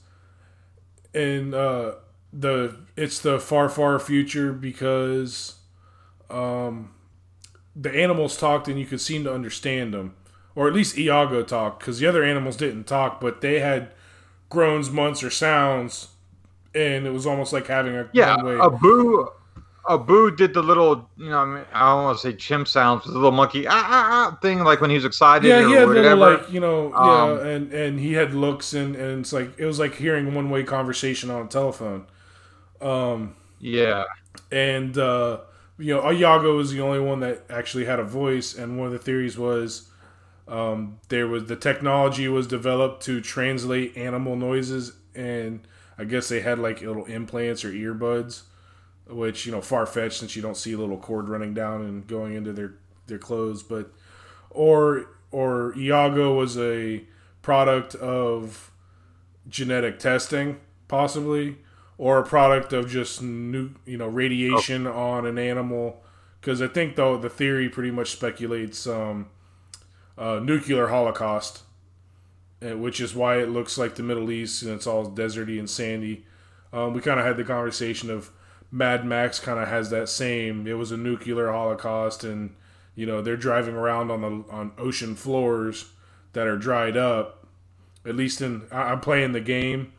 in 1.14 1.54
uh, 1.54 1.92
the 2.32 2.76
it's 2.96 3.20
the 3.20 3.38
far 3.38 3.68
far 3.68 3.98
future 4.00 4.52
because 4.52 5.54
um, 6.28 6.92
the 7.76 7.90
animals 7.94 8.36
talked 8.36 8.66
and 8.68 8.78
you 8.78 8.86
could 8.86 9.00
seem 9.00 9.22
to 9.24 9.32
understand 9.32 9.94
them, 9.94 10.14
or 10.54 10.68
at 10.68 10.74
least 10.74 10.98
Iago 10.98 11.42
talked 11.42 11.80
because 11.80 11.98
the 11.98 12.06
other 12.06 12.24
animals 12.24 12.56
didn't 12.56 12.84
talk, 12.84 13.20
but 13.20 13.40
they 13.40 13.60
had 13.60 13.90
groans, 14.48 14.90
months, 14.90 15.22
or 15.22 15.30
sounds, 15.30 16.08
and 16.74 17.06
it 17.06 17.10
was 17.10 17.26
almost 17.26 17.52
like 17.52 17.66
having 17.66 17.96
a 17.96 18.08
yeah, 18.12 18.36
one-way. 18.36 18.60
Abu, 18.60 19.28
Abu 19.88 20.30
did 20.36 20.54
the 20.54 20.62
little, 20.62 21.08
you 21.16 21.30
know, 21.30 21.38
I, 21.38 21.44
mean, 21.44 21.64
I 21.72 21.94
don't 21.94 22.04
want 22.04 22.18
to 22.18 22.22
say 22.22 22.36
chimp 22.36 22.68
sounds, 22.68 23.02
but 23.04 23.12
the 23.12 23.18
little 23.18 23.32
monkey 23.32 23.66
ah, 23.66 23.72
ah, 23.72 24.08
ah, 24.32 24.38
thing, 24.42 24.60
like 24.60 24.80
when 24.80 24.90
he 24.90 24.96
was 24.96 25.04
excited 25.04 25.48
yeah, 25.48 25.66
he 25.66 25.72
had 25.72 25.88
whatever. 25.88 26.16
little 26.16 26.38
like 26.38 26.52
you 26.52 26.60
know, 26.60 26.92
Um, 26.94 27.38
yeah, 27.38 27.46
and 27.46 27.72
and 27.72 28.00
he 28.00 28.12
had 28.12 28.34
looks 28.34 28.74
and 28.74 28.94
and 28.96 29.20
it's 29.20 29.32
like 29.32 29.58
it 29.58 29.64
was 29.64 29.78
like 29.78 29.94
hearing 29.94 30.34
one 30.34 30.50
way 30.50 30.62
conversation 30.62 31.30
on 31.30 31.46
a 31.46 31.48
telephone. 31.48 32.06
Um, 32.80 33.34
yeah, 33.58 34.04
and 34.50 34.96
uh, 34.98 35.40
you 35.78 35.94
know, 35.94 36.10
Iago 36.10 36.56
was 36.56 36.72
the 36.72 36.80
only 36.80 37.00
one 37.00 37.20
that 37.20 37.44
actually 37.48 37.84
had 37.86 37.98
a 37.98 38.04
voice, 38.04 38.54
and 38.54 38.78
one 38.78 38.86
of 38.86 38.92
the 38.92 38.98
theories 38.98 39.38
was 39.38 39.90
um, 40.50 40.98
there 41.08 41.28
was 41.28 41.44
the 41.46 41.54
technology 41.54 42.26
was 42.26 42.46
developed 42.48 43.04
to 43.04 43.20
translate 43.20 43.96
animal 43.96 44.34
noises, 44.34 44.92
and 45.14 45.60
I 45.96 46.04
guess 46.04 46.28
they 46.28 46.40
had 46.40 46.58
like 46.58 46.82
little 46.82 47.04
implants 47.04 47.64
or 47.64 47.70
earbuds, 47.70 48.42
which 49.06 49.46
you 49.46 49.52
know 49.52 49.60
far 49.60 49.86
fetched 49.86 50.18
since 50.18 50.34
you 50.34 50.42
don't 50.42 50.56
see 50.56 50.72
a 50.72 50.78
little 50.78 50.98
cord 50.98 51.28
running 51.28 51.54
down 51.54 51.82
and 51.82 52.04
going 52.06 52.34
into 52.34 52.52
their 52.52 52.74
their 53.06 53.18
clothes, 53.18 53.62
but 53.62 53.92
or 54.50 55.06
or 55.30 55.72
Iago 55.78 56.34
was 56.34 56.58
a 56.58 57.04
product 57.42 57.94
of 57.94 58.72
genetic 59.48 60.00
testing, 60.00 60.58
possibly, 60.88 61.58
or 61.96 62.18
a 62.18 62.24
product 62.24 62.72
of 62.72 62.88
just 62.88 63.22
new, 63.22 63.70
you 63.86 63.96
know, 63.96 64.08
radiation 64.08 64.84
on 64.84 65.26
an 65.26 65.38
animal. 65.38 66.02
Because 66.40 66.60
I 66.60 66.66
think 66.66 66.96
though 66.96 67.16
the 67.16 67.30
theory 67.30 67.68
pretty 67.68 67.92
much 67.92 68.10
speculates 68.10 68.86
um, 68.88 69.28
uh, 70.20 70.38
nuclear 70.38 70.88
holocaust, 70.88 71.62
uh, 72.62 72.76
which 72.76 73.00
is 73.00 73.14
why 73.14 73.38
it 73.38 73.48
looks 73.48 73.78
like 73.78 73.94
the 73.94 74.02
Middle 74.02 74.30
East 74.30 74.62
and 74.62 74.70
it's 74.70 74.86
all 74.86 75.10
deserty 75.10 75.58
and 75.58 75.68
sandy. 75.68 76.26
Um, 76.72 76.92
we 76.92 77.00
kind 77.00 77.18
of 77.18 77.26
had 77.26 77.38
the 77.38 77.42
conversation 77.42 78.10
of 78.10 78.30
Mad 78.70 79.04
Max 79.04 79.40
kind 79.40 79.58
of 79.58 79.66
has 79.66 79.90
that 79.90 80.08
same. 80.08 80.66
It 80.66 80.74
was 80.74 80.92
a 80.92 80.96
nuclear 80.96 81.50
holocaust, 81.50 82.22
and 82.22 82.54
you 82.94 83.06
know 83.06 83.22
they're 83.22 83.36
driving 83.36 83.74
around 83.74 84.10
on 84.10 84.20
the 84.20 84.52
on 84.52 84.72
ocean 84.78 85.16
floors 85.16 85.90
that 86.34 86.46
are 86.46 86.58
dried 86.58 86.96
up. 86.96 87.48
At 88.06 88.14
least 88.14 88.40
in 88.40 88.62
I, 88.70 88.92
I'm 88.92 89.00
playing 89.00 89.32
the 89.32 89.40
game. 89.40 89.92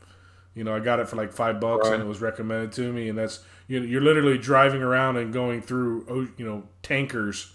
You 0.53 0.63
know, 0.63 0.75
I 0.75 0.79
got 0.79 0.99
it 0.99 1.09
for 1.09 1.15
like 1.17 1.33
five 1.33 1.59
bucks, 1.59 1.87
and 1.87 2.01
it 2.01 2.05
was 2.05 2.21
recommended 2.21 2.71
to 2.73 2.93
me. 2.93 3.09
And 3.09 3.17
that's 3.17 3.39
you 3.67 3.79
know, 3.79 3.85
you're 3.85 4.01
literally 4.01 4.37
driving 4.37 4.81
around 4.81 5.17
and 5.17 5.33
going 5.33 5.61
through 5.61 6.31
you 6.37 6.45
know 6.45 6.63
tankers 6.83 7.51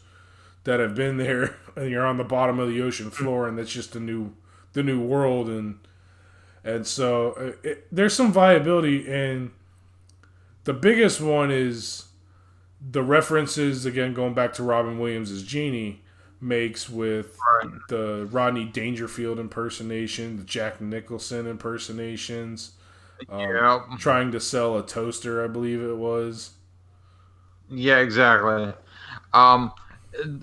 that 0.67 0.81
have 0.81 0.97
been 0.97 1.19
there, 1.19 1.57
and 1.77 1.91
you're 1.91 2.07
on 2.07 2.19
the 2.19 2.25
bottom 2.25 2.61
of 2.61 2.71
the 2.71 2.83
ocean 2.83 3.11
floor, 3.11 3.49
and 3.49 3.59
that's 3.59 3.73
just 3.73 3.95
the 3.95 4.01
new 4.01 4.35
the 4.75 4.85
new 4.85 5.01
world, 5.03 5.49
and 5.51 5.81
and 6.65 6.87
so 6.87 7.33
uh, 7.33 7.53
it, 7.69 7.87
there's 7.93 8.15
some 8.15 8.33
viability, 8.33 9.09
and 9.13 9.53
the 10.65 10.73
biggest 10.73 11.21
one 11.21 11.51
is 11.51 12.07
the 12.93 13.03
references 13.03 13.87
again 13.87 14.15
going 14.15 14.35
back 14.35 14.55
to 14.55 14.65
Robin 14.65 14.99
Williams 14.99 15.33
as 15.33 15.43
Genie 15.43 16.03
makes 16.41 16.91
with 16.91 17.45
Right. 17.63 17.71
the 17.89 18.29
Rodney 18.31 18.65
Dangerfield 18.67 19.39
impersonation, 19.39 20.39
the 20.39 20.45
Jack 20.45 20.81
Nicholson 20.81 21.47
impersonations, 21.47 22.73
um, 23.29 23.99
trying 23.99 24.33
to 24.33 24.41
sell 24.41 24.79
a 24.79 24.87
toaster, 24.87 25.45
I 25.45 25.49
believe 25.49 25.83
it 25.83 25.97
was. 25.97 26.53
yeah, 27.71 27.99
exactly. 27.99 28.73
Um, 29.33 29.73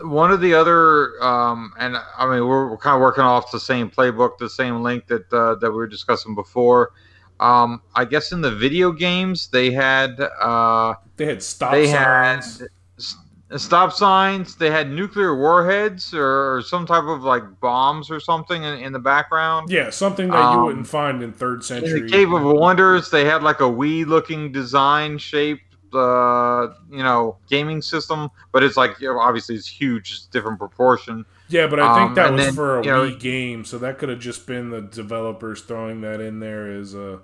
one 0.02 0.32
of 0.32 0.42
the 0.42 0.54
other, 0.54 1.22
um, 1.24 1.74
and 1.80 1.98
I 2.18 2.26
mean, 2.30 2.48
we're, 2.48 2.70
we're 2.70 2.78
kind 2.78 2.96
of 2.96 3.02
working 3.02 3.24
off 3.24 3.52
the 3.52 3.60
same 3.60 3.90
playbook, 3.90 4.38
the 4.38 4.50
same 4.50 4.82
link 4.84 5.08
that 5.08 5.32
uh, 5.34 5.56
that 5.56 5.70
we 5.72 5.78
were 5.78 5.88
discussing 5.88 6.36
before. 6.36 6.92
Um, 7.40 7.82
I 7.96 8.06
guess 8.06 8.32
in 8.32 8.42
the 8.42 8.52
video 8.52 8.92
games 8.92 9.48
they 9.48 9.72
had 9.72 10.20
uh, 10.20 10.94
They 11.18 11.26
had 11.26 11.42
stop 11.44 11.72
they 11.72 11.88
had 11.88 12.42
signs. 12.44 12.64
s- 12.98 13.18
stop 13.58 13.92
signs. 13.92 14.56
They 14.56 14.70
had 14.72 14.90
nuclear 14.90 15.36
warheads 15.38 16.14
or, 16.14 16.56
or 16.58 16.62
some 16.62 16.86
type 16.86 17.04
of 17.04 17.24
like 17.24 17.44
bombs 17.60 18.10
or 18.12 18.20
something 18.20 18.64
in, 18.64 18.80
in 18.80 18.94
the 18.94 19.00
background. 19.00 19.70
yeah, 19.72 19.90
something 19.90 20.30
that 20.30 20.54
you 20.54 20.60
um, 20.60 20.66
wouldn't 20.66 20.88
find 20.88 21.22
in 21.24 21.34
third 21.34 21.58
In 21.58 21.62
century. 21.64 22.02
the 22.04 22.10
Cave 22.10 22.32
of 22.32 22.44
Wonders, 22.44 23.10
they 23.10 23.26
had 23.26 23.44
like 23.44 23.60
a 23.60 23.64
Wii-looking 23.64 24.52
design 24.52 25.18
shaped, 25.18 25.73
uh, 25.96 26.74
you 26.90 27.04
know, 27.04 27.38
gaming 27.50 27.82
system, 27.82 28.30
but 28.52 28.64
it's 28.64 28.78
like 28.78 29.00
you 29.00 29.08
know, 29.12 29.20
obviously 29.20 29.56
it's 29.56 29.68
huge, 29.68 30.12
it's 30.12 30.26
different 30.28 30.60
proportion. 30.60 31.26
Yeah, 31.50 31.68
but 31.68 31.80
I 31.80 31.96
think 31.96 32.10
Um, 32.10 32.16
that 32.16 32.32
was 32.34 32.46
then, 32.46 32.54
for 32.56 32.80
a 32.80 32.86
you 32.86 32.92
know- 32.92 33.10
Wii 33.10 33.20
game, 33.20 33.66
so 33.66 33.78
that 33.80 33.98
could 34.00 34.10
have 34.10 34.20
just 34.20 34.48
been 34.48 34.70
the 34.70 34.82
developers 34.82 35.62
throwing 35.62 36.02
that 36.02 36.20
in 36.22 36.40
there 36.40 36.72
as 36.72 36.94
a 36.96 37.20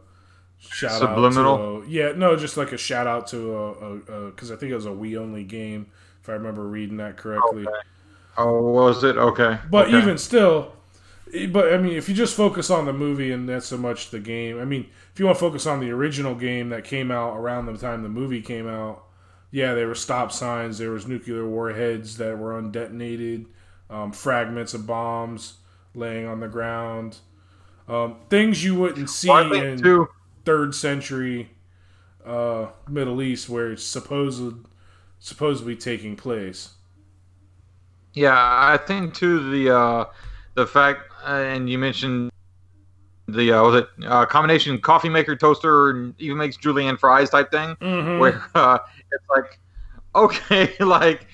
shout 0.59 0.99
Subliminal? 0.99 1.53
out 1.53 1.57
to 1.57 1.85
a, 1.85 1.87
yeah, 1.87 2.11
no, 2.15 2.35
just 2.35 2.57
like 2.57 2.71
a 2.71 2.77
shout 2.77 3.07
out 3.07 3.27
to 3.27 3.55
a 3.55 4.29
because 4.31 4.51
I 4.51 4.55
think 4.55 4.71
it 4.71 4.75
was 4.75 4.85
a 4.85 4.89
Wii 4.89 5.17
only 5.17 5.43
game 5.43 5.87
if 6.21 6.29
I 6.29 6.33
remember 6.33 6.63
reading 6.67 6.97
that 6.97 7.17
correctly. 7.17 7.61
Okay. 7.65 7.77
Oh, 8.37 8.71
was 8.71 9.03
it 9.03 9.17
okay? 9.17 9.57
But 9.69 9.87
okay. 9.87 9.97
even 9.97 10.17
still, 10.17 10.73
but 11.49 11.73
I 11.73 11.77
mean, 11.77 11.93
if 11.93 12.07
you 12.07 12.15
just 12.15 12.35
focus 12.35 12.69
on 12.69 12.85
the 12.85 12.93
movie 12.93 13.31
and 13.31 13.45
not 13.47 13.63
so 13.63 13.77
much 13.77 14.11
the 14.11 14.19
game, 14.19 14.59
I 14.59 14.65
mean, 14.65 14.87
if 15.19 15.21
you 15.21 15.25
want 15.25 15.37
to 15.37 15.41
focus 15.41 15.65
on 15.65 15.81
the 15.81 15.91
original 15.91 16.33
game 16.33 16.69
that 16.69 16.85
came 16.85 17.11
out 17.11 17.35
around 17.35 17.65
the 17.65 17.77
time 17.77 18.03
the 18.03 18.07
movie 18.07 18.41
came 18.41 18.69
out, 18.69 19.03
yeah, 19.51 19.73
there 19.73 19.85
were 19.87 19.93
stop 19.93 20.31
signs, 20.31 20.77
there 20.77 20.91
was 20.91 21.07
nuclear 21.07 21.45
warheads 21.45 22.15
that 22.15 22.37
were 22.39 22.53
undetonated, 22.53 23.45
um, 23.89 24.13
fragments 24.13 24.73
of 24.73 24.87
bombs 24.87 25.57
laying 25.93 26.25
on 26.25 26.39
the 26.39 26.47
ground, 26.47 27.17
um, 27.89 28.15
things 28.29 28.63
you 28.63 28.75
wouldn't 28.75 29.09
see 29.09 29.27
Well, 29.27 29.51
in 29.51 29.81
too. 29.81 30.07
third 30.45 30.73
century 30.73 31.49
uh, 32.25 32.67
Middle 32.87 33.21
East 33.21 33.49
where 33.49 33.73
it's 33.73 33.83
supposed 33.83 34.53
supposedly 35.19 35.75
taking 35.75 36.15
place. 36.15 36.75
Yeah, 38.13 38.37
I 38.37 38.77
think 38.77 39.15
too 39.15 39.51
the 39.51 39.75
uh, 39.75 40.05
the 40.53 40.65
fact, 40.65 41.11
uh, 41.27 41.31
and 41.31 41.69
you 41.69 41.77
mentioned 41.77 42.31
the 43.33 43.51
uh, 43.53 43.63
was 43.63 43.75
it 43.83 43.87
uh, 44.05 44.25
combination 44.25 44.79
coffee 44.79 45.09
maker 45.09 45.35
toaster 45.35 45.89
and 45.91 46.13
even 46.19 46.37
makes 46.37 46.57
julienne 46.57 46.97
fries 46.97 47.29
type 47.29 47.51
thing, 47.51 47.75
Mm-hmm. 47.81 48.19
where 48.19 48.41
uh, 48.55 48.79
it's 49.11 49.25
like, 49.35 49.59
okay, 50.15 50.73
like. 50.83 51.27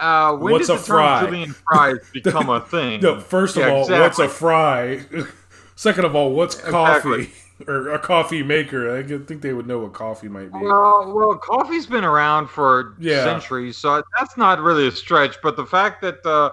Uh, 0.00 0.36
when 0.36 0.52
What's 0.52 0.68
did 0.68 0.74
a 0.74 0.78
the 0.78 0.84
fry? 0.84 1.20
term 1.20 1.30
julienne 1.32 1.54
fries 1.66 1.96
become 2.12 2.48
a 2.50 2.60
thing? 2.60 3.00
No, 3.02 3.18
first 3.20 3.56
of 3.56 3.62
Yeah, 3.62 3.70
all, 3.70 3.80
exactly. 3.80 4.00
what's 4.00 4.18
a 4.18 4.28
fry? 4.28 5.00
Second 5.74 6.04
of 6.04 6.14
all, 6.14 6.32
what's 6.32 6.54
coffee 6.54 7.30
Exactly. 7.30 7.30
or 7.66 7.88
a 7.90 7.98
coffee 7.98 8.42
maker? 8.44 8.96
I 8.96 9.02
think 9.02 9.42
they 9.42 9.52
would 9.52 9.66
know 9.66 9.80
what 9.80 9.92
coffee 9.94 10.28
might 10.28 10.52
be. 10.52 10.60
Well, 10.60 11.12
well, 11.14 11.36
coffee's 11.36 11.86
been 11.86 12.04
around 12.04 12.48
for 12.48 12.94
Yeah. 13.00 13.22
centuries, 13.24 13.76
so 13.76 14.02
that's 14.18 14.36
not 14.36 14.60
really 14.60 14.86
a 14.88 14.92
stretch. 14.92 15.36
But 15.42 15.56
the 15.56 15.66
fact 15.66 16.00
that 16.02 16.24
uh, 16.26 16.50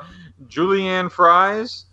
julienne 0.48 1.10
fries, 1.10 1.86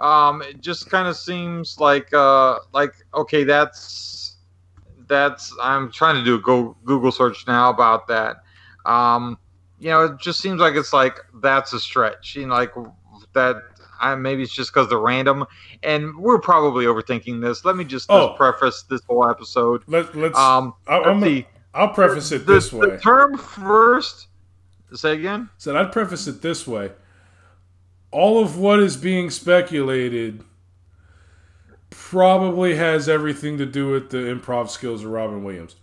um, 0.00 0.42
it 0.42 0.60
just 0.60 0.88
kind 0.90 1.06
of 1.08 1.16
seems 1.16 1.78
like 1.78 2.12
uh, 2.14 2.58
like 2.72 2.94
okay, 3.14 3.44
that's 3.44 4.36
that's. 5.06 5.52
I'm 5.60 5.90
trying 5.92 6.16
to 6.16 6.24
do 6.24 6.36
a 6.36 6.40
go 6.40 6.76
Google 6.84 7.12
search 7.12 7.46
now 7.46 7.70
about 7.70 8.08
that. 8.08 8.42
Um, 8.86 9.38
you 9.78 9.90
know, 9.90 10.04
it 10.04 10.18
just 10.18 10.40
seems 10.40 10.60
like 10.60 10.74
it's 10.74 10.92
like 10.92 11.18
that's 11.42 11.72
a 11.72 11.80
stretch. 11.80 12.36
You 12.36 12.46
know, 12.46 12.54
like 12.54 12.72
that. 13.34 13.56
I, 14.02 14.14
maybe 14.14 14.42
it's 14.42 14.54
just 14.54 14.72
because 14.72 14.88
they're 14.88 14.98
random, 14.98 15.44
and 15.82 16.16
we're 16.16 16.38
probably 16.38 16.86
overthinking 16.86 17.42
this. 17.42 17.66
Let 17.66 17.76
me 17.76 17.84
just, 17.84 18.06
Oh. 18.08 18.28
just 18.28 18.38
preface 18.38 18.82
this 18.84 19.02
whole 19.06 19.28
episode. 19.28 19.82
Let, 19.88 20.16
let's. 20.16 20.38
Um, 20.38 20.72
I, 20.88 20.96
let's 20.96 21.08
I'm, 21.08 21.22
see. 21.22 21.46
I'll 21.74 21.90
preface 21.90 22.32
it 22.32 22.46
the, 22.46 22.54
this 22.54 22.70
the 22.70 22.78
way. 22.78 22.96
term 22.96 23.36
first. 23.36 24.28
Say 24.94 25.12
again. 25.16 25.50
Said 25.58 25.76
I'd 25.76 25.92
preface 25.92 26.26
it 26.28 26.40
this 26.40 26.66
way. 26.66 26.92
All 28.10 28.42
of 28.42 28.58
what 28.58 28.80
is 28.80 28.96
being 28.96 29.30
speculated 29.30 30.42
probably 31.90 32.74
has 32.76 33.08
everything 33.08 33.58
to 33.58 33.66
do 33.66 33.88
with 33.88 34.10
the 34.10 34.18
improv 34.18 34.68
skills 34.68 35.04
of 35.04 35.10
Robin 35.10 35.44
Williams. 35.44 35.76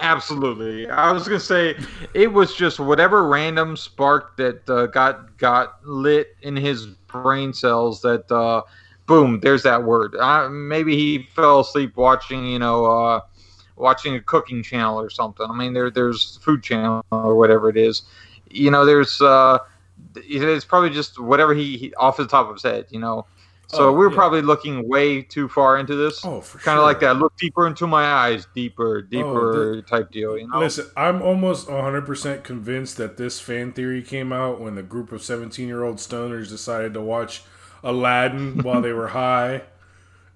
Absolutely. 0.00 0.88
I 0.88 1.12
was 1.12 1.26
gonna 1.26 1.40
say 1.40 1.76
it 2.14 2.32
was 2.32 2.54
just 2.54 2.80
whatever 2.80 3.26
random 3.26 3.76
spark 3.76 4.36
that 4.36 4.68
uh, 4.68 4.86
got 4.86 5.38
got 5.38 5.86
lit 5.86 6.36
in 6.42 6.56
his 6.56 6.86
brain 6.86 7.52
cells. 7.52 8.02
That 8.02 8.30
uh, 8.30 8.62
boom, 9.06 9.40
there's 9.40 9.62
that 9.62 9.84
word. 9.84 10.16
Uh, 10.16 10.48
maybe 10.48 10.96
he 10.96 11.28
fell 11.34 11.60
asleep 11.60 11.96
watching, 11.96 12.44
you 12.44 12.58
know, 12.58 12.84
uh, 12.86 13.20
watching 13.76 14.16
a 14.16 14.20
cooking 14.20 14.62
channel 14.62 15.00
or 15.00 15.10
something. 15.10 15.46
I 15.48 15.54
mean, 15.54 15.72
there 15.72 15.90
there's 15.90 16.38
food 16.38 16.62
channel 16.62 17.04
or 17.12 17.36
whatever 17.36 17.68
it 17.68 17.76
is. 17.76 18.02
You 18.50 18.70
know, 18.70 18.84
there's 18.84 19.20
uh, 19.20 19.58
it's 20.16 20.64
probably 20.64 20.90
just 20.90 21.18
whatever 21.20 21.54
he, 21.54 21.76
he 21.76 21.94
off 21.94 22.16
the 22.16 22.26
top 22.26 22.48
of 22.48 22.54
his 22.54 22.62
head. 22.62 22.86
You 22.90 23.00
know, 23.00 23.26
so 23.68 23.88
Oh, 23.88 23.92
we're 23.92 24.10
yeah. 24.10 24.14
probably 24.16 24.42
looking 24.42 24.88
way 24.88 25.22
too 25.22 25.48
far 25.48 25.78
into 25.78 25.94
this. 25.96 26.24
Oh, 26.24 26.40
for 26.40 26.58
kind 26.58 26.76
sure. 26.76 26.78
of 26.78 26.82
like 26.84 27.00
that. 27.00 27.16
Look 27.16 27.36
deeper 27.36 27.66
into 27.66 27.86
my 27.86 28.04
eyes, 28.04 28.46
deeper, 28.54 28.98
oh, 28.98 29.10
deeper 29.10 29.74
Oh, 29.76 29.80
type 29.80 30.10
deal. 30.10 30.38
You 30.38 30.48
know. 30.48 30.60
Listen, 30.60 30.86
I'm 30.96 31.22
almost 31.22 31.68
100% 31.68 32.44
convinced 32.44 32.96
that 32.98 33.16
this 33.16 33.40
fan 33.40 33.72
theory 33.72 34.02
came 34.02 34.32
out 34.32 34.60
when 34.60 34.74
the 34.74 34.82
group 34.82 35.12
of 35.12 35.22
17 35.22 35.66
year 35.66 35.82
old 35.82 35.96
stoners 35.96 36.48
decided 36.48 36.94
to 36.94 37.00
watch 37.00 37.42
Aladdin 37.82 38.58
while 38.62 38.80
they 38.82 38.92
were 38.92 39.08
high 39.08 39.62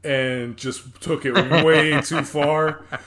and 0.05 0.57
just 0.57 1.01
took 1.01 1.25
it 1.27 1.35
way 1.65 2.01
too 2.01 2.23
far. 2.23 2.85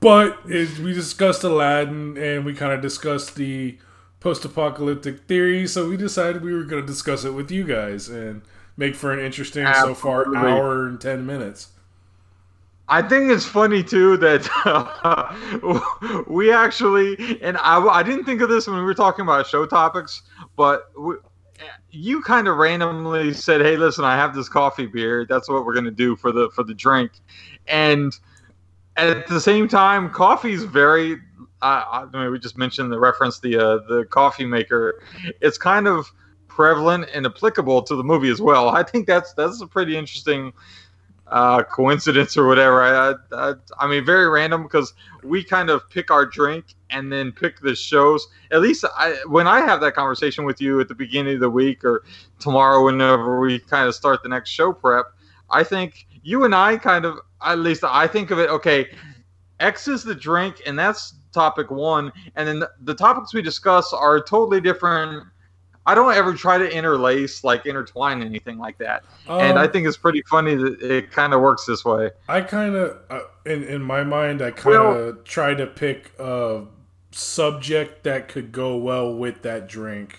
But 0.00 0.38
it, 0.46 0.78
we 0.78 0.94
discussed 0.94 1.44
Aladdin 1.44 2.16
and 2.16 2.46
we 2.46 2.54
kind 2.54 2.72
of 2.72 2.80
discussed 2.80 3.34
the 3.34 3.76
post 4.20 4.44
apocalyptic 4.44 5.20
theory, 5.20 5.66
so 5.66 5.88
we 5.88 5.96
decided 5.96 6.42
we 6.42 6.52
were 6.52 6.64
going 6.64 6.82
to 6.82 6.86
discuss 6.86 7.24
it 7.24 7.32
with 7.32 7.50
you 7.50 7.64
guys 7.64 8.08
and 8.08 8.42
make 8.76 8.94
for 8.94 9.12
an 9.12 9.18
interesting 9.18 9.66
so 9.74 9.94
far 9.94 10.34
hour 10.36 10.86
and 10.86 11.00
10 11.00 11.26
minutes. 11.26 11.68
I 12.88 13.02
think 13.02 13.30
it's 13.30 13.46
funny 13.46 13.84
too 13.84 14.16
that 14.16 14.48
we 16.28 16.52
actually, 16.52 17.38
and 17.40 17.56
I, 17.58 17.80
I 17.80 18.02
didn't 18.02 18.24
think 18.24 18.40
of 18.40 18.48
this 18.48 18.66
when 18.66 18.76
we 18.76 18.82
were 18.82 18.94
talking 18.94 19.22
about 19.22 19.46
show 19.46 19.64
topics, 19.64 20.22
but 20.56 20.90
we, 20.98 21.14
you 21.90 22.20
kind 22.22 22.48
of 22.48 22.56
randomly 22.56 23.32
said, 23.32 23.60
"Hey, 23.60 23.76
listen, 23.76 24.04
I 24.04 24.16
have 24.16 24.34
this 24.34 24.48
coffee 24.48 24.86
beer. 24.86 25.24
That's 25.28 25.48
what 25.48 25.64
we're 25.64 25.74
gonna 25.74 25.92
do 25.92 26.16
for 26.16 26.32
the 26.32 26.50
for 26.50 26.64
the 26.64 26.74
drink," 26.74 27.12
and 27.68 28.12
at 28.96 29.26
the 29.28 29.40
same 29.40 29.68
time, 29.68 30.10
coffee 30.10 30.52
is 30.52 30.64
very. 30.64 31.18
Uh, 31.62 32.06
I 32.12 32.16
mean, 32.16 32.32
we 32.32 32.38
just 32.38 32.56
mentioned 32.56 32.90
the 32.90 32.98
reference 32.98 33.38
the 33.40 33.56
uh, 33.56 33.78
the 33.88 34.06
coffee 34.10 34.46
maker. 34.46 35.02
It's 35.40 35.58
kind 35.58 35.86
of 35.86 36.10
prevalent 36.48 37.08
and 37.14 37.26
applicable 37.26 37.82
to 37.82 37.96
the 37.96 38.04
movie 38.04 38.30
as 38.30 38.40
well. 38.40 38.70
I 38.70 38.82
think 38.82 39.06
that's 39.06 39.32
that's 39.34 39.60
a 39.60 39.66
pretty 39.66 39.96
interesting 39.96 40.52
uh, 41.30 41.62
coincidence 41.62 42.36
or 42.36 42.46
whatever. 42.46 42.82
I, 42.82 43.14
I, 43.32 43.54
I 43.78 43.86
mean, 43.86 44.04
very 44.04 44.28
random 44.28 44.64
because 44.64 44.94
we 45.22 45.44
kind 45.44 45.70
of 45.70 45.88
pick 45.88 46.10
our 46.10 46.26
drink 46.26 46.74
and 46.90 47.12
then 47.12 47.30
pick 47.32 47.60
the 47.60 47.74
shows. 47.74 48.26
At 48.50 48.60
least 48.60 48.84
I, 48.96 49.16
when 49.26 49.46
I 49.46 49.60
have 49.60 49.80
that 49.80 49.94
conversation 49.94 50.44
with 50.44 50.60
you 50.60 50.80
at 50.80 50.88
the 50.88 50.94
beginning 50.94 51.34
of 51.34 51.40
the 51.40 51.50
week 51.50 51.84
or 51.84 52.02
tomorrow, 52.38 52.84
whenever 52.84 53.40
we 53.40 53.60
kind 53.60 53.86
of 53.86 53.94
start 53.94 54.22
the 54.22 54.28
next 54.28 54.50
show 54.50 54.72
prep, 54.72 55.06
I 55.50 55.62
think 55.62 56.06
you 56.22 56.44
and 56.44 56.54
I 56.54 56.76
kind 56.76 57.04
of, 57.04 57.18
at 57.44 57.58
least 57.58 57.84
I 57.84 58.06
think 58.06 58.30
of 58.30 58.38
it. 58.38 58.50
Okay, 58.50 58.90
X 59.60 59.88
is 59.88 60.02
the 60.02 60.14
drink, 60.14 60.62
and 60.66 60.78
that's 60.78 61.14
topic 61.32 61.70
one, 61.70 62.12
and 62.36 62.46
then 62.46 62.64
the, 62.82 62.94
topics 62.94 63.32
we 63.34 63.42
discuss 63.42 63.92
are 63.92 64.20
totally 64.22 64.60
different. 64.60 65.26
I 65.86 65.94
don't 65.94 66.14
ever 66.14 66.34
try 66.34 66.58
to 66.58 66.70
interlace, 66.76 67.42
like 67.42 67.66
intertwine 67.66 68.22
anything 68.22 68.58
like 68.58 68.78
that 68.78 69.02
and 69.28 69.58
I 69.58 69.64
Um, 69.64 69.72
think 69.72 69.86
it's 69.86 69.96
pretty 69.96 70.22
funny 70.22 70.54
that 70.54 70.82
it 70.82 71.10
kind 71.10 71.32
of 71.32 71.40
works 71.40 71.64
this 71.66 71.84
way. 71.84 72.10
I 72.28 72.40
kind 72.40 72.74
of, 72.74 72.98
uh, 73.08 73.20
in 73.46 73.62
in 73.64 73.82
my 73.82 74.02
mind, 74.04 74.42
I 74.42 74.50
kind 74.50 74.76
of 74.76 75.24
try 75.24 75.54
to 75.54 75.66
pick 75.66 76.12
a 76.18 76.62
subject 77.12 78.04
that 78.04 78.28
could 78.28 78.52
go 78.52 78.76
well 78.76 79.14
with 79.14 79.42
that 79.42 79.68
drink. 79.68 80.18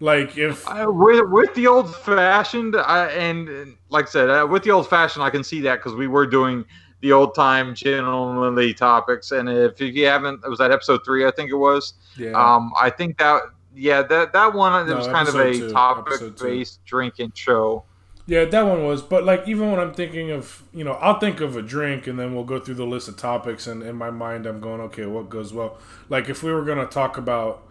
Like 0.00 0.38
if 0.38 0.66
I, 0.66 0.86
with, 0.86 1.28
with 1.28 1.54
the 1.54 1.66
old 1.66 1.94
fashioned, 1.94 2.74
I, 2.76 3.08
and 3.08 3.48
and 3.48 3.76
like 3.90 4.06
I 4.06 4.10
said, 4.10 4.30
uh, 4.30 4.46
with 4.46 4.62
the 4.62 4.70
old 4.70 4.88
fashioned, 4.88 5.22
I 5.24 5.30
can 5.30 5.44
see 5.44 5.60
that 5.62 5.76
because 5.76 5.94
we 5.94 6.06
were 6.06 6.26
doing 6.26 6.64
the 7.00 7.12
old 7.12 7.34
time 7.34 7.74
gentlemanly 7.74 8.74
topics, 8.74 9.32
and 9.32 9.48
if 9.48 9.80
you 9.80 10.06
haven't, 10.06 10.44
it 10.44 10.48
was 10.48 10.58
that 10.58 10.70
episode 10.72 11.00
three, 11.04 11.26
I 11.26 11.30
think 11.30 11.50
it 11.50 11.56
was. 11.56 11.94
yeah, 12.16 12.52
Um, 12.52 12.72
I 12.80 12.90
think 12.90 13.18
that 13.18 13.42
yeah, 13.74 14.02
that 14.02 14.32
that 14.32 14.54
one 14.54 14.88
it 14.88 14.92
No, 14.92 14.96
was 14.96 15.06
kind 15.08 15.28
of 15.28 15.36
a 15.36 15.60
two, 15.60 15.72
topic 15.72 16.20
based 16.40 16.80
drinking 16.84 17.32
show. 17.34 17.84
yeah, 18.26 18.44
that 18.44 18.62
one 18.62 18.84
was. 18.84 19.02
But 19.02 19.24
like 19.24 19.48
even 19.48 19.70
when 19.70 19.80
I'm 19.80 19.94
thinking 19.94 20.30
of, 20.30 20.62
you 20.72 20.84
know, 20.84 20.92
I'll 20.94 21.18
think 21.18 21.40
of 21.40 21.56
a 21.56 21.62
drink 21.62 22.06
and 22.06 22.18
then 22.18 22.34
we'll 22.34 22.44
go 22.44 22.60
through 22.60 22.74
the 22.74 22.86
list 22.86 23.08
of 23.08 23.16
topics, 23.16 23.66
and 23.66 23.82
in 23.82 23.96
my 23.96 24.10
mind, 24.10 24.46
I'm 24.46 24.60
going, 24.60 24.80
okay, 24.82 25.06
what 25.06 25.28
goes 25.28 25.52
well? 25.52 25.78
Like 26.08 26.28
if 26.28 26.42
we 26.42 26.52
were 26.52 26.64
gonna 26.64 26.86
talk 26.86 27.16
about 27.18 27.66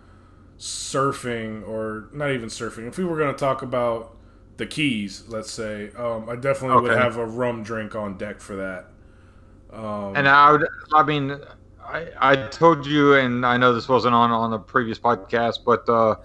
surfing 0.59 1.67
or 1.67 2.09
not 2.13 2.31
even 2.31 2.49
surfing, 2.49 2.87
if 2.87 2.97
we 2.97 3.05
were 3.05 3.17
gonna 3.17 3.33
talk 3.37 3.61
about 3.61 4.17
the 4.57 4.65
Keys, 4.67 5.25
let's 5.27 5.51
say, 5.51 5.91
um, 5.97 6.29
I 6.29 6.35
definitely 6.37 6.77
would 6.77 6.93
have 6.93 7.17
a 7.17 7.25
rum 7.25 7.63
drink 7.63 7.95
on 7.95 8.17
deck 8.17 8.41
for 8.41 8.55
that. 8.57 8.87
Um, 9.71 10.15
And 10.15 10.27
I 10.27 10.51
would, 10.51 10.67
I 10.93 11.03
mean, 11.03 11.39
I, 11.85 12.07
I 12.19 12.35
told 12.47 12.85
you, 12.85 13.15
and 13.15 13.45
I 13.45 13.57
know 13.57 13.73
this 13.73 13.87
wasn't 13.87 14.15
on 14.15 14.31
on 14.31 14.51
the 14.51 14.59
previous 14.59 14.99
podcast, 14.99 15.59
but 15.65 15.87
uh, 15.89 16.15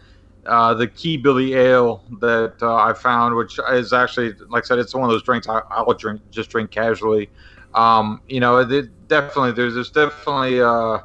uh, 0.47 0.75
the 0.75 0.87
Key 0.87 1.16
Billy 1.16 1.55
Ale 1.55 2.03
that 2.21 2.55
uh, 2.62 2.75
I 2.75 2.93
found, 2.93 3.35
which 3.35 3.59
is 3.71 3.93
actually, 3.93 4.35
like 4.49 4.65
I 4.65 4.66
said, 4.66 4.79
it's 4.79 4.95
one 4.95 5.05
of 5.05 5.11
those 5.11 5.23
drinks 5.23 5.49
I, 5.49 5.61
I'll 5.71 5.93
drink, 5.95 6.21
just 6.31 6.51
drink 6.51 6.71
casually. 6.71 7.31
Um, 7.75 8.21
you 8.29 8.41
know, 8.41 8.59
it 8.59 9.09
definitely 9.09 9.53
there's 9.53 9.75
there's 9.75 9.91
definitely, 9.91 10.61
uh, 10.62 10.99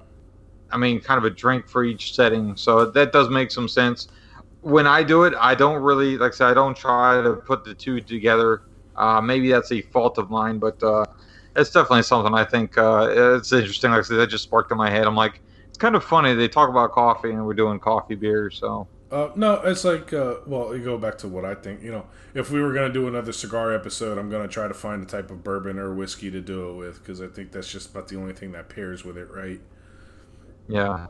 I 0.71 0.77
mean, 0.77 1.01
kind 1.01 1.17
of 1.17 1.25
a 1.25 1.29
drink 1.29 1.67
for 1.67 1.83
each 1.83 2.15
setting, 2.15 2.55
so 2.55 2.85
that 2.85 3.11
does 3.11 3.29
make 3.29 3.51
some 3.51 3.67
sense. 3.67 4.07
When 4.61 4.87
I 4.87 5.03
do 5.03 5.23
it, 5.23 5.33
I 5.39 5.55
don't 5.55 5.81
really, 5.81 6.17
like 6.17 6.33
I 6.33 6.35
said, 6.35 6.47
I 6.51 6.53
don't 6.53 6.75
try 6.75 7.21
to 7.21 7.33
put 7.33 7.63
the 7.63 7.73
two 7.73 8.01
together. 8.01 8.63
Uh, 8.95 9.21
maybe 9.21 9.49
that's 9.49 9.71
a 9.71 9.81
fault 9.81 10.17
of 10.17 10.29
mine, 10.29 10.57
but. 10.59 10.81
It's 11.59 11.71
definitely 11.71 12.03
something 12.03 12.33
I 12.33 12.43
think 12.45 12.77
uh, 12.77 13.35
it's 13.37 13.51
interesting. 13.51 13.91
Like 13.91 13.99
I 13.99 14.03
said, 14.03 14.17
that 14.17 14.27
just 14.27 14.43
sparked 14.45 14.71
in 14.71 14.77
my 14.77 14.89
head. 14.89 15.07
I'm 15.07 15.15
like, 15.15 15.41
it's 15.69 15.77
kind 15.77 15.95
of 15.95 16.03
funny. 16.03 16.33
They 16.33 16.47
talk 16.47 16.69
about 16.69 16.91
coffee 16.91 17.31
and 17.31 17.45
we're 17.45 17.53
doing 17.53 17.79
coffee 17.79 18.15
beer. 18.15 18.49
So 18.51 18.87
Uh, 19.11 19.29
no, 19.35 19.55
it's 19.63 19.83
like, 19.83 20.13
uh, 20.13 20.35
well, 20.45 20.75
you 20.75 20.83
go 20.83 20.95
back 20.97 21.17
to 21.17 21.27
what 21.27 21.43
I 21.43 21.55
think. 21.55 21.81
You 21.81 21.91
know, 21.91 22.05
if 22.35 22.51
we 22.51 22.61
were 22.61 22.73
gonna 22.73 22.93
do 22.93 23.07
another 23.07 23.31
cigar 23.31 23.73
episode, 23.73 24.19
I'm 24.19 24.29
gonna 24.29 24.47
try 24.47 24.67
to 24.67 24.73
find 24.73 25.01
a 25.01 25.05
type 25.05 25.31
of 25.31 25.43
bourbon 25.43 25.79
or 25.79 25.93
whiskey 25.95 26.29
to 26.29 26.41
do 26.41 26.69
it 26.69 26.73
with 26.75 26.99
because 26.99 27.19
I 27.19 27.27
think 27.27 27.51
that's 27.51 27.71
just 27.71 27.89
about 27.89 28.07
the 28.07 28.17
only 28.17 28.33
thing 28.33 28.51
that 28.51 28.69
pairs 28.69 29.03
with 29.03 29.17
it, 29.17 29.29
right? 29.31 29.61
yeah. 30.67 31.07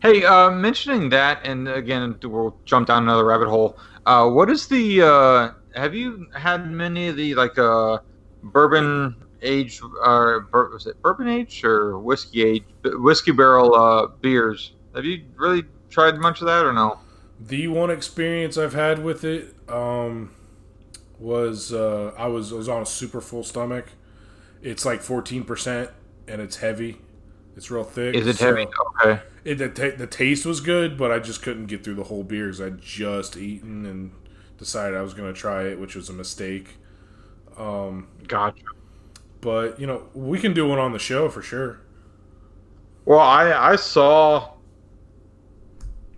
Hey, 0.00 0.24
uh, 0.24 0.50
mentioning 0.50 1.08
that, 1.10 1.46
and 1.46 1.68
again, 1.68 2.18
we'll 2.22 2.56
jump 2.64 2.88
down 2.88 3.04
another 3.04 3.24
rabbit 3.24 3.48
hole. 3.48 3.78
Uh, 4.04 4.28
what 4.28 4.50
is 4.50 4.66
the? 4.66 5.02
Uh, 5.02 5.50
have 5.74 5.94
you 5.94 6.26
had 6.34 6.68
many 6.70 7.08
of 7.08 7.16
the 7.16 7.34
like 7.36 7.56
uh, 7.58 7.98
bourbon 8.42 9.16
age, 9.42 9.80
or 10.04 10.40
bur- 10.40 10.70
was 10.72 10.86
it 10.86 11.00
bourbon 11.02 11.28
age 11.28 11.64
or 11.64 11.98
whiskey 11.98 12.42
age, 12.42 12.64
whiskey 12.84 13.32
barrel 13.32 13.74
uh, 13.74 14.06
beers? 14.06 14.72
Have 14.94 15.04
you 15.04 15.24
really 15.36 15.64
tried 15.90 16.16
much 16.18 16.40
of 16.40 16.46
that 16.46 16.64
or 16.64 16.72
no? 16.72 16.98
The 17.40 17.68
one 17.68 17.90
experience 17.90 18.56
I've 18.56 18.74
had 18.74 19.02
with 19.02 19.24
it 19.24 19.54
um, 19.68 20.30
was 21.18 21.72
uh, 21.72 22.12
I 22.16 22.26
was 22.26 22.52
I 22.52 22.56
was 22.56 22.68
on 22.68 22.82
a 22.82 22.86
super 22.86 23.20
full 23.20 23.44
stomach. 23.44 23.86
It's 24.62 24.84
like 24.84 25.02
14 25.02 25.44
percent, 25.44 25.90
and 26.28 26.40
it's 26.40 26.56
heavy. 26.56 26.98
It's 27.56 27.70
real 27.70 27.84
thick. 27.84 28.14
Is 28.14 28.26
it 28.26 28.36
so- 28.36 28.46
heavy? 28.46 28.66
Okay. 29.04 29.22
It, 29.44 29.56
the, 29.56 29.68
ta 29.68 29.90
the 29.96 30.06
taste 30.06 30.46
was 30.46 30.60
good, 30.60 30.96
but 30.96 31.10
I 31.10 31.18
just 31.18 31.42
couldn't 31.42 31.66
get 31.66 31.82
through 31.82 31.96
the 31.96 32.04
whole 32.04 32.22
beer 32.22 32.46
because 32.46 32.60
I'd 32.60 32.80
just 32.80 33.36
eaten 33.36 33.84
and 33.84 34.12
decided 34.56 34.96
I 34.96 35.02
was 35.02 35.14
going 35.14 35.32
to 35.34 35.38
try 35.38 35.64
it, 35.64 35.80
which 35.80 35.96
was 35.96 36.08
a 36.08 36.12
mistake. 36.12 36.76
Um, 37.58 38.08
Gotcha. 38.26 38.62
but 39.40 39.78
you 39.78 39.86
know, 39.86 40.04
we 40.14 40.38
can 40.38 40.52
do 40.54 40.66
one 40.66 40.78
on 40.78 40.92
the 40.92 40.98
show 40.98 41.28
for 41.28 41.42
sure. 41.42 41.80
Well, 43.04 43.18
I 43.20 43.52
I 43.72 43.76
saw. 43.76 44.54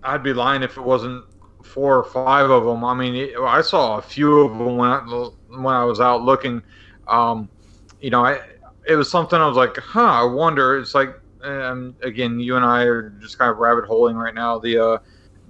I'd 0.02 0.22
be 0.22 0.34
lying 0.34 0.62
if 0.62 0.76
it 0.76 0.82
wasn't 0.82 1.24
four 1.62 1.96
or 1.96 2.04
five 2.04 2.50
of 2.50 2.64
them. 2.64 2.84
I 2.84 2.92
mean, 2.94 3.34
I 3.40 3.62
saw 3.62 3.96
a 3.96 4.02
few 4.02 4.40
of 4.40 4.50
them 4.58 4.76
when 4.76 4.90
I, 4.90 4.98
when 5.48 5.74
I 5.74 5.82
was 5.84 5.98
out 5.98 6.22
looking. 6.22 6.62
Um, 7.08 7.48
you 8.00 8.10
know, 8.10 8.24
I 8.24 8.40
it 8.86 8.96
was 8.96 9.10
something 9.10 9.38
I 9.38 9.46
was 9.48 9.56
like, 9.56 9.76
huh. 9.78 10.00
I 10.02 10.24
wonder. 10.24 10.76
It's 10.78 10.94
like, 10.94 11.18
um, 11.42 11.96
again, 12.02 12.38
you 12.38 12.56
and 12.56 12.64
I 12.64 12.82
are 12.82 13.08
just 13.10 13.38
kind 13.38 13.50
of 13.50 13.56
rabbit 13.58 13.86
holing 13.86 14.14
right 14.16 14.34
now. 14.34 14.58
The 14.58 14.78
uh, 14.78 14.98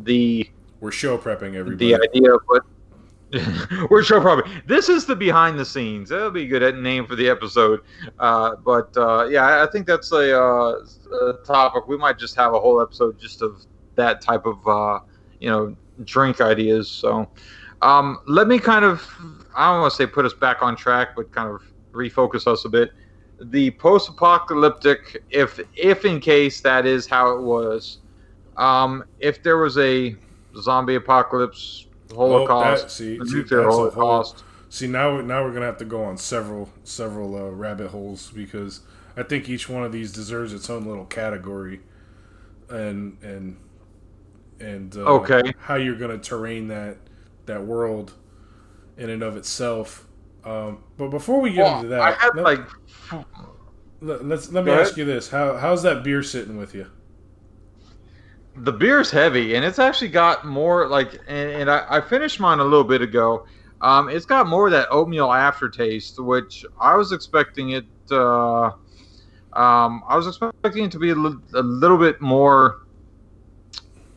the 0.01 0.49
We're 0.81 0.93
show 0.93 1.19
prepping 1.19 1.55
everybody. 1.57 1.77
the 1.93 2.01
idea 2.01 2.33
of 2.35 2.43
what 2.47 2.63
we're 3.91 4.03
show 4.03 4.21
probably 4.21 4.51
this 4.67 4.89
is 4.89 5.07
the 5.07 5.17
behind 5.17 5.59
the 5.59 5.65
scenes. 5.65 6.09
That'll 6.11 6.31
be 6.31 6.45
a 6.45 6.47
good 6.47 6.77
name 6.79 7.07
for 7.07 7.17
the 7.17 7.29
episode. 7.29 7.81
Uh, 8.19 8.57
but 8.57 8.97
uh, 8.97 9.27
yeah 9.27 9.63
I- 9.65 9.67
think 9.67 9.87
that's 9.87 10.13
a, 10.13 10.41
uh, 10.41 10.85
a 11.23 11.33
topic. 11.45 11.89
We 11.89 11.97
might 11.97 12.19
just 12.19 12.37
have 12.37 12.55
a 12.55 12.61
whole 12.61 12.81
episode 12.81 13.19
just 13.19 13.43
of 13.43 13.65
that 13.97 14.21
type 14.21 14.47
of 14.47 14.67
uh, 14.67 15.01
you 15.41 15.51
know 15.51 15.77
drink 16.05 16.41
ideas. 16.41 16.89
So 16.89 17.29
um, 17.83 18.19
let 18.27 18.47
me 18.47 18.59
kind 18.59 18.85
of 18.85 19.09
I 19.57 19.73
don't 19.73 19.81
want 19.83 19.93
to 19.93 19.97
say 19.97 20.07
put 20.07 20.25
us 20.25 20.35
back 20.35 20.63
on 20.63 20.77
track, 20.77 21.17
but 21.17 21.33
kind 21.33 21.49
of 21.49 21.63
refocus 21.93 22.47
us 22.47 22.65
a 22.65 22.69
bit. 22.69 22.93
The 23.41 23.73
post-apocalyptic, 23.73 25.25
if 25.31 25.59
if 25.77 26.05
in 26.05 26.21
case 26.21 26.61
that 26.61 26.87
is 26.87 27.07
how 27.07 27.33
it 27.37 27.43
was, 27.43 27.99
um, 28.57 29.05
if 29.19 29.43
there 29.43 29.59
was 29.59 29.77
a 29.79 30.15
zombie 30.61 30.95
apocalypse, 30.95 31.89
Holocaust, 32.15 32.85
that- 32.85 32.91
see- 32.91 33.19
the 33.19 33.27
see, 33.27 33.35
nuclear 33.37 33.63
that's 33.63 33.75
whole- 33.75 33.91
Holocaust. 33.91 34.45
See 34.71 34.87
now, 34.89 35.21
now 35.21 35.45
we're 35.45 35.53
gonna 35.53 35.67
have 35.67 35.79
to 35.79 35.85
go 35.85 36.03
on 36.03 36.17
several 36.17 36.69
several 36.83 37.37
uh, 37.37 37.51
rabbit 37.51 37.89
holes 37.89 38.33
because 38.35 38.81
I 39.17 39.23
think 39.23 39.49
each 39.49 39.69
one 39.69 39.85
of 39.85 39.93
these 39.93 40.13
deserves 40.13 40.53
its 40.53 40.69
own 40.69 40.85
little 40.85 41.05
category, 41.05 41.81
and 42.69 43.17
and 43.23 43.57
and 44.59 44.97
uh, 44.97 45.01
Okay. 45.21 45.53
how 45.61 45.77
you're 45.77 45.95
gonna 45.97 46.19
terrain 46.19 46.67
that 46.69 46.97
that 47.47 47.65
world 47.65 48.15
in 48.97 49.11
and 49.11 49.23
of 49.23 49.37
itself. 49.37 50.07
Um, 50.45 50.79
but 50.99 51.09
before 51.09 51.41
we 51.41 51.53
get 51.53 51.63
Well, 51.65 51.77
into 51.77 51.89
that, 51.91 52.01
I 52.01 52.11
had 52.13 52.35
let, 52.35 52.45
like 52.45 52.61
let, 54.01 54.21
us 54.33 54.51
let 54.53 54.65
me 54.65 54.73
ask 54.73 54.97
you 54.97 55.05
this: 55.05 55.31
how 55.31 55.57
how's 55.57 55.83
that 55.85 56.03
beer 56.03 56.23
sitting 56.23 56.57
with 56.57 56.75
you? 56.75 56.87
The 58.57 58.73
beer's 58.73 59.11
heavy, 59.11 59.55
and 59.55 59.65
it's 59.65 59.79
actually 59.79 60.09
got 60.09 60.45
more 60.45 60.89
like, 60.89 61.15
and, 61.27 61.51
and 61.51 61.71
I, 61.71 61.85
I 61.89 62.01
finished 62.01 62.39
mine 62.41 62.61
a 62.61 62.65
little 62.65 62.85
bit 62.85 63.03
ago. 63.03 63.47
Um, 63.81 64.09
it's 64.09 64.27
got 64.27 64.47
more 64.47 64.67
of 64.67 64.73
that 64.73 64.89
oatmeal 64.91 65.33
aftertaste, 65.33 66.19
which 66.19 66.65
I 66.81 66.97
was 66.97 67.13
expecting 67.13 67.71
it. 67.71 67.85
Uh, 68.11 68.67
um, 69.53 70.03
I 70.09 70.17
was 70.17 70.27
expecting 70.27 70.85
it 70.85 70.93
to 70.93 70.99
be 70.99 71.11
a, 71.11 71.15
a 71.15 71.63
little 71.63 71.99
bit 71.99 72.21
more 72.21 72.83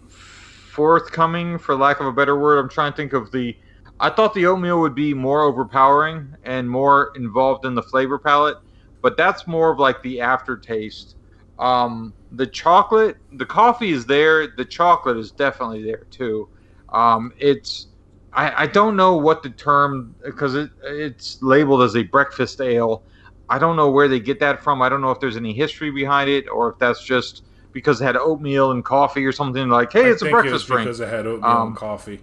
forthcoming, 0.08 1.58
for 1.58 1.76
lack 1.76 2.00
of 2.00 2.06
a 2.06 2.12
better 2.12 2.40
word. 2.40 2.60
I'm 2.60 2.70
trying 2.70 2.94
to 2.94 2.96
think 2.96 3.14
of 3.14 3.32
the. 3.32 3.58
I 4.00 4.12
thought 4.12 4.36
the 4.36 4.46
oatmeal 4.46 4.80
would 4.82 4.94
be 4.94 5.14
more 5.16 5.42
overpowering 5.42 6.36
and 6.44 6.70
more 6.70 7.12
involved 7.16 7.66
in 7.66 7.74
the 7.74 7.82
flavor 7.82 8.20
palette, 8.20 8.58
but 9.02 9.18
that's 9.18 9.48
more 9.48 9.72
of 9.72 9.80
like 9.80 10.02
the 10.04 10.22
aftertaste. 10.22 11.17
Um, 11.60 12.14
the 12.32 12.46
chocolate, 12.48 13.18
the 13.34 13.46
coffee 13.46 13.92
is 13.92 14.06
there. 14.06 14.48
The 14.48 14.66
chocolate 14.66 15.18
is 15.18 15.32
definitely 15.32 15.84
there 15.84 16.06
too. 16.12 16.50
Um, 16.90 17.34
it's 17.38 17.88
I, 18.34 18.64
I 18.64 18.68
don't 18.68 18.96
know 18.96 19.18
what 19.18 19.42
the 19.44 19.50
term 19.52 20.16
because 20.24 20.56
it 20.56 20.70
it's 20.84 21.42
labeled 21.42 21.82
as 21.84 21.96
a 21.96 22.04
breakfast 22.04 22.62
ale. 22.62 23.04
I 23.50 23.58
don't 23.60 23.76
know 23.78 23.90
where 23.90 24.08
they 24.08 24.20
get 24.20 24.40
that 24.42 24.62
from. 24.62 24.82
I 24.82 24.90
don't 24.90 25.02
know 25.02 25.12
if 25.12 25.20
there's 25.20 25.38
any 25.38 25.54
history 25.54 25.90
behind 25.92 26.30
it 26.30 26.48
or 26.50 26.70
if 26.72 26.80
that's 26.80 27.04
just 27.04 27.44
because 27.72 28.02
it 28.02 28.06
had 28.06 28.18
oatmeal 28.18 28.72
and 28.72 28.84
coffee 28.84 29.26
or 29.26 29.32
something 29.32 29.70
like, 29.70 29.94
hey, 29.94 30.06
I 30.08 30.10
it's 30.12 30.22
a 30.22 30.26
think 30.26 30.44
it 30.44 30.52
breakfast 30.52 30.68
drink. 30.68 30.86
because 30.86 31.00
it 31.00 31.10
had 31.10 31.26
oatmeal 31.28 31.50
Um, 31.52 31.68
and 31.68 31.76
coffee. 31.76 32.22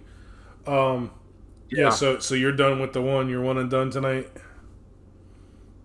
Um, 0.67 1.11
yeah. 1.69 1.89
Yeah. 1.89 1.89
So 1.89 2.19
so 2.19 2.35
you're 2.35 2.51
done 2.51 2.79
with 2.79 2.93
the 2.93 3.01
one. 3.01 3.29
You're 3.29 3.41
one 3.41 3.57
and 3.57 3.69
done 3.69 3.89
tonight. 3.89 4.29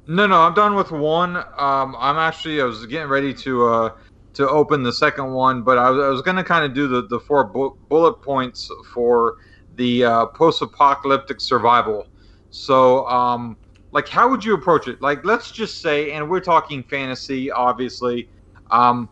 No, 0.06 0.26
no, 0.26 0.40
I'm 0.42 0.54
done 0.54 0.74
with 0.74 0.90
one. 0.90 1.36
Um, 1.36 1.94
I'm 1.98 2.16
actually 2.16 2.60
I 2.60 2.64
was 2.64 2.84
getting 2.86 3.08
ready 3.08 3.32
to 3.34 3.66
uh, 3.66 3.90
to 4.34 4.48
open 4.48 4.82
the 4.82 4.92
second 4.92 5.32
one, 5.32 5.62
but 5.62 5.78
I 5.78 5.90
was, 5.90 6.04
I 6.04 6.08
was 6.08 6.22
going 6.22 6.36
to 6.36 6.44
kind 6.44 6.64
of 6.64 6.74
do 6.74 6.88
the 6.88 7.06
the 7.06 7.20
four 7.20 7.44
bu- 7.44 7.74
bullet 7.88 8.14
points 8.22 8.68
for 8.92 9.34
the 9.74 10.04
uh, 10.04 10.26
post-apocalyptic 10.26 11.40
survival. 11.40 12.06
So, 12.50 13.06
um, 13.06 13.56
like, 13.92 14.08
how 14.08 14.28
would 14.28 14.44
you 14.44 14.54
approach 14.54 14.88
it? 14.88 15.00
Like, 15.00 15.24
let's 15.24 15.52
just 15.52 15.80
say, 15.80 16.10
and 16.12 16.28
we're 16.28 16.40
talking 16.40 16.82
fantasy, 16.82 17.50
obviously. 17.52 18.28
Um, 18.72 19.10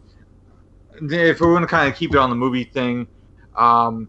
if 1.01 1.41
we 1.41 1.47
want 1.47 1.63
to 1.63 1.67
kind 1.69 1.89
of 1.91 1.97
keep 1.97 2.13
it 2.15 2.19
on 2.19 2.31
the 2.31 2.37
movie 2.37 2.65
thing, 2.65 3.07
um, 3.57 4.09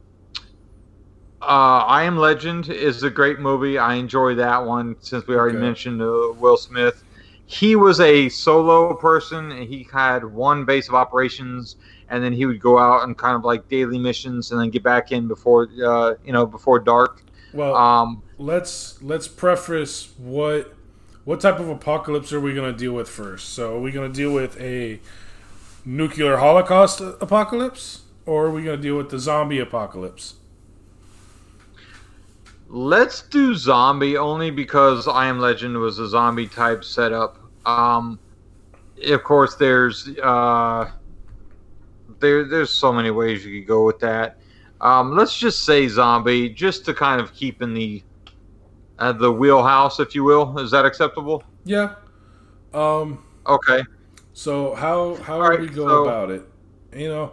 uh, 1.41 1.84
I 1.88 2.03
Am 2.03 2.18
Legend 2.18 2.70
is 2.70 3.03
a 3.03 3.10
great 3.10 3.40
movie. 3.40 3.78
I 3.78 3.95
enjoy 3.95 4.36
that 4.36 4.66
one 4.66 4.95
since 4.99 5.26
we 5.28 5.36
already 5.36 5.56
Okay. 5.56 5.60
mentioned 5.60 6.02
uh, 6.02 6.34
Will 6.38 6.57
Smith. 6.57 7.03
He 7.45 7.76
was 7.76 7.99
a 7.99 8.30
solo 8.30 8.94
person, 8.95 9.52
and 9.52 9.64
he 9.68 9.88
had 9.91 10.24
one 10.24 10.66
base 10.66 10.88
of 10.90 10.95
operations, 10.95 11.78
and 12.10 12.24
then 12.24 12.34
he 12.34 12.45
would 12.45 12.60
go 12.60 12.78
out 12.78 13.03
and 13.03 13.18
kind 13.18 13.36
of 13.36 13.44
like 13.44 13.68
daily 13.70 13.98
missions, 13.98 14.52
and 14.52 14.60
then 14.61 14.70
get 14.70 14.84
back 14.84 15.11
in 15.11 15.28
before 15.28 15.68
uh, 15.84 16.16
you 16.24 16.34
know 16.34 16.45
before 16.45 16.80
dark. 16.80 17.24
Well, 17.52 17.76
Um, 17.76 18.22
let's 18.38 19.02
let's 19.02 19.28
preface 19.28 20.14
what 20.18 20.76
what 21.26 21.40
type 21.41 21.60
of 21.60 21.70
apocalypse 21.70 22.32
are 22.34 22.40
we 22.40 22.53
going 22.53 22.72
to 22.72 22.78
deal 22.78 22.94
with 22.94 23.10
first? 23.10 23.49
So, 23.49 23.76
are 23.78 23.80
we 23.80 23.91
going 23.91 24.11
to 24.11 24.16
deal 24.16 24.32
with 24.34 24.60
a 24.60 24.99
nuclear 25.86 26.38
holocaust 26.38 26.99
apocalypse, 27.02 28.03
or 28.26 28.48
are 28.48 28.52
we 28.52 28.64
going 28.64 28.78
to 28.78 28.84
deal 28.84 28.98
with 28.98 29.10
the 29.10 29.20
zombie 29.20 29.60
apocalypse? 29.60 30.36
Let's 32.70 33.24
do 33.24 33.56
zombie 33.56 34.16
only 34.16 34.52
because 34.52 35.08
I 35.08 35.26
Am 35.26 35.40
Legend 35.40 35.76
was 35.78 35.98
a 35.98 36.08
zombie 36.08 36.48
type 36.48 36.84
setup. 36.84 37.40
Um, 37.66 38.20
of 39.08 39.24
course, 39.24 39.56
there's 39.56 40.08
uh, 40.22 40.91
there 42.20 42.44
there's 42.46 42.70
so 42.70 42.94
many 42.94 43.10
ways 43.12 43.44
you 43.44 43.60
could 43.60 43.68
go 43.68 43.86
with 43.86 44.00
that. 44.00 44.38
Um, 44.82 45.16
let's 45.16 45.38
just 45.38 45.66
say 45.66 45.88
zombie, 45.88 46.48
just 46.50 46.86
to 46.86 46.94
kind 46.94 47.20
of 47.20 47.34
keep 47.34 47.62
in 47.64 47.74
the 47.74 48.04
uh, 49.00 49.14
the 49.14 49.32
wheelhouse, 49.32 50.00
if 50.00 50.14
you 50.14 50.24
will. 50.24 50.60
Is 50.60 50.70
that 50.72 50.86
acceptable? 50.86 51.44
Yeah. 51.66 51.96
Um. 52.74 53.24
Okay. 53.48 53.82
So 54.34 54.76
how 54.76 55.16
how 55.16 55.36
All 55.36 55.40
would 55.41 55.48
right, 55.50 55.60
we 55.60 55.68
go 55.70 55.88
so- 55.88 56.04
about 56.04 56.30
it? 56.30 56.44
You 56.96 57.10
know. 57.10 57.32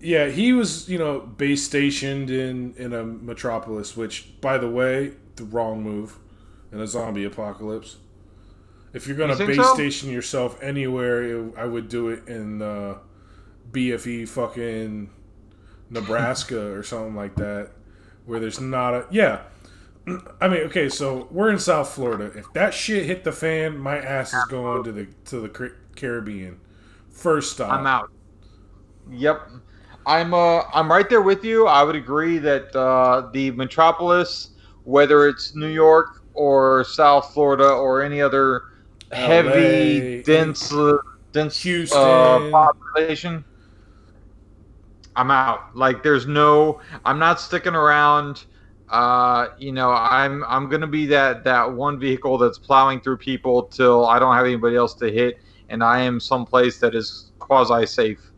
Yeah, 0.00 0.28
he 0.28 0.52
was 0.52 0.88
you 0.88 0.98
know 0.98 1.20
base 1.20 1.64
stationed 1.64 2.30
in 2.30 2.74
in 2.76 2.92
a 2.92 3.04
metropolis, 3.04 3.96
which 3.96 4.40
by 4.40 4.58
the 4.58 4.68
way, 4.70 5.12
the 5.36 5.44
wrong 5.44 5.82
move 5.82 6.18
in 6.72 6.80
a 6.80 6.86
zombie 6.86 7.24
apocalypse. 7.24 7.96
If 8.92 9.06
you're 9.06 9.16
gonna 9.16 9.36
You 9.36 9.46
base 9.46 9.56
so? 9.56 9.74
station 9.74 10.10
yourself 10.10 10.60
anywhere, 10.62 11.22
it, 11.22 11.54
I 11.56 11.66
would 11.66 11.88
do 11.88 12.08
it 12.08 12.26
in 12.28 12.62
uh, 12.62 12.98
BFE 13.72 14.26
fucking 14.28 15.10
Nebraska 15.90 16.72
or 16.74 16.82
something 16.82 17.14
like 17.14 17.36
that, 17.36 17.70
where 18.26 18.40
there's 18.40 18.60
not 18.60 18.94
a 18.94 19.06
yeah. 19.10 19.42
I 20.40 20.48
mean, 20.48 20.62
okay, 20.62 20.88
so 20.88 21.28
we're 21.30 21.50
in 21.50 21.58
South 21.58 21.90
Florida. 21.90 22.32
If 22.38 22.52
that 22.54 22.74
shit 22.74 23.06
hit 23.06 23.24
the 23.24 23.32
fan, 23.32 23.78
my 23.78 23.98
ass 23.98 24.34
is 24.34 24.44
going 24.46 24.84
to 24.84 24.92
the 24.92 25.08
to 25.26 25.40
the 25.40 25.72
Caribbean. 25.96 26.60
First 27.10 27.52
stop. 27.52 27.70
I'm 27.70 27.86
out. 27.86 28.10
Yep. 29.10 29.50
I'm 30.06 30.34
uh 30.34 30.62
I'm 30.72 30.90
right 30.90 31.08
there 31.08 31.20
with 31.22 31.44
you. 31.44 31.66
I 31.66 31.82
would 31.82 31.96
agree 31.96 32.38
that 32.38 32.74
uh, 32.74 33.30
the 33.32 33.50
metropolis, 33.52 34.50
whether 34.84 35.28
it's 35.28 35.54
New 35.54 35.68
York 35.68 36.06
or 36.34 36.84
South 36.84 37.32
Florida 37.32 37.68
or 37.68 38.02
any 38.02 38.20
other 38.20 38.62
heavy, 39.12 40.06
dense, 40.24 40.72
uh, 40.72 40.96
dense 41.32 41.62
Houston. 41.62 42.00
uh, 42.00 42.40
population, 42.50 43.44
I'm 45.16 45.30
out. 45.30 45.60
Like 45.74 46.02
there's 46.02 46.26
no 46.26 46.80
I'm 47.04 47.18
not 47.18 47.40
sticking 47.40 47.74
around. 47.74 48.44
Uh, 48.88 49.48
you 49.58 49.72
know, 49.72 49.90
I'm 49.90 50.44
I'm 50.44 50.68
gonna 50.68 50.86
be 50.86 51.06
that 51.06 51.44
that 51.44 51.72
one 51.72 51.98
vehicle 51.98 52.38
that's 52.38 52.58
plowing 52.58 53.00
through 53.00 53.18
people 53.18 53.64
till 53.64 54.06
I 54.06 54.18
don't 54.18 54.34
have 54.34 54.46
anybody 54.46 54.76
else 54.76 54.94
to 54.96 55.10
hit, 55.10 55.36
and 55.68 55.82
I 55.82 56.00
am 56.00 56.20
someplace 56.20 56.78
that 56.80 56.94
is 56.94 57.32
quasi 57.38 57.86
safe. 57.86 58.29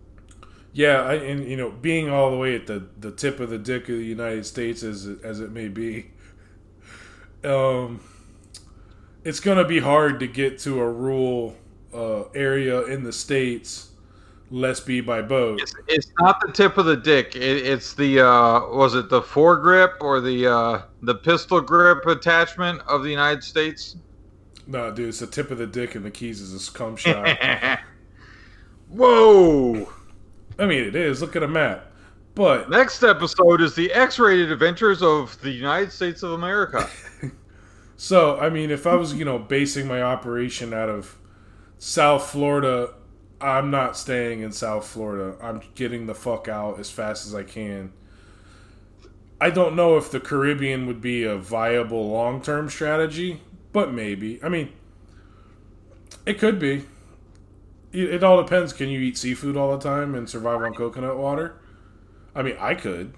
Yeah, 0.74 1.03
I, 1.03 1.15
and 1.15 1.44
you 1.47 1.57
know, 1.57 1.70
being 1.70 2.09
all 2.09 2.31
the 2.31 2.36
way 2.39 2.55
at 2.55 2.66
the, 2.66 2.86
the 2.99 3.11
tip 3.11 3.40
of 3.40 3.51
the 3.51 3.59
dick 3.59 3.82
of 3.90 3.97
the 3.97 4.05
United 4.05 4.47
States, 4.47 4.82
as 4.82 5.07
it- 5.07 5.23
as 5.23 5.40
it 5.40 5.51
may 5.53 5.69
be, 5.69 6.11
um, 7.44 8.01
it's 9.24 9.40
gonna 9.40 9.66
be 9.66 9.81
hard 9.81 10.19
to 10.20 10.27
get 10.27 10.59
to 10.61 10.81
a 10.81 10.90
rural 10.90 11.57
uh, 11.94 12.23
area 12.35 12.85
in 12.86 13.03
the 13.05 13.12
states. 13.12 13.90
Let's 14.51 14.81
be 14.81 15.01
by 15.01 15.23
boat. 15.23 15.62
It's, 15.62 15.74
it's 15.89 16.12
not 16.20 16.39
the 16.44 16.53
tip 16.53 16.77
of 16.77 16.85
the 16.85 16.97
dick. 16.97 17.36
It, 17.36 17.66
it's 17.66 17.94
the 17.94 18.20
uh, 18.20 18.69
was 18.69 18.94
it 18.94 19.09
the 19.09 19.23
foregrip 19.23 19.94
or 20.01 20.20
the 20.20 20.47
uh, 20.47 20.82
the 21.03 21.15
pistol 21.15 21.61
grip 21.61 22.05
attachment 22.07 22.81
of 22.86 23.03
the 23.03 23.11
United 23.11 23.43
States? 23.44 23.97
No, 24.66 24.90
dude, 24.90 25.09
it's 25.09 25.20
the 25.20 25.27
tip 25.27 25.51
of 25.51 25.59
the 25.59 25.66
dick, 25.66 25.94
and 25.94 26.05
the 26.05 26.11
keys 26.11 26.40
is 26.40 26.53
a 26.53 26.61
scum 26.61 26.97
shot. 26.99 27.81
Whoa! 28.89 29.90
I 30.59 30.66
mean, 30.66 30.85
it 30.85 30.95
is. 30.95 31.20
Look 31.20 31.37
at 31.37 31.43
a 31.43 31.49
map. 31.49 31.87
But 32.35 32.70
Next 32.70 33.03
episode 33.03 33.61
is 33.61 33.74
the 33.74 33.93
X-rated 33.93 34.51
adventures 34.51 35.03
of 35.03 35.41
the 35.43 35.51
United 35.51 35.93
States 35.93 36.23
of 36.23 36.33
America. 36.33 36.89
So, 38.03 38.37
I 38.37 38.51
mean, 38.51 38.73
if 38.73 38.85
I 38.85 38.97
was, 38.97 39.15
you 39.15 39.24
know, 39.24 39.39
basing 39.39 39.87
my 39.87 40.03
operation 40.03 40.74
out 40.74 40.89
of 40.89 41.16
South 41.79 42.29
Florida, 42.31 42.95
I'm 43.41 43.70
not 43.70 43.97
staying 43.97 44.41
in 44.41 44.51
South 44.51 44.89
Florida. 44.89 45.37
I'm 45.41 45.62
getting 45.77 46.07
the 46.07 46.15
fuck 46.15 46.49
out 46.49 46.81
as 46.81 46.91
fast 46.91 47.29
as 47.29 47.33
I 47.33 47.45
can. 47.45 47.93
I 49.41 49.51
don't 49.51 49.77
know 49.77 49.97
if 49.99 50.11
the 50.11 50.19
Caribbean 50.19 50.85
would 50.89 51.01
be 51.01 51.23
a 51.23 51.37
viable 51.37 52.09
long 52.11 52.43
term 52.43 52.69
strategy, 52.69 53.41
but 53.73 53.93
maybe. 53.93 54.43
I 54.43 54.49
mean, 54.49 54.73
it 56.27 56.41
could 56.41 56.59
be. 56.59 56.85
It, 57.93 58.24
all 58.24 58.43
depends. 58.43 58.73
Can 58.73 58.89
you 58.89 59.01
eat 59.01 59.19
seafood 59.19 59.56
all 59.56 59.77
the 59.77 59.82
time 59.82 60.14
and 60.14 60.28
survive 60.28 60.62
on 60.62 60.74
coconut 60.74 61.19
water? 61.19 61.60
I 62.35 62.43
mean, 62.43 62.56
I 62.59 62.74
could. 62.74 63.12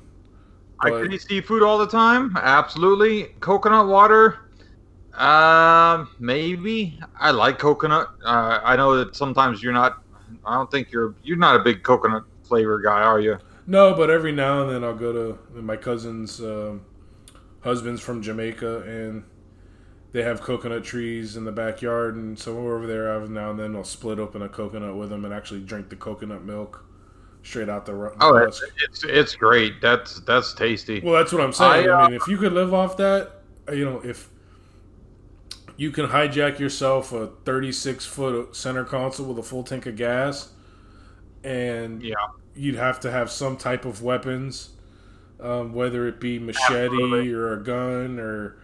I 0.81 0.91
could 0.91 1.13
eat 1.13 1.23
seafood 1.23 1.63
all 1.63 1.79
the 1.79 1.87
time. 1.87 2.37
Absolutely. 2.37 3.35
Coconut 3.41 3.87
water. 3.87 4.39
Um, 5.15 6.09
maybe. 6.19 6.99
I 7.19 7.31
like 7.31 7.59
coconut. 7.59 8.09
Uh, 8.25 8.61
I 8.65 8.77
know 8.77 8.97
that 8.97 9.15
sometimes 9.15 9.63
you're 9.63 9.73
not. 9.73 10.03
I 10.45 10.55
don't 10.55 10.71
think 10.71 10.91
you're. 10.91 11.15
You're 11.23 11.37
not 11.37 11.61
a 11.61 11.63
big 11.63 11.85
coconut 11.85 12.25
flavor 12.43 12.81
guy, 12.81 13.03
are 13.03 13.21
you? 13.21 13.39
no, 13.67 13.95
but 13.95 14.11
every 14.11 14.33
now 14.33 14.63
and 14.63 14.71
then 14.71 14.85
I'll 14.85 14.95
go 14.95 15.13
to 15.13 15.63
my 15.63 15.77
cousin's 15.77 16.41
um, 16.41 16.85
husband's 17.61 18.01
from 18.01 18.23
Jamaica, 18.23 18.83
and 18.83 19.25
they 20.15 20.23
have 20.23 20.41
coconut 20.41 20.85
trees 20.85 21.37
in 21.37 21.45
the 21.45 21.51
backyard, 21.51 22.15
and 22.15 22.39
so 22.39 22.55
we're 22.55 22.77
over 22.77 22.87
there 22.87 23.09
every 23.13 23.29
now 23.29 23.51
and 23.51 23.59
then. 23.59 23.75
I'll 23.75 23.83
split 23.83 24.21
open 24.21 24.43
a 24.43 24.49
coconut 24.49 24.95
with 24.95 25.11
them 25.11 25.25
and 25.25 25.35
actually 25.35 25.61
drink 25.63 25.89
the 25.89 25.97
coconut 25.97 26.45
milk 26.45 26.85
straight 27.43 27.69
out 27.69 27.85
the, 27.85 27.93
the 27.93 28.15
Oh, 28.21 28.37
it's 28.37 28.63
it's 28.81 29.03
it's 29.03 29.35
great. 29.35 29.81
That's 29.83 30.21
that's 30.21 30.55
tasty. 30.55 31.01
Well, 31.01 31.15
that's 31.15 31.33
what 31.33 31.43
I'm 31.43 31.53
saying. 31.53 31.91
I, 31.91 31.93
I, 31.93 32.05
uh, 32.05 32.09
mean, 32.09 32.15
if 32.15 32.29
you 32.29 32.39
could 32.39 32.53
live 32.53 32.73
off 32.73 32.97
that, 32.99 33.43
uh, 33.69 33.73
you 33.73 33.85
know, 33.85 34.01
if 34.05 34.31
you 35.77 35.91
can 35.91 36.07
hijack 36.07 36.61
yourself 36.61 37.13
a 37.13 37.27
36 37.45 38.07
foot 38.07 38.55
center 38.55 38.85
console 38.85 39.27
with 39.27 39.39
a 39.41 39.43
full 39.43 39.65
tank 39.65 39.87
of 39.87 39.97
gas, 39.97 40.53
and 41.43 42.01
Yeah. 42.05 42.15
you'd 42.55 42.77
have 42.77 43.01
to 43.01 43.11
have 43.11 43.33
some 43.33 43.57
type 43.57 43.85
of 43.85 44.01
weapons, 44.01 44.71
um, 45.41 45.73
whether 45.73 46.07
it 46.07 46.21
be 46.21 46.39
machete 46.39 46.85
Absolutely. 46.85 47.33
or 47.33 47.53
a 47.55 47.65
gun 47.65 48.21
or. 48.21 48.59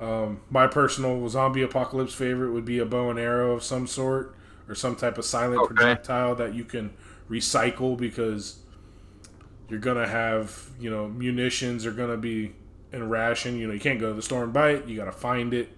Um, 0.00 0.40
my 0.50 0.66
personal 0.66 1.28
zombie 1.28 1.62
apocalypse 1.62 2.14
favorite 2.14 2.52
would 2.52 2.64
be 2.64 2.78
a 2.80 2.84
bow 2.86 3.10
and 3.10 3.18
arrow 3.18 3.52
of 3.52 3.62
some 3.62 3.86
sort 3.86 4.34
or 4.68 4.74
some 4.74 4.96
type 4.96 5.18
of 5.18 5.24
silent 5.24 5.60
Okay. 5.62 5.74
projectile 5.74 6.34
that 6.36 6.54
you 6.54 6.64
can 6.64 6.92
recycle 7.30 7.96
because 7.96 8.58
you're 9.68 9.80
gonna 9.80 10.06
have 10.06 10.70
you 10.78 10.90
know 10.90 11.08
munitions 11.08 11.86
are 11.86 11.92
gonna 11.92 12.16
be 12.16 12.54
in 12.92 13.08
ration. 13.08 13.56
You 13.58 13.66
know 13.68 13.72
you 13.74 13.80
can't 13.80 14.00
go 14.00 14.08
to 14.08 14.14
the 14.14 14.22
store 14.22 14.44
and 14.44 14.52
buy 14.52 14.70
it. 14.72 14.86
You 14.86 14.96
gotta 14.96 15.12
find 15.12 15.54
it 15.54 15.70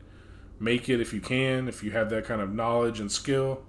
make 0.58 0.88
it 0.88 1.00
if 1.00 1.12
you 1.12 1.20
can 1.20 1.68
if 1.68 1.82
you 1.84 1.90
have 1.90 2.08
that 2.10 2.24
kind 2.24 2.40
of 2.40 2.52
knowledge 2.52 3.00
and 3.00 3.10
skill. 3.12 3.62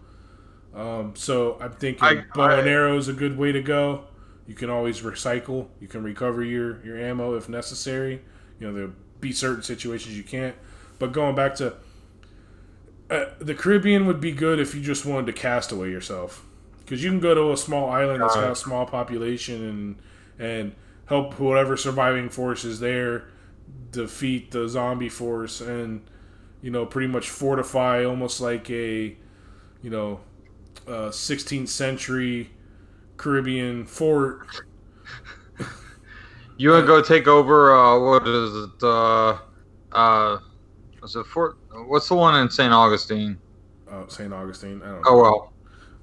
Um, 0.74 1.16
so 1.16 1.58
i'm 1.60 1.72
thinking 1.74 2.04
I- 2.08 2.24
bow 2.34 2.60
and 2.60 2.68
arrow 2.68 2.98
is 2.98 3.08
a 3.08 3.14
good 3.14 3.38
way 3.38 3.52
to 3.52 3.62
go. 3.62 4.06
You 4.48 4.56
can 4.56 4.70
always 4.70 5.02
recycle. 5.02 5.68
You 5.82 5.88
can 5.88 6.04
recover 6.04 6.44
your 6.44 6.84
your 6.86 6.98
ammo 6.98 7.36
if 7.36 7.50
necessary. 7.50 8.22
You 8.60 8.68
know 8.68 8.74
there'll 8.74 8.94
be 9.20 9.32
certain 9.32 9.64
situations 9.64 10.18
you 10.18 10.24
can't. 10.24 10.56
But 11.00 11.12
going 11.12 11.36
back 11.36 11.56
to 11.56 11.76
uh, 13.10 13.26
the 13.40 13.56
caribbean 13.56 14.06
would 14.06 14.20
be 14.20 14.32
good 14.32 14.60
if 14.60 14.76
you 14.76 14.82
just 14.82 15.06
wanted 15.06 15.28
to 15.28 15.34
cast 15.34 15.72
away 15.72 15.90
yourself. 15.90 16.44
Because 16.80 17.04
you 17.04 17.10
can 17.10 17.20
go 17.20 17.34
to 17.34 17.52
a 17.52 17.58
small 17.58 17.90
island 17.90 18.22
that's 18.22 18.36
got 18.36 18.52
a 18.52 18.56
small 18.56 18.86
population 18.86 19.64
and 19.64 19.96
and 20.40 20.76
help 21.08 21.40
whatever 21.40 21.76
surviving 21.76 22.30
force 22.30 22.64
is 22.64 22.80
there 22.80 23.26
defeat 23.92 24.52
the 24.52 24.68
zombie 24.68 25.10
force 25.10 25.62
and 25.62 26.02
you 26.62 26.70
know 26.70 26.86
pretty 26.86 27.08
much 27.08 27.30
fortify 27.30 28.06
almost 28.06 28.40
like 28.40 28.70
a 28.70 29.16
you 29.82 29.90
know 29.90 30.20
uh, 30.88 31.10
16th 31.10 31.68
century 31.68 32.50
Caribbean 33.18 33.86
fort. 33.86 34.48
You 36.58 36.72
want 36.72 36.84
to 36.84 36.88
go 36.88 37.02
take 37.02 37.28
over? 37.28 37.76
Uh, 37.76 38.00
what 38.00 38.28
is 38.28 38.56
it? 38.56 38.84
Uh, 38.84 39.38
uh, 39.92 40.40
was 41.02 41.16
it 41.16 41.26
Fort? 41.28 41.58
What's 41.88 42.08
the 42.10 42.16
one 42.16 42.36
in 42.42 42.50
St. 42.50 42.74
Augustine? 42.74 43.38
Uh, 43.90 44.08
St. 44.08 44.34
Augustine. 44.34 44.82
I 44.84 44.88
don't 44.88 45.02
know. 45.02 45.04
Oh 45.06 45.52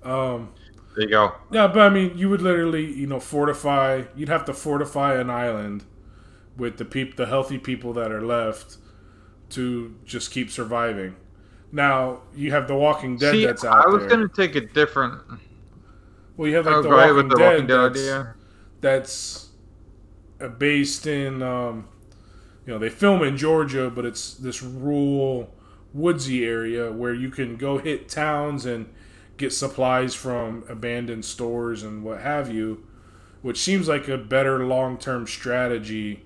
well, 0.05 0.35
Um, 0.35 0.53
there 0.95 1.05
you 1.05 1.11
go. 1.11 1.33
Yeah, 1.51 1.67
but 1.67 1.81
I 1.81 1.89
mean, 1.91 2.17
you 2.17 2.29
would 2.31 2.41
literally, 2.41 2.85
you 2.85 3.07
know, 3.07 3.19
fortify. 3.21 4.05
You'd 4.15 4.29
have 4.29 4.45
to 4.47 4.55
fortify 4.55 5.17
an 5.21 5.29
island 5.29 5.85
with 6.57 6.77
the 6.79 6.85
peop, 6.85 7.17
the 7.17 7.27
healthy 7.27 7.59
people 7.59 7.93
that 7.95 8.13
are 8.13 8.23
left, 8.23 8.77
to 9.51 9.95
just 10.05 10.31
keep 10.31 10.51
surviving. 10.51 11.17
Now 11.73 12.23
you 12.35 12.53
have 12.53 12.69
The 12.69 12.77
Walking 12.77 13.17
Dead 13.19 13.33
See, 13.33 13.45
that's 13.45 13.65
out 13.65 13.85
I 13.85 13.89
was 13.89 14.03
there. 14.03 14.11
gonna 14.11 14.29
take 14.29 14.55
a 14.55 14.61
different. 14.61 15.21
well, 16.37 16.49
you 16.49 16.55
have 16.57 16.67
like 16.67 16.77
oh, 16.77 16.83
The 16.83 16.89
Walking 16.91 17.17
with 17.17 17.29
the 17.31 17.37
Dead, 17.37 17.53
Walking 17.53 17.67
Dead 17.67 17.79
that's, 17.81 17.99
idea. 17.99 18.35
that's 18.81 19.49
based 20.49 21.07
in, 21.07 21.43
um, 21.43 21.89
you 22.66 22.73
know, 22.73 22.79
they 22.79 22.89
film 22.91 23.23
in 23.23 23.37
Georgia, 23.37 23.91
but 23.91 24.05
it's 24.05 24.35
this 24.35 24.62
rural, 24.62 25.55
woodsy 25.93 26.45
area 26.45 26.91
where 26.93 27.15
you 27.15 27.31
can 27.31 27.57
go 27.57 27.79
hit 27.79 28.09
towns 28.09 28.66
and 28.66 28.93
get 29.37 29.53
supplies 29.53 30.15
from 30.15 30.65
abandoned 30.69 31.25
stores 31.25 31.83
and 31.83 32.05
what 32.05 32.21
have 32.21 32.53
you, 32.53 32.85
which 33.43 33.59
seems 33.59 33.89
like 33.89 34.09
a 34.09 34.19
better 34.19 34.66
long 34.66 34.99
term 34.99 35.27
strategy 35.27 36.25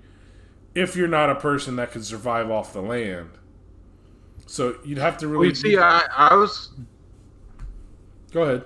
if 0.74 0.96
you're 0.96 1.08
not 1.08 1.30
a 1.30 1.34
person 1.36 1.76
that 1.76 1.92
can 1.92 2.02
survive 2.02 2.50
off 2.50 2.72
the 2.72 2.82
land. 2.82 3.30
So 4.46 4.76
you'd 4.84 4.98
have 4.98 5.18
to 5.18 5.28
Well, 5.34 5.46
really 5.46 5.48
you 5.48 5.54
see, 5.54 5.76
I, 5.78 6.02
I 6.16 6.34
was 6.34 6.70
go 8.32 8.42
ahead. 8.42 8.64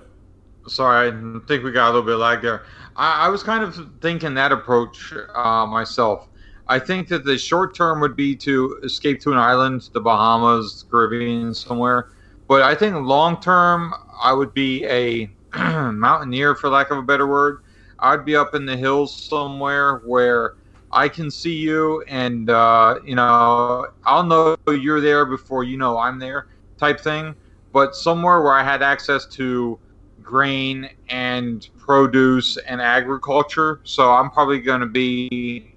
sorry. 0.67 1.09
I 1.09 1.39
think 1.47 1.63
we 1.63 1.71
got 1.71 1.85
a 1.87 1.91
little 1.91 2.03
bit 2.05 2.15
lag 2.15 2.41
there. 2.41 2.65
I, 2.95 3.25
I 3.25 3.27
was 3.29 3.43
kind 3.43 3.63
of 3.63 3.77
thinking 4.01 4.33
that 4.35 4.51
approach 4.51 5.13
uh, 5.35 5.65
myself. 5.65 6.29
I 6.67 6.79
think 6.79 7.09
that 7.09 7.25
the 7.25 7.37
short 7.37 7.75
term 7.75 7.99
would 8.01 8.15
be 8.15 8.35
to 8.37 8.79
escape 8.83 9.19
to 9.21 9.31
an 9.31 9.37
island, 9.37 9.89
the 9.93 9.99
Bahamas, 9.99 10.85
Caribbean, 10.89 11.53
somewhere. 11.53 12.09
But 12.47 12.61
I 12.61 12.75
think 12.75 12.95
long 12.95 13.39
term, 13.41 13.93
I 14.21 14.33
would 14.33 14.53
be 14.53 14.85
a 14.85 15.29
mountaineer, 15.55 16.55
for 16.55 16.69
lack 16.69 16.91
of 16.91 16.97
a 16.97 17.01
better 17.01 17.27
word. 17.27 17.59
I'd 17.99 18.25
be 18.25 18.35
up 18.35 18.53
in 18.55 18.65
the 18.65 18.75
hills 18.77 19.15
somewhere 19.15 19.97
where 19.99 20.53
I 20.91 21.09
can 21.09 21.31
see 21.31 21.55
you, 21.55 22.03
and 22.07 22.49
uh, 22.49 22.99
you 23.05 23.15
know, 23.15 23.87
I'll 24.05 24.23
know 24.23 24.55
you're 24.67 25.01
there 25.01 25.25
before 25.25 25.63
you 25.63 25.77
know 25.77 25.97
I'm 25.97 26.19
there, 26.19 26.47
type 26.77 26.99
thing. 26.99 27.35
But 27.71 27.95
somewhere 27.95 28.41
where 28.41 28.53
I 28.53 28.63
had 28.63 28.83
access 28.83 29.25
to 29.27 29.79
grain 30.23 30.89
and 31.09 31.67
produce 31.77 32.57
and 32.57 32.81
agriculture. 32.81 33.81
So 33.83 34.11
I'm 34.11 34.29
probably 34.29 34.59
going 34.59 34.81
to 34.81 34.87
be 34.87 35.73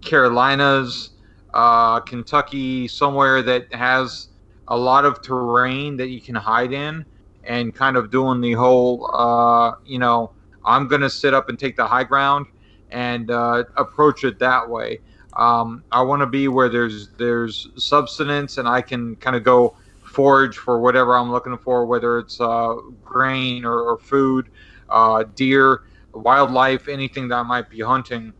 Carolinas, 0.00 1.10
uh, 1.54 2.00
Kentucky, 2.00 2.88
somewhere 2.88 3.42
that 3.42 3.72
has 3.72 4.28
a 4.68 4.76
lot 4.76 5.04
of 5.04 5.22
terrain 5.22 5.96
that 5.96 6.08
you 6.08 6.20
can 6.20 6.34
hide 6.34 6.72
in, 6.72 7.04
and 7.44 7.74
kind 7.74 7.96
of 7.96 8.10
doing 8.10 8.40
the 8.40 8.52
whole, 8.52 9.08
uh, 9.14 9.72
you 9.84 9.98
know, 9.98 10.32
I'm 10.64 10.88
going 10.88 11.00
to 11.02 11.10
sit 11.10 11.32
up 11.32 11.48
and 11.48 11.58
take 11.58 11.76
the 11.76 11.86
high 11.86 12.04
ground 12.04 12.46
and 12.90 13.30
uh, 13.30 13.64
approach 13.76 14.24
it 14.24 14.38
that 14.40 14.68
way. 14.68 15.00
Um, 15.34 15.84
I 15.92 16.02
want 16.02 16.20
to 16.20 16.26
be 16.26 16.48
where 16.48 16.68
there's 16.68 17.10
there's 17.18 17.68
substance 17.76 18.58
and 18.58 18.66
I 18.66 18.80
can 18.80 19.16
kind 19.16 19.36
of 19.36 19.44
go 19.44 19.76
forage 20.16 20.56
for 20.56 20.80
whatever 20.80 21.14
I'm 21.14 21.30
looking 21.30 21.58
for, 21.58 21.84
whether 21.84 22.18
it's 22.18 22.40
uh, 22.40 22.76
grain 23.04 23.66
or, 23.66 23.78
or 23.82 23.98
food, 23.98 24.48
uh, 24.88 25.24
deer, 25.34 25.82
wildlife, 26.14 26.88
anything 26.88 27.28
that 27.28 27.36
I 27.36 27.42
might 27.42 27.68
be 27.68 27.80
hunting. 27.80 28.32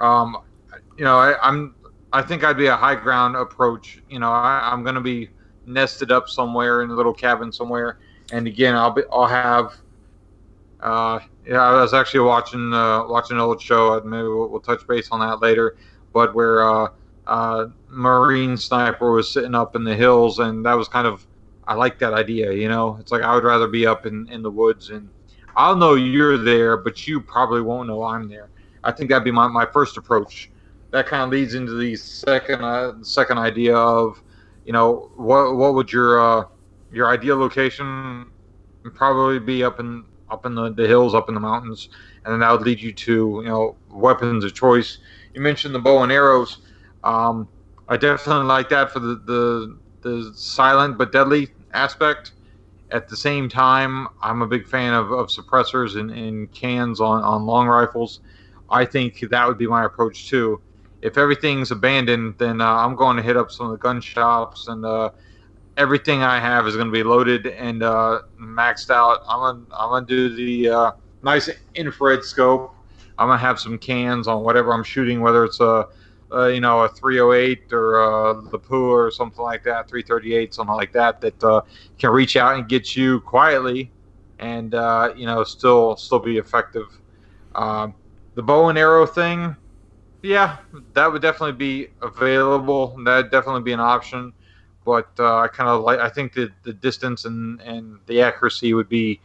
Um, 0.00 0.38
you 0.96 1.04
know, 1.04 1.18
I, 1.18 1.38
I'm 1.46 1.74
I 2.14 2.22
think 2.22 2.44
I'd 2.44 2.56
be 2.56 2.68
a 2.68 2.76
high 2.76 2.94
ground 2.94 3.36
approach. 3.36 4.02
You 4.08 4.20
know, 4.20 4.30
I, 4.30 4.70
I'm 4.72 4.82
going 4.82 4.94
to 4.94 5.02
be 5.02 5.28
nested 5.66 6.10
up 6.10 6.30
somewhere 6.30 6.80
in 6.80 6.88
a 6.88 6.94
little 6.94 7.12
cabin 7.12 7.52
somewhere, 7.52 7.98
and 8.32 8.46
again, 8.46 8.74
I'll 8.74 8.90
be 8.90 9.02
I'll 9.12 9.26
have. 9.26 9.76
Uh, 10.80 11.18
yeah, 11.46 11.60
I 11.60 11.78
was 11.82 11.92
actually 11.92 12.20
watching 12.20 12.72
uh, 12.72 13.06
watching 13.06 13.36
an 13.36 13.42
old 13.42 13.60
show. 13.60 14.00
Maybe 14.02 14.22
we'll, 14.22 14.48
we'll 14.48 14.60
touch 14.60 14.86
base 14.86 15.08
on 15.10 15.20
that 15.20 15.42
later. 15.42 15.76
But 16.14 16.34
where 16.34 16.66
uh, 17.28 17.68
Marine 17.88 18.56
sniper 18.56 19.12
was 19.12 19.30
sitting 19.30 19.54
up 19.54 19.76
in 19.76 19.84
the 19.84 19.94
hills, 19.94 20.38
and 20.38 20.64
that 20.64 20.74
was 20.74 20.88
kind 20.88 21.06
of 21.06 21.26
I 21.66 21.74
like 21.74 21.98
that 21.98 22.14
idea. 22.14 22.52
You 22.52 22.68
know, 22.68 22.96
it's 22.98 23.12
like 23.12 23.22
I 23.22 23.34
would 23.34 23.44
rather 23.44 23.68
be 23.68 23.86
up 23.86 24.06
in, 24.06 24.26
in 24.30 24.42
the 24.42 24.50
woods, 24.50 24.88
and 24.88 25.08
I'll 25.54 25.76
know 25.76 25.94
you're 25.94 26.38
there, 26.38 26.78
but 26.78 27.06
you 27.06 27.20
probably 27.20 27.60
won't 27.60 27.88
know 27.88 28.02
I'm 28.02 28.28
there. 28.28 28.48
I 28.82 28.92
think 28.92 29.10
that'd 29.10 29.24
be 29.24 29.30
my, 29.30 29.46
my 29.48 29.66
first 29.66 29.98
approach. 29.98 30.50
That 30.90 31.06
kind 31.06 31.22
of 31.22 31.28
leads 31.28 31.54
into 31.54 31.74
the 31.74 31.94
second 31.96 32.64
uh, 32.64 32.94
second 33.02 33.36
idea 33.38 33.76
of, 33.76 34.22
you 34.64 34.72
know, 34.72 35.10
what 35.16 35.56
what 35.56 35.74
would 35.74 35.92
your 35.92 36.18
uh, 36.18 36.44
your 36.90 37.08
ideal 37.08 37.36
location 37.36 38.30
probably 38.94 39.38
be 39.38 39.62
up 39.62 39.78
in 39.80 40.04
up 40.30 40.46
in 40.46 40.54
the, 40.54 40.72
the 40.72 40.86
hills, 40.86 41.14
up 41.14 41.28
in 41.28 41.34
the 41.34 41.40
mountains, 41.40 41.90
and 42.24 42.32
then 42.32 42.40
that 42.40 42.50
would 42.50 42.62
lead 42.62 42.80
you 42.80 42.92
to 42.92 43.42
you 43.44 43.48
know 43.48 43.76
weapons 43.90 44.44
of 44.44 44.54
choice. 44.54 44.98
You 45.34 45.42
mentioned 45.42 45.74
the 45.74 45.78
bow 45.78 46.02
and 46.02 46.10
arrows. 46.10 46.58
Um, 47.04 47.48
I 47.88 47.96
definitely 47.96 48.44
like 48.46 48.68
that 48.70 48.90
for 48.90 49.00
the, 49.00 49.14
the 49.24 49.78
the 50.02 50.32
silent 50.34 50.98
but 50.98 51.12
deadly 51.12 51.48
aspect. 51.72 52.32
At 52.90 53.08
the 53.08 53.16
same 53.16 53.48
time, 53.48 54.08
I'm 54.22 54.40
a 54.40 54.46
big 54.46 54.66
fan 54.66 54.94
of, 54.94 55.12
of 55.12 55.28
suppressors 55.28 55.98
and, 55.98 56.10
and 56.10 56.50
cans 56.52 57.00
on, 57.00 57.22
on 57.22 57.44
long 57.44 57.66
rifles. 57.66 58.20
I 58.70 58.84
think 58.86 59.20
that 59.28 59.46
would 59.46 59.58
be 59.58 59.66
my 59.66 59.84
approach 59.84 60.28
too. 60.28 60.60
If 61.02 61.18
everything's 61.18 61.70
abandoned, 61.70 62.36
then 62.38 62.60
uh, 62.60 62.66
I'm 62.66 62.96
going 62.96 63.16
to 63.16 63.22
hit 63.22 63.36
up 63.36 63.50
some 63.50 63.66
of 63.66 63.72
the 63.72 63.78
gun 63.78 64.00
shops 64.00 64.68
and 64.68 64.84
uh, 64.84 65.10
everything 65.76 66.22
I 66.22 66.40
have 66.40 66.66
is 66.66 66.76
going 66.76 66.88
to 66.88 66.92
be 66.92 67.02
loaded 67.02 67.46
and 67.46 67.82
uh, 67.82 68.22
maxed 68.40 68.90
out. 68.90 69.20
I'm 69.28 69.40
gonna 69.40 69.76
I'm 69.78 69.90
gonna 69.90 70.06
do 70.06 70.34
the 70.34 70.68
uh, 70.68 70.92
nice 71.22 71.48
infrared 71.74 72.24
scope. 72.24 72.74
I'm 73.18 73.28
gonna 73.28 73.38
have 73.38 73.60
some 73.60 73.78
cans 73.78 74.28
on 74.28 74.42
whatever 74.42 74.72
I'm 74.72 74.84
shooting, 74.84 75.20
whether 75.20 75.44
it's 75.44 75.60
a 75.60 75.86
uh, 76.32 76.46
you 76.46 76.60
know, 76.60 76.80
a 76.80 76.88
308 76.88 77.72
or 77.72 78.02
uh, 78.02 78.40
the 78.50 78.58
or 78.70 79.10
something 79.10 79.42
like 79.42 79.62
that, 79.64 79.88
338, 79.88 80.54
something 80.54 80.74
like 80.74 80.92
that, 80.92 81.20
that 81.20 81.42
uh, 81.44 81.62
can 81.98 82.10
reach 82.10 82.36
out 82.36 82.56
and 82.56 82.68
get 82.68 82.94
you 82.96 83.20
quietly, 83.20 83.90
and 84.38 84.74
uh, 84.74 85.12
you 85.16 85.26
know, 85.26 85.42
still 85.44 85.96
still 85.96 86.18
be 86.18 86.38
effective. 86.38 86.86
Um, 87.54 87.94
the 88.34 88.42
bow 88.42 88.68
and 88.68 88.78
arrow 88.78 89.06
thing, 89.06 89.56
yeah, 90.22 90.58
that 90.92 91.10
would 91.10 91.22
definitely 91.22 91.56
be 91.56 91.88
available. 92.02 92.96
That'd 93.04 93.30
definitely 93.30 93.62
be 93.62 93.72
an 93.72 93.80
option. 93.80 94.32
But 94.84 95.08
uh, 95.18 95.38
I 95.38 95.48
kind 95.48 95.68
of 95.68 95.82
like. 95.82 95.98
I 95.98 96.08
think 96.08 96.32
that 96.34 96.50
the 96.62 96.72
distance 96.72 97.24
and, 97.24 97.60
and 97.62 97.98
the 98.06 98.22
accuracy 98.22 98.74
would 98.74 98.88
be 98.88 99.20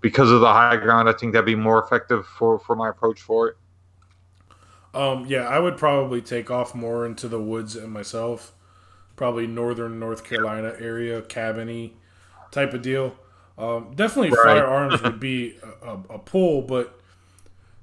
because 0.00 0.30
of 0.30 0.40
the 0.40 0.52
high 0.52 0.76
ground. 0.76 1.08
I 1.08 1.12
think 1.12 1.32
that'd 1.32 1.46
be 1.46 1.54
more 1.54 1.82
effective 1.82 2.26
for, 2.26 2.58
for 2.58 2.76
my 2.76 2.88
approach 2.88 3.20
for 3.20 3.48
it. 3.48 3.56
Um, 4.92 5.26
yeah, 5.26 5.46
I 5.46 5.58
would 5.58 5.76
probably 5.76 6.20
take 6.20 6.50
off 6.50 6.74
more 6.74 7.06
into 7.06 7.28
the 7.28 7.40
woods 7.40 7.76
and 7.76 7.92
myself. 7.92 8.52
Probably 9.16 9.46
northern 9.46 9.98
North 10.00 10.24
Carolina 10.24 10.74
area, 10.78 11.22
cabiny 11.22 11.92
type 12.50 12.74
of 12.74 12.82
deal. 12.82 13.16
Um, 13.58 13.92
definitely 13.94 14.30
right. 14.30 14.58
firearms 14.58 15.02
would 15.02 15.20
be 15.20 15.56
a, 15.82 15.88
a, 15.88 15.94
a, 16.14 16.18
pull, 16.18 16.62
but 16.62 16.98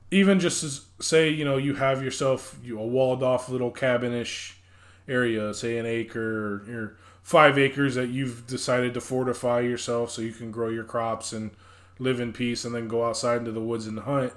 even 0.09 0.39
just 0.39 0.63
as, 0.63 0.85
say 0.99 1.29
you 1.29 1.45
know 1.45 1.57
you 1.57 1.75
have 1.75 2.03
yourself 2.03 2.57
you, 2.63 2.79
a 2.79 2.85
walled 2.85 3.21
off 3.21 3.49
little 3.49 3.69
cabinish 3.69 4.57
area, 5.07 5.53
say 5.53 5.77
an 5.77 5.85
acre 5.85 6.63
or 6.67 6.97
five 7.21 7.59
acres 7.59 7.93
that 7.95 8.07
you've 8.07 8.47
decided 8.47 8.95
to 8.95 9.01
fortify 9.01 9.59
yourself 9.59 10.09
so 10.09 10.21
you 10.23 10.31
can 10.31 10.49
grow 10.49 10.69
your 10.69 10.83
crops 10.83 11.31
and 11.31 11.51
live 11.99 12.19
in 12.19 12.33
peace, 12.33 12.65
and 12.65 12.73
then 12.73 12.87
go 12.87 13.05
outside 13.05 13.37
into 13.37 13.51
the 13.51 13.61
woods 13.61 13.85
and 13.85 13.99
hunt 13.99 14.33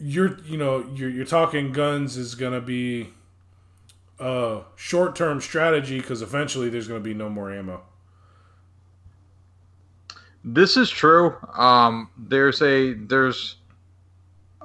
you're 0.00 0.38
you 0.44 0.56
know 0.56 0.86
you're 0.94 1.10
you're 1.10 1.26
talking 1.26 1.72
guns 1.72 2.16
is 2.16 2.34
going 2.34 2.52
to 2.52 2.60
be 2.60 3.08
a 4.18 4.62
short 4.76 5.14
term 5.14 5.40
strategy 5.40 6.00
because 6.00 6.22
eventually 6.22 6.68
there's 6.70 6.88
going 6.88 7.00
to 7.00 7.04
be 7.04 7.14
no 7.14 7.28
more 7.28 7.52
ammo. 7.52 7.82
This 10.42 10.76
is 10.76 10.88
true. 10.88 11.34
Um, 11.54 12.08
there's 12.16 12.62
a 12.62 12.94
there's 12.94 13.56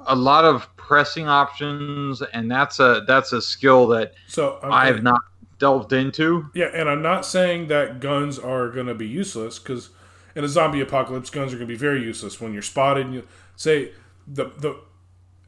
a 0.06 0.16
lot 0.16 0.44
of 0.44 0.74
pressing 0.76 1.28
options, 1.28 2.22
and 2.22 2.50
that's 2.50 2.80
a 2.80 3.04
that's 3.06 3.32
a 3.32 3.42
skill 3.42 3.86
that 3.88 4.14
so. 4.26 4.58
I 4.62 4.86
have 4.86 5.02
not 5.02 5.20
delved 5.58 5.92
into. 5.92 6.46
Yeah, 6.54 6.70
and 6.72 6.88
I'm 6.88 7.02
not 7.02 7.26
saying 7.26 7.66
that 7.68 8.00
guns 8.00 8.38
are 8.38 8.70
going 8.70 8.86
to 8.86 8.94
be 8.94 9.06
useless 9.06 9.58
because 9.58 9.90
in 10.34 10.44
a 10.44 10.48
zombie 10.48 10.80
apocalypse, 10.80 11.28
guns 11.28 11.52
are 11.52 11.56
going 11.56 11.68
to 11.68 11.74
be 11.74 11.78
very 11.78 12.02
useless 12.02 12.40
when 12.40 12.54
you're 12.54 12.62
spotted. 12.62 13.12
You 13.12 13.26
say 13.56 13.92
the 14.26 14.46
the 14.58 14.80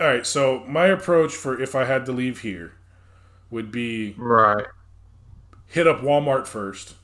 all 0.00 0.06
right, 0.06 0.26
so 0.26 0.64
my 0.68 0.86
approach 0.86 1.34
for 1.34 1.60
if 1.60 1.74
I 1.74 1.84
had 1.84 2.06
to 2.06 2.12
leave 2.12 2.40
here 2.40 2.74
would 3.50 3.72
be 3.72 4.14
right. 4.16 4.66
Hit 5.66 5.86
up 5.86 6.00
Walmart 6.00 6.46
first. 6.46 6.94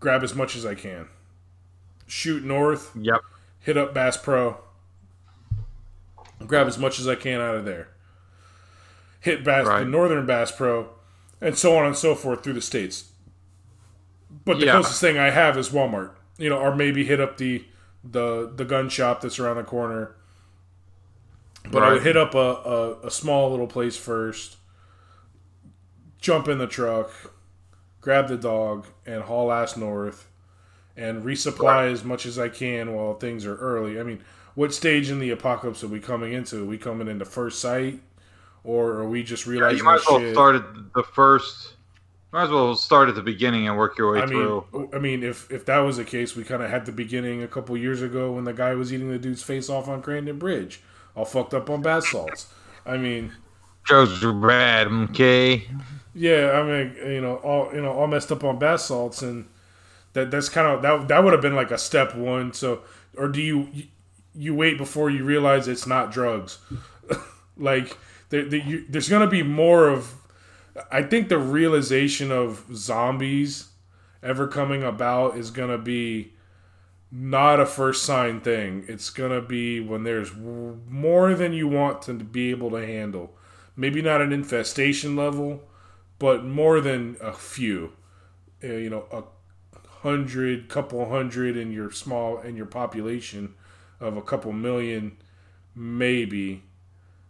Grab 0.00 0.22
as 0.22 0.34
much 0.34 0.56
as 0.56 0.66
I 0.66 0.74
can. 0.74 1.08
Shoot 2.06 2.44
north. 2.44 2.90
Yep. 2.96 3.20
Hit 3.60 3.76
up 3.76 3.94
Bass 3.94 4.16
Pro. 4.16 4.58
Grab 6.44 6.66
as 6.66 6.76
much 6.76 6.98
as 6.98 7.08
I 7.08 7.14
can 7.14 7.40
out 7.40 7.54
of 7.54 7.64
there. 7.64 7.88
Hit 9.20 9.44
Bass 9.44 9.66
right. 9.66 9.80
the 9.80 9.86
Northern 9.86 10.26
Bass 10.26 10.50
Pro, 10.52 10.90
and 11.40 11.56
so 11.56 11.76
on 11.76 11.86
and 11.86 11.96
so 11.96 12.14
forth 12.14 12.42
through 12.42 12.52
the 12.52 12.60
states. 12.60 13.12
But 14.44 14.58
the 14.58 14.66
yeah. 14.66 14.72
closest 14.72 15.00
thing 15.00 15.18
I 15.18 15.30
have 15.30 15.56
is 15.56 15.70
Walmart. 15.70 16.10
You 16.36 16.50
know, 16.50 16.58
or 16.58 16.74
maybe 16.74 17.04
hit 17.04 17.20
up 17.20 17.38
the 17.38 17.64
the 18.04 18.52
the 18.54 18.64
gun 18.64 18.88
shop 18.88 19.20
that's 19.20 19.38
around 19.38 19.56
the 19.56 19.64
corner 19.64 20.15
but 21.70 21.82
right. 21.82 21.90
I 21.90 21.92
would 21.94 22.02
hit 22.02 22.16
up 22.16 22.34
a, 22.34 22.38
a, 22.38 23.00
a, 23.06 23.10
small 23.10 23.50
little 23.50 23.66
place 23.66 23.96
first, 23.96 24.56
jump 26.18 26.48
in 26.48 26.58
the 26.58 26.66
truck, 26.66 27.10
grab 28.00 28.28
the 28.28 28.36
dog, 28.36 28.86
and 29.04 29.22
haul 29.22 29.52
ass 29.52 29.76
north, 29.76 30.28
and 30.96 31.24
resupply 31.24 31.64
right. 31.64 31.88
as 31.88 32.04
much 32.04 32.26
as 32.26 32.38
I 32.38 32.48
can 32.48 32.94
while 32.94 33.14
things 33.14 33.44
are 33.46 33.56
early. 33.56 33.98
I 33.98 34.02
mean, 34.02 34.22
what 34.54 34.72
stage 34.72 35.10
in 35.10 35.18
the 35.18 35.30
apocalypse 35.30 35.82
are 35.84 35.88
we 35.88 36.00
coming 36.00 36.32
into? 36.32 36.62
Are 36.62 36.66
we 36.66 36.78
coming 36.78 37.08
into 37.08 37.24
first 37.24 37.60
sight, 37.60 38.00
or 38.64 38.92
are 38.92 39.08
we 39.08 39.22
just 39.22 39.46
realizing? 39.46 39.76
Yeah, 39.76 39.82
you 39.82 39.84
might 39.84 40.00
as 40.00 40.06
well 40.08 40.20
shit? 40.20 40.34
start 40.34 40.56
at 40.56 40.92
the 40.94 41.02
first. 41.02 41.72
Might 42.32 42.44
as 42.44 42.50
well 42.50 42.74
start 42.74 43.08
at 43.08 43.14
the 43.14 43.22
beginning 43.22 43.68
and 43.68 43.78
work 43.78 43.96
your 43.96 44.12
way 44.12 44.20
I 44.20 44.26
through. 44.26 44.64
Mean, 44.72 44.88
I 44.92 44.98
mean, 44.98 45.22
if 45.22 45.50
if 45.50 45.64
that 45.66 45.78
was 45.78 45.96
the 45.96 46.04
case, 46.04 46.36
we 46.36 46.44
kind 46.44 46.62
of 46.62 46.70
had 46.70 46.86
the 46.86 46.92
beginning 46.92 47.42
a 47.42 47.48
couple 47.48 47.76
years 47.76 48.02
ago 48.02 48.32
when 48.32 48.44
the 48.44 48.52
guy 48.52 48.74
was 48.74 48.92
eating 48.92 49.10
the 49.10 49.18
dude's 49.18 49.42
face 49.42 49.70
off 49.70 49.88
on 49.88 50.02
Crandon 50.02 50.38
Bridge 50.38 50.80
all 51.16 51.24
fucked 51.24 51.54
up 51.54 51.68
on 51.70 51.82
bath 51.82 52.06
salts. 52.06 52.46
I 52.84 52.98
mean, 52.98 53.32
drugs 53.84 54.22
are 54.22 54.32
bad. 54.32 54.88
Okay. 54.88 55.66
Yeah, 56.14 56.52
I 56.52 56.62
mean, 56.62 56.96
you 57.12 57.20
know, 57.20 57.36
all 57.36 57.74
you 57.74 57.80
know, 57.80 57.92
all 57.92 58.06
messed 58.06 58.30
up 58.30 58.44
on 58.44 58.58
bath 58.58 58.82
salts, 58.82 59.22
and 59.22 59.46
that 60.12 60.30
that's 60.30 60.48
kind 60.48 60.66
of 60.66 60.82
that 60.82 61.08
that 61.08 61.24
would 61.24 61.32
have 61.32 61.42
been 61.42 61.56
like 61.56 61.70
a 61.70 61.78
step 61.78 62.14
one. 62.14 62.52
So, 62.52 62.82
or 63.16 63.28
do 63.28 63.40
you 63.40 63.68
you 64.34 64.54
wait 64.54 64.78
before 64.78 65.10
you 65.10 65.24
realize 65.24 65.66
it's 65.66 65.86
not 65.86 66.12
drugs? 66.12 66.58
like, 67.56 67.96
there, 68.28 68.44
there, 68.44 68.60
you, 68.60 68.84
there's 68.88 69.08
gonna 69.08 69.26
be 69.26 69.42
more 69.42 69.88
of. 69.88 70.14
I 70.92 71.02
think 71.02 71.30
the 71.30 71.38
realization 71.38 72.30
of 72.30 72.64
zombies 72.74 73.70
ever 74.22 74.46
coming 74.46 74.82
about 74.82 75.38
is 75.38 75.50
gonna 75.50 75.78
be 75.78 76.32
not 77.10 77.60
a 77.60 77.66
first 77.66 78.04
sign 78.04 78.40
thing. 78.40 78.84
It's 78.88 79.10
going 79.10 79.30
to 79.30 79.40
be 79.40 79.80
when 79.80 80.04
there's 80.04 80.34
more 80.34 81.34
than 81.34 81.52
you 81.52 81.68
want 81.68 82.02
to 82.02 82.14
be 82.14 82.50
able 82.50 82.70
to 82.70 82.84
handle. 82.84 83.36
Maybe 83.76 84.02
not 84.02 84.20
an 84.20 84.32
infestation 84.32 85.16
level, 85.16 85.62
but 86.18 86.44
more 86.44 86.80
than 86.80 87.16
a 87.20 87.32
few. 87.32 87.92
Uh, 88.62 88.68
you 88.68 88.90
know, 88.90 89.04
a 89.12 89.22
hundred, 90.00 90.68
couple 90.68 91.08
hundred 91.08 91.56
in 91.56 91.72
your 91.72 91.90
small 91.90 92.38
in 92.38 92.56
your 92.56 92.66
population 92.66 93.54
of 94.00 94.16
a 94.16 94.22
couple 94.22 94.52
million, 94.52 95.16
maybe. 95.74 96.62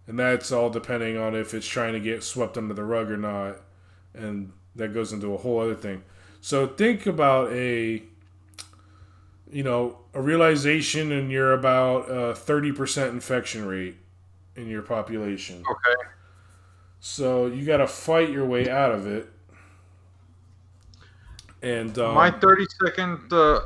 And 0.06 0.18
that's 0.18 0.52
all 0.52 0.70
depending 0.70 1.16
on 1.16 1.34
if 1.34 1.52
it's 1.52 1.66
trying 1.66 1.94
to 1.94 2.00
get 2.00 2.22
swept 2.22 2.56
under 2.56 2.74
the 2.74 2.84
rug 2.84 3.10
or 3.10 3.16
not. 3.16 3.60
And 4.14 4.52
that 4.76 4.94
goes 4.94 5.12
into 5.12 5.34
a 5.34 5.38
whole 5.38 5.60
other 5.60 5.74
thing. 5.74 6.04
So 6.40 6.66
think 6.66 7.06
about 7.06 7.52
a 7.52 8.02
you 9.50 9.62
know, 9.62 9.98
a 10.14 10.20
realization 10.20 11.12
and 11.12 11.30
you're 11.30 11.52
about 11.52 12.10
a 12.10 12.34
30% 12.34 13.10
infection 13.10 13.64
rate 13.64 13.96
in 14.56 14.68
your 14.68 14.82
population. 14.82 15.62
Okay. 15.70 16.10
So 17.00 17.46
you 17.46 17.64
got 17.64 17.78
to 17.78 17.86
fight 17.86 18.30
your 18.30 18.46
way 18.46 18.68
out 18.68 18.92
of 18.92 19.06
it. 19.06 19.28
And 21.62 21.98
um, 21.98 22.14
my 22.14 22.30
30 22.30 22.66
second, 22.84 23.32
uh, 23.32 23.60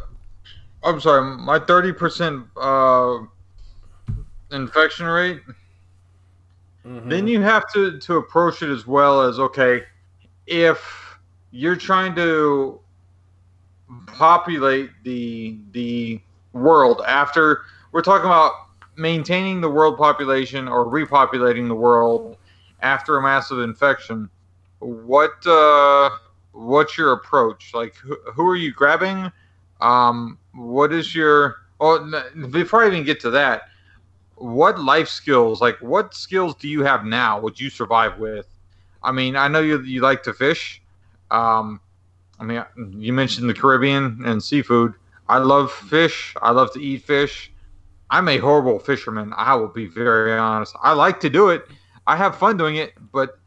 I'm 0.82 1.00
sorry, 1.00 1.36
my 1.36 1.58
30% 1.58 2.46
uh, 2.56 4.14
infection 4.52 5.06
rate. 5.06 5.40
Mm-hmm. 6.86 7.08
Then 7.08 7.26
you 7.26 7.40
have 7.42 7.70
to, 7.72 7.98
to 7.98 8.16
approach 8.16 8.62
it 8.62 8.70
as 8.70 8.86
well 8.86 9.22
as 9.22 9.38
okay, 9.38 9.82
if 10.46 11.18
you're 11.50 11.76
trying 11.76 12.14
to 12.14 12.79
populate 14.06 14.90
the 15.04 15.58
the 15.72 16.20
world. 16.52 17.02
After 17.06 17.62
we're 17.92 18.02
talking 18.02 18.26
about 18.26 18.52
maintaining 18.96 19.60
the 19.60 19.70
world 19.70 19.96
population 19.96 20.68
or 20.68 20.86
repopulating 20.86 21.68
the 21.68 21.74
world 21.74 22.36
after 22.82 23.16
a 23.16 23.22
massive 23.22 23.60
infection 23.60 24.28
what 24.80 25.46
uh 25.46 26.10
what's 26.52 26.98
your 26.98 27.12
approach? 27.12 27.72
Like 27.74 27.94
who, 27.96 28.16
who 28.34 28.46
are 28.46 28.56
you 28.56 28.72
grabbing? 28.72 29.30
Um 29.80 30.38
what 30.52 30.92
is 30.92 31.14
your 31.14 31.56
oh 31.80 32.22
before 32.50 32.82
i 32.82 32.86
even 32.88 33.04
get 33.04 33.20
to 33.20 33.30
that 33.30 33.62
what 34.34 34.80
life 34.80 35.08
skills 35.08 35.60
like 35.60 35.78
what 35.80 36.12
skills 36.12 36.54
do 36.56 36.68
you 36.68 36.82
have 36.82 37.04
now 37.04 37.38
would 37.40 37.58
you 37.60 37.70
survive 37.70 38.18
with? 38.18 38.46
I 39.02 39.12
mean 39.12 39.36
i 39.36 39.48
know 39.48 39.60
you 39.60 39.80
you 39.82 40.00
like 40.00 40.22
to 40.24 40.34
fish. 40.34 40.82
Um 41.30 41.80
I 42.40 42.44
mean, 42.44 42.64
you 42.96 43.12
mentioned 43.12 43.48
the 43.48 43.54
Caribbean 43.54 44.22
and 44.24 44.42
seafood. 44.42 44.94
I 45.28 45.38
love 45.38 45.70
fish. 45.70 46.34
I 46.42 46.50
love 46.50 46.72
to 46.72 46.80
eat 46.80 47.04
fish. 47.04 47.52
I'm 48.10 48.28
a 48.28 48.38
horrible 48.38 48.78
fisherman. 48.80 49.32
I 49.36 49.54
will 49.54 49.68
be 49.68 49.86
very 49.86 50.32
honest. 50.32 50.74
I 50.82 50.92
like 50.92 51.20
to 51.20 51.30
do 51.30 51.50
it. 51.50 51.66
I 52.06 52.16
have 52.16 52.36
fun 52.36 52.56
doing 52.56 52.76
it, 52.76 52.94
but 53.12 53.38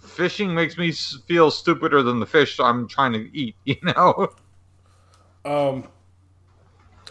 fishing 0.00 0.54
makes 0.54 0.78
me 0.78 0.92
feel 0.92 1.50
stupider 1.50 2.02
than 2.02 2.20
the 2.20 2.26
fish 2.26 2.58
I'm 2.58 2.88
trying 2.88 3.12
to 3.12 3.36
eat. 3.36 3.56
You 3.64 3.76
know. 3.82 4.28
Um. 5.44 5.88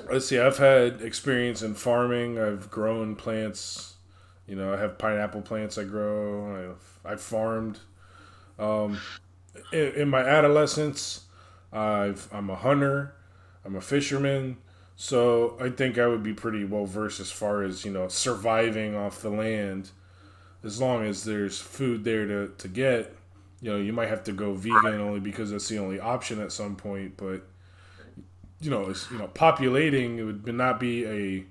Let's 0.09 0.27
see. 0.27 0.39
I've 0.39 0.57
had 0.57 1.01
experience 1.01 1.61
in 1.61 1.73
farming. 1.75 2.39
I've 2.39 2.69
grown 2.71 3.15
plants. 3.15 3.95
You 4.47 4.55
know, 4.55 4.73
I 4.73 4.77
have 4.77 4.97
pineapple 4.97 5.41
plants 5.41 5.77
I 5.77 5.83
grow. 5.83 6.71
I've, 6.71 7.11
I've 7.11 7.21
farmed. 7.21 7.79
Um, 8.57 8.99
in, 9.71 9.93
in 9.93 10.09
my 10.09 10.21
adolescence, 10.21 11.21
I've, 11.73 12.27
I'm 12.31 12.49
a 12.49 12.55
hunter, 12.55 13.13
I'm 13.65 13.75
a 13.75 13.81
fisherman, 13.81 14.57
so 14.95 15.57
I 15.61 15.69
think 15.69 15.97
I 15.97 16.07
would 16.07 16.23
be 16.23 16.33
pretty 16.33 16.65
well 16.65 16.85
versed 16.85 17.19
as 17.19 17.31
far 17.31 17.63
as 17.63 17.85
you 17.85 17.91
know 17.91 18.07
surviving 18.07 18.95
off 18.95 19.21
the 19.21 19.29
land. 19.29 19.91
as 20.63 20.81
long 20.81 21.05
as 21.05 21.23
there's 21.23 21.59
food 21.59 22.03
there 22.03 22.25
to, 22.27 22.51
to 22.57 22.67
get, 22.67 23.15
you 23.61 23.71
know, 23.71 23.77
you 23.77 23.93
might 23.93 24.09
have 24.09 24.23
to 24.25 24.31
go 24.31 24.53
vegan 24.53 24.99
only 24.99 25.19
because 25.19 25.51
that's 25.51 25.67
the 25.69 25.77
only 25.79 25.99
option 25.99 26.41
at 26.41 26.51
some 26.51 26.75
point. 26.75 27.15
But 27.17 27.43
you 28.59 28.69
know, 28.69 28.89
it's, 28.89 29.09
you 29.11 29.17
know, 29.17 29.27
populating 29.27 30.17
it 30.19 30.23
would 30.23 30.47
not 30.55 30.79
be 30.79 31.05
a 31.05 31.45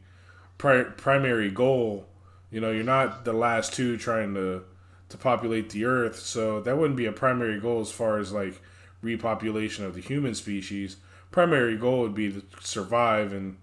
pri- 0.59 0.85
primary 0.97 1.51
goal. 1.51 2.07
You 2.51 2.61
know, 2.61 2.70
you're 2.70 2.85
not 2.85 3.24
the 3.24 3.33
last 3.33 3.74
two 3.74 3.97
trying 3.97 4.35
to 4.35 4.65
to 5.09 5.16
populate 5.16 5.70
the 5.70 5.85
earth, 5.85 6.19
so 6.19 6.61
that 6.61 6.77
wouldn't 6.77 6.97
be 6.97 7.07
a 7.07 7.12
primary 7.12 7.61
goal 7.61 7.81
as 7.81 7.93
far 7.93 8.19
as 8.19 8.33
like 8.33 8.61
repopulation 9.03 9.85
of 9.85 9.95
the 9.95 10.01
human 10.01 10.35
species. 10.35 10.97
Primary 11.31 11.77
goal 11.77 12.01
would 12.01 12.15
be 12.15 12.33
to 12.33 12.43
survive 12.61 13.33
and 13.33 13.57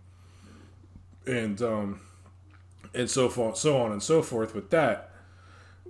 and 1.25 1.61
um 1.61 2.01
and 2.93 3.09
so 3.09 3.27
forth, 3.29 3.57
so 3.57 3.77
on 3.77 3.91
and 3.91 4.03
so 4.03 4.21
forth 4.21 4.53
with 4.53 4.69
that. 4.69 5.09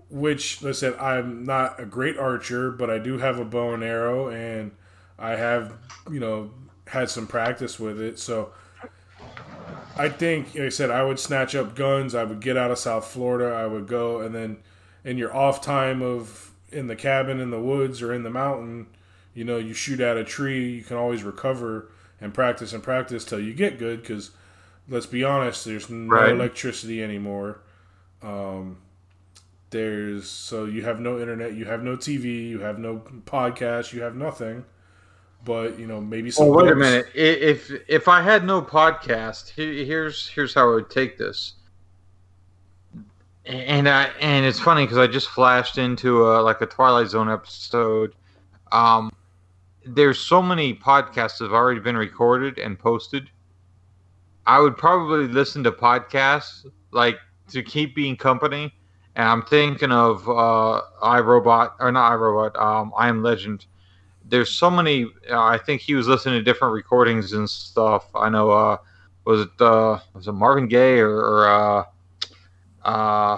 Which, 0.10 0.62
like 0.62 0.70
I 0.70 0.74
said, 0.74 0.96
I'm 0.96 1.44
not 1.44 1.80
a 1.80 1.86
great 1.86 2.18
archer, 2.18 2.72
but 2.72 2.90
I 2.90 3.00
do 3.00 3.18
have 3.18 3.40
a 3.40 3.46
bow 3.46 3.74
and 3.74 3.84
arrow, 3.84 4.30
and 4.30 4.72
I 5.18 5.32
have, 5.32 5.74
you 6.10 6.20
know, 6.20 6.52
had 6.88 7.10
some 7.10 7.26
practice 7.26 7.80
with 7.80 8.00
it. 8.00 8.20
So 8.20 8.54
I 9.98 10.10
think, 10.10 10.54
like 10.54 10.64
I 10.64 10.70
said, 10.70 10.92
I 10.92 11.04
would 11.04 11.20
snatch 11.20 11.56
up 11.56 11.76
guns. 11.76 12.14
I 12.14 12.24
would 12.24 12.42
get 12.42 12.58
out 12.58 12.72
of 12.72 12.78
South 12.78 13.08
Florida. 13.08 13.56
I 13.56 13.66
would 13.66 13.88
go, 13.88 14.22
and 14.22 14.34
then 14.36 14.58
in 15.04 15.18
your 15.18 15.36
off 15.36 15.62
time 15.62 16.02
of 16.02 16.52
in 16.72 16.88
the 16.88 16.96
cabin 16.96 17.40
in 17.40 17.52
the 17.52 17.60
woods 17.60 18.02
or 18.02 18.14
in 18.14 18.24
the 18.24 18.30
mountain, 18.30 18.88
you 19.34 19.44
know, 19.44 19.58
you 19.58 19.74
shoot 19.74 20.00
at 20.00 20.18
a 20.18 20.24
tree. 20.24 20.70
You 20.72 20.84
can 20.84 20.98
always 20.98 21.24
recover 21.24 21.92
and 22.20 22.34
practice 22.34 22.74
and 22.74 22.82
practice 22.82 23.26
till 23.26 23.40
you 23.40 23.54
get 23.54 23.78
good. 23.78 24.02
Because 24.02 24.32
let's 24.88 25.06
be 25.06 25.24
honest, 25.24 25.66
there's 25.66 25.90
no 25.90 26.14
right. 26.14 26.32
electricity 26.32 27.04
anymore. 27.04 27.60
Um, 28.22 28.78
there's 29.70 30.30
so 30.30 30.66
you 30.66 30.84
have 30.84 31.00
no 31.00 31.20
internet, 31.20 31.54
you 31.54 31.66
have 31.66 31.84
no 31.84 31.98
TV, 31.98 32.48
you 32.48 32.60
have 32.60 32.80
no 32.80 33.04
podcast, 33.26 33.94
you 33.94 34.02
have 34.02 34.16
nothing 34.16 34.66
but 35.46 35.78
you 35.80 35.88
know 35.88 36.00
maybe 36.00 36.32
some. 36.32 36.48
Well, 36.48 36.58
wait 36.58 36.74
books. 36.74 36.76
a 36.76 36.80
minute. 36.80 37.06
If 37.14 37.72
if 37.88 38.08
I 38.08 38.22
had 38.22 38.46
no 38.46 38.62
podcast, 38.62 39.50
here's 39.50 40.28
here's 40.30 40.54
how 40.54 40.72
I 40.72 40.76
would 40.76 40.90
take 40.90 41.18
this. 41.18 41.54
And 43.46 43.90
I 43.90 44.06
and 44.22 44.46
it's 44.46 44.60
funny 44.60 44.86
because 44.86 44.98
I 44.98 45.08
just 45.08 45.30
flashed 45.30 45.78
into 45.78 46.24
a, 46.28 46.42
like 46.42 46.62
a 46.62 46.66
Twilight 46.66 47.08
Zone 47.08 47.30
episode. 47.30 48.16
Um, 48.72 49.12
there's 49.86 50.20
so 50.20 50.42
many 50.42 50.74
podcasts 50.74 51.40
that 51.40 51.46
have 51.46 51.54
already 51.54 51.82
been 51.82 51.98
recorded 51.98 52.58
and 52.58 52.80
posted. 52.80 53.30
I 54.46 54.60
would 54.60 54.78
probably 54.78 55.28
listen 55.28 55.64
to 55.66 55.72
podcasts 55.72 56.66
like 56.92 57.18
to 57.50 57.62
keep 57.62 57.96
being 57.96 58.16
company. 58.16 58.74
And 59.16 59.28
I'm 59.28 59.44
thinking 59.44 59.92
of 59.92 60.28
uh, 60.28 60.82
iRobot 61.04 61.74
or 61.80 61.92
not 61.92 62.14
iRobot. 62.14 62.60
Um, 62.60 62.94
I 62.98 63.10
Am 63.10 63.22
Legend 63.22 63.66
there's 64.26 64.50
so 64.50 64.70
many. 64.70 65.06
Uh, 65.30 65.40
I 65.40 65.58
think 65.58 65.82
he 65.82 65.96
was 65.96 66.08
listening 66.08 66.40
to 66.40 66.44
different 66.44 66.74
recordings 66.74 67.34
and 67.34 67.50
stuff. 67.50 68.08
I 68.16 68.30
know. 68.30 68.52
Uh, 68.52 68.78
was 69.26 69.42
it 69.42 69.62
uh, 69.62 70.00
was 70.14 70.28
it 70.28 70.32
Marvin 70.34 70.68
Gaye 70.68 71.00
or, 71.00 71.16
or 71.16 71.86
uh, 72.84 73.38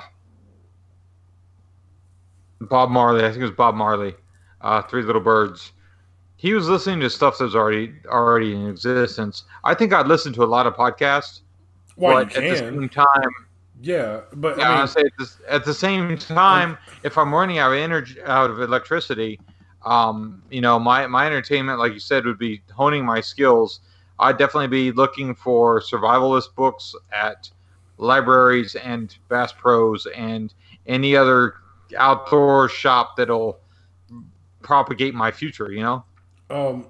Bob 2.61 2.89
Marley? 2.89 3.25
I 3.25 3.29
think 3.29 3.39
it 3.39 3.43
was 3.43 3.51
Bob 3.51 3.75
Marley. 3.75 4.15
Uh, 4.61 4.81
Three 4.81 5.03
Little 5.03 5.21
Birds. 5.21 5.71
He 6.37 6.53
was 6.53 6.67
listening 6.67 6.99
to 7.01 7.09
stuff 7.09 7.37
that 7.37 7.45
was 7.45 7.55
already 7.55 7.93
already 8.07 8.53
in 8.53 8.67
existence. 8.67 9.43
I 9.63 9.73
think 9.73 9.93
I'd 9.93 10.07
listen 10.07 10.33
to 10.33 10.43
a 10.43 10.45
lot 10.45 10.67
of 10.67 10.75
podcasts. 10.75 11.41
Well, 11.95 12.25
but 12.25 12.35
at 12.35 12.49
the 12.49 12.57
same 12.57 12.89
time, 12.89 13.29
yeah, 13.81 14.21
but 14.33 14.57
yeah, 14.57 14.71
I 14.71 14.77
mean, 14.79 14.87
say 14.87 15.01
at, 15.01 15.11
this, 15.17 15.37
at 15.47 15.65
the 15.65 15.73
same 15.73 16.17
time, 16.17 16.77
if 17.03 17.17
I'm 17.17 17.33
running 17.33 17.57
out 17.57 17.71
of 17.71 17.77
energy, 17.77 18.21
out 18.23 18.49
of 18.49 18.59
electricity, 18.61 19.39
um, 19.85 20.41
you 20.49 20.61
know, 20.61 20.79
my 20.79 21.07
my 21.07 21.25
entertainment, 21.25 21.79
like 21.79 21.93
you 21.93 21.99
said, 21.99 22.25
would 22.25 22.39
be 22.39 22.61
honing 22.71 23.05
my 23.05 23.21
skills. 23.21 23.81
I'd 24.19 24.37
definitely 24.37 24.67
be 24.67 24.91
looking 24.91 25.35
for 25.35 25.81
survivalist 25.81 26.55
books 26.55 26.95
at 27.11 27.49
libraries 27.97 28.75
and 28.75 29.15
Bass 29.29 29.53
Pros 29.53 30.05
and 30.15 30.53
any 30.87 31.15
other 31.15 31.55
outdoor 31.97 32.69
shop 32.69 33.17
that'll 33.17 33.59
propagate 34.61 35.13
my 35.13 35.31
future. 35.31 35.71
You 35.71 35.83
know. 35.83 36.03
Um. 36.49 36.87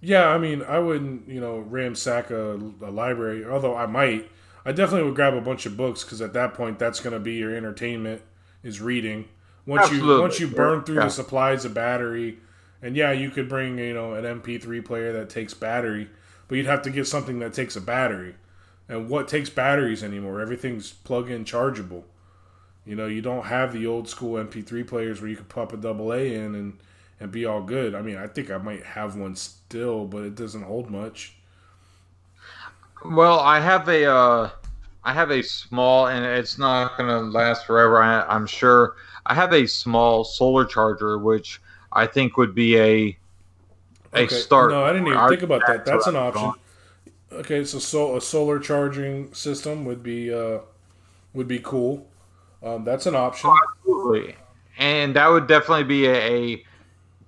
Yeah, 0.00 0.28
I 0.28 0.36
mean, 0.36 0.62
I 0.62 0.80
wouldn't, 0.80 1.26
you 1.26 1.40
know, 1.40 1.66
ramsack 1.66 2.30
a, 2.30 2.56
a 2.84 2.90
library. 2.90 3.46
Although 3.46 3.74
I 3.74 3.86
might, 3.86 4.30
I 4.66 4.72
definitely 4.72 5.04
would 5.04 5.14
grab 5.14 5.32
a 5.32 5.40
bunch 5.40 5.64
of 5.64 5.78
books 5.78 6.04
because 6.04 6.20
at 6.20 6.34
that 6.34 6.52
point, 6.52 6.78
that's 6.78 7.00
going 7.00 7.14
to 7.14 7.20
be 7.20 7.36
your 7.36 7.56
entertainment 7.56 8.20
is 8.62 8.82
reading. 8.82 9.28
Once 9.66 9.84
Absolutely. 9.84 10.14
you 10.14 10.20
once 10.20 10.40
you 10.40 10.48
burn 10.48 10.84
through 10.84 10.96
yeah. 10.96 11.04
the 11.04 11.10
supplies 11.10 11.64
of 11.64 11.72
battery, 11.72 12.38
and 12.82 12.96
yeah, 12.96 13.12
you 13.12 13.30
could 13.30 13.48
bring 13.48 13.78
you 13.78 13.94
know 13.94 14.12
an 14.12 14.24
MP3 14.24 14.84
player 14.84 15.12
that 15.12 15.30
takes 15.30 15.54
battery, 15.54 16.10
but 16.48 16.56
you'd 16.56 16.66
have 16.66 16.82
to 16.82 16.90
get 16.90 17.06
something 17.06 17.38
that 17.38 17.54
takes 17.54 17.76
a 17.76 17.80
battery. 17.80 18.34
And 18.88 19.08
what 19.08 19.28
takes 19.28 19.48
batteries 19.48 20.04
anymore? 20.04 20.40
Everything's 20.40 20.92
plug-in 20.92 21.44
chargeable. 21.44 22.04
You 22.84 22.96
know, 22.96 23.06
you 23.06 23.22
don't 23.22 23.46
have 23.46 23.72
the 23.72 23.86
old 23.86 24.08
school 24.08 24.42
MP3 24.42 24.86
players 24.86 25.20
where 25.20 25.30
you 25.30 25.36
could 25.36 25.48
pop 25.48 25.72
a 25.72 25.76
double 25.76 26.12
A 26.12 26.34
in 26.34 26.54
and 26.54 26.78
and 27.20 27.30
be 27.30 27.46
all 27.46 27.62
good. 27.62 27.94
I 27.94 28.02
mean, 28.02 28.16
I 28.16 28.26
think 28.26 28.50
I 28.50 28.58
might 28.58 28.82
have 28.84 29.16
one 29.16 29.36
still, 29.36 30.04
but 30.04 30.24
it 30.24 30.34
doesn't 30.34 30.62
hold 30.62 30.90
much. 30.90 31.36
Well, 33.04 33.38
I 33.40 33.60
have 33.60 33.88
a 33.88 34.04
uh, 34.04 34.50
I 35.04 35.12
have 35.12 35.30
a 35.30 35.42
small, 35.42 36.08
and 36.08 36.24
it's 36.24 36.58
not 36.58 36.96
going 36.96 37.08
to 37.08 37.20
last 37.20 37.66
forever. 37.66 38.02
I, 38.02 38.22
I'm 38.22 38.46
sure. 38.46 38.96
I 39.26 39.34
have 39.34 39.54
a 39.54 39.66
small 39.66 40.24
solar 40.24 40.66
charger, 40.66 41.18
which 41.18 41.60
I 41.92 42.06
think 42.06 42.36
would 42.36 42.54
be 42.54 42.78
a 42.78 43.18
a 44.12 44.24
okay. 44.24 44.34
start. 44.34 44.70
No, 44.70 44.84
I 44.84 44.92
didn't 44.92 45.08
even 45.08 45.28
think 45.28 45.42
about 45.42 45.62
that. 45.66 45.84
That's 45.84 46.06
an 46.06 46.16
option. 46.16 46.52
Okay, 47.34 47.64
so, 47.64 47.78
so 47.78 48.16
a 48.16 48.20
solar 48.20 48.58
charging 48.58 49.32
system 49.34 49.84
would 49.84 50.02
be 50.02 50.32
uh, 50.32 50.58
would 51.32 51.48
be 51.48 51.58
cool. 51.58 52.06
Um, 52.62 52.84
that's 52.84 53.06
an 53.06 53.14
option. 53.14 53.50
Absolutely, 53.78 54.36
and 54.78 55.14
that 55.16 55.28
would 55.28 55.46
definitely 55.46 55.84
be 55.84 56.06
a, 56.06 56.14
a 56.14 56.64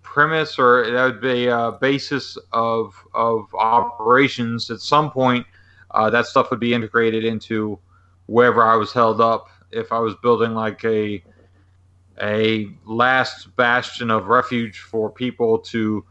premise 0.02 0.58
or 0.58 0.90
that 0.90 1.04
would 1.04 1.20
be 1.20 1.46
a 1.46 1.72
basis 1.80 2.38
of 2.52 2.94
of 3.14 3.52
operations. 3.54 4.70
At 4.70 4.80
some 4.80 5.10
point, 5.10 5.46
uh, 5.90 6.08
that 6.10 6.26
stuff 6.26 6.50
would 6.50 6.60
be 6.60 6.72
integrated 6.72 7.24
into 7.24 7.78
wherever 8.26 8.62
I 8.62 8.76
was 8.76 8.92
held 8.92 9.20
up. 9.20 9.48
If 9.72 9.92
I 9.92 9.98
was 9.98 10.14
building 10.22 10.54
like 10.54 10.84
a 10.84 11.22
a 12.22 12.68
last 12.86 13.54
bastion 13.56 14.10
of 14.10 14.28
refuge 14.28 14.78
for 14.78 15.10
people 15.10 15.58
to 15.58 16.04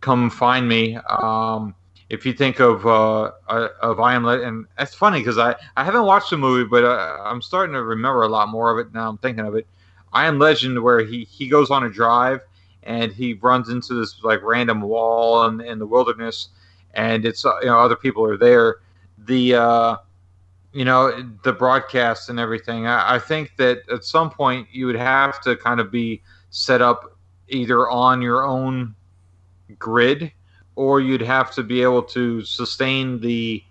come 0.00 0.28
find 0.28 0.68
me. 0.68 0.96
Um, 1.08 1.74
if 2.12 2.26
you 2.26 2.34
think 2.34 2.60
of 2.60 2.86
uh, 2.86 3.32
uh 3.48 3.68
of 3.80 3.98
I 3.98 4.14
Am 4.14 4.22
Legend, 4.22 4.46
and 4.46 4.66
it's 4.78 4.94
funny 4.94 5.20
because 5.20 5.38
I, 5.38 5.56
I 5.78 5.82
haven't 5.82 6.04
watched 6.04 6.28
the 6.28 6.36
movie, 6.36 6.68
but 6.68 6.84
uh, 6.84 7.16
I'm 7.24 7.40
starting 7.40 7.72
to 7.72 7.82
remember 7.82 8.22
a 8.22 8.28
lot 8.28 8.50
more 8.50 8.70
of 8.70 8.86
it 8.86 8.92
now. 8.92 9.08
I'm 9.08 9.16
thinking 9.16 9.46
of 9.46 9.54
it. 9.54 9.66
I 10.12 10.26
Am 10.26 10.38
Legend, 10.38 10.82
where 10.82 11.00
he 11.00 11.24
he 11.24 11.48
goes 11.48 11.70
on 11.70 11.84
a 11.84 11.90
drive 11.90 12.40
and 12.82 13.12
he 13.12 13.32
runs 13.34 13.70
into 13.70 13.94
this 13.94 14.22
like 14.22 14.42
random 14.42 14.82
wall 14.82 15.46
in, 15.46 15.62
in 15.62 15.78
the 15.78 15.86
wilderness, 15.86 16.50
and 16.92 17.24
it's 17.24 17.46
uh, 17.46 17.58
you 17.60 17.68
know 17.68 17.78
other 17.78 17.96
people 17.96 18.26
are 18.26 18.36
there. 18.36 18.76
The 19.16 19.54
uh, 19.54 19.96
you 20.74 20.84
know 20.84 21.26
the 21.44 21.52
broadcast 21.54 22.28
and 22.28 22.38
everything 22.38 22.86
I, 22.86 23.14
I, 23.14 23.18
think 23.20 23.52
that 23.56 23.88
at 23.90 24.04
some 24.04 24.28
point 24.28 24.68
you 24.70 24.84
would 24.84 24.96
have 24.96 25.40
to 25.42 25.56
kind 25.56 25.80
of 25.80 25.90
be 25.90 26.20
set 26.50 26.82
up 26.82 27.16
either 27.48 27.88
on 27.88 28.20
your 28.20 28.46
own 28.46 28.94
grid 29.78 30.30
or 30.76 31.00
you'd 31.00 31.20
have 31.22 31.50
to 31.52 31.62
be 31.62 31.82
able 31.82 32.02
to 32.02 32.42
sustain 32.42 33.20
the 33.20 33.62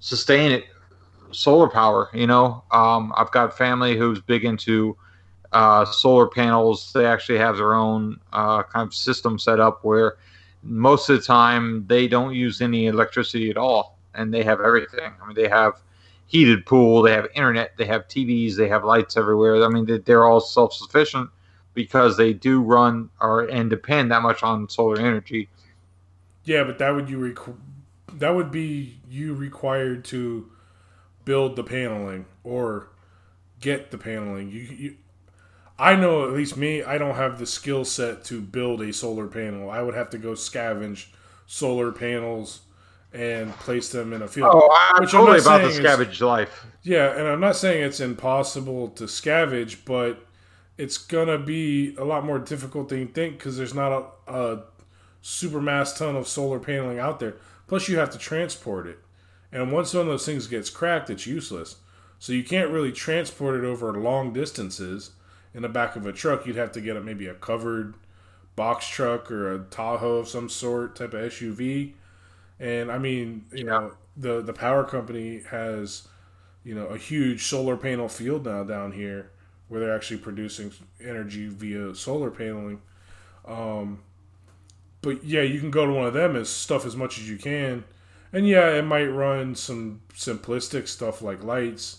sustain 0.00 0.50
it 0.50 0.64
solar 1.30 1.68
power 1.68 2.10
you 2.12 2.26
know 2.26 2.62
um, 2.72 3.12
i've 3.16 3.30
got 3.30 3.56
family 3.56 3.96
who's 3.96 4.20
big 4.20 4.44
into 4.44 4.96
uh, 5.52 5.84
solar 5.84 6.26
panels 6.26 6.92
they 6.92 7.04
actually 7.04 7.38
have 7.38 7.56
their 7.56 7.74
own 7.74 8.18
uh, 8.32 8.62
kind 8.62 8.86
of 8.86 8.94
system 8.94 9.38
set 9.38 9.60
up 9.60 9.84
where 9.84 10.16
most 10.62 11.08
of 11.08 11.18
the 11.18 11.24
time 11.24 11.84
they 11.86 12.08
don't 12.08 12.34
use 12.34 12.60
any 12.60 12.86
electricity 12.86 13.50
at 13.50 13.56
all 13.56 13.98
and 14.14 14.32
they 14.32 14.42
have 14.42 14.60
everything 14.60 15.12
i 15.22 15.26
mean 15.26 15.36
they 15.36 15.48
have 15.48 15.74
heated 16.32 16.64
pool, 16.64 17.02
they 17.02 17.12
have 17.12 17.28
internet, 17.34 17.76
they 17.76 17.84
have 17.84 18.08
TVs, 18.08 18.56
they 18.56 18.66
have 18.66 18.84
lights 18.84 19.18
everywhere. 19.18 19.62
I 19.62 19.68
mean, 19.68 20.02
they're 20.06 20.24
all 20.24 20.40
self 20.40 20.72
sufficient 20.72 21.28
because 21.74 22.16
they 22.16 22.32
do 22.32 22.62
run 22.62 23.10
or 23.20 23.42
and 23.42 23.68
depend 23.68 24.10
that 24.10 24.22
much 24.22 24.42
on 24.42 24.68
solar 24.68 24.98
energy. 24.98 25.50
Yeah, 26.44 26.64
but 26.64 26.78
that 26.78 26.90
would 26.90 27.08
you 27.08 27.18
requ- 27.18 27.56
that 28.14 28.30
would 28.30 28.50
be 28.50 28.98
you 29.08 29.34
required 29.34 30.04
to 30.06 30.50
build 31.24 31.56
the 31.56 31.64
paneling 31.64 32.26
or 32.44 32.88
get 33.60 33.90
the 33.90 33.98
paneling. 33.98 34.50
You, 34.50 34.60
you 34.60 34.96
I 35.78 35.96
know 35.96 36.24
at 36.24 36.32
least 36.32 36.56
me, 36.56 36.82
I 36.82 36.98
don't 36.98 37.16
have 37.16 37.38
the 37.38 37.46
skill 37.46 37.84
set 37.84 38.24
to 38.24 38.40
build 38.40 38.82
a 38.82 38.92
solar 38.92 39.26
panel. 39.26 39.70
I 39.70 39.82
would 39.82 39.94
have 39.94 40.10
to 40.10 40.18
go 40.18 40.32
scavenge 40.32 41.06
solar 41.46 41.92
panels 41.92 42.60
and 43.12 43.52
place 43.58 43.90
them 43.90 44.12
in 44.12 44.22
a 44.22 44.28
field. 44.28 44.50
Oh, 44.52 44.94
I'm 44.94 45.06
totally 45.06 45.38
I'm 45.38 45.42
about 45.42 45.62
the 45.62 45.68
scavenge 45.68 46.20
life. 46.20 46.66
Yeah, 46.82 47.16
and 47.16 47.26
I'm 47.26 47.40
not 47.40 47.56
saying 47.56 47.82
it's 47.82 48.00
impossible 48.00 48.88
to 48.90 49.04
scavenge, 49.04 49.78
but 49.84 50.24
it's 50.78 50.98
gonna 50.98 51.38
be 51.38 51.94
a 51.96 52.04
lot 52.04 52.24
more 52.24 52.38
difficult 52.38 52.88
than 52.88 53.00
you 53.00 53.06
think 53.06 53.38
because 53.38 53.56
there's 53.56 53.74
not 53.74 53.92
a, 53.92 54.32
a 54.32 54.64
super 55.22 55.60
mass 55.60 55.96
ton 55.96 56.16
of 56.16 56.28
solar 56.28 56.58
paneling 56.58 56.98
out 56.98 57.20
there. 57.20 57.36
Plus, 57.66 57.88
you 57.88 57.96
have 57.96 58.10
to 58.10 58.18
transport 58.18 58.86
it, 58.86 58.98
and 59.50 59.72
once 59.72 59.94
one 59.94 60.02
of 60.02 60.08
those 60.08 60.26
things 60.26 60.46
gets 60.46 60.68
cracked, 60.68 61.08
it's 61.08 61.26
useless. 61.26 61.76
So 62.18 62.32
you 62.32 62.44
can't 62.44 62.70
really 62.70 62.92
transport 62.92 63.56
it 63.56 63.66
over 63.66 63.92
long 63.94 64.32
distances 64.32 65.12
in 65.54 65.62
the 65.62 65.68
back 65.68 65.96
of 65.96 66.06
a 66.06 66.12
truck. 66.12 66.46
You'd 66.46 66.56
have 66.56 66.72
to 66.72 66.80
get 66.80 66.96
a, 66.96 67.00
maybe 67.00 67.26
a 67.26 67.34
covered 67.34 67.94
box 68.54 68.86
truck 68.86 69.30
or 69.30 69.52
a 69.52 69.58
Tahoe 69.58 70.18
of 70.18 70.28
some 70.28 70.48
sort 70.48 70.94
type 70.94 71.14
of 71.14 71.32
SUV. 71.32 71.94
And 72.60 72.92
I 72.92 72.98
mean, 72.98 73.46
you 73.52 73.64
yeah. 73.64 73.70
know, 73.70 73.92
the 74.16 74.40
the 74.40 74.52
power 74.52 74.84
company 74.84 75.42
has 75.50 76.06
you 76.64 76.74
know 76.74 76.86
a 76.86 76.98
huge 76.98 77.44
solar 77.44 77.76
panel 77.76 78.08
field 78.08 78.44
now 78.44 78.62
down 78.62 78.92
here 78.92 79.30
where 79.68 79.80
they're 79.80 79.94
actually 79.94 80.18
producing 80.18 80.70
energy 81.00 81.48
via 81.48 81.94
solar 81.94 82.30
paneling. 82.30 82.80
Um, 83.46 84.02
but 85.02 85.24
yeah, 85.24 85.42
you 85.42 85.60
can 85.60 85.70
go 85.70 85.86
to 85.86 85.92
one 85.92 86.06
of 86.06 86.14
them 86.14 86.36
and 86.36 86.46
stuff 86.46 86.86
as 86.86 86.96
much 86.96 87.18
as 87.18 87.28
you 87.28 87.36
can, 87.36 87.84
and 88.32 88.48
yeah, 88.48 88.70
it 88.70 88.84
might 88.84 89.06
run 89.06 89.54
some 89.54 90.00
simplistic 90.14 90.88
stuff 90.88 91.20
like 91.20 91.42
lights. 91.42 91.98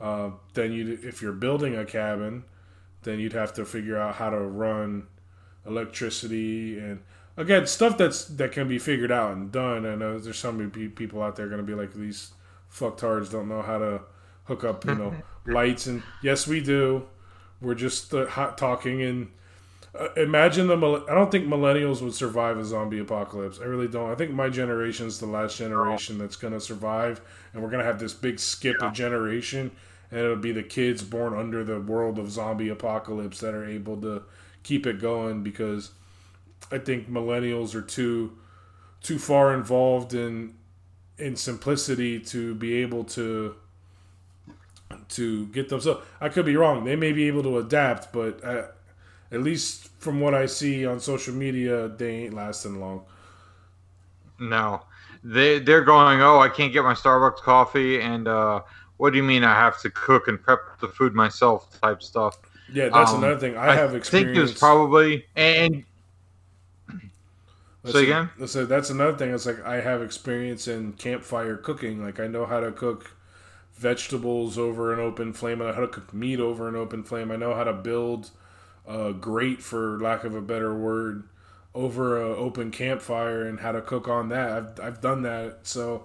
Uh, 0.00 0.30
then 0.54 0.72
you, 0.72 0.98
if 1.02 1.22
you're 1.22 1.32
building 1.32 1.74
a 1.74 1.84
cabin, 1.84 2.44
then 3.02 3.18
you'd 3.18 3.32
have 3.32 3.54
to 3.54 3.64
figure 3.64 3.98
out 3.98 4.16
how 4.16 4.30
to 4.30 4.38
run 4.38 5.06
electricity 5.66 6.78
and 6.78 7.00
again 7.36 7.66
stuff 7.66 7.98
that's 7.98 8.26
that 8.26 8.52
can 8.52 8.68
be 8.68 8.78
figured 8.78 9.10
out 9.10 9.32
and 9.32 9.50
done. 9.50 9.86
I 9.86 9.94
know 9.94 10.18
there's 10.18 10.38
so 10.38 10.52
many 10.52 10.88
people 10.88 11.22
out 11.22 11.36
there 11.36 11.48
going 11.48 11.60
to 11.60 11.66
be 11.66 11.74
like 11.74 11.92
these 11.94 12.32
fucktards 12.72 13.30
don't 13.30 13.48
know 13.48 13.62
how 13.62 13.78
to 13.78 14.00
hook 14.44 14.64
up, 14.64 14.84
you 14.84 14.94
know, 14.94 15.14
lights. 15.46 15.86
And 15.86 16.02
yes, 16.22 16.46
we 16.46 16.60
do. 16.60 17.06
We're 17.60 17.74
just 17.74 18.12
uh, 18.12 18.26
hot 18.26 18.58
talking 18.58 19.02
and 19.02 19.28
uh, 19.98 20.08
imagine 20.16 20.66
the. 20.66 20.76
I 21.08 21.14
don't 21.14 21.30
think 21.30 21.46
millennials 21.46 22.02
would 22.02 22.14
survive 22.14 22.58
a 22.58 22.64
zombie 22.64 22.98
apocalypse. 22.98 23.60
I 23.60 23.64
really 23.64 23.88
don't. 23.88 24.10
I 24.10 24.14
think 24.14 24.32
my 24.32 24.48
generation 24.48 25.06
is 25.06 25.18
the 25.18 25.26
last 25.26 25.58
generation 25.58 26.18
that's 26.18 26.36
going 26.36 26.52
to 26.52 26.60
survive, 26.60 27.20
and 27.52 27.62
we're 27.62 27.70
going 27.70 27.80
to 27.80 27.86
have 27.86 27.98
this 27.98 28.12
big 28.12 28.38
skip 28.38 28.76
yeah. 28.80 28.88
of 28.88 28.92
generation, 28.94 29.70
and 30.10 30.20
it'll 30.20 30.36
be 30.36 30.52
the 30.52 30.62
kids 30.62 31.02
born 31.02 31.34
under 31.34 31.64
the 31.64 31.80
world 31.80 32.18
of 32.18 32.30
zombie 32.30 32.68
apocalypse 32.68 33.40
that 33.40 33.54
are 33.54 33.64
able 33.64 34.00
to 34.02 34.22
keep 34.62 34.86
it 34.86 35.00
going 35.00 35.42
because 35.42 35.92
I 36.70 36.78
think 36.78 37.10
millennials 37.10 37.74
are 37.74 37.82
too 37.82 38.36
too 39.02 39.18
far 39.18 39.54
involved 39.54 40.14
in 40.14 40.54
in 41.18 41.36
simplicity 41.36 42.20
to 42.20 42.54
be 42.54 42.74
able 42.74 43.04
to 43.04 43.54
to 45.08 45.46
get 45.46 45.68
them. 45.68 45.80
So 45.80 46.02
I 46.20 46.28
could 46.28 46.46
be 46.46 46.56
wrong. 46.56 46.84
They 46.84 46.96
may 46.96 47.12
be 47.12 47.26
able 47.26 47.42
to 47.44 47.58
adapt, 47.58 48.12
but 48.12 48.42
uh, 48.44 48.66
at 49.32 49.42
least 49.42 49.88
from 49.98 50.20
what 50.20 50.34
I 50.34 50.46
see 50.46 50.86
on 50.86 51.00
social 51.00 51.34
media, 51.34 51.88
they 51.88 52.24
ain't 52.24 52.34
lasting 52.34 52.80
long. 52.80 53.04
No, 54.38 54.82
they 55.24 55.58
they're 55.58 55.84
going. 55.84 56.20
Oh, 56.20 56.38
I 56.38 56.48
can't 56.48 56.72
get 56.72 56.84
my 56.84 56.94
Starbucks 56.94 57.38
coffee, 57.38 58.00
and 58.00 58.28
uh, 58.28 58.62
what 58.98 59.10
do 59.10 59.16
you 59.16 59.22
mean 59.22 59.44
I 59.44 59.54
have 59.54 59.80
to 59.80 59.90
cook 59.90 60.28
and 60.28 60.40
prep 60.40 60.78
the 60.80 60.88
food 60.88 61.14
myself? 61.14 61.80
Type 61.80 62.02
stuff. 62.02 62.38
Yeah, 62.72 62.88
that's 62.88 63.12
um, 63.12 63.22
another 63.22 63.38
thing. 63.38 63.56
I, 63.56 63.68
I 63.68 63.74
have 63.76 63.94
experience. 63.94 64.28
think 64.28 64.38
it 64.38 64.40
was 64.40 64.52
probably 64.52 65.26
and. 65.34 65.84
Say 67.84 68.02
again. 68.02 68.30
So 68.46 68.66
that's 68.66 68.90
another 68.90 69.16
thing. 69.16 69.32
It's 69.32 69.46
like 69.46 69.64
I 69.64 69.80
have 69.80 70.02
experience 70.02 70.66
in 70.66 70.94
campfire 70.94 71.56
cooking. 71.56 72.02
Like 72.02 72.18
I 72.18 72.26
know 72.26 72.44
how 72.44 72.58
to 72.58 72.72
cook 72.72 73.12
vegetables 73.74 74.58
over 74.58 74.92
an 74.92 74.98
open 74.98 75.32
flame. 75.32 75.62
I 75.62 75.66
know 75.66 75.72
how 75.72 75.80
to 75.82 75.88
cook 75.88 76.12
meat 76.12 76.40
over 76.40 76.66
an 76.66 76.74
open 76.74 77.04
flame. 77.04 77.30
I 77.30 77.36
know 77.36 77.54
how 77.54 77.62
to 77.62 77.72
build 77.72 78.30
a 78.86 79.12
grate, 79.12 79.62
for 79.62 80.00
lack 80.00 80.24
of 80.24 80.34
a 80.34 80.40
better 80.40 80.74
word, 80.74 81.28
over 81.74 82.22
an 82.22 82.36
open 82.38 82.70
campfire 82.70 83.42
and 83.42 83.60
how 83.60 83.72
to 83.72 83.80
cook 83.80 84.08
on 84.08 84.28
that. 84.30 84.50
I've, 84.50 84.80
I've 84.80 85.00
done 85.00 85.22
that. 85.22 85.60
So 85.64 86.04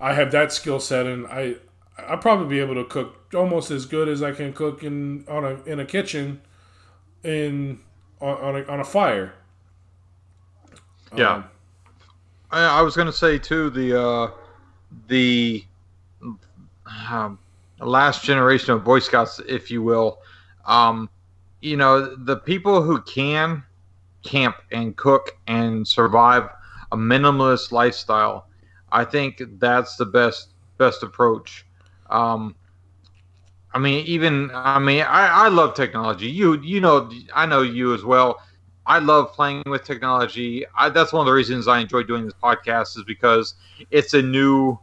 I 0.00 0.14
have 0.14 0.30
that 0.32 0.52
skill 0.52 0.80
set 0.80 1.06
and 1.06 1.26
I 1.26 1.56
I'll 1.98 2.18
probably 2.18 2.48
be 2.48 2.60
able 2.60 2.74
to 2.74 2.84
cook 2.84 3.32
almost 3.34 3.70
as 3.70 3.86
good 3.86 4.08
as 4.08 4.22
I 4.22 4.32
can 4.32 4.52
cook 4.52 4.82
in 4.82 5.24
on 5.28 5.44
a 5.44 5.62
in 5.64 5.80
a 5.80 5.84
kitchen 5.84 6.40
in 7.22 7.80
on, 8.20 8.36
on, 8.36 8.56
a, 8.56 8.64
on 8.64 8.80
a 8.80 8.84
fire. 8.84 9.34
Yeah. 11.16 11.34
Um, 11.34 11.44
I, 12.50 12.78
I 12.78 12.82
was 12.82 12.96
gonna 12.96 13.12
say 13.12 13.38
too 13.38 13.70
the 13.70 14.00
uh, 14.00 14.30
the 15.08 15.64
um, 17.10 17.38
last 17.80 18.24
generation 18.24 18.72
of 18.72 18.84
Boy 18.84 18.98
Scouts, 18.98 19.40
if 19.48 19.70
you 19.70 19.82
will. 19.82 20.18
Um, 20.66 21.08
you 21.64 21.76
know, 21.76 22.14
the 22.16 22.36
people 22.36 22.82
who 22.82 23.02
can 23.02 23.64
camp 24.22 24.56
and 24.72 24.96
cook 24.96 25.36
and 25.48 25.86
survive 25.86 26.48
a 26.92 26.96
minimalist 26.96 27.72
lifestyle, 27.72 28.46
I 28.92 29.04
think 29.04 29.42
that's 29.58 29.96
the 29.96 30.06
best 30.06 30.54
best 30.78 31.02
approach. 31.02 31.66
Um, 32.10 32.56
I 33.74 33.78
mean, 33.78 34.04
even 34.06 34.50
I 34.54 34.78
mean, 34.78 35.02
I, 35.02 35.46
I 35.46 35.48
love 35.48 35.74
technology. 35.74 36.28
You 36.28 36.60
you 36.60 36.80
know, 36.80 37.10
I 37.34 37.46
know 37.46 37.62
you 37.62 37.94
as 37.94 38.04
well. 38.04 38.40
I 38.86 38.98
love 38.98 39.32
playing 39.32 39.62
with 39.66 39.84
technology. 39.84 40.64
I, 40.76 40.90
that's 40.90 41.12
one 41.12 41.20
of 41.22 41.26
the 41.26 41.32
reasons 41.32 41.66
I 41.68 41.80
enjoy 41.80 42.02
doing 42.04 42.24
this 42.24 42.34
podcast 42.42 42.96
is 42.96 43.04
because 43.04 43.54
it's 43.90 44.14
a 44.14 44.22
new 44.22 44.78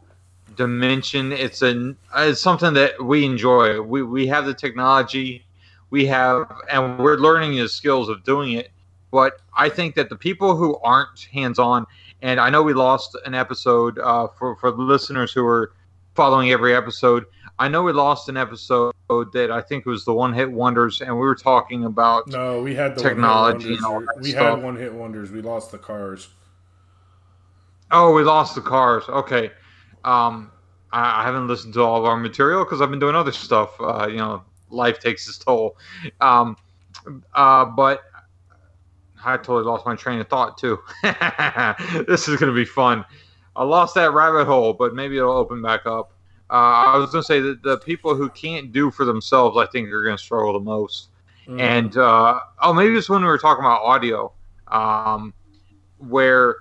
dimension. 0.56 1.32
It's 1.32 1.62
a 1.62 1.94
it's 2.16 2.40
something 2.40 2.74
that 2.74 3.02
we 3.02 3.24
enjoy. 3.24 3.80
We 3.80 4.02
we 4.02 4.26
have 4.28 4.46
the 4.46 4.54
technology, 4.54 5.46
we 5.92 6.06
have, 6.06 6.50
and 6.70 6.98
we're 6.98 7.18
learning 7.18 7.54
the 7.54 7.68
skills 7.68 8.08
of 8.08 8.24
doing 8.24 8.52
it. 8.52 8.70
But 9.10 9.34
I 9.54 9.68
think 9.68 9.94
that 9.96 10.08
the 10.08 10.16
people 10.16 10.56
who 10.56 10.78
aren't 10.78 11.28
hands 11.30 11.58
on, 11.58 11.86
and 12.22 12.40
I 12.40 12.48
know 12.48 12.62
we 12.62 12.72
lost 12.72 13.14
an 13.26 13.34
episode 13.34 13.98
uh, 13.98 14.28
for 14.28 14.56
for 14.56 14.70
the 14.70 14.82
listeners 14.82 15.32
who 15.32 15.46
are 15.46 15.72
following 16.14 16.50
every 16.50 16.74
episode. 16.74 17.26
I 17.58 17.68
know 17.68 17.82
we 17.82 17.92
lost 17.92 18.30
an 18.30 18.38
episode 18.38 18.94
that 19.10 19.50
I 19.52 19.60
think 19.60 19.84
was 19.84 20.06
the 20.06 20.14
one 20.14 20.32
hit 20.32 20.50
wonders, 20.50 21.02
and 21.02 21.12
we 21.14 21.20
were 21.20 21.34
talking 21.34 21.84
about 21.84 22.26
no, 22.26 22.62
we 22.62 22.74
had 22.74 22.96
the 22.96 23.02
technology. 23.02 23.76
we 24.18 24.30
stuff. 24.30 24.56
had 24.56 24.64
one 24.64 24.76
hit 24.76 24.94
wonders. 24.94 25.30
We 25.30 25.42
lost 25.42 25.72
the 25.72 25.78
cars. 25.78 26.30
Oh, 27.90 28.14
we 28.14 28.22
lost 28.22 28.54
the 28.54 28.62
cars. 28.62 29.04
Okay. 29.10 29.50
Um, 30.04 30.50
I, 30.90 31.20
I, 31.20 31.24
haven't 31.24 31.46
listened 31.46 31.74
to 31.74 31.82
all 31.82 31.98
of 31.98 32.06
our 32.06 32.16
material 32.16 32.64
because 32.64 32.80
I've 32.80 32.90
been 32.90 32.98
doing 32.98 33.14
other 33.14 33.30
stuff. 33.30 33.78
Uh, 33.78 34.08
you 34.10 34.16
know, 34.16 34.42
life 34.72 34.98
takes 34.98 35.28
its 35.28 35.38
toll. 35.38 35.76
Um, 36.20 36.56
uh, 37.34 37.64
but 37.64 38.02
I 39.24 39.36
totally 39.36 39.64
lost 39.64 39.86
my 39.86 39.94
train 39.94 40.20
of 40.20 40.28
thought 40.28 40.58
too. 40.58 40.78
this 41.02 42.28
is 42.28 42.38
going 42.38 42.52
to 42.52 42.54
be 42.54 42.64
fun. 42.64 43.04
I 43.54 43.64
lost 43.64 43.94
that 43.94 44.12
rabbit 44.12 44.46
hole, 44.46 44.72
but 44.72 44.94
maybe 44.94 45.18
it'll 45.18 45.32
open 45.32 45.62
back 45.62 45.86
up. 45.86 46.12
Uh, 46.50 46.84
I 46.86 46.96
was 46.98 47.10
going 47.10 47.22
to 47.22 47.26
say 47.26 47.40
that 47.40 47.62
the 47.62 47.78
people 47.78 48.14
who 48.14 48.28
can't 48.30 48.72
do 48.72 48.90
for 48.90 49.04
themselves, 49.04 49.56
I 49.56 49.66
think, 49.66 49.88
are 49.88 50.02
going 50.02 50.16
to 50.16 50.22
struggle 50.22 50.52
the 50.52 50.60
most. 50.60 51.08
Mm. 51.46 51.60
And 51.60 51.96
uh, 51.96 52.40
oh, 52.60 52.72
maybe 52.72 52.96
it's 52.96 53.08
when 53.08 53.22
we 53.22 53.28
were 53.28 53.38
talking 53.38 53.64
about 53.64 53.82
audio, 53.82 54.32
um, 54.68 55.32
where 55.98 56.56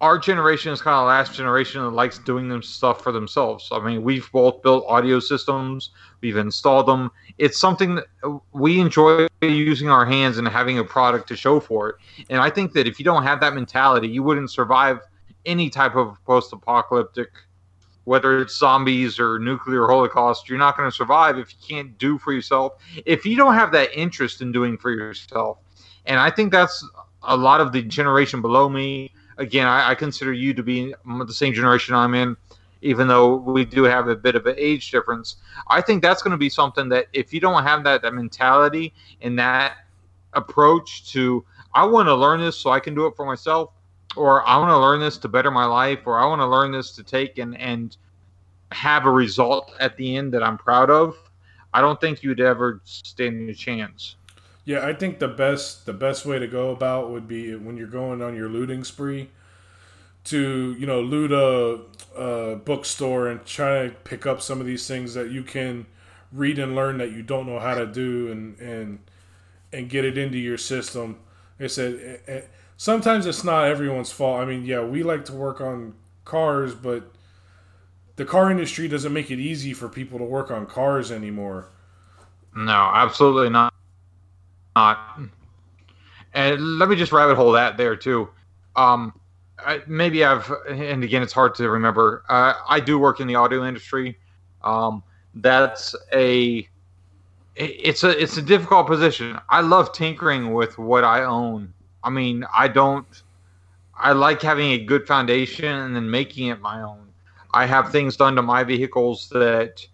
our 0.00 0.18
generation 0.18 0.72
is 0.72 0.80
kind 0.80 0.94
of 0.94 1.06
last 1.06 1.34
generation 1.34 1.82
that 1.82 1.90
likes 1.90 2.18
doing 2.18 2.48
them 2.48 2.62
stuff 2.62 3.02
for 3.02 3.12
themselves. 3.12 3.68
I 3.70 3.80
mean, 3.80 4.02
we've 4.02 4.30
both 4.32 4.62
built 4.62 4.84
audio 4.88 5.20
systems, 5.20 5.90
we've 6.22 6.38
installed 6.38 6.86
them. 6.86 7.10
It's 7.36 7.58
something 7.58 7.96
that 7.96 8.06
uh, 8.22 8.38
we 8.52 8.80
enjoy 8.80 9.26
using 9.42 9.90
our 9.90 10.06
hands 10.06 10.38
and 10.38 10.48
having 10.48 10.78
a 10.78 10.84
product 10.84 11.28
to 11.28 11.36
show 11.36 11.60
for 11.60 11.90
it. 11.90 11.96
And 12.30 12.40
I 12.40 12.48
think 12.48 12.72
that 12.72 12.86
if 12.86 12.98
you 12.98 13.04
don't 13.04 13.24
have 13.24 13.40
that 13.40 13.54
mentality, 13.54 14.08
you 14.08 14.22
wouldn't 14.22 14.50
survive 14.50 15.00
any 15.44 15.68
type 15.68 15.96
of 15.96 16.16
post-apocalyptic, 16.24 17.28
whether 18.04 18.40
it's 18.40 18.56
zombies 18.56 19.20
or 19.20 19.38
nuclear 19.38 19.86
holocaust. 19.86 20.48
You're 20.48 20.58
not 20.58 20.78
going 20.78 20.90
to 20.90 20.94
survive 20.94 21.38
if 21.38 21.52
you 21.52 21.58
can't 21.66 21.98
do 21.98 22.18
for 22.18 22.32
yourself. 22.32 22.72
If 23.04 23.26
you 23.26 23.36
don't 23.36 23.54
have 23.54 23.70
that 23.72 23.92
interest 23.94 24.40
in 24.40 24.50
doing 24.50 24.78
for 24.78 24.90
yourself, 24.90 25.58
and 26.06 26.18
I 26.18 26.30
think 26.30 26.52
that's 26.52 26.86
a 27.22 27.36
lot 27.36 27.60
of 27.60 27.72
the 27.72 27.82
generation 27.82 28.40
below 28.40 28.68
me 28.68 29.12
again, 29.40 29.66
I, 29.66 29.90
I, 29.90 29.94
consider 29.94 30.32
you 30.32 30.54
to 30.54 30.62
be 30.62 30.94
the 31.26 31.32
same 31.32 31.52
generation 31.54 31.94
I'm 31.94 32.14
in, 32.14 32.36
even 32.82 33.08
though 33.08 33.36
we 33.36 33.64
do 33.64 33.84
have 33.84 34.06
a 34.06 34.14
bit 34.14 34.36
of 34.36 34.46
an 34.46 34.54
age 34.58 34.90
difference. 34.90 35.36
I 35.68 35.80
think 35.80 36.02
that's 36.02 36.22
going 36.22 36.32
to 36.32 36.38
be 36.38 36.50
something 36.50 36.88
that 36.90 37.06
if 37.12 37.32
you 37.32 37.40
don't 37.40 37.62
have 37.64 37.82
that, 37.84 38.02
that 38.02 38.14
mentality 38.14 38.92
and 39.22 39.38
that 39.38 39.78
approach 40.34 41.10
to, 41.12 41.44
I 41.74 41.84
want 41.86 42.06
to 42.08 42.14
learn 42.14 42.40
this 42.40 42.56
so 42.56 42.70
I 42.70 42.80
can 42.80 42.94
do 42.94 43.06
it 43.06 43.16
for 43.16 43.24
myself, 43.24 43.72
or 44.14 44.46
I 44.46 44.56
want 44.58 44.70
to 44.70 44.78
learn 44.78 45.00
this 45.00 45.16
to 45.18 45.28
better 45.28 45.50
my 45.50 45.64
life, 45.64 46.00
or 46.04 46.18
I 46.18 46.26
want 46.26 46.40
to 46.40 46.46
learn 46.46 46.70
this 46.70 46.92
to 46.92 47.02
take 47.02 47.38
and, 47.38 47.56
and 47.58 47.96
have 48.72 49.06
a 49.06 49.10
result 49.10 49.72
at 49.80 49.96
the 49.96 50.16
end 50.16 50.32
that 50.34 50.42
I'm 50.42 50.58
proud 50.58 50.90
of. 50.90 51.16
I 51.72 51.80
don't 51.80 52.00
think 52.00 52.22
you'd 52.22 52.40
ever 52.40 52.80
stand 52.84 53.48
a 53.48 53.54
chance. 53.54 54.16
Yeah, 54.70 54.86
I 54.86 54.92
think 54.92 55.18
the 55.18 55.26
best 55.26 55.84
the 55.84 55.92
best 55.92 56.24
way 56.24 56.38
to 56.38 56.46
go 56.46 56.70
about 56.70 57.10
would 57.10 57.26
be 57.26 57.56
when 57.56 57.76
you're 57.76 57.88
going 57.88 58.22
on 58.22 58.36
your 58.36 58.48
looting 58.48 58.84
spree 58.84 59.28
to 60.26 60.76
you 60.78 60.86
know 60.86 61.00
loot 61.00 61.32
a, 61.32 61.80
a 62.16 62.54
bookstore 62.54 63.26
and 63.26 63.44
try 63.44 63.88
to 63.88 63.90
pick 64.04 64.26
up 64.26 64.40
some 64.40 64.60
of 64.60 64.66
these 64.68 64.86
things 64.86 65.14
that 65.14 65.32
you 65.32 65.42
can 65.42 65.86
read 66.30 66.56
and 66.60 66.76
learn 66.76 66.98
that 66.98 67.10
you 67.10 67.20
don't 67.20 67.48
know 67.48 67.58
how 67.58 67.74
to 67.74 67.84
do 67.84 68.30
and 68.30 68.60
and 68.60 69.00
and 69.72 69.90
get 69.90 70.04
it 70.04 70.16
into 70.16 70.38
your 70.38 70.56
system. 70.56 71.18
They 71.58 71.66
said 71.66 72.48
sometimes 72.76 73.26
it's 73.26 73.42
not 73.42 73.64
everyone's 73.64 74.12
fault. 74.12 74.40
I 74.40 74.44
mean, 74.44 74.64
yeah, 74.64 74.84
we 74.84 75.02
like 75.02 75.24
to 75.24 75.32
work 75.32 75.60
on 75.60 75.94
cars, 76.24 76.76
but 76.76 77.10
the 78.14 78.24
car 78.24 78.52
industry 78.52 78.86
doesn't 78.86 79.12
make 79.12 79.32
it 79.32 79.40
easy 79.40 79.74
for 79.74 79.88
people 79.88 80.20
to 80.20 80.24
work 80.24 80.48
on 80.48 80.64
cars 80.64 81.10
anymore. 81.10 81.66
No, 82.54 82.92
absolutely 82.94 83.50
not. 83.50 83.69
Not. 84.76 85.20
And 86.32 86.78
let 86.78 86.88
me 86.88 86.96
just 86.96 87.12
rabbit 87.12 87.36
hole 87.36 87.52
that 87.52 87.76
there 87.76 87.96
too. 87.96 88.28
Um, 88.76 89.12
I, 89.58 89.82
maybe 89.86 90.24
I've, 90.24 90.50
and 90.68 91.04
again, 91.04 91.22
it's 91.22 91.32
hard 91.32 91.54
to 91.56 91.68
remember. 91.68 92.24
Uh, 92.28 92.54
I 92.68 92.80
do 92.80 92.98
work 92.98 93.20
in 93.20 93.26
the 93.26 93.34
audio 93.34 93.64
industry. 93.64 94.18
Um, 94.62 95.02
that's 95.34 95.94
a, 96.12 96.68
it's 97.56 98.04
a, 98.04 98.22
it's 98.22 98.36
a 98.36 98.42
difficult 98.42 98.86
position. 98.86 99.38
I 99.48 99.60
love 99.60 99.92
tinkering 99.92 100.54
with 100.54 100.78
what 100.78 101.04
I 101.04 101.24
own. 101.24 101.74
I 102.02 102.10
mean, 102.10 102.44
I 102.54 102.68
don't, 102.68 103.06
I 103.94 104.12
like 104.12 104.40
having 104.40 104.70
a 104.72 104.78
good 104.78 105.06
foundation 105.06 105.66
and 105.66 105.94
then 105.94 106.10
making 106.10 106.46
it 106.46 106.60
my 106.60 106.80
own. 106.80 107.08
I 107.52 107.66
have 107.66 107.90
things 107.90 108.16
done 108.16 108.36
to 108.36 108.42
my 108.42 108.64
vehicles 108.64 109.28
that 109.30 109.86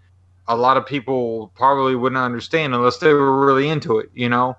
a 0.47 0.55
lot 0.55 0.77
of 0.77 0.86
people 0.86 1.51
probably 1.57 1.97
wouldn't 1.97 2.20
understand 2.20 2.74
unless 2.74 2.98
they 2.98 3.12
were 3.12 3.44
really 3.44 3.69
into 3.69 3.98
it, 3.98 4.11
you 4.15 4.28
know? 4.28 4.57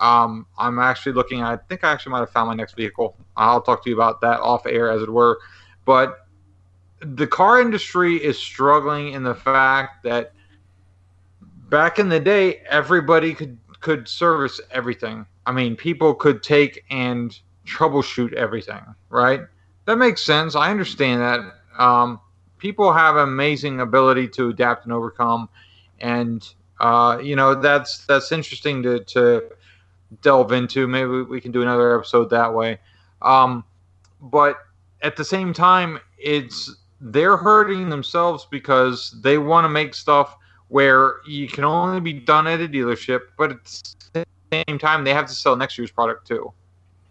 Um, 0.00 0.46
I'm 0.58 0.78
actually 0.78 1.12
looking. 1.12 1.42
I 1.42 1.56
think 1.56 1.84
I 1.84 1.92
actually 1.92 2.12
might 2.12 2.20
have 2.20 2.30
found 2.30 2.48
my 2.48 2.54
next 2.54 2.74
vehicle. 2.74 3.16
I'll 3.36 3.60
talk 3.60 3.84
to 3.84 3.90
you 3.90 3.96
about 3.96 4.20
that 4.22 4.40
off 4.40 4.66
air, 4.66 4.90
as 4.90 5.02
it 5.02 5.10
were. 5.10 5.38
But 5.84 6.26
the 7.00 7.26
car 7.26 7.60
industry 7.60 8.16
is 8.16 8.38
struggling 8.38 9.12
in 9.12 9.22
the 9.22 9.34
fact 9.34 10.02
that 10.04 10.32
back 11.68 11.98
in 11.98 12.08
the 12.08 12.20
day, 12.20 12.62
everybody 12.68 13.34
could 13.34 13.58
could 13.80 14.08
service 14.08 14.60
everything. 14.70 15.26
I 15.46 15.52
mean, 15.52 15.76
people 15.76 16.14
could 16.14 16.42
take 16.42 16.84
and 16.90 17.38
troubleshoot 17.66 18.32
everything, 18.34 18.82
right? 19.08 19.40
That 19.86 19.96
makes 19.96 20.22
sense. 20.22 20.54
I 20.54 20.70
understand 20.70 21.20
that. 21.20 21.40
Um, 21.78 22.20
people 22.58 22.92
have 22.92 23.16
amazing 23.16 23.80
ability 23.80 24.28
to 24.28 24.50
adapt 24.50 24.84
and 24.84 24.92
overcome, 24.92 25.48
and 26.00 26.46
uh, 26.78 27.18
you 27.22 27.36
know 27.36 27.54
that's 27.54 28.04
that's 28.06 28.32
interesting 28.32 28.82
to 28.82 29.00
to 29.04 29.44
delve 30.22 30.52
into. 30.52 30.86
Maybe 30.86 31.22
we 31.22 31.40
can 31.40 31.52
do 31.52 31.62
another 31.62 31.98
episode 31.98 32.30
that 32.30 32.54
way. 32.54 32.78
Um, 33.22 33.64
but 34.20 34.58
at 35.02 35.16
the 35.16 35.24
same 35.24 35.52
time, 35.52 35.98
it's 36.18 36.74
they're 37.00 37.36
hurting 37.36 37.88
themselves 37.88 38.46
because 38.50 39.16
they 39.22 39.38
want 39.38 39.64
to 39.64 39.68
make 39.68 39.94
stuff 39.94 40.36
where 40.68 41.16
you 41.26 41.48
can 41.48 41.64
only 41.64 42.00
be 42.00 42.12
done 42.12 42.46
at 42.46 42.60
a 42.60 42.68
dealership, 42.68 43.20
but 43.36 43.50
at 43.52 43.64
the 44.12 44.26
same 44.52 44.78
time, 44.78 45.04
they 45.04 45.14
have 45.14 45.26
to 45.26 45.34
sell 45.34 45.56
next 45.56 45.78
year's 45.78 45.90
product 45.90 46.26
too, 46.26 46.52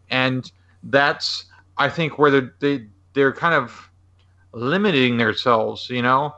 and 0.09 0.51
that's 0.83 1.45
I 1.77 1.89
think 1.89 2.17
where 2.17 2.31
they're 2.31 2.53
they, 2.59 2.87
they're 3.13 3.33
kind 3.33 3.55
of 3.55 3.89
limiting 4.53 5.17
themselves. 5.17 5.89
You 5.89 6.03
know, 6.03 6.35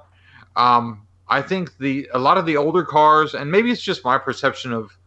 um, 0.55 1.05
I 1.27 1.41
think 1.41 1.77
the 1.77 2.09
a 2.13 2.19
lot 2.19 2.37
of 2.37 2.45
the 2.45 2.57
older 2.57 2.83
cars, 2.83 3.35
and 3.35 3.51
maybe 3.51 3.71
it's 3.71 3.81
just 3.81 4.03
my 4.05 4.17
perception 4.17 4.71
of 4.71 4.97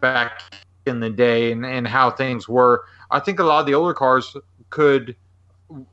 back 0.00 0.42
in 0.86 1.00
the 1.00 1.10
day 1.10 1.52
and, 1.52 1.64
and 1.64 1.86
how 1.86 2.10
things 2.10 2.48
were. 2.48 2.84
I 3.10 3.20
think 3.20 3.38
a 3.38 3.44
lot 3.44 3.60
of 3.60 3.66
the 3.66 3.74
older 3.74 3.94
cars 3.94 4.36
could 4.70 5.16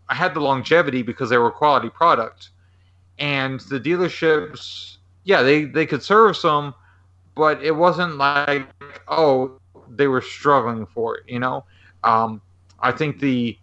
had 0.09 0.33
the 0.33 0.39
longevity 0.39 1.01
because 1.01 1.29
they 1.29 1.37
were 1.37 1.51
quality 1.51 1.89
product, 1.89 2.49
and 3.19 3.59
the 3.61 3.79
dealerships, 3.79 4.97
yeah, 5.23 5.41
they 5.41 5.65
they 5.65 5.85
could 5.85 6.03
service 6.03 6.41
them, 6.41 6.73
but 7.35 7.63
it 7.63 7.71
wasn't 7.71 8.17
like 8.17 8.67
oh 9.07 9.59
they 9.89 10.07
were 10.07 10.21
struggling 10.21 10.85
for 10.85 11.17
it. 11.17 11.23
You 11.27 11.39
know, 11.39 11.65
um, 12.03 12.41
I 12.79 12.91
think 12.91 13.19
the 13.19 13.57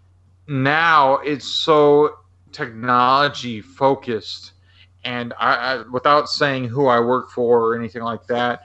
now 0.49 1.17
it's 1.19 1.47
so 1.47 2.19
technology 2.53 3.61
focused, 3.61 4.53
and 5.05 5.33
I, 5.39 5.55
I 5.55 5.83
without 5.91 6.29
saying 6.29 6.65
who 6.65 6.87
I 6.87 7.01
work 7.01 7.31
for 7.31 7.61
or 7.61 7.79
anything 7.79 8.03
like 8.03 8.27
that. 8.27 8.63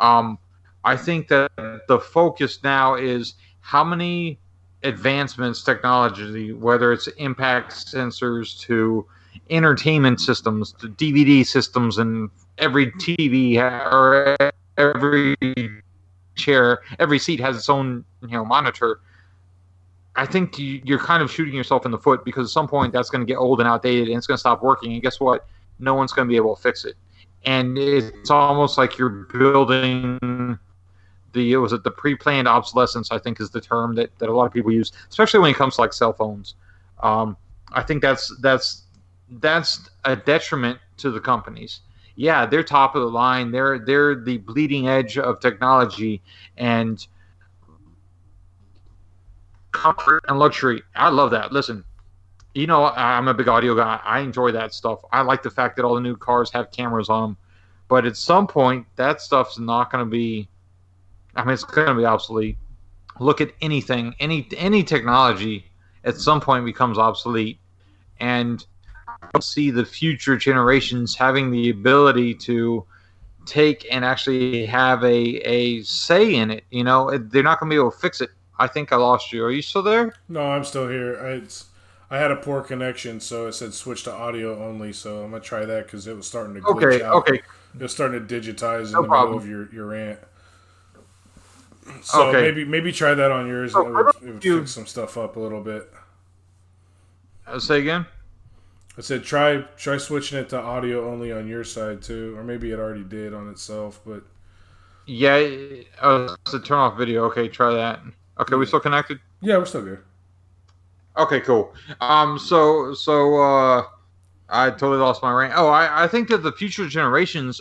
Um, 0.00 0.38
I 0.84 0.96
think 0.96 1.28
that 1.28 1.50
the 1.88 1.98
focus 1.98 2.60
now 2.62 2.94
is 2.94 3.34
how 3.60 3.84
many 3.84 4.38
advancements 4.82 5.62
technology, 5.62 6.52
whether 6.52 6.92
it's 6.92 7.06
impact 7.18 7.72
sensors 7.72 8.58
to 8.60 9.06
entertainment 9.50 10.20
systems 10.20 10.72
to 10.72 10.88
DVD 10.88 11.46
systems, 11.46 11.98
and 11.98 12.30
every 12.58 12.90
TV 12.92 13.58
or 13.58 14.36
every 14.78 15.36
chair, 16.34 16.80
every 16.98 17.18
seat 17.18 17.40
has 17.40 17.56
its 17.56 17.68
own 17.68 18.04
you 18.22 18.28
know 18.28 18.44
monitor. 18.44 19.00
I 20.16 20.26
think 20.26 20.58
you're 20.58 20.98
kind 20.98 21.22
of 21.22 21.30
shooting 21.30 21.54
yourself 21.54 21.86
in 21.86 21.92
the 21.92 21.98
foot 21.98 22.24
because 22.24 22.48
at 22.48 22.50
some 22.50 22.66
point 22.66 22.92
that's 22.92 23.10
going 23.10 23.24
to 23.24 23.26
get 23.26 23.36
old 23.36 23.60
and 23.60 23.68
outdated 23.68 24.08
and 24.08 24.18
it's 24.18 24.26
going 24.26 24.36
to 24.36 24.40
stop 24.40 24.62
working. 24.62 24.92
And 24.92 25.02
guess 25.02 25.20
what? 25.20 25.46
No 25.78 25.94
one's 25.94 26.12
going 26.12 26.26
to 26.26 26.30
be 26.30 26.36
able 26.36 26.56
to 26.56 26.60
fix 26.60 26.84
it. 26.84 26.96
And 27.44 27.78
it's 27.78 28.28
almost 28.28 28.76
like 28.76 28.98
you're 28.98 29.08
building 29.08 30.58
the 31.32 31.56
was 31.56 31.72
it 31.72 31.84
the 31.84 31.90
pre-planned 31.90 32.48
obsolescence? 32.48 33.10
I 33.10 33.18
think 33.18 33.40
is 33.40 33.50
the 33.50 33.60
term 33.60 33.94
that, 33.96 34.16
that 34.18 34.28
a 34.28 34.32
lot 34.32 34.46
of 34.46 34.52
people 34.52 34.72
use, 34.72 34.92
especially 35.08 35.40
when 35.40 35.50
it 35.50 35.56
comes 35.56 35.76
to 35.76 35.82
like 35.82 35.92
cell 35.92 36.12
phones. 36.12 36.54
Um, 37.02 37.36
I 37.72 37.82
think 37.82 38.02
that's 38.02 38.34
that's 38.40 38.84
that's 39.30 39.90
a 40.04 40.16
detriment 40.16 40.78
to 40.98 41.10
the 41.10 41.20
companies. 41.20 41.80
Yeah, 42.16 42.46
they're 42.46 42.62
top 42.62 42.94
of 42.94 43.02
the 43.02 43.08
line. 43.08 43.50
They're 43.50 43.78
they're 43.78 44.14
the 44.14 44.38
bleeding 44.38 44.88
edge 44.88 45.18
of 45.18 45.40
technology 45.40 46.22
and 46.56 47.06
comfort 49.72 50.24
and 50.28 50.38
luxury. 50.38 50.82
I 50.94 51.08
love 51.08 51.30
that. 51.30 51.52
Listen, 51.52 51.84
you 52.54 52.66
know 52.66 52.86
I'm 52.86 53.28
a 53.28 53.34
big 53.34 53.48
audio 53.48 53.74
guy. 53.74 54.00
I 54.04 54.20
enjoy 54.20 54.52
that 54.52 54.74
stuff. 54.74 55.00
I 55.12 55.22
like 55.22 55.42
the 55.42 55.50
fact 55.50 55.76
that 55.76 55.84
all 55.84 55.94
the 55.94 56.00
new 56.00 56.16
cars 56.16 56.50
have 56.50 56.70
cameras 56.72 57.08
on 57.08 57.22
them. 57.22 57.36
But 57.88 58.06
at 58.06 58.16
some 58.16 58.46
point, 58.46 58.86
that 58.96 59.20
stuff's 59.20 59.58
not 59.58 59.90
going 59.90 60.04
to 60.04 60.10
be 60.10 60.48
I 61.36 61.44
mean, 61.44 61.54
it's 61.54 61.64
going 61.64 61.88
to 61.88 61.94
be 61.94 62.04
obsolete. 62.04 62.56
Look 63.18 63.40
at 63.40 63.52
anything, 63.60 64.14
any 64.18 64.48
any 64.56 64.82
technology 64.82 65.66
at 66.04 66.16
some 66.16 66.40
point 66.40 66.64
becomes 66.64 66.96
obsolete, 66.96 67.60
and 68.18 68.64
I 69.34 69.40
see 69.40 69.70
the 69.70 69.84
future 69.84 70.36
generations 70.36 71.14
having 71.14 71.50
the 71.50 71.70
ability 71.70 72.34
to 72.34 72.86
take 73.44 73.86
and 73.90 74.04
actually 74.04 74.64
have 74.66 75.04
a 75.04 75.36
a 75.46 75.82
say 75.82 76.34
in 76.34 76.50
it. 76.50 76.64
You 76.70 76.84
know, 76.84 77.16
they're 77.18 77.42
not 77.42 77.60
going 77.60 77.68
to 77.70 77.74
be 77.74 77.78
able 77.78 77.90
to 77.90 77.98
fix 77.98 78.20
it. 78.20 78.30
I 78.58 78.66
think 78.66 78.92
I 78.92 78.96
lost 78.96 79.32
you. 79.32 79.44
Are 79.44 79.50
you 79.50 79.62
still 79.62 79.82
there? 79.82 80.12
No, 80.28 80.52
I'm 80.52 80.64
still 80.64 80.88
here. 80.88 81.18
I, 81.18 82.14
I 82.14 82.18
had 82.18 82.30
a 82.30 82.36
poor 82.36 82.62
connection, 82.62 83.20
so 83.20 83.46
it 83.46 83.52
said 83.52 83.72
switch 83.72 84.04
to 84.04 84.12
audio 84.12 84.62
only. 84.62 84.92
So 84.92 85.24
I'm 85.24 85.30
gonna 85.30 85.42
try 85.42 85.64
that 85.64 85.86
because 85.86 86.06
it 86.06 86.16
was 86.16 86.26
starting 86.26 86.54
to 86.54 86.60
glitch 86.60 86.84
okay, 86.84 87.04
out. 87.04 87.14
Okay. 87.16 87.42
It 87.74 87.82
was 87.82 87.92
starting 87.92 88.26
to 88.26 88.34
digitize 88.34 88.86
in 88.86 88.92
the 88.92 89.02
problem. 89.04 89.36
middle 89.36 89.38
of 89.38 89.48
your, 89.48 89.72
your 89.72 89.86
rant. 89.86 90.18
So 92.02 92.28
Okay. 92.28 92.40
maybe 92.42 92.64
maybe 92.64 92.92
try 92.92 93.14
that 93.14 93.30
on 93.30 93.46
yours. 93.46 93.72
So 93.72 93.86
it 93.86 93.92
would, 93.92 94.02
don't 94.12 94.22
it 94.28 94.32
would 94.34 94.44
you- 94.44 94.58
fix 94.60 94.72
some 94.72 94.86
stuff 94.86 95.16
up 95.18 95.36
a 95.36 95.40
little 95.40 95.60
bit. 95.62 95.92
Uh, 97.46 97.58
say 97.58 97.80
again. 97.80 98.06
I 98.98 99.02
said 99.02 99.24
try 99.24 99.62
try 99.76 99.96
switching 99.96 100.38
it 100.38 100.48
to 100.50 100.58
audio 100.60 101.08
only 101.10 101.32
on 101.32 101.46
your 101.48 101.64
side 101.64 102.02
too, 102.02 102.36
or 102.36 102.44
maybe 102.44 102.70
it 102.72 102.78
already 102.78 103.04
did 103.04 103.32
on 103.34 103.48
itself. 103.48 104.00
But 104.04 104.22
Yeah, 105.06 105.36
uh, 106.00 106.36
it's 106.44 106.54
a 106.54 106.60
turn 106.60 106.78
off 106.78 106.96
video. 106.98 107.24
Okay, 107.26 107.48
try 107.48 107.72
that. 107.74 108.00
Okay, 108.38 108.54
we 108.56 108.66
still 108.66 108.80
connected. 108.80 109.18
yeah, 109.40 109.56
we're 109.58 109.64
still 109.66 109.82
good. 109.82 109.98
Okay, 111.16 111.40
cool. 111.40 111.74
Um, 112.00 112.38
so 112.38 112.94
so 112.94 113.36
uh, 113.40 113.82
I 114.48 114.70
totally 114.70 114.98
lost 114.98 115.22
my 115.22 115.32
rant. 115.32 115.54
Oh, 115.56 115.68
I, 115.68 116.04
I 116.04 116.08
think 116.08 116.28
that 116.28 116.38
the 116.38 116.52
future 116.52 116.86
generations, 116.88 117.60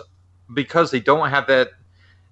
because 0.54 0.92
they 0.92 1.00
don't 1.00 1.30
have 1.30 1.48
that 1.48 1.70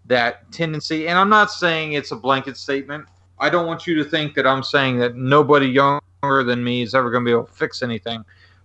that 0.07 0.51
tendency, 0.51 1.07
and 1.07 1.17
I'm 1.17 1.29
not 1.29 1.51
saying 1.51 1.93
it's 1.93 2.11
a 2.11 2.15
blanket 2.15 2.57
statement. 2.57 3.05
I 3.39 3.49
don't 3.49 3.67
want 3.67 3.85
you 3.85 3.95
to 3.95 4.03
think 4.03 4.33
that 4.35 4.47
I'm 4.47 4.63
saying 4.63 4.97
that 4.99 5.15
nobody 5.15 5.67
younger 5.67 6.43
than 6.43 6.63
me 6.63 6.81
is 6.81 6.95
ever 6.95 7.11
going 7.11 7.23
to 7.23 7.29
be 7.29 7.31
able 7.31 7.45
to 7.45 7.53
fix 7.53 7.83
anything. 7.83 8.23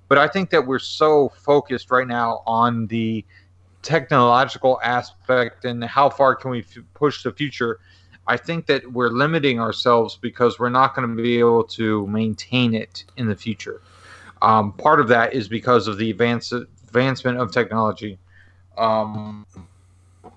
But 0.08 0.18
I 0.18 0.28
think 0.28 0.50
that 0.50 0.66
we're 0.66 0.78
so 0.78 1.30
focused 1.30 1.90
right 1.90 2.06
now 2.06 2.42
on 2.46 2.86
the 2.86 3.24
technological 3.82 4.80
aspect 4.82 5.64
and 5.64 5.82
how 5.84 6.08
far 6.08 6.34
can 6.34 6.50
we 6.50 6.60
f- 6.60 6.78
push 6.94 7.22
the 7.22 7.32
future. 7.32 7.80
I 8.26 8.36
think 8.36 8.66
that 8.66 8.92
we're 8.92 9.08
limiting 9.08 9.58
ourselves 9.58 10.16
because 10.20 10.58
we're 10.58 10.68
not 10.68 10.94
going 10.94 11.08
to 11.08 11.22
be 11.22 11.38
able 11.38 11.64
to 11.64 12.06
maintain 12.06 12.74
it 12.74 13.04
in 13.16 13.26
the 13.26 13.34
future. 13.34 13.82
Um, 14.40 14.72
part 14.72 15.00
of 15.00 15.08
that 15.08 15.34
is 15.34 15.48
because 15.48 15.88
of 15.88 15.98
the 15.98 16.10
advance, 16.10 16.52
advancement 16.52 17.38
of 17.38 17.52
technology. 17.52 18.18
Um, 18.78 19.46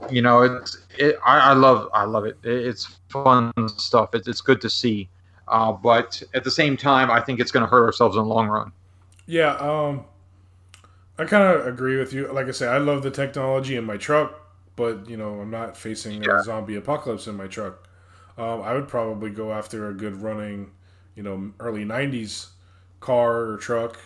you 0.09 0.21
know, 0.21 0.41
it's 0.43 0.77
it, 0.97 1.15
I, 1.25 1.51
I 1.51 1.53
love 1.53 1.89
I 1.93 2.05
love 2.05 2.25
it. 2.25 2.37
it. 2.43 2.65
It's 2.67 2.85
fun 3.09 3.51
stuff. 3.77 4.09
It's, 4.13 4.27
it's 4.27 4.41
good 4.41 4.61
to 4.61 4.69
see, 4.69 5.09
uh, 5.47 5.71
but 5.73 6.21
at 6.33 6.43
the 6.43 6.51
same 6.51 6.77
time, 6.77 7.09
I 7.11 7.21
think 7.21 7.39
it's 7.39 7.51
going 7.51 7.61
to 7.65 7.69
hurt 7.69 7.85
ourselves 7.85 8.15
in 8.17 8.23
the 8.23 8.29
long 8.29 8.47
run. 8.47 8.71
Yeah, 9.27 9.55
um, 9.57 10.05
I 11.17 11.25
kind 11.25 11.43
of 11.43 11.65
agree 11.67 11.97
with 11.97 12.13
you. 12.13 12.27
Like 12.31 12.47
I 12.47 12.51
say, 12.51 12.67
I 12.67 12.77
love 12.77 13.03
the 13.03 13.11
technology 13.11 13.75
in 13.75 13.85
my 13.85 13.97
truck. 13.97 14.41
but 14.75 15.07
you 15.09 15.15
know 15.17 15.39
I'm 15.41 15.51
not 15.51 15.77
facing 15.77 16.23
Yeah. 16.25 16.31
a 16.31 16.39
zombie 16.39 16.75
apocalypse 16.75 17.27
in 17.27 17.35
my 17.37 17.47
truck. 17.47 17.87
Um, 18.37 18.61
I 18.61 18.73
would 18.73 18.87
probably 18.89 19.29
go 19.29 19.53
after 19.53 19.87
a 19.89 19.93
good 19.93 20.21
running, 20.21 20.71
you 21.15 21.23
know, 21.23 21.53
early 21.59 21.85
'90s 21.85 22.51
car 22.99 23.45
or 23.51 23.57
truck. 23.57 23.97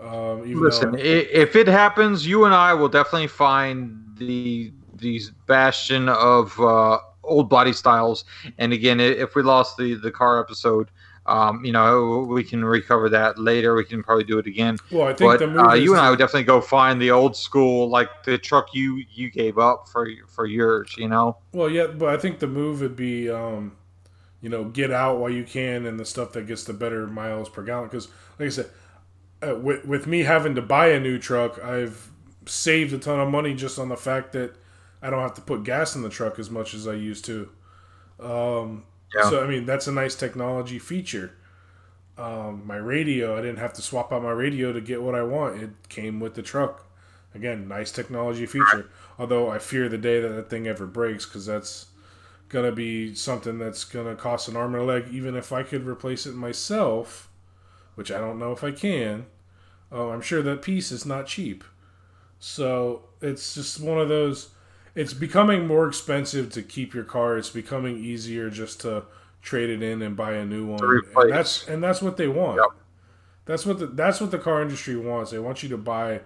Um, 0.00 0.44
even 0.46 0.64
Listen, 0.64 0.94
though, 0.94 0.98
if 0.98 1.56
it 1.56 1.66
happens, 1.66 2.26
you 2.26 2.44
and 2.44 2.54
I 2.54 2.74
will 2.74 2.88
definitely 2.88 3.28
find 3.28 4.04
the 4.18 4.72
these 5.02 5.30
bastion 5.46 6.08
of 6.08 6.58
uh, 6.58 6.98
old 7.22 7.50
body 7.50 7.72
styles. 7.72 8.24
And 8.58 8.72
again, 8.72 9.00
if 9.00 9.34
we 9.34 9.42
lost 9.42 9.76
the 9.76 9.94
the 9.94 10.10
car 10.10 10.40
episode, 10.40 10.90
um, 11.26 11.64
you 11.64 11.72
know, 11.72 12.26
we 12.28 12.42
can 12.42 12.64
recover 12.64 13.08
that 13.10 13.38
later. 13.38 13.74
We 13.74 13.84
can 13.84 14.02
probably 14.02 14.24
do 14.24 14.38
it 14.38 14.46
again. 14.46 14.78
well, 14.90 15.04
I 15.08 15.14
think 15.14 15.32
But 15.32 15.38
the 15.38 15.46
move 15.46 15.66
uh, 15.66 15.74
you 15.74 15.92
and 15.92 16.00
I 16.00 16.10
would 16.10 16.18
definitely 16.18 16.44
go 16.44 16.60
find 16.60 17.00
the 17.00 17.10
old 17.10 17.36
school, 17.36 17.88
like 17.88 18.08
the 18.24 18.38
truck 18.38 18.74
you 18.74 19.04
you 19.12 19.30
gave 19.30 19.58
up 19.58 19.88
for 19.88 20.08
for 20.26 20.46
yours. 20.46 20.94
You 20.96 21.08
know, 21.08 21.36
Well, 21.52 21.70
yeah, 21.70 21.86
but 21.86 22.08
I 22.08 22.16
think 22.16 22.40
the 22.40 22.48
move 22.48 22.80
would 22.80 22.96
be, 22.96 23.30
um, 23.30 23.76
you 24.40 24.48
know, 24.48 24.64
get 24.64 24.90
out 24.90 25.18
while 25.18 25.30
you 25.30 25.44
can, 25.44 25.86
and 25.86 25.98
the 25.98 26.04
stuff 26.04 26.32
that 26.32 26.46
gets 26.46 26.64
the 26.64 26.72
better 26.72 27.06
miles 27.06 27.48
per 27.48 27.62
gallon. 27.62 27.88
Because, 27.88 28.08
like 28.38 28.46
I 28.46 28.50
said, 28.50 28.70
uh, 29.46 29.54
with 29.54 29.84
with 29.84 30.08
me 30.08 30.24
having 30.24 30.56
to 30.56 30.62
buy 30.62 30.88
a 30.88 30.98
new 30.98 31.18
truck, 31.18 31.62
I've 31.62 32.10
saved 32.46 32.92
a 32.92 32.98
ton 32.98 33.20
of 33.20 33.28
money 33.28 33.54
just 33.54 33.78
on 33.78 33.88
the 33.88 33.96
fact 33.96 34.32
that 34.32 34.56
I 35.02 35.10
don't 35.10 35.20
have 35.20 35.34
to 35.34 35.40
put 35.42 35.64
gas 35.64 35.94
in 35.96 36.02
the 36.02 36.08
truck 36.08 36.38
as 36.38 36.50
much 36.50 36.74
as 36.74 36.86
I 36.88 36.94
used 36.94 37.24
to. 37.26 37.48
Um, 38.20 38.84
Yeah. 39.14 39.28
So 39.28 39.44
I 39.44 39.46
mean, 39.46 39.66
that's 39.66 39.86
a 39.86 39.92
nice 39.92 40.14
technology 40.14 40.78
feature. 40.78 41.34
Um, 42.18 42.66
my 42.66 42.76
radio, 42.76 43.36
I 43.36 43.40
didn't 43.42 43.58
have 43.58 43.72
to 43.74 43.82
swap 43.82 44.12
out 44.12 44.22
my 44.22 44.30
radio 44.30 44.72
to 44.72 44.80
get 44.80 45.02
what 45.02 45.14
I 45.14 45.22
want. 45.22 45.62
It 45.62 45.70
came 45.88 46.20
with 46.20 46.34
the 46.34 46.42
truck. 46.42 46.86
Again, 47.34 47.68
nice 47.68 47.90
technology 47.92 48.46
feature. 48.46 48.90
Although 49.18 49.50
I 49.50 49.58
fear 49.58 49.88
the 49.88 49.98
day 49.98 50.20
that 50.20 50.28
that 50.28 50.50
thing 50.50 50.66
ever 50.66 50.86
breaks 50.86 51.24
because 51.26 51.46
that's 51.46 51.86
gonna 52.48 52.72
be 52.72 53.14
something 53.14 53.58
that's 53.58 53.84
gonna 53.84 54.14
cost 54.14 54.48
an 54.48 54.56
arm 54.56 54.74
and 54.74 54.82
a 54.82 54.86
leg. 54.86 55.08
Even 55.10 55.34
if 55.34 55.52
I 55.52 55.62
could 55.62 55.86
replace 55.86 56.26
it 56.26 56.34
myself, 56.34 57.30
which 57.94 58.10
I 58.12 58.18
don't 58.18 58.38
know 58.38 58.52
if 58.52 58.62
I 58.62 58.70
can. 58.72 59.26
Oh, 59.90 60.10
I'm 60.10 60.20
sure 60.22 60.42
that 60.42 60.62
piece 60.62 60.92
is 60.92 61.04
not 61.06 61.26
cheap. 61.26 61.64
So 62.38 63.08
it's 63.20 63.54
just 63.54 63.80
one 63.80 63.98
of 63.98 64.08
those. 64.08 64.50
It's 64.94 65.14
becoming 65.14 65.66
more 65.66 65.88
expensive 65.88 66.50
to 66.52 66.62
keep 66.62 66.92
your 66.94 67.04
car. 67.04 67.38
It's 67.38 67.50
becoming 67.50 67.96
easier 67.96 68.50
just 68.50 68.80
to 68.82 69.04
trade 69.40 69.70
it 69.70 69.82
in 69.82 70.02
and 70.02 70.16
buy 70.16 70.34
a 70.34 70.44
new 70.44 70.66
one. 70.66 70.80
And 71.16 71.32
that's 71.32 71.66
and 71.66 71.82
that's 71.82 72.02
what 72.02 72.16
they 72.16 72.28
want. 72.28 72.56
Yep. 72.56 72.80
That's 73.44 73.66
what 73.66 73.78
the 73.78 73.86
that's 73.86 74.20
what 74.20 74.30
the 74.30 74.38
car 74.38 74.62
industry 74.62 74.96
wants. 74.96 75.30
They 75.30 75.38
want 75.38 75.62
you 75.62 75.68
to 75.70 75.78
buy 75.78 76.20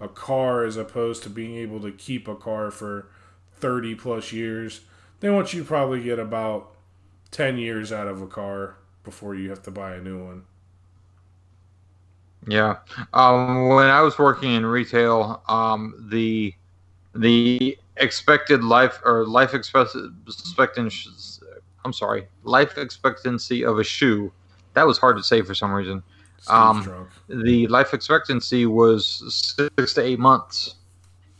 a 0.00 0.08
car 0.08 0.64
as 0.64 0.76
opposed 0.76 1.22
to 1.24 1.30
being 1.30 1.56
able 1.56 1.80
to 1.80 1.92
keep 1.92 2.26
a 2.28 2.34
car 2.34 2.70
for 2.70 3.08
30 3.56 3.94
plus 3.94 4.32
years. 4.32 4.80
They 5.20 5.30
want 5.30 5.52
you 5.52 5.60
to 5.60 5.66
probably 5.66 6.02
get 6.02 6.18
about 6.18 6.74
10 7.30 7.58
years 7.58 7.92
out 7.92 8.08
of 8.08 8.20
a 8.20 8.26
car 8.26 8.76
before 9.04 9.34
you 9.34 9.50
have 9.50 9.62
to 9.62 9.70
buy 9.70 9.94
a 9.94 10.00
new 10.00 10.24
one. 10.24 10.44
Yeah. 12.48 12.78
Um, 13.14 13.68
when 13.68 13.86
I 13.86 14.00
was 14.00 14.18
working 14.18 14.52
in 14.52 14.66
retail, 14.66 15.42
um, 15.48 16.08
the 16.10 16.54
the 17.14 17.78
expected 17.96 18.64
life 18.64 19.00
or 19.04 19.26
life 19.26 19.54
expectancy 19.54 20.08
I'm 21.84 21.92
sorry, 21.92 22.28
life 22.44 22.78
expectancy 22.78 23.64
of 23.64 23.78
a 23.78 23.84
shoe 23.84 24.32
that 24.74 24.86
was 24.86 24.98
hard 24.98 25.16
to 25.16 25.22
say 25.22 25.42
for 25.42 25.54
some 25.54 25.72
reason. 25.72 26.02
Um. 26.48 27.08
The 27.28 27.66
life 27.68 27.94
expectancy 27.94 28.66
was 28.66 29.54
six 29.76 29.94
to 29.94 30.02
eight 30.02 30.18
months, 30.18 30.76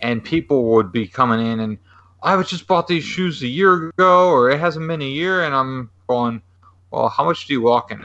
and 0.01 0.23
people 0.23 0.65
would 0.73 0.93
be 0.93 1.07
coming 1.07 1.45
in 1.45 1.61
and 1.61 1.79
I 2.25 2.37
was 2.37 2.49
just 2.49 2.69
bought 2.69 2.87
these 2.87 3.03
shoes 3.03 3.43
a 3.43 3.49
year 3.49 3.89
ago, 3.89 4.29
or 4.29 4.49
it 4.49 4.61
hasn't 4.61 4.87
been 4.87 5.03
a 5.03 5.05
year, 5.05 5.43
and 5.43 5.53
I'm 5.53 5.91
going, 6.07 6.41
well, 6.93 7.09
how 7.09 7.25
much 7.25 7.49
do 7.49 7.53
you 7.53 7.61
walk 7.61 7.91
in 7.91 8.05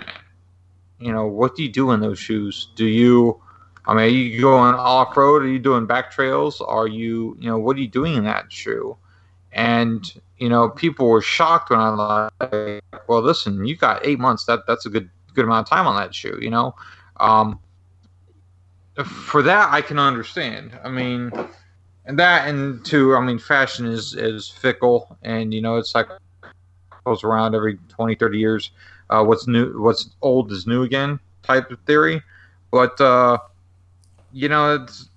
you 0.99 1.11
know, 1.11 1.25
what 1.25 1.55
do 1.55 1.63
you 1.63 1.69
do 1.69 1.91
in 1.91 1.99
those 1.99 2.19
shoes? 2.19 2.69
Do 2.75 2.85
you, 2.85 3.41
I 3.87 3.93
mean, 3.93 4.03
are 4.03 4.07
you 4.07 4.41
going 4.41 4.75
off 4.75 5.15
road? 5.15 5.43
Are 5.43 5.47
you 5.47 5.59
doing 5.59 5.85
back 5.85 6.11
trails? 6.11 6.61
Are 6.61 6.87
you, 6.87 7.37
you 7.39 7.49
know, 7.49 7.57
what 7.57 7.77
are 7.77 7.79
you 7.79 7.87
doing 7.87 8.15
in 8.15 8.25
that 8.25 8.51
shoe? 8.51 8.97
And 9.53 10.11
you 10.37 10.49
know, 10.49 10.69
people 10.69 11.07
were 11.07 11.21
shocked 11.21 11.69
when 11.69 11.79
I 11.79 12.29
like, 12.41 12.83
well, 13.07 13.21
listen, 13.21 13.65
you 13.65 13.75
got 13.75 14.05
eight 14.05 14.19
months. 14.19 14.45
That 14.45 14.67
that's 14.67 14.85
a 14.85 14.89
good 14.89 15.09
good 15.33 15.45
amount 15.45 15.67
of 15.67 15.69
time 15.69 15.87
on 15.87 15.95
that 15.95 16.13
shoe. 16.13 16.37
You 16.39 16.49
know, 16.49 16.75
um, 17.19 17.59
for 19.03 19.41
that 19.41 19.73
I 19.73 19.81
can 19.81 19.97
understand. 19.97 20.77
I 20.83 20.89
mean, 20.89 21.31
and 22.05 22.19
that 22.19 22.47
and 22.47 22.85
two, 22.85 23.15
I 23.15 23.21
mean, 23.21 23.39
fashion 23.39 23.85
is 23.85 24.13
is 24.13 24.49
fickle, 24.49 25.17
and 25.23 25.53
you 25.53 25.61
know, 25.61 25.77
it's 25.77 25.95
like 25.95 26.07
goes 27.05 27.23
around 27.23 27.55
every 27.55 27.77
20, 27.87 28.15
30 28.15 28.37
years 28.37 28.71
uh, 29.09 29.23
what's 29.23 29.47
new 29.47 29.79
what's 29.81 30.09
old 30.21 30.51
is 30.51 30.67
new 30.67 30.83
again 30.83 31.19
type 31.43 31.71
of 31.71 31.79
theory 31.81 32.21
but 32.71 32.99
uh, 32.99 33.37
you 34.31 34.49
know 34.49 34.75
it's 34.75 35.09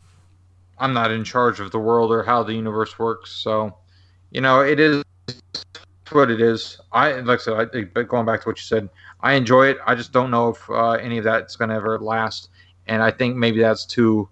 i'm 0.79 0.93
not 0.93 1.11
in 1.11 1.25
charge 1.25 1.61
of 1.61 1.71
the 1.71 1.79
world 1.79 2.11
or 2.11 2.23
how 2.23 2.43
the 2.43 2.55
universe 2.55 2.99
works 2.99 3.31
so 3.31 3.75
you 4.31 4.41
know 4.41 4.61
it 4.61 4.81
is 4.81 5.03
what 6.11 6.29
it 6.29 6.41
is. 6.41 6.81
I 6.91 7.21
like 7.21 7.39
i 7.41 7.43
said 7.43 7.71
I, 7.95 8.03
going 8.03 8.27
back 8.27 8.43
to 8.43 8.49
what 8.49 8.59
you 8.59 8.65
said 8.65 8.89
i 9.21 9.35
enjoy 9.35 9.69
it. 9.69 9.79
I 9.87 9.95
just 9.95 10.13
don't 10.13 10.31
know 10.31 10.49
if 10.49 10.71
uh, 10.71 10.93
any 10.93 11.19
of 11.19 11.25
that's 11.25 11.55
going 11.55 11.71
to 11.71 11.77
ever 11.77 11.99
last 11.99 12.49
and 12.87 13.03
i 13.03 13.11
think 13.11 13.37
maybe 13.37 13.61
that's 13.61 13.87
too 13.87 14.29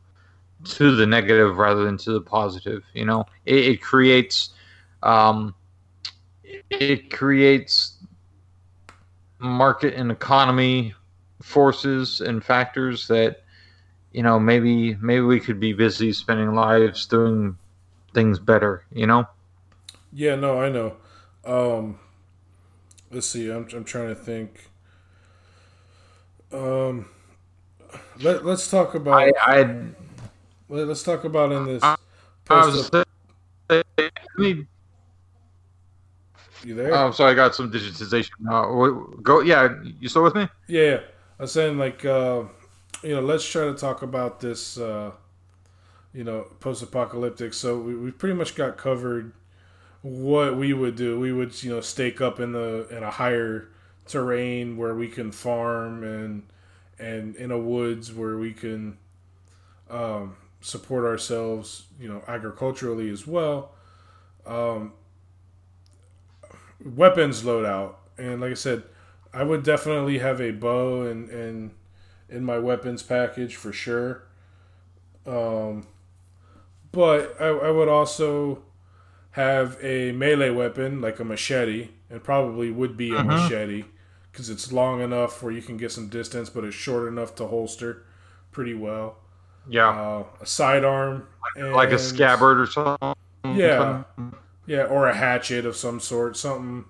to 0.64 0.96
the 0.96 1.06
negative 1.06 1.56
rather 1.56 1.84
than 1.84 1.96
to 1.98 2.12
the 2.12 2.20
positive 2.20 2.82
you 2.94 3.04
know? 3.04 3.24
It, 3.46 3.66
it 3.66 3.82
creates 3.82 4.50
um, 5.02 5.54
it 6.70 7.10
creates 7.12 7.98
market 9.38 9.94
and 9.94 10.10
economy 10.10 10.94
forces 11.42 12.20
and 12.20 12.44
factors 12.44 13.06
that 13.08 13.44
you 14.18 14.24
know 14.24 14.40
maybe 14.40 14.96
maybe 14.96 15.20
we 15.20 15.38
could 15.38 15.60
be 15.60 15.72
busy 15.72 16.12
spending 16.12 16.52
lives 16.52 17.06
doing 17.06 17.56
things 18.14 18.40
better 18.40 18.82
you 18.92 19.06
know 19.06 19.24
Yeah, 20.12 20.34
no, 20.34 20.60
I 20.60 20.68
know. 20.70 20.96
Um, 21.44 22.00
let's 23.12 23.28
see. 23.28 23.48
I'm, 23.48 23.68
I'm 23.72 23.84
trying 23.84 24.08
to 24.08 24.16
think. 24.16 24.70
Um, 26.52 27.06
let, 28.20 28.44
let's 28.44 28.68
talk 28.68 28.96
about. 28.96 29.22
i 29.22 29.32
i, 29.38 29.84
let, 30.68 30.88
us 30.88 31.04
talk 31.04 31.22
about 31.22 31.52
in 31.52 31.66
this. 31.66 31.84
I 31.84 31.94
post- 32.44 32.92
was 32.92 33.06
I 33.70 33.82
mean, 34.36 34.66
you 36.64 36.74
there? 36.74 36.92
oh 36.92 37.12
sorry 37.12 37.32
i 37.32 37.34
got 37.34 37.54
some 37.54 37.70
digitization 37.70 38.34
uh, 38.50 38.66
go 39.22 39.42
yeah 39.42 39.74
you 40.00 40.08
still 40.08 40.24
with 40.24 40.34
me 40.34 40.48
Yeah, 40.66 40.82
yeah. 40.82 41.00
I 41.38 41.42
was 41.42 41.52
saying 41.52 41.78
like 41.78 42.04
uh, 42.04 42.42
you 43.02 43.14
know, 43.14 43.20
let's 43.20 43.48
try 43.48 43.64
to 43.64 43.74
talk 43.74 44.02
about 44.02 44.40
this 44.40 44.78
uh, 44.78 45.12
you 46.12 46.24
know, 46.24 46.46
post 46.60 46.82
apocalyptic. 46.82 47.54
So 47.54 47.78
we, 47.78 47.94
we 47.94 48.10
pretty 48.10 48.34
much 48.34 48.54
got 48.54 48.76
covered 48.76 49.32
what 50.02 50.56
we 50.56 50.72
would 50.72 50.96
do. 50.96 51.18
We 51.18 51.32
would, 51.32 51.62
you 51.62 51.70
know, 51.70 51.80
stake 51.80 52.20
up 52.20 52.40
in 52.40 52.52
the 52.52 52.88
in 52.90 53.02
a 53.02 53.10
higher 53.10 53.68
terrain 54.06 54.76
where 54.76 54.94
we 54.94 55.08
can 55.08 55.30
farm 55.32 56.02
and 56.02 56.42
and 56.98 57.36
in 57.36 57.50
a 57.50 57.58
woods 57.58 58.12
where 58.12 58.36
we 58.36 58.52
can 58.52 58.98
um, 59.90 60.36
support 60.60 61.04
ourselves, 61.04 61.86
you 62.00 62.08
know, 62.08 62.22
agriculturally 62.26 63.10
as 63.10 63.26
well. 63.26 63.72
Um, 64.46 64.92
weapons 66.84 67.42
loadout, 67.42 67.94
and 68.16 68.40
like 68.40 68.52
I 68.52 68.54
said, 68.54 68.82
I 69.32 69.42
would 69.42 69.62
definitely 69.62 70.18
have 70.18 70.40
a 70.40 70.52
bow 70.52 71.02
and 71.02 71.28
and 71.28 71.70
in 72.28 72.44
my 72.44 72.58
weapons 72.58 73.02
package 73.02 73.56
for 73.56 73.72
sure. 73.72 74.22
Um, 75.26 75.86
but 76.92 77.36
I, 77.40 77.46
I 77.48 77.70
would 77.70 77.88
also 77.88 78.62
have 79.32 79.76
a 79.82 80.12
melee 80.12 80.50
weapon 80.50 81.00
like 81.00 81.20
a 81.20 81.24
machete, 81.24 81.88
and 82.10 82.22
probably 82.24 82.70
would 82.70 82.96
be 82.96 83.10
a 83.14 83.20
Mhm. 83.20 83.26
machete 83.26 83.84
because 84.32 84.48
it's 84.50 84.72
long 84.72 85.00
enough 85.00 85.42
where 85.42 85.52
you 85.52 85.62
can 85.62 85.76
get 85.76 85.92
some 85.92 86.08
distance, 86.08 86.48
but 86.48 86.64
it's 86.64 86.74
short 86.76 87.08
enough 87.08 87.34
to 87.36 87.46
holster 87.46 88.04
pretty 88.52 88.74
well. 88.74 89.16
yeah 89.70 89.88
Uh, 89.90 90.24
a 90.40 90.46
sidearm, 90.46 91.26
like 91.56 91.90
a 91.90 91.98
scabbard 91.98 92.58
or 92.58 92.64
something 92.66 93.14
Yeah. 93.44 94.04
yeah, 94.66 94.84
or 94.84 95.06
a 95.08 95.14
hatchet 95.14 95.66
of 95.66 95.76
some 95.76 96.00
sort, 96.00 96.36
something 96.38 96.86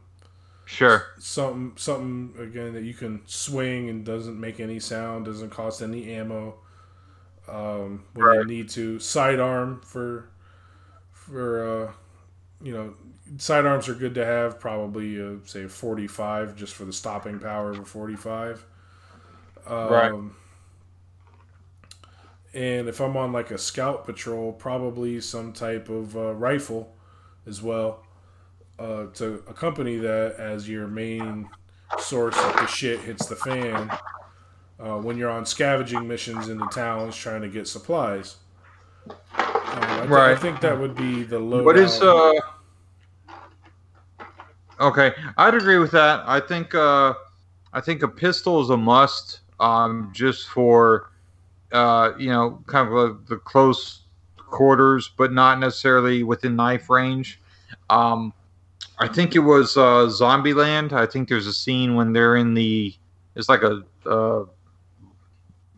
sure 0.68 1.06
something 1.18 1.72
something 1.76 2.34
again 2.40 2.72
that 2.74 2.84
you 2.84 2.94
can 2.94 3.22
swing 3.26 3.88
and 3.88 4.04
doesn't 4.04 4.38
make 4.38 4.60
any 4.60 4.80
sound, 4.80 5.24
doesn't 5.26 5.50
cost 5.50 5.82
any 5.82 6.12
ammo. 6.12 6.56
Um, 7.48 8.04
when 8.14 8.32
you 8.32 8.44
need 8.44 8.68
to 8.70 8.98
sidearm 9.00 9.80
for 9.82 10.30
for 11.12 11.86
uh, 11.88 11.92
you 12.62 12.72
know 12.72 12.94
sidearms 13.38 13.88
are 13.88 13.94
good 13.94 14.14
to 14.16 14.24
have. 14.26 14.60
Probably 14.60 15.20
uh, 15.22 15.36
say 15.44 15.68
forty 15.68 16.08
five 16.08 16.56
just 16.56 16.74
for 16.74 16.84
the 16.86 16.92
stopping 16.92 17.40
power 17.40 17.72
of 17.72 17.80
a 17.80 17.86
forty 17.86 18.16
five. 18.16 18.66
Um, 19.66 19.86
Right. 19.88 20.12
And 22.54 22.88
if 22.88 23.00
I'm 23.00 23.16
on 23.16 23.32
like 23.32 23.50
a 23.50 23.58
scout 23.58 24.04
patrol, 24.04 24.52
probably 24.52 25.20
some 25.20 25.52
type 25.52 25.88
of 25.88 26.16
uh, 26.16 26.34
rifle 26.34 26.96
as 27.46 27.62
well 27.62 28.04
uh, 28.78 29.06
to 29.14 29.42
accompany 29.48 29.96
that 29.96 30.36
as 30.38 30.68
your 30.68 30.86
main 30.86 31.48
source 31.98 32.36
if 32.36 32.56
the 32.56 32.66
shit 32.66 33.00
hits 33.00 33.26
the 33.26 33.36
fan 33.36 33.90
uh, 34.80 34.98
when 34.98 35.16
you're 35.16 35.30
on 35.30 35.44
scavenging 35.44 36.06
missions 36.06 36.48
in 36.48 36.58
the 36.58 36.66
towns 36.66 37.16
trying 37.16 37.42
to 37.42 37.48
get 37.48 37.66
supplies. 37.66 38.36
Um, 39.08 39.16
I, 39.34 39.96
th- 39.98 40.08
Right. 40.10 40.32
I 40.32 40.36
think 40.36 40.60
that 40.60 40.78
would 40.78 40.94
be 40.94 41.22
the 41.22 41.38
low. 41.38 41.62
What 41.62 41.78
is 41.78 42.00
uh? 42.02 42.32
Okay, 44.80 45.12
I'd 45.36 45.54
agree 45.54 45.78
with 45.78 45.90
that. 45.90 46.22
I 46.26 46.38
think 46.40 46.74
uh, 46.74 47.14
I 47.72 47.80
think 47.80 48.02
a 48.02 48.08
pistol 48.08 48.60
is 48.60 48.70
a 48.70 48.76
must. 48.76 49.40
Um, 49.60 50.12
just 50.14 50.48
for 50.50 51.10
uh, 51.72 52.12
you 52.18 52.30
know, 52.30 52.62
kind 52.66 52.88
of 52.88 52.94
a, 52.94 53.18
the 53.28 53.36
close 53.36 54.02
quarters, 54.36 55.10
but 55.16 55.32
not 55.32 55.58
necessarily 55.58 56.22
within 56.22 56.56
knife 56.56 56.88
range. 56.88 57.40
Um, 57.90 58.32
I 59.00 59.08
think 59.08 59.34
it 59.34 59.40
was 59.40 59.76
uh, 59.76 60.06
Zombieland. 60.06 60.92
I 60.92 61.06
think 61.06 61.28
there's 61.28 61.46
a 61.46 61.52
scene 61.52 61.94
when 61.94 62.12
they're 62.12 62.36
in 62.36 62.54
the 62.54 62.94
it's 63.36 63.48
like 63.48 63.62
a 63.62 63.82
uh, 64.06 64.44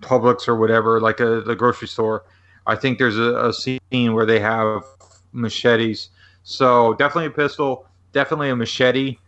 Publix 0.01 0.49
or 0.49 0.57
whatever, 0.57 1.01
like 1.01 1.21
a 1.21 1.43
the 1.43 1.55
grocery 1.55 1.89
store. 1.89 2.25
I 2.67 2.77
think 2.77 2.99
there's 2.99 3.19
a, 3.19 3.49
a 3.49 3.53
scene 3.53 4.15
where 4.15 4.25
they 4.25 4.41
have 4.41 4.85
machetes. 5.33 6.11
So 6.43 6.95
definitely 6.95 7.27
a 7.27 7.31
pistol, 7.31 7.87
definitely 8.13 8.51
a 8.51 8.57
machete. 8.57 9.19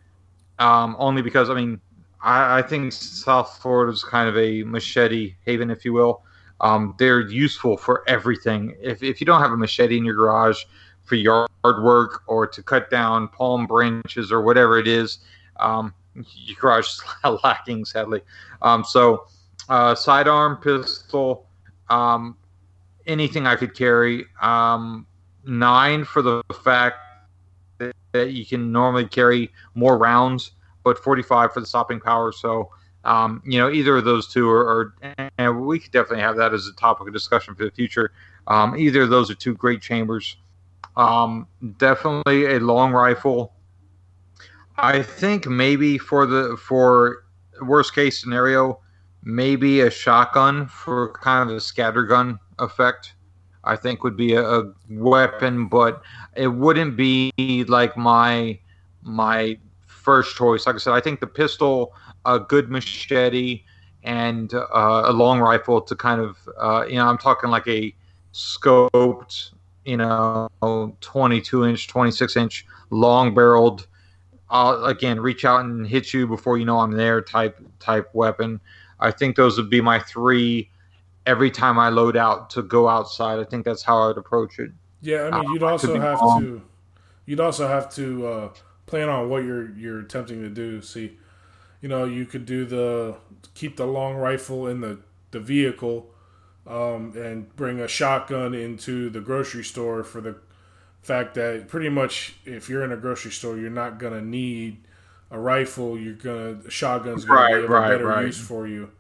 Um, 0.58 0.96
only 0.98 1.22
because 1.22 1.50
I 1.50 1.54
mean, 1.54 1.80
I, 2.22 2.58
I 2.58 2.62
think 2.62 2.92
South 2.92 3.58
Florida 3.60 3.92
is 3.92 4.04
kind 4.04 4.28
of 4.28 4.38
a 4.38 4.62
machete 4.62 5.34
haven, 5.44 5.70
if 5.70 5.84
you 5.84 5.92
will. 5.92 6.22
Um, 6.60 6.94
they're 6.98 7.28
useful 7.28 7.76
for 7.76 8.08
everything. 8.08 8.76
If, 8.80 9.02
if 9.02 9.20
you 9.20 9.26
don't 9.26 9.40
have 9.40 9.50
a 9.50 9.56
machete 9.56 9.98
in 9.98 10.04
your 10.04 10.14
garage 10.14 10.62
for 11.12 11.16
yard 11.16 11.50
work 11.62 12.22
or 12.26 12.46
to 12.46 12.62
cut 12.62 12.88
down 12.88 13.28
palm 13.28 13.66
branches 13.66 14.32
or 14.32 14.40
whatever 14.40 14.78
it 14.78 14.88
is, 14.88 15.18
um, 15.60 15.92
your 16.14 16.56
garage 16.58 16.86
is 16.86 17.02
lacking, 17.44 17.84
sadly. 17.84 18.22
Um, 18.62 18.82
so, 18.82 19.26
uh, 19.68 19.94
sidearm 19.94 20.56
pistol, 20.56 21.46
um, 21.90 22.34
anything 23.06 23.46
I 23.46 23.56
could 23.56 23.74
carry. 23.74 24.24
Um, 24.40 25.06
nine 25.44 26.06
for 26.06 26.22
the 26.22 26.42
fact 26.64 26.96
that, 27.76 27.94
that 28.12 28.32
you 28.32 28.46
can 28.46 28.72
normally 28.72 29.06
carry 29.06 29.52
more 29.74 29.98
rounds, 29.98 30.52
but 30.82 30.98
45 30.98 31.52
for 31.52 31.60
the 31.60 31.66
stopping 31.66 32.00
power. 32.00 32.32
So, 32.32 32.70
um, 33.04 33.42
you 33.44 33.58
know, 33.58 33.70
either 33.70 33.98
of 33.98 34.06
those 34.06 34.28
two 34.28 34.48
are, 34.48 34.94
are, 35.18 35.28
and 35.36 35.66
we 35.66 35.78
could 35.78 35.92
definitely 35.92 36.22
have 36.22 36.36
that 36.36 36.54
as 36.54 36.68
a 36.68 36.72
topic 36.72 37.06
of 37.06 37.12
discussion 37.12 37.54
for 37.54 37.64
the 37.66 37.70
future. 37.70 38.12
Um, 38.46 38.78
either 38.78 39.02
of 39.02 39.10
those 39.10 39.30
are 39.30 39.34
two 39.34 39.52
great 39.52 39.82
chambers. 39.82 40.38
Um, 40.96 41.46
definitely 41.78 42.46
a 42.46 42.60
long 42.60 42.92
rifle. 42.92 43.54
I 44.76 45.02
think 45.02 45.46
maybe 45.46 45.98
for 45.98 46.26
the 46.26 46.56
for 46.56 47.24
worst 47.60 47.94
case 47.94 48.20
scenario, 48.20 48.80
maybe 49.22 49.80
a 49.80 49.90
shotgun 49.90 50.66
for 50.66 51.12
kind 51.12 51.48
of 51.48 51.56
a 51.56 51.60
scattergun 51.60 52.38
effect. 52.58 53.14
I 53.64 53.76
think 53.76 54.02
would 54.02 54.16
be 54.16 54.34
a, 54.34 54.42
a 54.42 54.72
weapon, 54.90 55.68
but 55.68 56.02
it 56.36 56.48
wouldn't 56.48 56.96
be 56.96 57.32
like 57.68 57.96
my 57.96 58.58
my 59.02 59.58
first 59.86 60.36
choice. 60.36 60.66
Like 60.66 60.76
I 60.76 60.78
said, 60.78 60.94
I 60.94 61.00
think 61.00 61.20
the 61.20 61.26
pistol, 61.28 61.94
a 62.24 62.40
good 62.40 62.70
machete, 62.70 63.62
and 64.02 64.52
uh, 64.52 65.02
a 65.04 65.12
long 65.12 65.38
rifle 65.38 65.80
to 65.80 65.94
kind 65.94 66.20
of 66.20 66.36
uh, 66.58 66.86
you 66.88 66.96
know 66.96 67.06
I'm 67.06 67.18
talking 67.18 67.50
like 67.50 67.68
a 67.68 67.94
scoped 68.32 69.52
you 69.84 69.96
know 69.96 70.48
22 71.00 71.64
inch 71.64 71.88
26 71.88 72.36
inch 72.36 72.66
long 72.90 73.34
barreled 73.34 73.86
I'll 74.50 74.84
again 74.86 75.20
reach 75.20 75.44
out 75.44 75.64
and 75.64 75.86
hit 75.86 76.12
you 76.12 76.26
before 76.26 76.58
you 76.58 76.64
know 76.64 76.80
I'm 76.80 76.92
there 76.92 77.22
type 77.22 77.58
type 77.80 78.10
weapon. 78.14 78.60
I 79.00 79.10
think 79.10 79.36
those 79.36 79.56
would 79.58 79.70
be 79.70 79.80
my 79.80 79.98
three 79.98 80.70
every 81.26 81.50
time 81.50 81.78
I 81.78 81.88
load 81.90 82.16
out 82.16 82.50
to 82.50 82.62
go 82.62 82.88
outside. 82.88 83.38
I 83.40 83.44
think 83.44 83.64
that's 83.64 83.82
how 83.82 84.10
I'd 84.10 84.18
approach 84.18 84.58
it. 84.58 84.72
Yeah, 85.00 85.28
I 85.28 85.30
mean, 85.30 85.50
you'd 85.50 85.62
Uh, 85.62 85.66
also 85.66 85.92
could 85.92 85.92
be 85.92 86.00
have 86.00 86.20
wrong. 86.20 86.46
to, 86.46 86.62
you'd 87.26 87.40
also 87.40 87.68
have 87.68 87.92
to 87.96 88.26
uh, 88.26 88.50
plan 88.86 89.08
on 89.08 89.28
what 89.30 89.44
you're 89.44 89.70
you're 89.76 90.00
attempting 90.00 90.42
to 90.42 90.50
do. 90.50 90.82
See, 90.82 91.18
you 91.82 91.88
know, 91.90 92.04
you 92.06 92.26
could 92.26 92.46
do 92.46 92.66
the 92.66 93.16
keep 93.54 93.78
the 93.78 93.86
long 93.86 94.16
rifle 94.16 94.68
in 94.68 94.82
the 94.82 95.00
the 95.32 95.40
vehicle, 95.40 96.11
um, 96.66 97.12
and 97.16 97.54
bring 97.56 97.80
a 97.80 97.88
shotgun 97.88 98.54
into 98.54 99.10
the 99.10 99.20
grocery 99.20 99.64
store 99.64 100.04
for 100.04 100.20
the 100.20 100.36
fact 101.02 101.34
that 101.34 101.68
pretty 101.68 101.88
much 101.88 102.36
if 102.44 102.68
you're 102.68 102.84
in 102.84 102.92
a 102.92 102.96
grocery 102.96 103.32
store, 103.32 103.56
you're 103.58 103.70
not 103.70 103.98
gonna 103.98 104.22
need 104.22 104.78
a 105.30 105.38
rifle. 105.38 105.98
You're 105.98 106.14
gonna 106.14 106.58
a 106.66 106.70
shotgun's 106.70 107.24
gonna 107.24 107.40
Right, 107.40 107.54
be 107.58 107.64
of 107.64 107.70
right, 107.70 107.86
a 107.86 107.94
better 107.94 108.06
right. 108.06 108.26
use 108.26 108.38
for 108.40 108.66
you, 108.66 108.90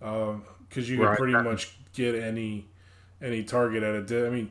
because 0.00 0.88
you 0.88 0.98
can 0.98 1.14
pretty 1.16 1.36
much 1.36 1.76
get 1.94 2.14
any 2.14 2.66
any 3.20 3.42
target 3.44 3.82
at 3.82 3.94
a. 3.94 4.02
Di- 4.02 4.26
I 4.26 4.30
mean, 4.30 4.50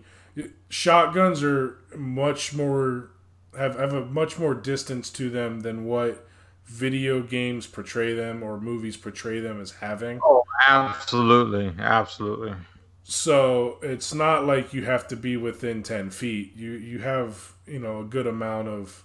shotguns 0.70 1.44
are 1.44 1.78
much 1.96 2.54
more 2.54 3.10
have 3.58 3.78
have 3.78 3.94
a 3.94 4.06
much 4.06 4.40
more 4.40 4.54
distance 4.56 5.10
to 5.12 5.30
them 5.30 5.62
than 5.62 5.86
what 5.86 6.28
video 6.66 7.22
games 7.22 7.68
portray 7.68 8.14
them 8.14 8.44
or 8.44 8.60
movies 8.60 8.98
portray 8.98 9.40
them 9.40 9.62
as 9.62 9.72
having. 9.72 10.24
Oh, 10.24 10.44
absolutely, 10.68 11.72
absolutely. 11.80 12.56
So 13.04 13.80
it's 13.82 14.14
not 14.14 14.46
like 14.46 14.74
you 14.74 14.86
have 14.86 15.08
to 15.10 15.16
be 15.16 15.36
within 15.36 15.84
ten 15.84 16.10
feet. 16.10 16.54
You 16.56 16.72
you 16.72 17.00
have 17.00 17.54
you 17.68 17.80
know 17.80 18.00
a 18.00 18.06
good 18.06 18.28
amount 18.28 18.70
of 18.70 19.04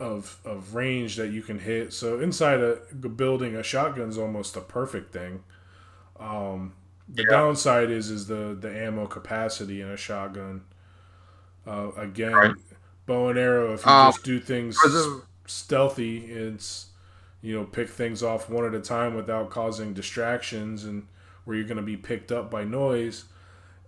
of 0.00 0.40
of 0.44 0.74
range 0.74 1.16
that 1.16 1.30
you 1.32 1.42
can 1.42 1.60
hit. 1.60 1.92
So 1.92 2.20
inside 2.20 2.60
a 2.60 2.76
building, 2.94 3.56
a 3.56 3.62
shotgun's 3.62 4.18
almost 4.18 4.56
a 4.56 4.60
perfect 4.62 5.12
thing. 5.12 5.44
Um, 6.20 6.74
the 7.08 7.24
Yeah. 7.24 7.24
downside 7.24 7.90
is 7.90 8.10
is 8.10 8.28
the 8.28 8.56
the 8.60 8.70
ammo 8.76 9.06
capacity 9.06 9.80
in 9.82 9.90
a 9.90 9.96
shotgun. 9.98 10.62
Uh, 11.66 11.90
again, 11.96 12.42
Right. 12.42 12.56
bow 13.06 13.28
and 13.28 13.38
arrow. 13.38 13.72
If 13.74 13.86
you 13.86 13.94
Um, 13.94 14.12
just 14.12 14.24
do 14.24 14.40
things 14.40 15.14
stealthy, 15.46 16.26
it's 16.26 16.88
you 17.42 17.54
know 17.54 17.64
pick 17.64 17.88
things 17.88 18.22
off 18.22 18.48
one 18.50 18.64
at 18.64 18.74
a 18.74 18.80
time 18.80 19.14
without 19.14 19.50
causing 19.50 19.94
distractions 19.94 20.84
and 20.84 21.06
where 21.44 21.56
you're 21.56 21.66
going 21.66 21.76
to 21.76 21.82
be 21.82 21.96
picked 21.96 22.32
up 22.32 22.50
by 22.50 22.64
noise. 22.64 23.24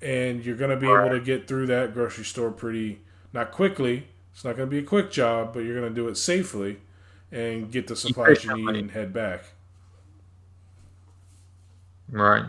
And 0.00 0.44
you're 0.44 0.56
going 0.56 0.70
to 0.70 0.76
be 0.76 0.86
able 0.86 1.10
to 1.10 1.20
get 1.20 1.48
through 1.48 1.66
that 1.66 1.92
grocery 1.92 2.24
store 2.24 2.52
pretty 2.52 3.00
not 3.32 3.50
quickly 3.50 4.06
it's 4.32 4.44
not 4.44 4.56
going 4.56 4.68
to 4.68 4.70
be 4.70 4.78
a 4.78 4.86
quick 4.86 5.10
job 5.10 5.52
but 5.52 5.60
you're 5.60 5.78
going 5.78 5.92
to 5.92 5.94
do 5.94 6.06
it 6.08 6.16
safely 6.16 6.78
and 7.32 7.70
get 7.70 7.88
the 7.88 7.96
supplies 7.96 8.44
you 8.44 8.54
need 8.56 8.76
and 8.76 8.90
head 8.92 9.12
back. 9.12 9.44
Right. 12.10 12.44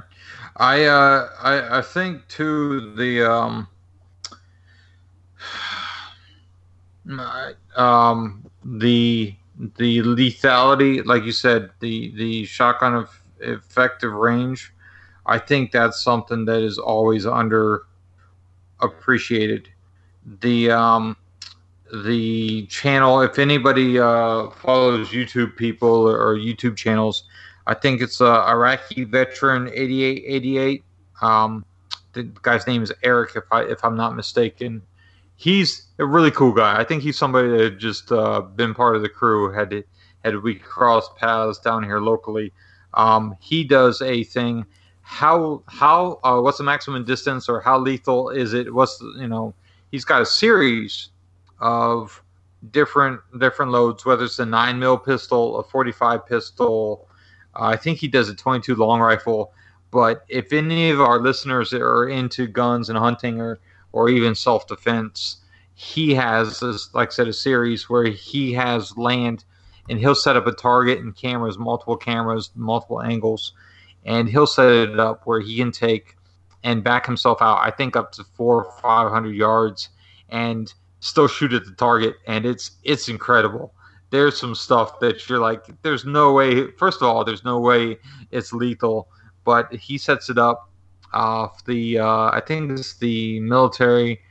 I 0.56 0.86
uh 0.86 1.30
I 1.42 1.80
I 1.80 1.82
think 1.82 2.28
too 2.28 2.94
the 2.96 3.30
um 3.30 3.68
my- 7.06 7.54
um 7.76 8.49
the 8.64 9.36
the 9.78 10.00
lethality 10.00 11.06
like 11.06 11.24
you 11.24 11.32
said 11.32 11.70
the 11.80 12.12
the 12.16 12.46
shotgun 12.46 12.96
of 12.96 13.22
effective 13.40 14.14
range 14.14 14.74
I 15.26 15.38
think 15.38 15.72
that's 15.72 16.02
something 16.02 16.46
that 16.46 16.62
is 16.62 16.78
always 16.78 17.26
under 17.26 17.84
appreciated 18.80 19.70
the 20.42 20.72
um 20.72 21.18
the 22.06 22.66
channel 22.68 23.22
if 23.22 23.40
anybody 23.40 24.00
uh 24.00 24.50
follows 24.52 25.10
YouTube 25.10 25.56
people 25.56 26.08
or 26.08 26.36
YouTube 26.36 26.76
channels 26.78 27.24
I 27.70 27.76
think 27.76 28.02
it's 28.02 28.20
uh, 28.20 28.46
Iraqi 28.46 29.04
veteran 29.04 29.68
8888. 29.68 30.84
Um, 31.22 31.64
the 32.14 32.24
guy's 32.42 32.66
name 32.66 32.82
is 32.82 32.92
Eric, 33.04 33.36
if 33.36 33.44
I 33.52 33.62
if 33.62 33.86
I'm 33.86 33.96
not 33.96 34.16
mistaken. 34.16 34.82
He's 35.40 35.88
a 36.00 36.06
really 36.06 36.32
cool 36.32 36.52
guy. 36.52 36.78
I 36.78 36.84
think 36.84 37.02
he's 37.02 37.18
somebody 37.18 37.48
that 37.48 37.62
had 37.62 37.80
just 37.80 38.12
uh, 38.12 38.42
been 38.42 38.74
part 38.74 38.98
of 38.98 39.02
the 39.02 39.08
crew. 39.08 39.54
Had 39.54 39.86
had 40.26 40.44
we 40.44 40.56
crossed 40.56 41.16
paths 41.16 41.60
down 41.60 41.82
here 41.82 42.02
locally. 42.02 42.52
Um, 42.94 43.38
he 43.40 43.64
does 43.64 44.02
a 44.02 44.26
thing. 44.26 44.66
How 45.02 45.64
how 45.68 46.20
uh, 46.26 46.42
what's 46.42 46.58
the 46.58 46.66
maximum 46.66 47.06
distance 47.06 47.48
or 47.48 47.62
how 47.62 47.80
lethal 47.80 48.32
is 48.32 48.54
it? 48.54 48.74
What's 48.74 49.02
you 49.18 49.30
know? 49.30 49.54
He's 49.92 50.04
got 50.04 50.22
a 50.22 50.26
series 50.26 51.08
of 51.60 52.22
different 52.72 53.22
different 53.40 53.72
loads, 53.72 54.06
whether 54.06 54.26
it's 54.26 54.40
a 54.40 54.46
nine 54.46 54.78
mil 54.78 54.98
pistol, 54.98 55.58
a 55.58 55.64
45 55.64 56.26
pistol. 56.26 57.08
Uh, 57.56 57.68
I 57.68 57.78
think 57.78 57.98
he 57.98 58.10
does 58.10 58.28
a 58.28 58.36
22 58.36 58.76
long 58.76 59.00
rifle. 59.00 59.54
But 59.90 60.26
if 60.28 60.52
any 60.52 60.90
of 60.90 61.00
our 61.00 61.18
listeners 61.18 61.74
are 61.74 62.10
into 62.10 62.46
guns 62.46 62.90
and 62.90 62.98
hunting 62.98 63.40
or, 63.40 63.58
or 63.92 64.10
even 64.10 64.36
self 64.36 64.68
defense, 64.68 65.38
he 65.74 66.14
has, 66.16 66.60
this, 66.60 66.94
like 66.94 67.10
I 67.10 67.12
said, 67.12 67.28
a 67.28 67.34
series 67.34 67.90
where 67.90 68.06
he 68.06 68.54
has 68.54 68.98
land 68.98 69.46
and 69.90 70.00
he'll 70.00 70.16
set 70.16 70.38
up 70.38 70.46
a 70.46 70.52
target 70.52 71.00
and 71.00 71.16
cameras, 71.16 71.58
multiple 71.58 71.98
cameras, 71.98 72.52
multiple 72.56 73.02
angles, 73.02 73.54
and 74.06 74.30
he'll 74.30 74.48
set 74.48 74.72
it 74.72 75.00
up 75.00 75.26
where 75.26 75.40
he 75.42 75.58
can 75.58 75.72
take 75.72 76.16
and 76.64 76.84
back 76.84 77.06
himself 77.06 77.42
out, 77.42 77.60
I 77.60 77.72
think 77.72 77.96
up 77.96 78.12
to 78.14 78.24
four 78.36 78.66
or 78.66 78.72
500 78.82 79.34
yards 79.34 79.90
and 80.30 80.72
still 81.00 81.28
shoot 81.28 81.54
at 81.54 81.66
the 81.66 81.72
target, 81.72 82.16
and 82.28 82.46
it's 82.46 82.72
it's 82.84 83.08
incredible. 83.08 83.74
There's 84.12 84.40
some 84.40 84.56
stuff 84.56 85.00
that 85.00 85.30
you're 85.30 85.40
like, 85.40 85.66
there's 85.84 86.06
no 86.06 86.34
way. 86.34 86.72
First 86.72 87.02
of 87.02 87.08
all, 87.08 87.24
there's 87.24 87.44
no 87.44 87.60
way 87.60 87.98
it's 88.32 88.52
lethal, 88.52 89.08
but 89.46 89.74
he 89.74 89.98
sets 89.98 90.30
it 90.30 90.38
up. 90.38 90.69
Uh, 91.14 91.48
the 91.66 92.00
uh, 92.00 92.30
I 92.32 92.42
think 92.46 92.72
it's 92.72 92.96
the 92.98 93.40
military. 93.40 94.22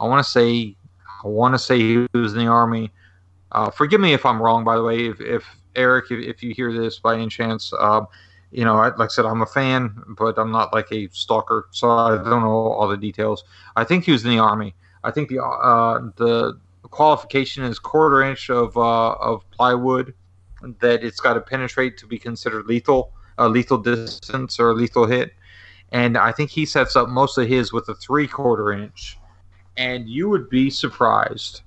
I 0.00 0.06
want 0.06 0.24
to 0.24 0.30
say 0.30 0.76
I 1.24 1.28
want 1.28 1.54
to 1.54 1.58
say 1.58 1.78
he 1.78 2.06
was 2.12 2.34
in 2.34 2.40
the 2.40 2.46
army. 2.46 2.90
Uh, 3.52 3.70
forgive 3.70 4.00
me 4.00 4.12
if 4.12 4.26
I'm 4.26 4.42
wrong, 4.42 4.64
by 4.64 4.76
the 4.76 4.82
way. 4.82 5.06
If, 5.06 5.20
if 5.20 5.44
Eric, 5.76 6.10
if, 6.10 6.20
if, 6.24 6.42
you 6.42 6.52
hear 6.52 6.72
this 6.72 6.98
by 6.98 7.14
any 7.14 7.28
chance, 7.28 7.72
um, 7.78 8.08
you 8.50 8.64
know, 8.64 8.76
I, 8.76 8.88
like 8.96 9.00
I 9.00 9.06
said, 9.08 9.24
I'm 9.24 9.42
a 9.42 9.46
fan, 9.46 9.94
but 10.08 10.38
I'm 10.38 10.50
not 10.50 10.72
like 10.72 10.90
a 10.92 11.08
stalker, 11.12 11.68
so 11.70 11.90
I 11.90 12.16
don't 12.16 12.42
know 12.42 12.50
all 12.50 12.88
the 12.88 12.96
details. 12.96 13.44
I 13.76 13.84
think 13.84 14.04
he 14.04 14.12
was 14.12 14.24
in 14.24 14.30
the 14.30 14.38
army. 14.38 14.74
I 15.02 15.10
think 15.10 15.28
the 15.28 15.42
uh, 15.42 16.10
the 16.16 16.58
qualification 16.82 17.64
is 17.64 17.78
quarter 17.78 18.22
inch 18.22 18.50
of 18.50 18.76
uh, 18.76 19.12
of 19.14 19.48
plywood 19.50 20.14
that 20.80 21.04
it's 21.04 21.20
got 21.20 21.34
to 21.34 21.40
penetrate 21.40 21.98
to 21.98 22.06
be 22.06 22.18
considered 22.18 22.66
lethal, 22.66 23.12
a 23.38 23.48
lethal 23.48 23.78
distance 23.78 24.58
or 24.58 24.74
lethal 24.74 25.06
hit. 25.06 25.32
And 25.94 26.18
I 26.18 26.32
think 26.32 26.50
he 26.50 26.66
sets 26.66 26.96
up 26.96 27.08
most 27.08 27.38
of 27.38 27.48
his 27.48 27.72
with 27.72 27.88
a 27.88 27.94
three 27.94 28.28
quarter 28.28 28.72
inch, 28.72 29.16
and 29.78 30.06
you 30.06 30.28
would 30.28 30.50
be 30.50 30.68
surprised. 30.68 31.62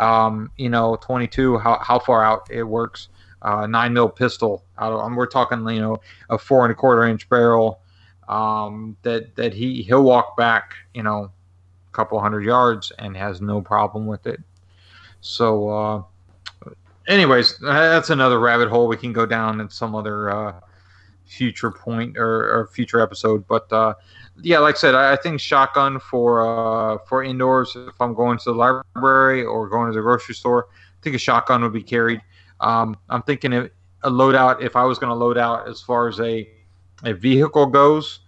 Um, 0.00 0.50
you 0.56 0.68
know, 0.68 0.96
22, 1.00 1.58
how, 1.58 1.78
how 1.80 1.98
far 1.98 2.24
out 2.24 2.50
it 2.50 2.64
works 2.64 3.08
uh, 3.42 3.66
nine 3.66 3.92
mil 3.92 4.08
pistol. 4.08 4.64
Out 4.78 4.92
of, 4.92 5.14
we're 5.14 5.26
talking, 5.26 5.66
you 5.68 5.80
know, 5.80 6.00
a 6.28 6.36
four 6.36 6.64
and 6.64 6.72
a 6.72 6.74
quarter 6.74 7.04
inch 7.04 7.28
barrel. 7.28 7.80
Um, 8.28 8.96
that 9.02 9.36
that 9.36 9.54
he 9.54 9.82
he'll 9.82 10.02
walk 10.02 10.36
back, 10.36 10.74
you 10.94 11.04
know, 11.04 11.30
a 11.88 11.92
couple 11.92 12.18
hundred 12.18 12.44
yards 12.44 12.90
and 12.98 13.16
has 13.16 13.40
no 13.40 13.60
problem 13.60 14.06
with 14.06 14.26
it. 14.26 14.40
So, 15.20 15.68
uh, 15.68 16.02
anyways, 17.06 17.58
that's 17.58 18.10
another 18.10 18.40
rabbit 18.40 18.68
hole 18.68 18.88
we 18.88 18.96
can 18.96 19.12
go 19.12 19.26
down 19.26 19.60
in 19.60 19.70
some 19.70 19.94
other 19.94 20.30
uh, 20.30 20.60
future 21.26 21.70
point 21.70 22.16
or, 22.16 22.60
or, 22.60 22.66
future 22.68 23.00
episode. 23.00 23.46
But 23.46 23.70
uh, 23.72 23.94
yeah, 24.42 24.58
like 24.58 24.76
I 24.76 24.78
said, 24.78 24.94
I, 24.94 25.12
I 25.12 25.16
think 25.16 25.40
shotgun 25.40 25.98
for 25.98 26.46
uh, 26.46 26.98
for 27.06 27.22
indoors. 27.22 27.76
If 27.76 28.00
I'm 28.00 28.14
going 28.14 28.38
to 28.38 28.44
the 28.44 28.54
library 28.54 29.44
or 29.44 29.68
going 29.68 29.90
to 29.90 29.94
the 29.94 30.02
grocery 30.02 30.34
store, 30.34 30.68
I 30.70 31.02
think 31.02 31.16
a 31.16 31.18
shotgun 31.18 31.62
would 31.62 31.72
be 31.72 31.82
carried. 31.82 32.22
Um, 32.60 32.96
I'm 33.10 33.22
thinking 33.22 33.52
a 33.52 33.70
loadout. 34.04 34.62
If 34.62 34.76
I 34.76 34.84
was 34.84 34.98
going 34.98 35.10
to 35.10 35.16
load 35.16 35.38
out 35.38 35.68
as 35.68 35.80
far 35.80 36.08
as 36.08 36.20
a 36.20 36.48
a 37.04 37.12
vehicle 37.12 37.66
goes, 37.66 38.20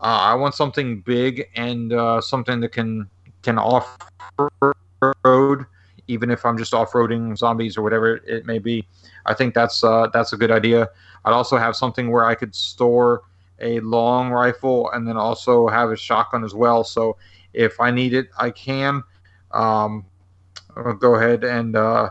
uh, 0.00 0.04
I 0.04 0.34
want 0.34 0.54
something 0.54 1.00
big 1.00 1.48
and 1.54 1.92
uh, 1.92 2.20
something 2.20 2.60
that 2.60 2.72
can 2.72 3.08
can 3.42 3.58
off 3.58 3.96
road, 5.24 5.66
even 6.08 6.30
if 6.30 6.44
I'm 6.44 6.58
just 6.58 6.74
off 6.74 6.92
roading 6.92 7.36
zombies 7.36 7.76
or 7.76 7.82
whatever 7.82 8.16
it 8.16 8.46
may 8.46 8.58
be. 8.58 8.86
I 9.26 9.34
think 9.34 9.54
that's 9.54 9.84
uh, 9.84 10.08
that's 10.12 10.32
a 10.32 10.36
good 10.36 10.50
idea. 10.50 10.88
I'd 11.24 11.32
also 11.32 11.56
have 11.56 11.76
something 11.76 12.10
where 12.10 12.24
I 12.24 12.34
could 12.34 12.54
store 12.54 13.22
a 13.60 13.80
long 13.80 14.30
rifle 14.30 14.90
and 14.92 15.06
then 15.06 15.16
also 15.16 15.68
have 15.68 15.90
a 15.90 15.96
shotgun 15.96 16.44
as 16.44 16.54
well. 16.54 16.84
So 16.84 17.16
if 17.52 17.80
I 17.80 17.90
need 17.90 18.14
it, 18.14 18.28
I 18.38 18.50
can. 18.50 19.02
Um, 19.52 20.04
I'll 20.76 20.92
go 20.92 21.14
ahead 21.14 21.42
and 21.44 21.74
uh, 21.74 22.10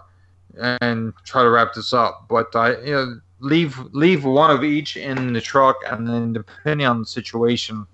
and 0.57 1.13
try 1.23 1.43
to 1.43 1.49
wrap 1.49 1.73
this 1.73 1.93
up. 1.93 2.25
But 2.27 2.55
I 2.55 2.77
you 2.81 2.91
know, 2.91 3.21
leave 3.39 3.79
leave 3.93 4.25
one 4.25 4.51
of 4.51 4.63
each 4.63 4.97
in 4.97 5.33
the 5.33 5.41
truck, 5.41 5.77
and 5.89 6.07
then 6.07 6.33
depending 6.33 6.87
on 6.87 6.99
the 6.99 7.05
situation, 7.05 7.85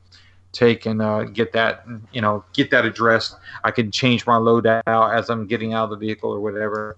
take 0.51 0.85
and 0.85 1.01
uh, 1.01 1.23
get 1.23 1.51
that 1.53 1.85
you 2.11 2.21
know 2.21 2.43
get 2.53 2.71
that 2.71 2.85
addressed. 2.85 3.35
I 3.63 3.71
can 3.71 3.91
change 3.91 4.25
my 4.25 4.37
loadout 4.37 4.81
as 5.13 5.29
I'm 5.29 5.45
getting 5.47 5.73
out 5.73 5.85
of 5.85 5.89
the 5.91 5.97
vehicle 5.97 6.31
or 6.31 6.39
whatever. 6.39 6.97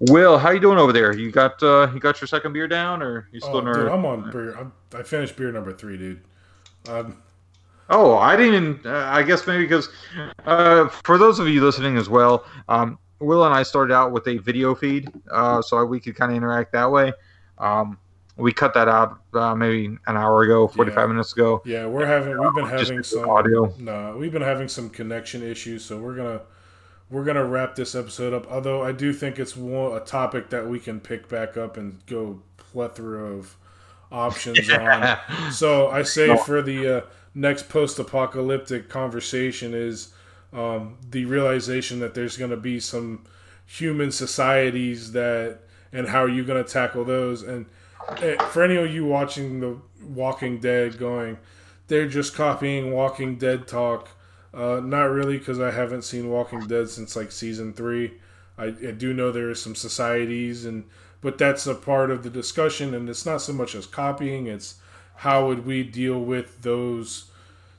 Will, 0.00 0.38
how 0.38 0.50
you 0.50 0.60
doing 0.60 0.78
over 0.78 0.92
there? 0.92 1.16
You 1.16 1.30
got 1.30 1.62
uh, 1.62 1.90
you 1.92 2.00
got 2.00 2.20
your 2.20 2.28
second 2.28 2.52
beer 2.52 2.66
down, 2.66 3.02
or 3.02 3.28
you 3.32 3.40
still? 3.40 3.56
Oh, 3.56 3.72
dude, 3.72 3.88
I'm 3.88 4.04
on 4.04 4.30
beer. 4.30 4.56
I'm, 4.56 4.72
i 4.94 5.02
finished 5.02 5.36
beer 5.36 5.52
number 5.52 5.72
three, 5.72 5.96
dude. 5.96 6.22
Um, 6.88 7.22
oh, 7.90 8.16
I 8.16 8.36
didn't. 8.36 8.84
Uh, 8.84 9.08
I 9.10 9.22
guess 9.22 9.46
maybe 9.46 9.64
because 9.64 9.88
uh, 10.46 10.88
for 10.88 11.16
those 11.16 11.38
of 11.38 11.48
you 11.48 11.64
listening 11.64 11.96
as 11.96 12.08
well, 12.08 12.44
um, 12.68 12.98
Will 13.20 13.44
and 13.44 13.54
I 13.54 13.62
started 13.62 13.94
out 13.94 14.12
with 14.12 14.26
a 14.26 14.38
video 14.38 14.74
feed, 14.74 15.08
uh, 15.30 15.62
so 15.62 15.84
we 15.84 16.00
could 16.00 16.16
kind 16.16 16.32
of 16.32 16.36
interact 16.36 16.72
that 16.72 16.90
way. 16.90 17.12
Um, 17.58 17.98
we 18.36 18.52
cut 18.52 18.74
that 18.74 18.88
out 18.88 19.20
uh, 19.32 19.54
maybe 19.54 19.96
an 20.06 20.16
hour 20.16 20.42
ago, 20.42 20.66
forty 20.66 20.90
five 20.90 21.04
yeah. 21.04 21.12
minutes 21.12 21.32
ago. 21.32 21.62
Yeah, 21.64 21.86
we're 21.86 22.04
having 22.04 22.36
we've 22.36 22.54
been 22.54 22.66
having 22.66 23.02
some 23.04 23.30
audio. 23.30 23.72
No, 23.78 24.16
we've 24.18 24.32
been 24.32 24.42
having 24.42 24.66
some 24.66 24.90
connection 24.90 25.42
issues, 25.42 25.84
so 25.84 25.98
we're 25.98 26.16
gonna 26.16 26.40
we're 27.10 27.24
gonna 27.24 27.44
wrap 27.44 27.74
this 27.74 27.94
episode 27.94 28.32
up. 28.32 28.50
Although 28.50 28.82
I 28.82 28.92
do 28.92 29.12
think 29.12 29.38
it's 29.38 29.56
one, 29.56 29.96
a 29.96 30.00
topic 30.00 30.50
that 30.50 30.68
we 30.68 30.80
can 30.80 31.00
pick 31.00 31.28
back 31.28 31.56
up 31.56 31.76
and 31.76 32.04
go 32.06 32.40
plethora 32.56 33.32
of 33.32 33.56
options 34.10 34.70
on. 34.70 35.18
So 35.50 35.88
I 35.88 36.02
say 36.02 36.36
for 36.36 36.62
the 36.62 36.98
uh, 36.98 37.00
next 37.34 37.68
post 37.68 37.98
apocalyptic 37.98 38.88
conversation 38.88 39.74
is 39.74 40.12
um, 40.52 40.96
the 41.10 41.24
realization 41.24 41.98
that 42.00 42.14
there's 42.14 42.36
going 42.36 42.50
to 42.50 42.56
be 42.56 42.80
some 42.80 43.24
human 43.66 44.12
societies 44.12 45.12
that 45.12 45.58
and 45.92 46.08
how 46.08 46.22
are 46.22 46.28
you 46.28 46.44
going 46.44 46.62
to 46.62 46.70
tackle 46.70 47.04
those 47.04 47.42
and 47.42 47.66
eh, 48.18 48.36
for 48.48 48.62
any 48.62 48.76
of 48.76 48.92
you 48.92 49.04
watching 49.04 49.60
the 49.60 49.76
walking 50.02 50.60
dead 50.60 50.98
going 50.98 51.38
they're 51.88 52.08
just 52.08 52.34
copying 52.34 52.92
walking 52.92 53.36
dead 53.36 53.66
talk 53.66 54.10
uh, 54.54 54.80
not 54.80 55.04
really 55.04 55.38
because 55.38 55.60
i 55.60 55.70
haven't 55.70 56.02
seen 56.02 56.30
walking 56.30 56.60
dead 56.60 56.88
since 56.88 57.16
like 57.16 57.32
season 57.32 57.72
three 57.72 58.14
I, 58.56 58.66
I 58.66 58.92
do 58.92 59.12
know 59.12 59.32
there 59.32 59.50
are 59.50 59.54
some 59.54 59.74
societies 59.74 60.64
and 60.64 60.84
but 61.20 61.38
that's 61.38 61.66
a 61.66 61.74
part 61.74 62.10
of 62.10 62.22
the 62.22 62.30
discussion 62.30 62.94
and 62.94 63.08
it's 63.08 63.26
not 63.26 63.40
so 63.40 63.52
much 63.52 63.74
as 63.74 63.86
copying 63.86 64.46
it's 64.46 64.76
how 65.16 65.46
would 65.46 65.66
we 65.66 65.82
deal 65.82 66.20
with 66.20 66.62
those 66.62 67.30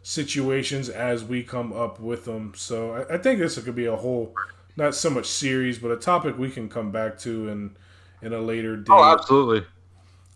situations 0.06 0.88
as 0.88 1.24
we 1.24 1.42
come 1.42 1.74
up 1.74 2.00
with 2.00 2.26
them. 2.26 2.54
So 2.56 2.94
I, 2.94 3.16
I 3.16 3.18
think 3.18 3.40
this 3.40 3.58
could 3.58 3.76
be 3.76 3.88
a 3.88 3.96
whole, 3.96 4.36
not 4.78 4.94
so 4.94 5.10
much 5.10 5.26
series, 5.26 5.80
but 5.80 5.90
a 5.90 5.98
topic 5.98 6.38
we 6.38 6.52
can 6.52 6.70
come 6.70 6.92
back 6.92 7.18
to 7.20 7.50
in 7.50 7.76
in 8.22 8.32
a 8.32 8.40
later 8.40 8.78
day. 8.78 8.94
Oh, 8.94 9.04
absolutely. 9.04 9.66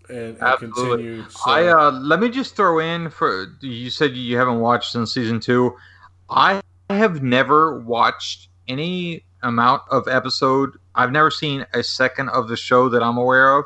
And, 0.09 0.17
and 0.17 0.41
absolutely. 0.41 1.03
continue. 1.03 1.29
So. 1.29 1.51
I 1.51 1.67
uh, 1.67 1.91
let 1.91 2.19
me 2.19 2.29
just 2.29 2.55
throw 2.55 2.79
in 2.79 3.11
for 3.11 3.55
you 3.61 3.91
said 3.91 4.15
you 4.15 4.37
haven't 4.37 4.59
watched 4.59 4.91
since 4.91 5.13
season 5.13 5.39
two. 5.39 5.75
I 6.29 6.61
have 6.89 7.23
never 7.23 7.79
watched 7.79 8.49
any 8.67 9.23
amount 9.41 9.83
of 9.89 10.07
episode. 10.07 10.77
I've 10.95 11.11
never 11.11 11.31
seen 11.31 11.65
a 11.73 11.83
second 11.83 12.29
of 12.29 12.47
the 12.47 12.57
show 12.57 12.89
that 12.89 13.01
I'm 13.01 13.17
aware 13.17 13.57
of. 13.57 13.65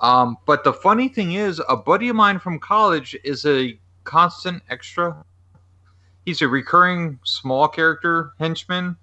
Um, 0.00 0.36
but 0.46 0.62
the 0.64 0.72
funny 0.72 1.08
thing 1.08 1.32
is, 1.32 1.60
a 1.68 1.76
buddy 1.76 2.08
of 2.08 2.16
mine 2.16 2.38
from 2.38 2.58
college 2.58 3.16
is 3.24 3.46
a 3.46 3.78
constant 4.04 4.62
extra. 4.68 5.24
He's 6.26 6.42
a 6.42 6.48
recurring 6.48 7.18
small 7.24 7.68
character 7.68 8.32
henchman. 8.38 8.96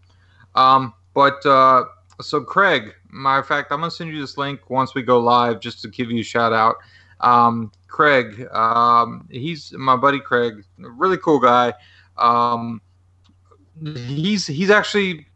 Um, 0.55 0.93
but 1.13 1.43
uh, 1.45 1.85
so 2.21 2.41
Craig, 2.41 2.93
matter 3.11 3.39
of 3.39 3.47
fact, 3.47 3.71
I'm 3.71 3.79
gonna 3.79 3.91
send 3.91 4.11
you 4.11 4.21
this 4.21 4.37
link 4.37 4.69
once 4.69 4.93
we 4.93 5.01
go 5.01 5.19
live, 5.19 5.59
just 5.59 5.81
to 5.81 5.87
give 5.87 6.11
you 6.11 6.19
a 6.19 6.23
shout 6.23 6.53
out. 6.53 6.75
Um, 7.21 7.71
Craig, 7.87 8.47
um, 8.51 9.27
he's 9.31 9.71
my 9.73 9.95
buddy 9.95 10.19
Craig, 10.19 10.63
really 10.77 11.17
cool 11.17 11.39
guy. 11.39 11.73
Um, 12.17 12.81
he's 13.83 14.47
he's 14.47 14.69
actually 14.69 15.27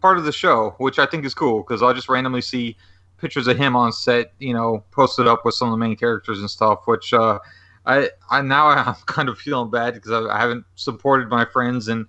part 0.00 0.18
of 0.18 0.24
the 0.24 0.32
show, 0.32 0.74
which 0.78 0.98
I 0.98 1.06
think 1.06 1.24
is 1.24 1.34
cool 1.34 1.62
because 1.62 1.82
I'll 1.82 1.94
just 1.94 2.08
randomly 2.08 2.40
see 2.40 2.76
pictures 3.18 3.46
of 3.46 3.56
him 3.56 3.74
on 3.74 3.92
set, 3.92 4.32
you 4.38 4.52
know, 4.52 4.84
posted 4.90 5.26
up 5.26 5.44
with 5.44 5.54
some 5.54 5.68
of 5.68 5.72
the 5.72 5.78
main 5.78 5.96
characters 5.96 6.40
and 6.40 6.50
stuff, 6.50 6.80
which 6.86 7.12
uh, 7.12 7.38
I, 7.86 8.10
I 8.30 8.42
now 8.42 8.68
I'm 8.68 8.94
kind 9.06 9.28
of 9.28 9.38
feeling 9.38 9.70
bad 9.70 9.94
because 9.94 10.12
I, 10.12 10.20
I 10.28 10.40
haven't 10.40 10.64
supported 10.74 11.28
my 11.28 11.44
friends 11.44 11.88
and 11.88 12.06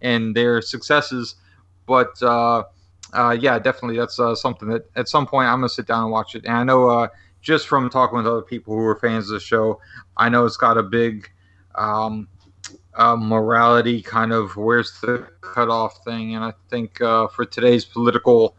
and 0.00 0.34
their 0.34 0.62
successes, 0.62 1.36
but 1.86 2.20
uh, 2.22 2.64
uh, 3.12 3.36
yeah, 3.38 3.58
definitely 3.58 3.98
that's 3.98 4.18
uh, 4.18 4.34
something 4.34 4.68
that 4.68 4.88
at 4.96 5.08
some 5.08 5.26
point 5.26 5.48
I'm 5.48 5.58
gonna 5.58 5.68
sit 5.68 5.86
down 5.86 6.04
and 6.04 6.12
watch 6.12 6.34
it. 6.34 6.44
And 6.44 6.54
I 6.54 6.64
know 6.64 6.88
uh, 6.88 7.08
just 7.42 7.68
from 7.68 7.90
talking 7.90 8.16
with 8.16 8.26
other 8.26 8.42
people 8.42 8.74
who 8.74 8.84
are 8.86 8.96
fans 8.96 9.28
of 9.30 9.34
the 9.34 9.40
show, 9.40 9.80
I 10.16 10.28
know 10.28 10.46
it's 10.46 10.56
got 10.56 10.78
a 10.78 10.82
big 10.82 11.30
um, 11.74 12.28
uh, 12.94 13.16
morality 13.16 14.02
kind 14.02 14.32
of 14.32 14.56
where's 14.56 15.00
the 15.00 15.26
cutoff 15.40 16.04
thing, 16.04 16.34
and 16.34 16.44
I 16.44 16.52
think 16.68 17.00
uh, 17.00 17.28
for 17.28 17.44
today's 17.44 17.84
political 17.84 18.56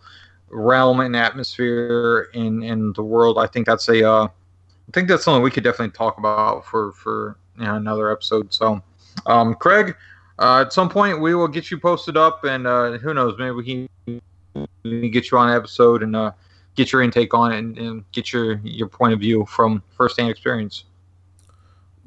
realm 0.50 1.00
and 1.00 1.16
atmosphere 1.16 2.30
in 2.34 2.64
in 2.64 2.94
the 2.94 3.04
world, 3.04 3.38
I 3.38 3.48
think 3.48 3.66
that's 3.66 3.88
a 3.90 4.08
uh, 4.08 4.26
I 4.26 4.92
think 4.92 5.08
that's 5.08 5.24
something 5.24 5.44
we 5.44 5.52
could 5.52 5.64
definitely 5.64 5.92
talk 5.92 6.18
about 6.18 6.66
for 6.66 6.94
for 6.94 7.38
you 7.58 7.66
know, 7.66 7.76
another 7.76 8.12
episode. 8.12 8.54
So, 8.54 8.82
um, 9.26 9.56
Craig, 9.56 9.96
uh, 10.40 10.62
at 10.62 10.74
some 10.74 10.90
point 10.90 11.22
we 11.22 11.36
will 11.36 11.48
get 11.48 11.72
you 11.72 11.80
posted 11.80 12.18
up, 12.18 12.44
and 12.44 12.66
uh, 12.68 12.98
who 12.98 13.14
knows, 13.14 13.36
maybe 13.38 13.52
we 13.52 13.64
can, 13.64 15.12
get 15.12 15.32
you 15.32 15.38
on 15.38 15.50
an 15.50 15.56
episode 15.56 16.04
and 16.04 16.16
uh, 16.16 16.32
get 16.76 16.92
your 16.92 17.02
intake 17.02 17.34
on 17.34 17.52
it 17.52 17.60
and, 17.60 17.78
and, 17.78 18.12
get 18.12 18.34
your 18.34 18.56
your 18.64 18.88
point 18.88 19.14
of 19.14 19.20
view 19.20 19.46
from 19.46 19.82
firsthand 19.96 20.30
experience. 20.30 20.86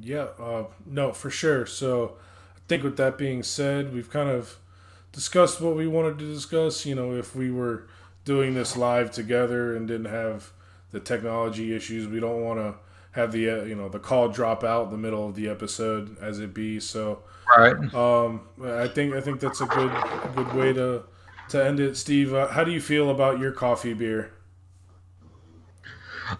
Yeah, 0.00 0.28
uh, 0.38 0.64
no, 0.84 1.12
for 1.12 1.30
sure. 1.30 1.66
So, 1.66 2.16
I 2.56 2.60
think 2.68 2.82
with 2.82 2.96
that 2.98 3.16
being 3.16 3.42
said, 3.42 3.94
we've 3.94 4.10
kind 4.10 4.28
of 4.28 4.56
discussed 5.12 5.60
what 5.60 5.74
we 5.74 5.86
wanted 5.86 6.18
to 6.18 6.32
discuss. 6.32 6.84
You 6.84 6.94
know, 6.94 7.14
if 7.14 7.34
we 7.34 7.50
were 7.50 7.86
doing 8.24 8.54
this 8.54 8.76
live 8.76 9.10
together 9.10 9.74
and 9.74 9.88
didn't 9.88 10.06
have 10.06 10.52
the 10.90 11.00
technology 11.00 11.74
issues, 11.74 12.06
we 12.06 12.20
don't 12.20 12.42
want 12.42 12.58
to 12.58 12.74
have 13.12 13.32
the 13.32 13.48
uh, 13.48 13.62
you 13.64 13.74
know 13.74 13.88
the 13.88 13.98
call 13.98 14.28
drop 14.28 14.62
out 14.62 14.84
in 14.84 14.90
the 14.90 14.98
middle 14.98 15.26
of 15.26 15.34
the 15.34 15.48
episode 15.48 16.16
as 16.20 16.38
it 16.38 16.52
be. 16.52 16.78
So, 16.78 17.22
right. 17.56 17.74
Um, 17.94 18.42
I 18.62 18.88
think 18.88 19.14
I 19.14 19.20
think 19.20 19.40
that's 19.40 19.62
a 19.62 19.66
good 19.66 19.92
good 20.34 20.52
way 20.52 20.72
to 20.74 21.04
to 21.50 21.64
end 21.64 21.80
it. 21.80 21.96
Steve, 21.96 22.34
uh, 22.34 22.48
how 22.48 22.64
do 22.64 22.70
you 22.70 22.80
feel 22.80 23.10
about 23.10 23.38
your 23.38 23.52
coffee 23.52 23.94
beer? 23.94 24.32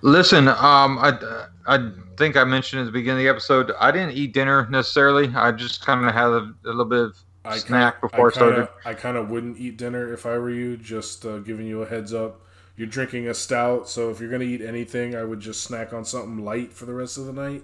Listen, 0.02 0.48
um, 0.48 0.98
I, 0.98 1.46
I 1.66 1.90
think 2.16 2.36
I 2.36 2.44
mentioned 2.44 2.80
at 2.80 2.86
the 2.86 2.92
beginning 2.92 3.20
of 3.20 3.24
the 3.24 3.30
episode, 3.30 3.72
I 3.78 3.90
didn't 3.90 4.12
eat 4.12 4.32
dinner 4.32 4.68
necessarily. 4.70 5.32
I 5.34 5.52
just 5.52 5.84
kind 5.84 6.04
of 6.04 6.12
had 6.12 6.26
a, 6.26 6.54
a, 6.64 6.68
little 6.68 6.84
bit 6.84 7.00
of 7.00 7.18
I 7.44 7.58
snack 7.58 8.00
kinda, 8.00 8.08
before 8.08 8.28
I, 8.28 8.32
kinda, 8.32 8.54
started. 8.54 8.68
I 8.84 8.94
kind 8.94 9.16
of 9.16 9.30
wouldn't 9.30 9.58
eat 9.58 9.76
dinner 9.76 10.12
if 10.12 10.26
I 10.26 10.38
were 10.38 10.50
you. 10.50 10.76
Just 10.76 11.24
uh, 11.24 11.38
giving 11.38 11.66
you 11.66 11.82
a 11.82 11.86
heads 11.86 12.12
up. 12.12 12.40
You're 12.76 12.88
drinking 12.88 13.28
a 13.28 13.34
stout, 13.34 13.88
so 13.88 14.10
if 14.10 14.20
you're 14.20 14.30
gonna 14.30 14.44
eat 14.44 14.60
anything, 14.60 15.14
I 15.14 15.24
would 15.24 15.40
just 15.40 15.62
snack 15.62 15.94
on 15.94 16.04
something 16.04 16.44
light 16.44 16.72
for 16.74 16.84
the 16.84 16.92
rest 16.92 17.16
of 17.16 17.24
the 17.24 17.32
night. 17.32 17.62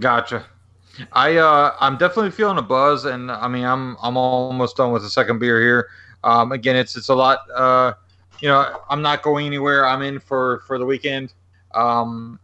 Gotcha. 0.00 0.46
I 1.12 1.36
uh, 1.36 1.74
I'm 1.78 1.96
definitely 1.96 2.32
feeling 2.32 2.58
a 2.58 2.62
buzz, 2.62 3.04
and 3.04 3.30
I 3.30 3.46
mean 3.48 3.64
I'm 3.64 3.96
I'm 4.02 4.16
almost 4.16 4.76
done 4.76 4.92
with 4.92 5.02
the 5.02 5.10
second 5.10 5.38
beer 5.38 5.60
here. 5.60 5.88
Um, 6.24 6.52
again, 6.52 6.74
it's 6.74 6.96
it's 6.96 7.10
a 7.10 7.14
lot. 7.14 7.40
Uh, 7.54 7.92
you 8.40 8.48
know, 8.48 8.80
I'm 8.88 9.02
not 9.02 9.22
going 9.22 9.46
anywhere. 9.46 9.86
I'm 9.86 10.02
in 10.02 10.20
for 10.20 10.60
for 10.66 10.78
the 10.78 10.86
weekend. 10.86 11.32
Um, 11.74 12.38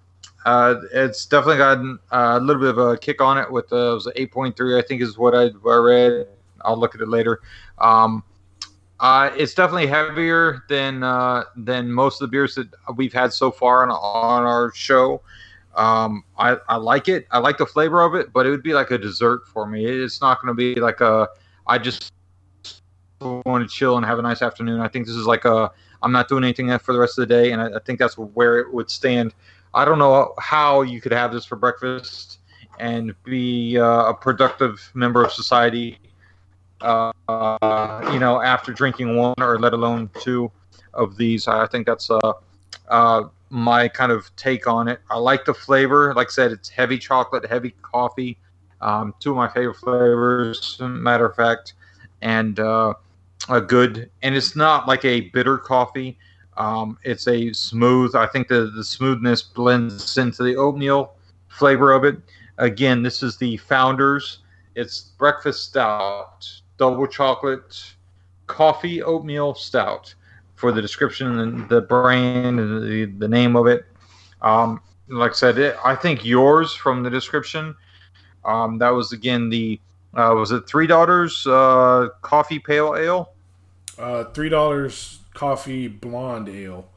uh, 0.45 0.77
it's 0.93 1.27
definitely 1.27 1.59
gotten 1.59 1.99
a 2.11 2.41
little 2.41 2.61
bit 2.61 2.71
of 2.71 2.79
a 2.79 2.97
kick 2.97 3.21
on 3.21 3.37
it 3.37 3.51
with 3.51 3.67
it 3.73 3.77
was 3.77 4.09
8.3, 4.17 4.79
I 4.83 4.87
think 4.87 5.03
is 5.03 5.19
what 5.19 5.35
I, 5.35 5.51
I 5.69 5.77
read. 5.77 6.29
I'll 6.63 6.79
look 6.79 6.95
at 6.95 7.01
it 7.01 7.09
later. 7.09 7.41
Um, 7.79 8.23
uh, 9.01 9.31
it's 9.37 9.55
definitely 9.55 9.87
heavier 9.87 10.65
than 10.69 11.03
uh, 11.03 11.45
than 11.57 11.91
most 11.91 12.21
of 12.21 12.29
the 12.29 12.31
beers 12.31 12.55
that 12.55 12.69
we've 12.97 13.13
had 13.13 13.33
so 13.33 13.51
far 13.51 13.83
on, 13.83 13.91
on 13.91 14.45
our 14.45 14.73
show. 14.75 15.23
Um, 15.75 16.25
I, 16.37 16.57
I 16.69 16.77
like 16.77 17.09
it. 17.09 17.27
I 17.31 17.39
like 17.39 17.57
the 17.57 17.67
flavor 17.67 18.03
of 18.03 18.15
it, 18.15 18.33
but 18.33 18.47
it 18.47 18.51
would 18.51 18.63
be 18.63 18.75
like 18.75 18.91
a 18.91 18.99
dessert 18.99 19.47
for 19.47 19.67
me. 19.67 19.87
It's 19.87 20.21
not 20.21 20.43
going 20.43 20.49
to 20.49 20.55
be 20.55 20.79
like 20.81 21.01
a. 21.01 21.29
I 21.67 21.79
just 21.79 22.13
want 23.21 23.69
to 23.69 23.75
chill 23.75 23.97
and 23.97 24.07
have 24.07 24.19
a 24.19 24.23
nice 24.23 24.43
afternoon. 24.43 24.81
I 24.81 24.89
think 24.89 25.07
this 25.07 25.17
is 25.17 25.27
like 25.27 25.45
a. 25.45 25.71
I'm 26.03 26.13
not 26.13 26.29
doing 26.29 26.45
anything 26.45 26.77
for 26.79 26.93
the 26.95 26.99
rest 26.99 27.19
of 27.19 27.29
the 27.29 27.35
day, 27.35 27.53
and 27.53 27.61
I, 27.61 27.77
I 27.77 27.79
think 27.81 27.99
that's 27.99 28.17
where 28.17 28.59
it 28.59 28.73
would 28.73 28.91
stand 28.91 29.35
I 29.73 29.85
don't 29.85 29.99
know 29.99 30.35
how 30.39 30.83
you 30.83 31.01
could 31.01 31.13
have 31.13 31.33
this 31.33 31.45
for 31.45 31.57
breakfast 31.57 32.39
and 32.79 33.15
be 33.25 33.79
uh, 33.79 34.07
a 34.07 34.15
productive 34.15 34.91
member 34.95 35.25
of 35.25 35.33
society. 35.33 35.99
Uh, 36.81 37.13
you 38.13 38.19
know, 38.19 38.41
after 38.43 38.73
drinking 38.73 39.17
one 39.17 39.35
or 39.39 39.59
let 39.59 39.75
alone 39.75 40.11
two 40.21 40.51
of 40.95 41.17
these, 41.17 41.47
I 41.47 41.67
think 41.67 41.87
that's 41.87 42.11
uh, 42.11 42.33
uh, 42.89 43.25
my 43.51 43.87
kind 43.87 44.11
of 44.11 44.35
take 44.37 44.67
on 44.67 44.89
it. 44.89 45.01
I 45.11 45.19
like 45.19 45.45
the 45.45 45.55
flavor. 45.55 46.15
Like 46.15 46.29
I 46.29 46.31
said, 46.31 46.53
it's 46.53 46.69
heavy 46.69 46.99
chocolate, 46.99 47.47
heavy 47.47 47.75
coffee. 47.83 48.39
Um, 48.81 49.15
two 49.21 49.31
of 49.31 49.37
my 49.37 49.49
favorite 49.49 49.75
flavors, 49.75 50.79
matter 50.81 51.27
of 51.27 51.37
fact, 51.37 51.75
and 52.23 52.59
uh, 52.59 52.95
a 53.49 53.61
good. 53.61 54.11
And 54.23 54.35
it's 54.35 54.55
not 54.55 54.87
like 54.87 55.05
a 55.05 55.23
bitter 55.31 55.59
coffee. 55.59 56.19
Um, 56.57 56.99
it's 57.05 57.27
a 57.27 57.53
smooth. 57.53 58.15
I 58.15 58.27
think 58.27 58.49
the 58.49 58.71
the 58.75 58.85
smoothness 58.85 59.43
blends 59.43 60.19
into 60.19 60.43
the 60.43 60.57
oatmeal 60.57 61.15
flavor 61.49 61.93
of 61.93 62.05
it. 62.05 62.19
Again, 62.59 63.03
this 63.03 63.23
is 63.23 63.37
the 63.37 63.57
Founders. 63.59 64.41
It's 64.75 65.01
breakfast 65.19 65.65
stout, 65.71 66.47
double 66.77 67.07
chocolate, 67.07 67.95
coffee 68.47 69.03
oatmeal 69.03 69.55
stout. 69.55 70.15
For 70.57 70.73
the 70.73 70.83
description 70.83 71.39
and 71.39 71.67
the 71.71 71.81
brand 71.81 72.61
and 72.61 72.83
the, 72.83 73.07
the 73.07 73.29
name 73.29 73.57
of 73.57 73.67
it, 73.67 73.87
um, 74.43 74.83
like 75.09 75.31
I 75.31 75.35
said, 75.35 75.57
it, 75.57 75.75
I 75.83 75.95
think 75.95 76.23
yours 76.23 76.75
from 76.75 77.03
the 77.03 77.09
description. 77.09 77.75
Um, 78.45 78.77
that 78.77 78.91
was 78.91 79.13
again 79.13 79.49
the 79.49 79.81
uh, 80.15 80.35
was 80.35 80.51
it 80.53 80.67
Three 80.67 80.87
Daughters 80.87 81.47
uh, 81.47 82.09
Coffee 82.23 82.59
Pale 82.59 82.97
Ale? 82.97 83.33
Uh, 83.99 84.25
Three 84.25 84.49
Daughters 84.49 85.21
coffee 85.35 85.89
blonde 85.89 86.49
ale, 86.49 86.89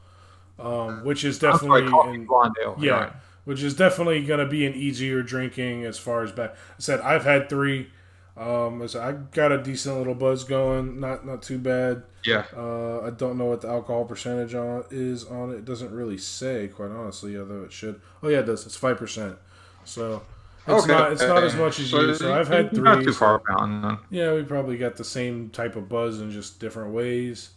um, 0.58 1.04
which 1.04 1.24
is 1.24 1.38
definitely 1.38 1.88
sorry, 1.88 2.14
in, 2.14 2.26
blonde 2.26 2.54
ale. 2.62 2.76
Yeah, 2.78 2.92
right. 2.92 3.12
which 3.44 3.62
is 3.62 3.74
definitely 3.74 4.24
going 4.24 4.40
to 4.40 4.46
be 4.46 4.66
an 4.66 4.74
easier 4.74 5.22
drinking 5.22 5.84
as 5.84 5.98
far 5.98 6.22
as 6.22 6.32
back. 6.32 6.50
I 6.50 6.78
said 6.78 7.00
I've 7.00 7.24
had 7.24 7.48
three. 7.48 7.88
Um, 8.36 8.82
I, 8.82 8.86
said, 8.86 9.02
I 9.02 9.12
got 9.12 9.52
a 9.52 9.62
decent 9.62 9.96
little 9.96 10.14
buzz 10.14 10.42
going, 10.42 10.98
not 10.98 11.24
not 11.24 11.42
too 11.42 11.58
bad. 11.58 12.02
Yeah. 12.24 12.44
Uh, 12.54 13.00
I 13.02 13.10
don't 13.10 13.38
know 13.38 13.46
what 13.46 13.60
the 13.60 13.68
alcohol 13.68 14.04
percentage 14.04 14.54
on 14.54 14.84
is 14.90 15.24
on 15.24 15.50
it. 15.50 15.58
It 15.58 15.64
doesn't 15.64 15.92
really 15.92 16.18
say, 16.18 16.68
quite 16.68 16.90
honestly, 16.90 17.38
although 17.38 17.62
it 17.62 17.72
should. 17.72 18.00
Oh 18.22 18.28
yeah, 18.28 18.40
it 18.40 18.46
does. 18.46 18.66
It's 18.66 18.76
five 18.76 18.98
percent. 18.98 19.36
So 19.84 20.22
it's 20.66 20.84
okay. 20.84 20.92
not 20.92 21.12
it's 21.12 21.22
not 21.22 21.42
as 21.42 21.54
much 21.54 21.78
as 21.80 21.90
so 21.90 22.00
you. 22.00 22.14
So 22.14 22.34
I've 22.34 22.48
had 22.48 22.70
three. 22.70 22.82
Not 22.82 23.04
too 23.04 23.12
far 23.12 23.42
down. 23.48 23.98
Yeah, 24.10 24.34
we 24.34 24.42
probably 24.42 24.76
got 24.78 24.96
the 24.96 25.04
same 25.04 25.50
type 25.50 25.76
of 25.76 25.88
buzz 25.88 26.20
in 26.20 26.30
just 26.30 26.60
different 26.60 26.92
ways. 26.92 27.50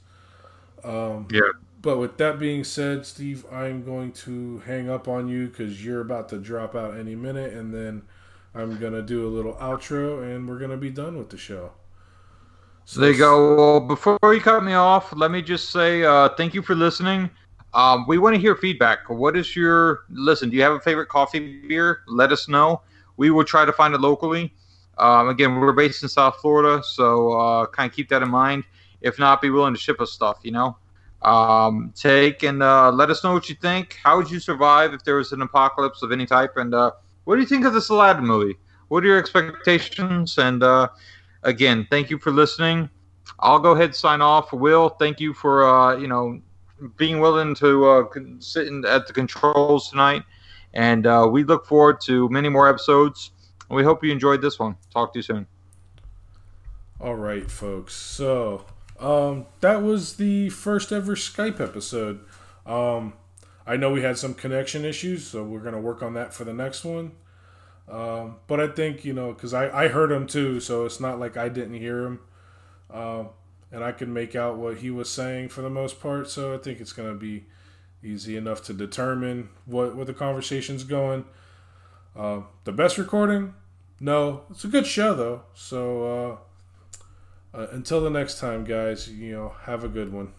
Um, 0.83 1.27
yeah. 1.31 1.41
But 1.81 1.99
with 1.99 2.17
that 2.17 2.39
being 2.39 2.63
said, 2.63 3.05
Steve, 3.05 3.45
I'm 3.51 3.83
going 3.85 4.11
to 4.13 4.59
hang 4.59 4.89
up 4.89 5.07
on 5.07 5.29
you 5.29 5.47
because 5.47 5.85
you're 5.85 6.01
about 6.01 6.27
to 6.29 6.37
drop 6.37 6.75
out 6.75 6.97
any 6.97 7.15
minute, 7.15 7.53
and 7.53 7.73
then 7.73 8.01
I'm 8.53 8.77
gonna 8.77 9.01
do 9.01 9.27
a 9.27 9.29
little 9.29 9.53
outro, 9.53 10.23
and 10.23 10.47
we're 10.47 10.59
gonna 10.59 10.77
be 10.77 10.89
done 10.89 11.17
with 11.17 11.29
the 11.29 11.37
show. 11.37 11.71
So 12.85 13.01
there 13.01 13.11
you 13.11 13.17
go. 13.17 13.55
Well, 13.55 13.79
before 13.81 14.17
you 14.33 14.39
cut 14.41 14.63
me 14.63 14.73
off, 14.73 15.13
let 15.15 15.29
me 15.29 15.41
just 15.41 15.71
say 15.71 16.03
uh, 16.03 16.29
thank 16.29 16.53
you 16.53 16.61
for 16.61 16.73
listening. 16.73 17.29
Um, 17.73 18.05
we 18.07 18.17
want 18.17 18.33
to 18.35 18.41
hear 18.41 18.55
feedback. 18.55 19.09
What 19.09 19.37
is 19.37 19.55
your 19.55 19.99
listen? 20.09 20.49
Do 20.49 20.55
you 20.55 20.63
have 20.63 20.73
a 20.73 20.79
favorite 20.79 21.09
coffee 21.09 21.59
beer? 21.67 21.99
Let 22.07 22.31
us 22.31 22.47
know. 22.47 22.81
We 23.17 23.29
will 23.31 23.43
try 23.43 23.65
to 23.65 23.73
find 23.73 23.93
it 23.93 24.01
locally. 24.01 24.53
Um, 24.97 25.29
again, 25.29 25.59
we're 25.59 25.73
based 25.73 26.01
in 26.03 26.09
South 26.09 26.37
Florida, 26.37 26.83
so 26.83 27.33
uh, 27.33 27.65
kind 27.67 27.89
of 27.89 27.95
keep 27.95 28.09
that 28.09 28.23
in 28.23 28.29
mind. 28.29 28.63
If 29.01 29.19
not, 29.19 29.41
be 29.41 29.49
willing 29.49 29.73
to 29.73 29.79
ship 29.79 30.01
us 30.01 30.11
stuff. 30.11 30.39
You 30.43 30.51
know, 30.51 30.77
um, 31.21 31.93
take 31.95 32.43
and 32.43 32.63
uh, 32.63 32.91
let 32.91 33.09
us 33.09 33.23
know 33.23 33.33
what 33.33 33.49
you 33.49 33.55
think. 33.55 33.97
How 34.03 34.17
would 34.17 34.29
you 34.31 34.39
survive 34.39 34.93
if 34.93 35.03
there 35.03 35.15
was 35.15 35.31
an 35.31 35.41
apocalypse 35.41 36.01
of 36.01 36.11
any 36.11 36.25
type? 36.25 36.57
And 36.57 36.73
uh, 36.73 36.91
what 37.25 37.35
do 37.35 37.41
you 37.41 37.47
think 37.47 37.65
of 37.65 37.73
this 37.73 37.89
Aladdin 37.89 38.25
movie? 38.25 38.55
What 38.87 39.03
are 39.03 39.07
your 39.07 39.19
expectations? 39.19 40.37
And 40.37 40.63
uh, 40.63 40.89
again, 41.43 41.87
thank 41.89 42.09
you 42.09 42.17
for 42.17 42.31
listening. 42.31 42.89
I'll 43.39 43.59
go 43.59 43.71
ahead 43.71 43.87
and 43.87 43.95
sign 43.95 44.21
off. 44.21 44.51
Will, 44.53 44.89
thank 44.89 45.19
you 45.19 45.33
for 45.33 45.67
uh, 45.67 45.97
you 45.97 46.07
know 46.07 46.41
being 46.95 47.19
willing 47.19 47.55
to 47.55 47.87
uh, 47.87 48.03
sit 48.39 48.67
in, 48.67 48.85
at 48.85 49.07
the 49.07 49.13
controls 49.13 49.89
tonight. 49.89 50.23
And 50.73 51.05
uh, 51.07 51.27
we 51.31 51.43
look 51.43 51.65
forward 51.65 52.01
to 52.01 52.29
many 52.29 52.49
more 52.49 52.69
episodes. 52.69 53.31
We 53.69 53.83
hope 53.83 54.03
you 54.03 54.11
enjoyed 54.11 54.41
this 54.41 54.59
one. 54.59 54.77
Talk 54.93 55.13
to 55.13 55.19
you 55.19 55.23
soon. 55.23 55.47
All 56.99 57.15
right, 57.15 57.49
folks. 57.49 57.93
So 57.93 58.65
um, 58.99 59.45
that 59.61 59.83
was 59.83 60.15
the 60.15 60.49
first 60.49 60.91
ever 60.91 61.15
Skype 61.15 61.59
episode. 61.59 62.21
Um, 62.65 63.13
I 63.65 63.77
know 63.77 63.91
we 63.91 64.01
had 64.01 64.17
some 64.17 64.33
connection 64.33 64.85
issues, 64.85 65.27
so 65.27 65.43
we're 65.43 65.59
gonna 65.59 65.79
work 65.79 66.01
on 66.01 66.13
that 66.13 66.33
for 66.33 66.43
the 66.43 66.53
next 66.53 66.83
one. 66.83 67.11
Um, 67.89 68.37
but 68.47 68.59
I 68.59 68.67
think 68.67 69.05
you 69.05 69.13
know 69.13 69.33
because 69.33 69.53
I 69.53 69.85
I 69.85 69.87
heard 69.89 70.11
him 70.11 70.25
too, 70.25 70.59
so 70.59 70.85
it's 70.85 70.99
not 70.99 71.19
like 71.19 71.37
I 71.37 71.49
didn't 71.49 71.75
hear 71.75 72.03
him, 72.03 72.19
uh, 72.89 73.25
and 73.71 73.83
I 73.83 73.91
can 73.91 74.11
make 74.11 74.35
out 74.35 74.57
what 74.57 74.77
he 74.77 74.89
was 74.89 75.09
saying 75.09 75.49
for 75.49 75.61
the 75.61 75.69
most 75.69 75.99
part. 75.99 76.29
So 76.29 76.53
I 76.53 76.57
think 76.57 76.79
it's 76.79 76.93
gonna 76.93 77.13
be 77.13 77.45
easy 78.03 78.37
enough 78.37 78.63
to 78.63 78.73
determine 78.73 79.49
what 79.65 79.95
what 79.95 80.07
the 80.07 80.13
conversation's 80.13 80.83
going. 80.83 81.25
Uh, 82.15 82.41
the 82.63 82.71
best 82.71 82.97
recording? 82.97 83.53
No, 83.99 84.43
it's 84.49 84.63
a 84.63 84.67
good 84.67 84.87
show 84.87 85.13
though. 85.13 85.43
So 85.53 86.39
uh, 87.53 87.57
uh, 87.57 87.67
until 87.71 88.01
the 88.01 88.09
next 88.09 88.39
time, 88.39 88.63
guys, 88.63 89.09
you 89.09 89.33
know, 89.33 89.53
have 89.63 89.83
a 89.83 89.87
good 89.87 90.11
one. 90.11 90.33